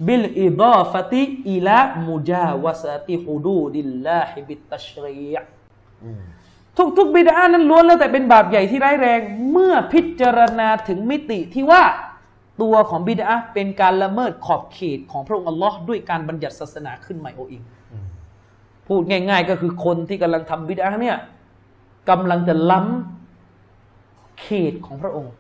[0.06, 1.78] บิลอิดาฟติอิละ
[2.09, 5.43] มุจาวะซาติฮุดูดิลลาฮิบิตตัชรียะ
[6.05, 6.22] อืม
[6.98, 9.20] ทุกๆบิดานั้นล้วนแล้วแต่เป็นบาปใหญ่ที่ร้ายแรง
[9.52, 11.82] เมื่อพิจารณาถึงมิติที่ว่า
[12.62, 17.62] ตัวของบิดาเป็นการละเมิดขอบเขตของพระองค์อัลลอฮ์ด้วยการบัญญัติศาสนาขึ้นใหม่โออิง
[18.86, 21.18] พูดง่าย ๆ ก็คือคนที่กำลังทำบิดาเนี่ย
[22.10, 25.32] กำลังจะล้ำเขตของพระองค์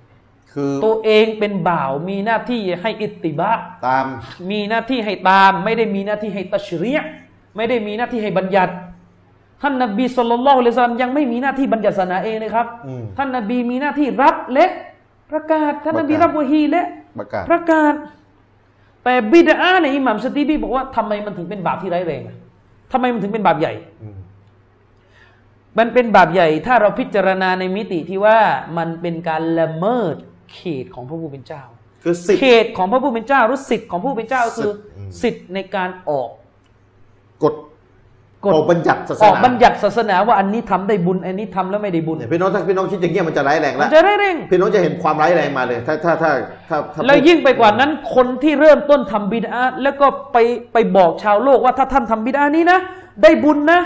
[0.52, 3.50] คือตัวเองเป็นบ่าวมีหน้าที่ให้อิตติบะ
[3.86, 4.06] ตาม
[4.50, 7.10] มีหน้าที่ให้ตาม ไม่ได้มีหน้าที่ให้ตัชรียะห์
[7.56, 8.74] ไม่ได้มีหน้าที่ให้บัญญัติ
[9.62, 14.66] ท่านนบีสุลต่านละฮ์เลยซัลลัมยังไม่มีหน้าที่บัญญัติศาสนาเองเลยครับอืมท่านนบีมีหน้าที่รับและ
[15.30, 16.84] ประกาศท่านนบีประกาศรับวะฮีและ
[17.18, 17.94] ประกาศประกาศ
[19.04, 22.36] แต่บิดาในยอิหม่ามสตีบีบอกว่าทำไมมันถึงเป็นบาปที่ร้ายแรงอะ
[22.92, 23.72] ทำไมมันถึงเป็นบาปใหญ่
[24.02, 24.18] อืม
[25.78, 28.38] มันเป็นบาปใหญ่ถ้าเราพิจารณาในมิติที่ว่า
[28.78, 30.16] มันเป็นการละเมิด
[30.52, 31.62] เขตของพระผู้เป็นเจ้า
[32.02, 36.28] คือสิทเขธิ์ตของพระผู้เป็นเจ้าหรือสิทธิ์ของผู้เป็นเจ้าก็คือสิทธิ์อืมสิทธิ์ในการออก
[37.42, 37.54] กฎ
[38.44, 46.30] กฎออกบัญญัติศาสออกนาบัญญัติศาสนาว่าอันนี้ทำได้บุญ อันนี้ทำแล้วไม่ได้บุญเนี่ยพี่น้องถ้าพี่น้องคิดอย่างเงี้ยมันจะร้ายแรงมัแล้นวจะได้เร่ง พี่น้องจะเห็นความร้ายแรงมาเลย ถ้าถ้าถ้า
[46.68, 50.38] ถ้าถ้าแล้วยิ่งไปกว่านั้นคนที่เริ่มต้นทำบิดาแล้วก็ไป
[50.72, 52.78] ไปบอกชาวโลกว่าถ้าท่านทำบิดานี้นะ
[53.22, 53.80] ได้บุญนะ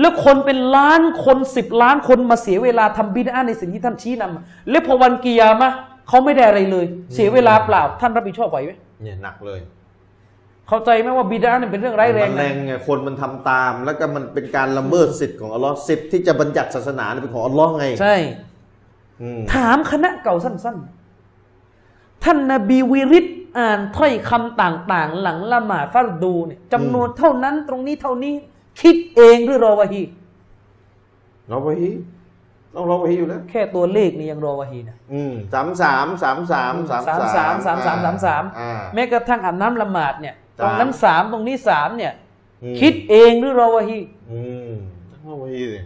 [0.00, 5.76] แล้วคนเป็นล้านคนสิบล้านคนมาเสียเวลาทำบิดาในสิ่งที่ท่านชี้นำแล้วพอวันกิยามะห์
[6.08, 9.60] เขาไม่ได้อะไรเลย เสียเวลาเปล่าท่านรับผิดชอบไหวไหมเนี่ยหนักเลย
[10.68, 18.16] เข้าใจไหมว่าบิดาเนี่ยเป็นเรื่องร้ายแรงมันแรนะงไงคนมันทำตาม แล้วก็มันเป็นการละเมิดสิทธิ์ของอัลลอฮ์สิทธิ์ที่จะบัญญัติศาสนาเนี่ยเป็นของอัลลอฮ์ไง ใช่
[19.22, 20.76] อืมถามคณะเก่าสั้น
[21.50, 23.26] ๆ ท่านนบีวิริต
[23.58, 28.34] อ่านถ้อยคำต่างๆ หลังละหมาดฟัรดูเนี่ยจำนวนเท่านั้นตรงนี้เท่านี้
[28.80, 30.02] คิดเองหรือรอวะฮี
[31.48, 31.90] เราไปฮี
[32.74, 42.12] ต้องเราไปฮีอยู่แล้วแค่ตัวเลขนี่ยังรอวะฮีนะอืมสามสามสามสามสามสามสามสามสามสามสามอ่าแม้กระทั่งอาบน้ำละหมาดเนี่ย ตรงนั้นสามสามตรงนี้สามเนี่ย
[42.62, 43.98] อืมคิดเองหรือรอวะฮี
[44.32, 44.72] อืม
[45.12, 45.78] ต้องเราไปฮีสิ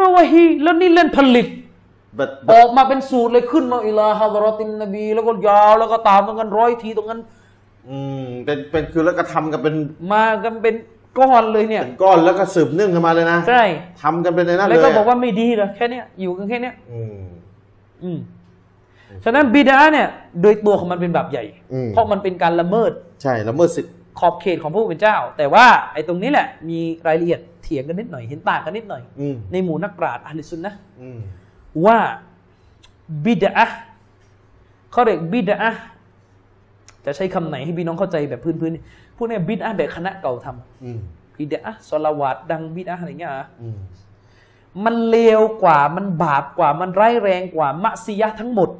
[0.00, 1.46] รอวะฮีแล้วนี่เล่นผลิต
[2.16, 7.20] แบบออกมาเป็นสูตรเลยขึ้นมาอิลาฮะดรอตินนบี แล้วก็ยาวแล้วก็ตามตรงนั้นร้อยทีตรงนั้น
[7.90, 9.74] อืมเป็นเป็นคือแล้วก็ทำกันเป็น
[10.12, 10.74] มากันเป็น
[11.18, 13.64] ก้อนเลยเนี่ยเป็นก้อนแล้วก็สืบเนื่องกันมาเลยนะใช่
[14.02, 17.14] ทำกันเป็นในนั้นเลยแล้วก็บอกว่าไม่ดีเหรอแค่เนี้ยอยู่กันแค่เนี้ยอืม
[18.02, 18.18] อืม
[19.24, 20.08] ฉะนั้นบิดาเนี่ย
[20.42, 22.90] โดยตัวของมันเป็นบาปใหญ่อืมเพราะมันเป็นการละเมิด
[23.22, 31.18] ใช่ละเมิดสิทธิ์ ขอบเขตของพระผู้เป็นเจ้า แต่ว่าไอ้ตรงนี้แหละมีรายละเอียดเถียงกันนิดหน่อยเห็นต่างกันนิดหน่อย อืมในหมู่นักปราชญ์อะลิซุนนะห์อืม
[31.84, 31.98] ว่า
[33.24, 33.66] บิดา
[34.90, 35.58] เขาเรียกบิดา
[37.04, 40.98] จะใช้คำไหนให้พี่น้องเข้าใจแบบพื้นๆพูดเนี่ยบิดาแบบคณะเก่าทำ อืม
[41.38, 43.76] บิดาสลาวาดดังบิดาอะไรเงี้ยเหรออืม
[44.84, 48.70] มันเลวกว่ามันบาปกว่ามันร้ายแรงกว่ามะซียะห์ทั้งหมด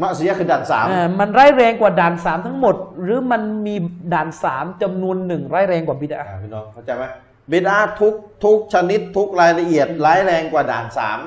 [0.00, 3.74] มะเสียคือด่านสามอ่ามันร้ายแรงกว่าด่านสามทั้งหมด หรือมันมี
[4.14, 7.04] ด่านสามจำนวนหนึ่งร้ายแรงกว่าบิดาอ่าพี่น้องเข้าใจไหม
[7.50, 8.14] บิดาทุก
[8.44, 11.18] ทุกชนิดทุกรายละเอียดร้ายแรงกว่าด่านสาม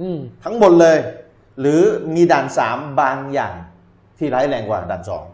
[0.00, 0.98] อืมทั้งหมดเลย
[1.60, 1.82] หรือ
[2.14, 3.54] มีด่านสามบางอย่าง
[4.18, 5.24] ที่ร้ายแรงกว่าด่านสอง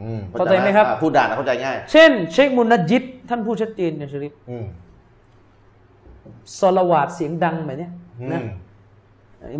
[0.00, 4.66] อืมเข้าใจไหมครับอ่าพูดด่านะเข้าใจง่าย เช่น เชคมุนนัดยิดท่านผู้ชัดเจนเนี่ยชริฟอืม
[6.58, 8.46] สลาวาดเสียงดังแบบเนี้ยอืนะม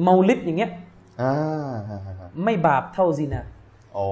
[0.03, 0.82] เมาลิดอย่างเงี้ยอ่า
[2.45, 3.43] ไม่บาปเท่าซินา
[3.97, 4.07] อ๋อ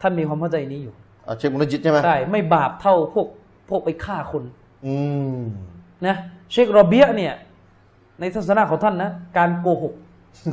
[0.00, 3.26] ท่านมีความเข้าใจนี้อยู่เอาเชคมุนจิตใช่ไหมใช่ไม่บาปเท่าพวก
[3.68, 4.42] พวกไปฆ่าคน
[4.86, 4.94] อื
[5.36, 5.40] ม
[6.06, 6.16] นะ
[6.52, 7.34] เชคโรเบียเนี่ย
[8.20, 9.94] ในทัศนะของท่านนะ การโกหก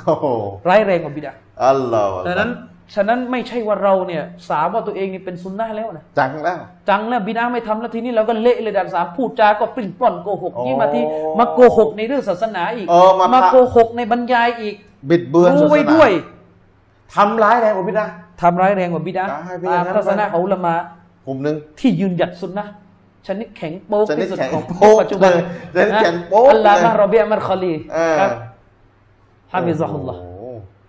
[0.05, 0.25] โอ้โห
[0.69, 1.33] ร้ายแรงกว่าบิดา
[1.63, 2.51] อัลลอฮฺดังนั้น
[2.95, 6.57] ฉะนั้นไม่ใช่ว่าเราเนี่ย สามว่าตัวเองนี่เป็นซุนนะห์แล้วนะจังแล้ว
[6.89, 11.03] จังแล้วบิดาไม่ทำแล้วทีนี้เราก็เละเลยด่านสามพูดจาก็ปลิ้นปล้อนโกหกอ๋อยิ่งมาที่
[11.39, 14.75] มาโกหกในเรื่องศาสนาอีกเออมาพะโกหกในบรรยายอีก
[15.10, 16.11] บิดเบือนรู้ไว้ศาสนาด้วย
[17.15, 18.07] ทำร้ายแรงกว่าพี่นะ
[18.41, 20.73] ทำร้ายแรงกว่าบิดาได้พี่ตามงั้นทัศนะของอุลามะ
[21.26, 22.73] กลุ่มหนึ่ง ที่ยืนหยัดซุนนะห์
[23.27, 25.32] ชนิดแข็งโป๊กชนิดที่สุดแข็งของโป๊กปัจจุบัน
[25.73, 28.32] เลยชนิดแข็งโป๊กอัลลอฮ์เลยมะรอเบียมัรคอลีเออครับ
[29.53, 30.45] ฮาฟิซะฮุลลอฮ์ โอ้โห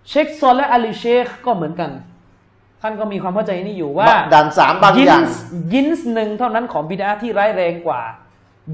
[0.08, 1.90] เชคซอลและอาลีเชคก็เหมือนกัน
[2.82, 5.40] ท่านก็มีความเข้าใจนี่อยู่ว่าด่านสามบางยิอย่างนส์
[5.72, 8.02] ยินส์หนึ่งเท่านั้นของบิดาที่ร้ายแรงกว่า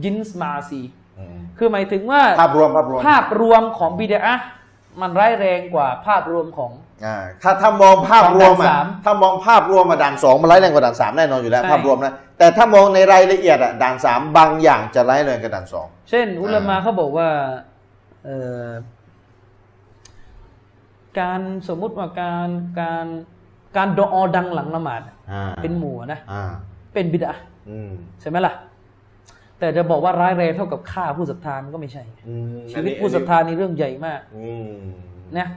[0.05, 0.81] ยินส์มาซี
[1.19, 4.35] อืมคือหมายถึงว่าภาพรวมภาพรวม ภาพรวมของบิดา
[5.01, 6.73] มันร้ายแรงกว่าภาพรวมของ
[7.06, 17.28] อ่าถ้าถ้ามองภาพรวมของด่านอะสาม ถ้ามองภาพรวมมาด่านสองมันร้ายแรงกว่าด่านสามแน่นอนอยู่แล้วใช่ภาพรวมนะแต่ถ้ามองในรายละเอียดอะด่านสามบางอย่างจะร้ายแรงกว่าด่านสอง เช่น อุลามะเขาบอกว่า
[18.24, 18.66] เอ่อ
[21.19, 22.48] การสมมุติว่าการ
[22.81, 23.06] การ
[23.77, 25.02] การดออดังหลังละหมาด
[25.32, 26.52] อ่าเป็นหมู่นะ อ่า
[26.94, 27.32] เป็นบิดา
[27.70, 27.90] อืม
[28.20, 28.52] ใช่ไหมล่ะ
[29.62, 34.72] แต่จะบอกว่าร้ายแรงเท่ากับฆ่าผู้ศรัทธามันก็ไม่ใช่ อืมชีวิตผู้ศรัทธานี่เรื่องใหญ่มากอืม
[35.39, 35.48] นะ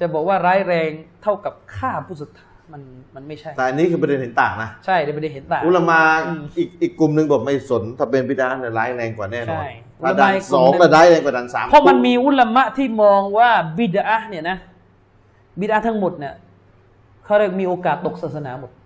[0.00, 0.90] จะบอกว่าร้ายแรง
[1.22, 2.82] เท่ากับฆ่าผู้ศรัทธามัน
[3.14, 9.68] มันไม่ใช่ แต่อันนี้คือประเด็นเห็นต่างนะ ใช่เดี๋ยวไม่ได้เห็นต่าง อุลามาอืมอีกอีกกลุ่มหนึ่งบอกไม่สน ถ้าเป็นบิดาเนี่ยร้ายแรงกว่าแน่นอนใช่
[10.02, 14.58] ถ้าอุลามาด่านอีกกสลุ่อมงหนึ่ง ก็ร้ายแรงกว่าด่านสามเพราะมันมีอุลามะที่มองว่าบิดาเนี่ยนะ
[15.60, 16.34] บิดาทั้งหมดเนี่ย
[17.24, 18.83] เขาเรียกมีโอกาสตกศาสนาหมดอืม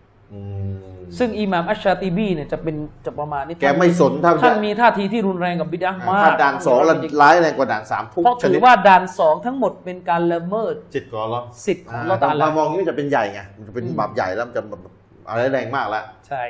[1.18, 2.76] ซึ่งอิหม่ามอัชชาติบีเนี่ยจะเป็น
[3.06, 14.80] จะประมาณนี้แกไม่สนถ้าท่านมีท่าทีที่รุนแรงกับบิดามากถ้าด่านสองแล้วร้ายแรงกว่าด่านสามทุกเพราะชถืนิอดว่าด่านสองทั้งหมดเป็นการละเมิดจิตก่อนเหรอสิทธิ์ของอ่าเราตาถ้าละมองนี้มันจะเป็นใหญ่ไงมันจะเป็นอืมบาปใหญ่แล้วมันจะแบบ
[15.28, 16.42] อะไรแรงมากแล้วใช่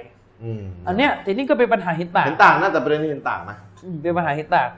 [0.42, 4.68] อืมอันเนี้ยทีนี้ก็เป็นปัญหาเห็นต่างเห็นต่างนะแต่ประเด็นนี้เห็นต่างนะอืมเป็นปัญหาเห็นต่าง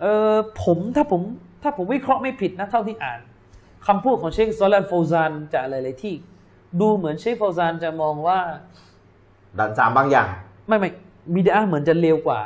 [0.00, 0.34] เออ
[0.64, 1.20] ผมถ้าผม
[1.62, 3.20] ถ้าผมวิเคราะห์ไม่ผิดนะเท่าที่อ่าน
[3.86, 6.14] คำพูดของเชคซอลันโฟซานจากหลายๆที่
[6.80, 8.38] ดูเหมือนเชคเฟาซานจะมองว่า
[9.58, 10.28] ด่านสามบางอย่าง
[10.68, 10.90] ไม่ไม่
[11.34, 12.40] บิดอะห์เหมือนจะเลวกว่า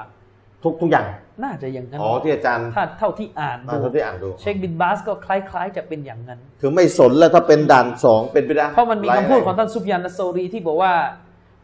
[0.65, 1.07] ทุกทุกอย่าง
[1.45, 10.93] น่าจะอย่างนั้นอ๋อที่อาจารย์ถ้าเท่าที่อ่านอ่าดูเท่าที่อ่านดูเชคบินบาสก็คล้ายๆ จะเป็นอย่างนั้น คือไม่สนแล้วถ้าเป็นด่านสองเป็นไปได้เพราะมันมีคำพูดของท่านซุฟยานอัษเษารีที่บอกว่า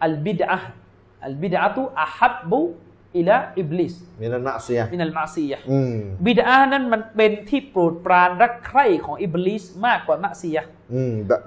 [0.04, 5.94] البدعة البدعة أحب إلى إبليس من المعصية من المعصيةอืม
[6.26, 10.81] บิดอะห์นั้นมันเป็นที่โปรดปรานรักใคร่ของอิบลิสมากกว่ามะซียะห์อืมแบบ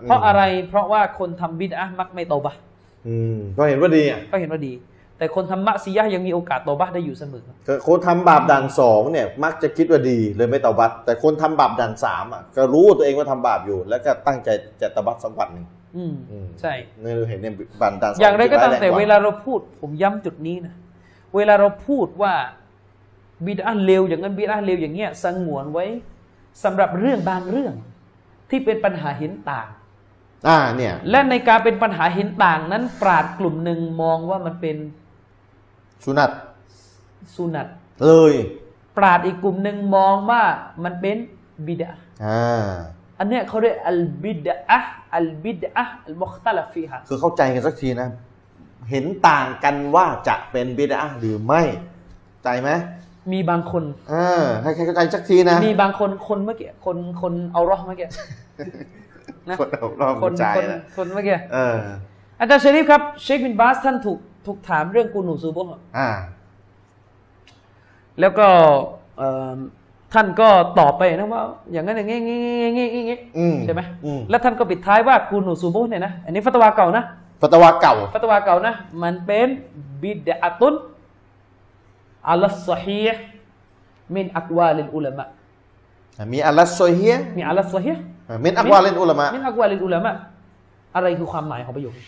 [0.08, 2.60] เพราะอะไรเพราะว่าคนทำบิดามักไม่โตบะห์
[3.08, 4.74] อืมก็เห็นว่าดีอะก็เห็นว่าดี
[5.18, 14.50] แต่คนทำมะซียะห์ยังมีโอกาสโตบะห์ได้อยู่เสมอคือคนทำบาปด่านสองเนี่ยมักจะคิดว่าดีเลยไม่เตาบัตแต่คนทำบาปด่านสามอะก็รู้ตัวเองว่าทำบาปอยู่ แล้วก็ตั้งใจ
[14.82, 15.66] จะตะบัตสักวันหนึ่ง
[15.98, 16.74] อืมอืมใช่
[17.04, 20.74] นี่เราเห็นเนี่ยบันด่านสองอย่างไรก็ตามที่แต่ร้ยรงกเวลาเราพูด ผมย้ำจุดนี้นะ
[21.36, 22.34] เวลาเราพูดว่า
[23.46, 25.86] บิดาเลวอย่างนั้นบิดาเลวอย่างเงี้ยสงวนไว้
[26.64, 27.74] สำหรับเรื่องบางเรื่อง
[28.50, 29.68] ที่เป็นปัญหาเห็นต่าง
[30.48, 34.78] อ่าเนี่ย และในการเป็นปัญหาเห็นต่างนั้น ปราดกลุ่มหนึ่งมองว่ามันเป็น
[36.04, 36.32] สุนัต
[37.36, 37.68] สุนัต
[38.06, 38.34] เลย
[38.98, 40.42] ปราดอีกกลุ่มหนึ่งมองว่า
[40.84, 41.18] มันเป็น
[41.68, 41.92] บิดา
[42.26, 42.68] อ่า
[43.20, 44.80] อันเนี้ยเขาเรียกอัลบิดอะ
[45.16, 48.10] อัลบิดอะอัลมุคตลฟีฮะคือเข้าใจกันสักทีนะ
[48.92, 51.62] เห็นต่างกันว่าจะเป็นบิดาหรือไม่
[52.44, 52.70] ใจไหม
[53.32, 53.84] มีบางคน
[54.14, 58.08] อ่าให้ใครเข้าใจสักทีนะ มีบางคนคนเมื่อกี้คนคนเอาเรอเมื่อกี้
[59.50, 61.78] นะคนเอารอบคนใจคนนะคนเมื่อกี้เออ
[62.40, 66.10] อาจารย์ชริฟครับเชคบินบาสท่านถูกถูกถามเรื่องกูนูซูโบะอ่า
[68.20, 68.48] แล้วก็
[69.18, 69.54] เอ่อ
[70.14, 70.48] ท่านก็
[70.80, 77.04] ตอบไปนะว่า อย่างนั้นอย่างงี้งี้งี้งี้งี้งี้อืมใช่ไหมอืมแล้วท่านก็ปิดท้ายว่ากูนูซูโบะเนี่ยนะอันนี้ฟัตวาเก่านะ
[77.42, 78.74] ฟัตวาเก่าฟัตวาเก่านะ
[79.04, 79.48] มันเป็น
[80.02, 80.74] บิดอะตุน
[82.32, 83.22] อัลสฮีห์
[84.16, 85.26] มินอักวาลิลอุลามะ
[86.34, 88.02] มีอัลลัสโซเฮียมีอัลสฮีห์
[88.46, 90.12] มินอักวาเลนอุลามะมินอักวาลิลอุลามะ
[90.96, 92.06] อะไรคือความหมายของประโยคนี้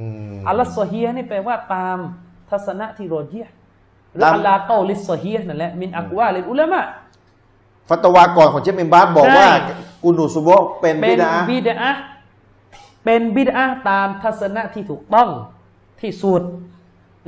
[0.00, 1.98] อืมอัลสฮีห์นี่แปลว่าตาม
[2.50, 3.52] ทัศนะที่โรเจียห์
[4.14, 6.80] หรือตามอัลลาเกาลิสฮีห์นั่นแหละมินอักวาลิลอุลามะ
[7.88, 9.48] ฟัตวาก่อนของเชฟเมมบาสบอกใช่ว่า
[10.02, 12.00] กูนูซูโบะเป็นเป็บินดาบิดอะห์
[13.04, 15.28] เป็นบิดอะห์ตามทัศนะที่ถูกต้อง
[16.00, 16.42] ที่สุด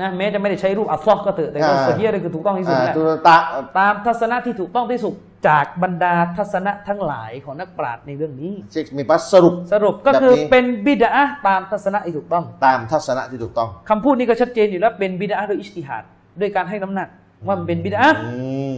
[0.02, 3.36] นะแม้จะไม่ได้ใช้รูปอัลลอฮ์ก็เถอะแต่ก็อ่าโซเฮียนี่คือถูกต้องที่สุดอ่าแหละตุลตะ
[3.78, 5.14] ตามทัศนะที่ถูกต้องที่สุด
[5.48, 11.10] จากบรรดาทัศนะทั้งหลายของนักปราชญ์ในเรื่องนี้เชคมีปัสสรุปสรุปก็แบบนี้คือเป็นบิดา
[11.47, 16.05] ตามทัศนะที่ถูกต้อง ตามทัศนะที่ถูกต้องคำพูดนี้ก็ชัดเจนอยู่แล้วเป็นบิดาโดยอิสติฮัด
[16.40, 17.09] ด้วยการให้น้ำหนัก
[17.47, 18.32] ว่ามันเป็นบิดาอื
[18.74, 18.77] ม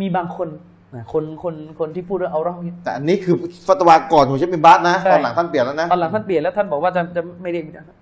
[0.00, 0.48] มีบางคน
[0.94, 7.96] นะคนคนคนที่พูดเรื่องเอาเราะห์เนี่ยแต่อันนี้คือฟัตวาก่อนของเชคบินบาสนะใช่ตอนหลังท่านเปลี่ยนแล้วนะตอนหลังท่านเปลี่ยนแล้วท่านบอกว่าจะจะไม่เรียกบิดาอ่า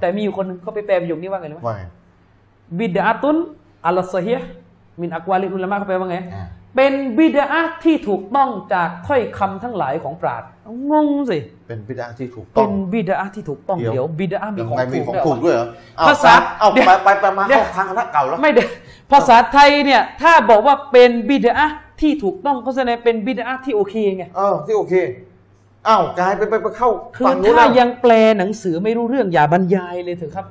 [0.00, 1.84] แต่มีอยู่คนหนึงเขาไปแปลประโยคนี้ว่าไงรู้ไหมว่าไง
[2.78, 3.36] บิดาตุน
[3.86, 4.48] อัลซอฮีฮ์
[5.00, 6.46] มินอักวาลิอุลามะเขาแปลว่าไงอ่า
[6.76, 7.46] เป็นบิดา
[7.84, 10.48] ที่ถูกต้องจากถ้อยคำทั้งหลายของปราชญ์
[10.90, 11.38] งงสิ
[11.68, 18.64] เป็นบิดาที่ถูกต้เป็องนบิดาที่ถูกต้องเดี๋ยวเดี๋ยวบิดามียังของไงมีถูกของด้วยเหรอถูกด้วยเหรอเอ้ภาษาเอาเดี๋ยวไปไปไปมาเดี๋ยวเข้าทางคณะเก่าแล้วไม่ได้
[19.12, 21.66] ภาษาไทยเนี่ยถ้าบอกว่าเป็นบิดอะห์
[22.00, 24.94] ที่ถูกต้องก็แสดงเป็นบิดอะห์ที่โอเคไงเออที่โอเค
[25.88, 30.46] อ้าวกลายเป็นไปไปเข้าคือฝั่งนู้นถ้าแล้วยังแปลหนังสือไม่รู้เรื่องอย่าบรรยายเลยเถอะครับ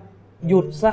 [0.48, 0.92] หยุดซะ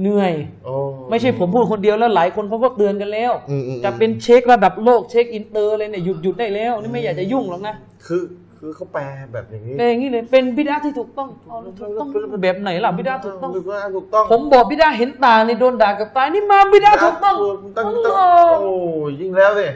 [0.00, 0.32] เหนื่อย
[0.64, 0.74] โอ้
[1.10, 7.74] ไม่ใช่ผมพูดคนเดียวแล้วหลายคนเขาก็เตือนกันแล้ว อืมอืม จะเป็นเช็คระดับโลกเช็คอินเตอร์เลยเนี่ยหยุดหยุดได้แล้ว นี่ไม่อยากจะยุ่งหรอกนะ
[8.06, 8.22] คือ
[8.58, 9.02] คือเขาแปล
[9.32, 12.08] แบบอย่างนี้เป็นอย่างนี้เลยเป็นบิดอะห์ที่ถูกต้องเอาถูกต้อง
[12.42, 17.36] แบบไหนล่ะบิดาถูกต้องบิดาถูกต้องผมบอกบิดาเห็นต่างนี่โดนด่ากับตายนี่มาบิดาถูกต้อง
[17.76, 18.72] ต้องอัลต้องลอฮ์โอ้
[19.20, 19.66] ยิ่งแล้วสิ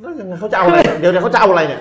[0.00, 1.80] แล้วยังไงเขาจะเอาอะไรเนี่ยเดี๋ยวเดี๋ยวเขาจะเอาอะไรเนี่ย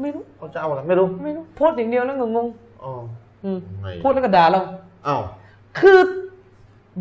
[0.00, 2.46] ไม่รู้เขาจะเอาอะไรไม่รู้ไม่รู้โพสต์อย่างเดียวแล้วงง
[2.84, 4.60] อ๋อๆอืมไม่พูดแล้วก็ด่าเรา
[5.06, 5.22] อ้าว
[5.78, 5.98] คือ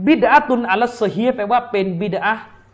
[0.06, 2.34] บิดาตุนอัลสเฮียแปลว่าเป็นบิดา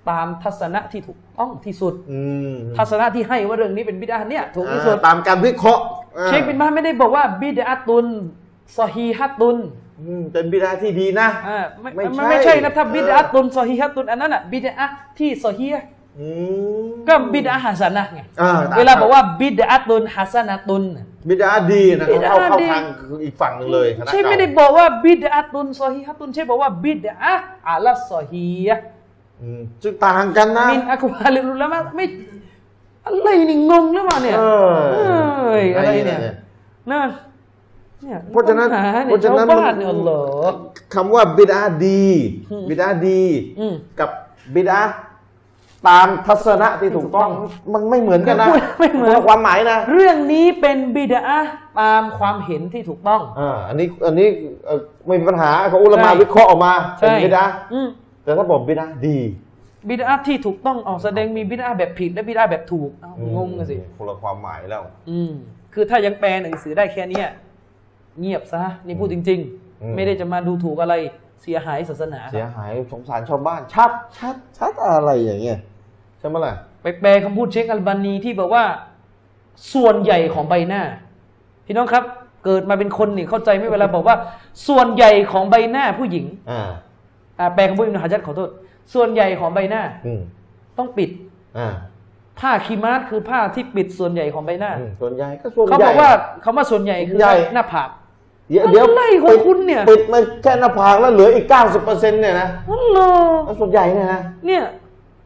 [0.09, 2.19] ตามทัศนะที่ถูกต้องที่สุด อื
[2.53, 5.83] มทัศนะที่ให้ว่าเรื่องนี้เป็นบิดาเนี่ยถูกที่สุด อ่าตามการวิเคราะห์
[6.17, 8.07] อ่าเชคบินบาสไม่ได้บอกว่าบิดาตุน
[8.77, 9.57] ซอฮีฮัตตุน
[10.01, 14.85] อืมเป็นบิดาที่ดีนะ อ่าไม่ไม่ไม่ใช่ ไม่ใช่นะถ้าเออบิดาตุนซอฮีฮัตตุนอันนั้นอะบิดา
[15.19, 15.96] ที่ซอฮีฮ์อืม
[17.07, 20.83] ก็บิดาฮัสนะห์ไงอ่าเวลาบอกว่าบิดาตุนฮัสนะตุน
[21.29, 22.83] บิดาดีนะบิเขาดาเข้าเข้าดีทาง
[23.25, 27.33] อีกฝั่งหนึ่งเลยคณะใช่เก่าไม่ได้บอกว่าบิดาตุนซอฮีฮัตตุนใช่บอกว่าบิดา
[27.67, 28.83] อัลซอฮีฮ์
[29.41, 32.05] อืมซึ่งต่างกันนะมินอักวาลิรุลละมาไม่
[33.05, 36.19] อะไรนี่งงหรือเปล่าเนี่ยเออเอ้ยอะไรเนี่ย
[36.91, 37.01] นะ
[38.03, 40.57] เนี่ยเพราะฉะนั้นปัญหาเพเนี่ยราะฉะนั้นชาวบ้านเนี่ยอัลลอฮ์
[40.93, 42.07] คำว่าบิดาดี
[42.51, 43.23] อืมบิดาดี
[43.59, 44.09] อืมกับ
[44.55, 44.79] บิดา
[45.87, 47.29] ตามทัศนะที่ถูกต้อง
[47.73, 48.47] มันไม่เหมือนกันนะ
[48.79, 51.21] ไม่เหมือนคละความหมายนะ เรื่องนี้เป็นบิดา
[51.79, 54.27] ตามความเห็นที่ถูกต้องอ่าอันนี้อันนี้
[54.65, 57.43] เอ่อไม่มีปัญหาของอุลามาใช่วิเคราะห์ออกมาเป็นบิดา
[57.73, 57.87] อืม
[58.23, 59.17] แต่ถ้าบอกบิดาดี
[59.89, 65.31] บิดาที่ถูกต้องออกแสดงมีบิดาแบบผิดและบิดาแบบถูกเอ้างงกันสิคนละความหมายแล้ว อืม
[65.73, 67.27] คือถ้ายังแปลหนังสือได้แค่เนี้ย
[68.19, 69.41] เงียบซะนี่พูดจริง
[69.81, 70.95] อืมๆไม่ได้จะมาดูถูกอะไร
[71.41, 78.63] เสียหายศาสนา เสียหายสงสารชาวบ้านชัดชัดชัดอะไรอย่างเงี้ยใช่ไหมล่ะไปแปลคำพูดเชคอัลบานีที่บอกว่า
[79.73, 80.81] ส่วนใหญ่ของใบหน้า
[81.65, 82.03] พี่น้องครับ
[82.45, 84.15] เกิดมาเป็นคนนี่เข้าใจไหมเวลาบอกว่า
[84.67, 86.69] ส่วนใหญ่ของใบหน้าผู้หญิง อ่า
[87.39, 88.49] อ่าแปลคำพูดอิบนุฮะจัดขอโทษ
[88.93, 90.21] ส่วนใหญ่ของใบหน้าอืม
[90.77, 91.09] ต้องปิด
[91.57, 91.73] อ่า
[92.39, 96.11] ผ้าคีมาสคือผ้าที่ปิดส่วนใหญ่ของใบหน้าอืมส่วนใหญ่ก็ส่วนเขาใหญ่บอกว่า
[96.43, 97.89] คำว่าส่วนใหญ่คือใหญ่หน้าผาก
[98.49, 104.63] เดี๋ยวเดี๋ยวอะไรของคุณเนี่ยปิดมาแค่หน้าผากแล้วเหลืออีก90เปอร์เซ็นต์เนี่ยนะอัลลอฮ์แล้วส่วนใหญ่เนี่ยนะเนี่ย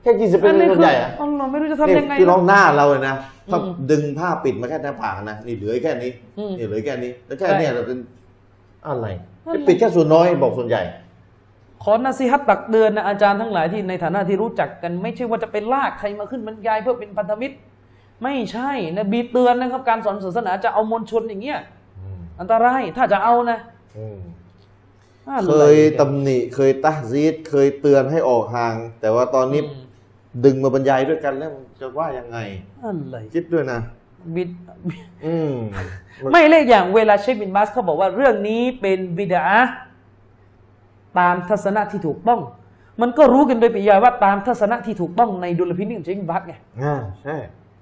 [0.01, 3.13] แค่20เปอร์อันเซ็นนี้ต์ส่วคืนอใหญ่อะอัลลอฮ์ไม่รู้จะนี่ทำยังไงที่ร้นะองหน้าเราเลยนะ
[3.51, 7.97] ถ้าอืมดึงผ้าปิดมาแค่หน้าผากนะนี่เหลือแค่นี้อืมนี่เหลือแค่นี้แล้วแค่ใช่เนี่ยเราเป็น
[8.87, 9.07] อะไร
[9.45, 10.83] นั่นแหละปิดแค่ส่วนน้อยบอกส่วนใหญ่
[11.83, 17.55] ขอนาซีฮัตตักเตือนนะอาจารย์ทั้งหลายที่ในฐานะที่รู้จักกันไม่ใช่ว่าจะไปลากใครมาขึ้นบรรยายเพื่อเป็นพันธมิตร
[18.23, 21.59] ไม่ใช่นะบีเตือนนะครับ การสอนศาสนาจะเอามวลชนอย่างเงี้ย
[21.99, 23.59] อืมอันตรายถ้าจะเอานะ
[23.97, 24.17] อืม
[25.27, 29.90] อะไรเคยตำหนิเคยตะซีดเคยเตือนให้ออกห่าง แต่ว่าตอนนี้อืม
[30.45, 32.37] ดึงมาบรรยายด้วยกันแล้วจะว่ายังไง
[32.83, 33.79] อะไรคิดด้วยนะ
[34.35, 34.49] บิด
[35.25, 35.53] อืม
[36.31, 39.45] ไม่เลขอย่างเวลาเชคบินบาสเขาบอกว่าเรื่องนี้เป็นบิดา
[41.19, 42.41] ตามทัศนะที่ถูกต้อง
[43.01, 46.53] มันก็รู้กันโดยปริยายว่าตามทัศนะที่ถูกต้องในดุลพินิจของเชคบินบาสไง
[46.83, 47.35] อ่าใช่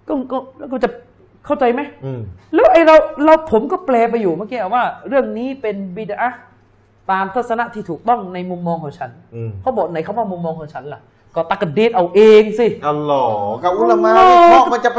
[0.07, 0.89] ก็ก็แล้วก็จะ
[1.45, 2.21] เข้าใจไหมอืม
[2.53, 6.29] แล้วไอเราเราผมก็แปลไปอยู่เมื่อกี้ว่า เรื่องนี้เป็นบิดา
[7.11, 11.01] ตามทัศนะที่ถูกต้องในมุมมองของฉันอืมเขาบอกในคำว่ามุมมองของฉันล่ะ
[11.39, 14.97] ก็ตักกะเดตเอาเองสิอัลลอฮ์กับอุลามะอัลลอฮ์วิเคราะห์มันจะไป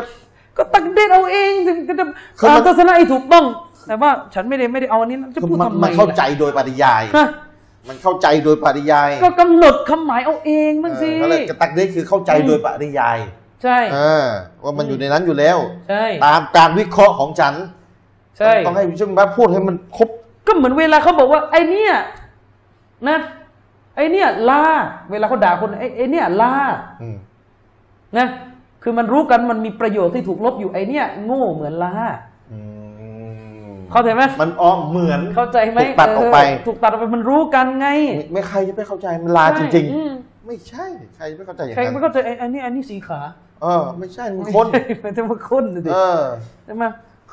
[0.56, 2.04] ก็ตักกะเดตเอาเองสิก็จะ
[2.38, 3.44] คือมันตามทัศนะที่ถูกต้อง
[3.88, 7.26] แต่ว่าฉันไม่ได้ไม่ได้เอาอันนี้นะจะพูดมันทำไมมันเข้าใจล่ะโดยปริยายฮะ
[7.88, 13.18] มันเข้าใจโดยปริยาย ก็กำหนดคำหมายเอาเองมันสิเออก็เลยกระตักเดคือเข้าใจโดยปริยาย
[13.62, 14.26] ใช่เออ
[14.64, 15.58] ว่ามันอยู่ในนั้นอยู่แล้ว
[15.88, 17.54] ใช่ ตามการวิเคราะห์ของฉัน
[18.38, 20.08] ใช่ ต้องให้ช่างบ้าพูดให้มันครบ
[20.46, 21.94] ก็เหมือนเวลาเขาบอกว่าไอเนี่ย
[23.08, 23.18] นะ
[24.00, 24.64] ไอเนี่ยลา
[25.10, 26.52] เวลาเขาด่าคนไอไอเนี่ยลา
[27.02, 27.16] อืม
[28.16, 28.26] นะ
[28.82, 31.94] คือมันรู้กันมันมีประโยชน์ที่ถูกลบอยู่ไอเนี่ยโง่เหมือนลา
[32.52, 32.58] อื
[33.70, 40.86] มเข้าใจไหมมันอ้อมเหมือนเข้าใจไหมถูกตัดออกไปเถูกตัดออกไปมันรู้กันไง ไม่ไม่ใครจะไปเข้าใจมันลาจริงอืมๆไม่ใช่
[41.16, 43.20] ใครจะไปเข้าใจอย่างใครนั้นไม่เข้าใจไอ้อันนี้อันนี้สีขา
[43.62, 46.22] เออ ไม่ใช่มันคนไม่ใช่มันจะมาคนนะดิเออ
[46.64, 46.84] ใช่ไหม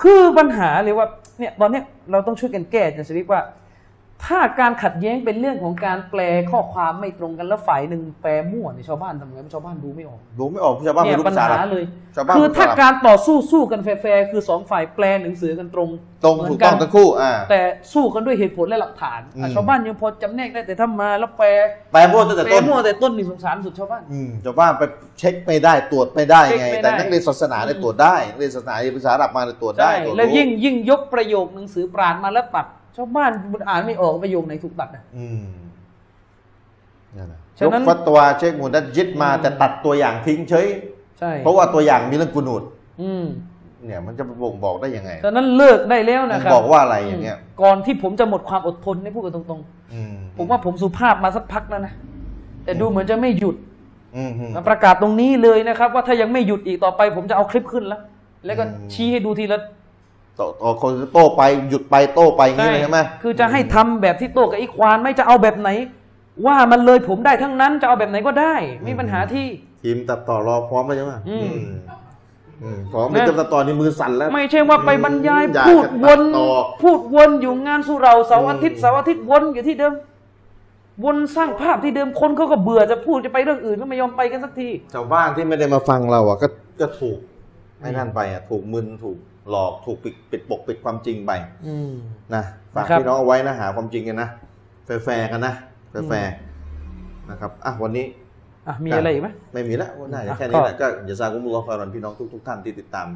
[0.01, 1.07] คือปัญหาเลยว่า
[1.39, 3.41] เนี่ย ตอนเนี้ยเราต้องช่วยกันแก้จะสริว่า
[4.25, 6.21] ถ้าการขัดแย้งเป็นเรื่องของการแปล
[6.51, 11.85] ข้อความไม่ตรงกันแล้วฝ่ายหนึ่งแปลมั่วเนี่ยชาวบ้านทำไงชาวบ้านดูไม่ออกดูไม่ออกชาวบ้านเนี่ไม่ยรู้ปัญภาษาหาอะไรเลย
[12.15, 15.89] ชาวบ้านคือถ้าไม่รู้ภาษาการต่อสู้สู้กันแฟร์ๆคือสองฝ่ายแปลหนังสือกันตรง
[16.23, 17.61] ตรงเหมืถูนกต้องทั้งคู่อ่า แต่
[17.93, 21.47] สู้กันด้วยเหตุผลและหลักฐานอะอืม ชาวบ้านยังพอจำแนกได้แต่ถ้ามาแล้วแปล
[21.93, 24.83] แปลมั่วตั้งแต่แปลต้นมั่วแต่ต้นนี่สงสารสุดชาวบ้าน อืมชาวบ้านไป
[25.19, 32.65] เช็คไม่ได้ตรวจไม่ได้เช็คไง ไม่ได้ แต่นักเรียนศาสนาเนี่ยตรวจได้นักเรียนศาสนาภาษาอาหรับมาเนี่ยตรวจได้ใช่ตรวจแล้วรู้ ยิ่งยิ่งยกประโยคหนังสือปราณมาแล้วตัด
[32.97, 33.31] ชาวบ้าน
[33.69, 35.47] อ่านไม่ออกประโยคไหนถูกตัดอะอืม
[37.17, 40.67] นั่นแหละฉะยนั้นกฟัตวาเชคมูดัดยิดมาแต่ตัดตัวอย่างทิ้งเฉย
[41.19, 42.63] ใช่เพราะว่าตัวอย่างมีเรื่องกุนูด
[43.01, 43.25] อืม
[43.85, 49.61] เนี่ยมันจะบ่งบอกได้ยังไงฉะนั้นเลิกได้แล้วนะครับบอกว่าอะไรอย่างเงี้ย ก่อนที่ผมจะหมดความอดทนนี่พูดกันตรง
[49.93, 51.93] อืมๆผมว่าผมสุภาพมาสักพักแล้วนะ
[52.63, 53.55] แต่ดูเหมือนจะไม่หยุด
[54.17, 58.01] อืมอืมมาประกาศตรงนี้เลยนะครับ ว่าถ้ายังไม่หยุดอีกต่อไป ผมจะเอาคลิปขึ้นแล้ว
[58.45, 59.59] แล้วก็อืมชี้ให้ดูทีละ
[60.39, 65.69] ต่อต่อคนโต้ไปหยุดไปโต้ไปอย่างนี้เลยใช่ไหมคือจะให้ทำแบบที่โต้กับอีควานไม่จะเอาแบบไหน
[66.45, 69.47] ว่ามันเลยผมได้ทั้งนั้นจะเอาแบบไหนก็ได้ไม่มีปัญหาที่
[69.83, 71.59] ทีมตัดต่อรอพร้อมแล้วใช่ไหมอืม
[72.63, 76.49] อืมพร้อมเป็นตัดต่อในมือสั่นแล้ว ไม่ใช่ว่าไปบรรยายอยากพูดจะวตันต่อ
[76.83, 79.93] พูดวนอยู่งานสุเหราเสาร์อาทิตอืย์มเสาร์อาทิตย์วนอยู่ที่เดิม
[81.03, 86.47] วนสร้างภาพที่เดิมคนเขาก็เบื่อจะพูดจะไปเรื่องอื่นก็ไม่ยอมไปกันสักทีชาวบ้านที่ไม่ได้มาฟังเราอะก็
[86.81, 87.17] ก็ถูก
[87.79, 89.17] ไม่นั่นไปอะถูกมึนถูก
[89.49, 91.31] หลอกถูกปิดปิดปกปิดความจริงไป
[91.67, 91.93] อืม
[92.35, 92.43] นะ
[92.73, 94.29] ฝากครับพี่น้องเอาไว้นะหาความจริงกันนะ
[94.85, 95.53] แฟร์ๆกันนะ
[95.91, 98.05] แฟร์ๆนะครับอะวันนี้
[98.67, 103.07] อะมีอะไรอีกไหมไม่มีแล้วน่าจะอะแค่นี้แหละก็ก็جزاكم الله خيراพี่น้องทุกๆท่านที่ติดตาม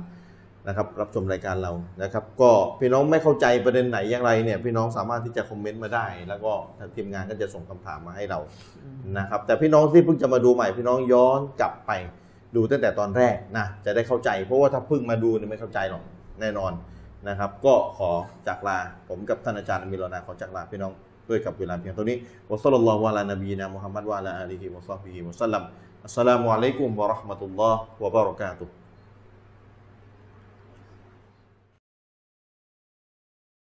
[0.68, 1.72] นะครับ รับชมรายการเรา
[2.03, 8.40] นะครับ ก็พี่น้องไม่เข้าใจประเด็นไหนอย่างไรเนี่ย พี่น้องสามารถที่จะคอมเมนต์มาได้ แล้วก็ทางทีมงานก็จะส่งคำถามมาให้เรา
[9.18, 11.91] นะครับ แต่พี่น้องที่เพิ่งจะมาดูใหม่ พี่น้องย้อนกลับไป
[12.56, 16.03] ดูตั้งแต่ตอนแรกนะจะได้เข้าใจ เพราะว่าถ้าเพิ่งมาดูเนี่ยไม่เข้าใจหรอก
[16.40, 16.72] แน่นอน
[17.28, 18.12] นะครับ ก็ขอ
[18.48, 18.78] จากลา
[19.10, 20.94] ผมกับท่านอาจารย์มีรนาขอจากลาพี่น้อง
[21.30, 22.18] ด้วยกับเวลาเพียงเท่านี้
[22.52, 25.64] วะซัลลัลลอฮุอะลานบีนะมุฮัมมัดวะอะลาอาลีฮิวะซอฮบิฮิวะสัลลัม
[26.06, 28.74] อัสสลามุอะลัยกุมวะเราะห์มะตุลลอฮ์วะบะเราะกาตุฮ์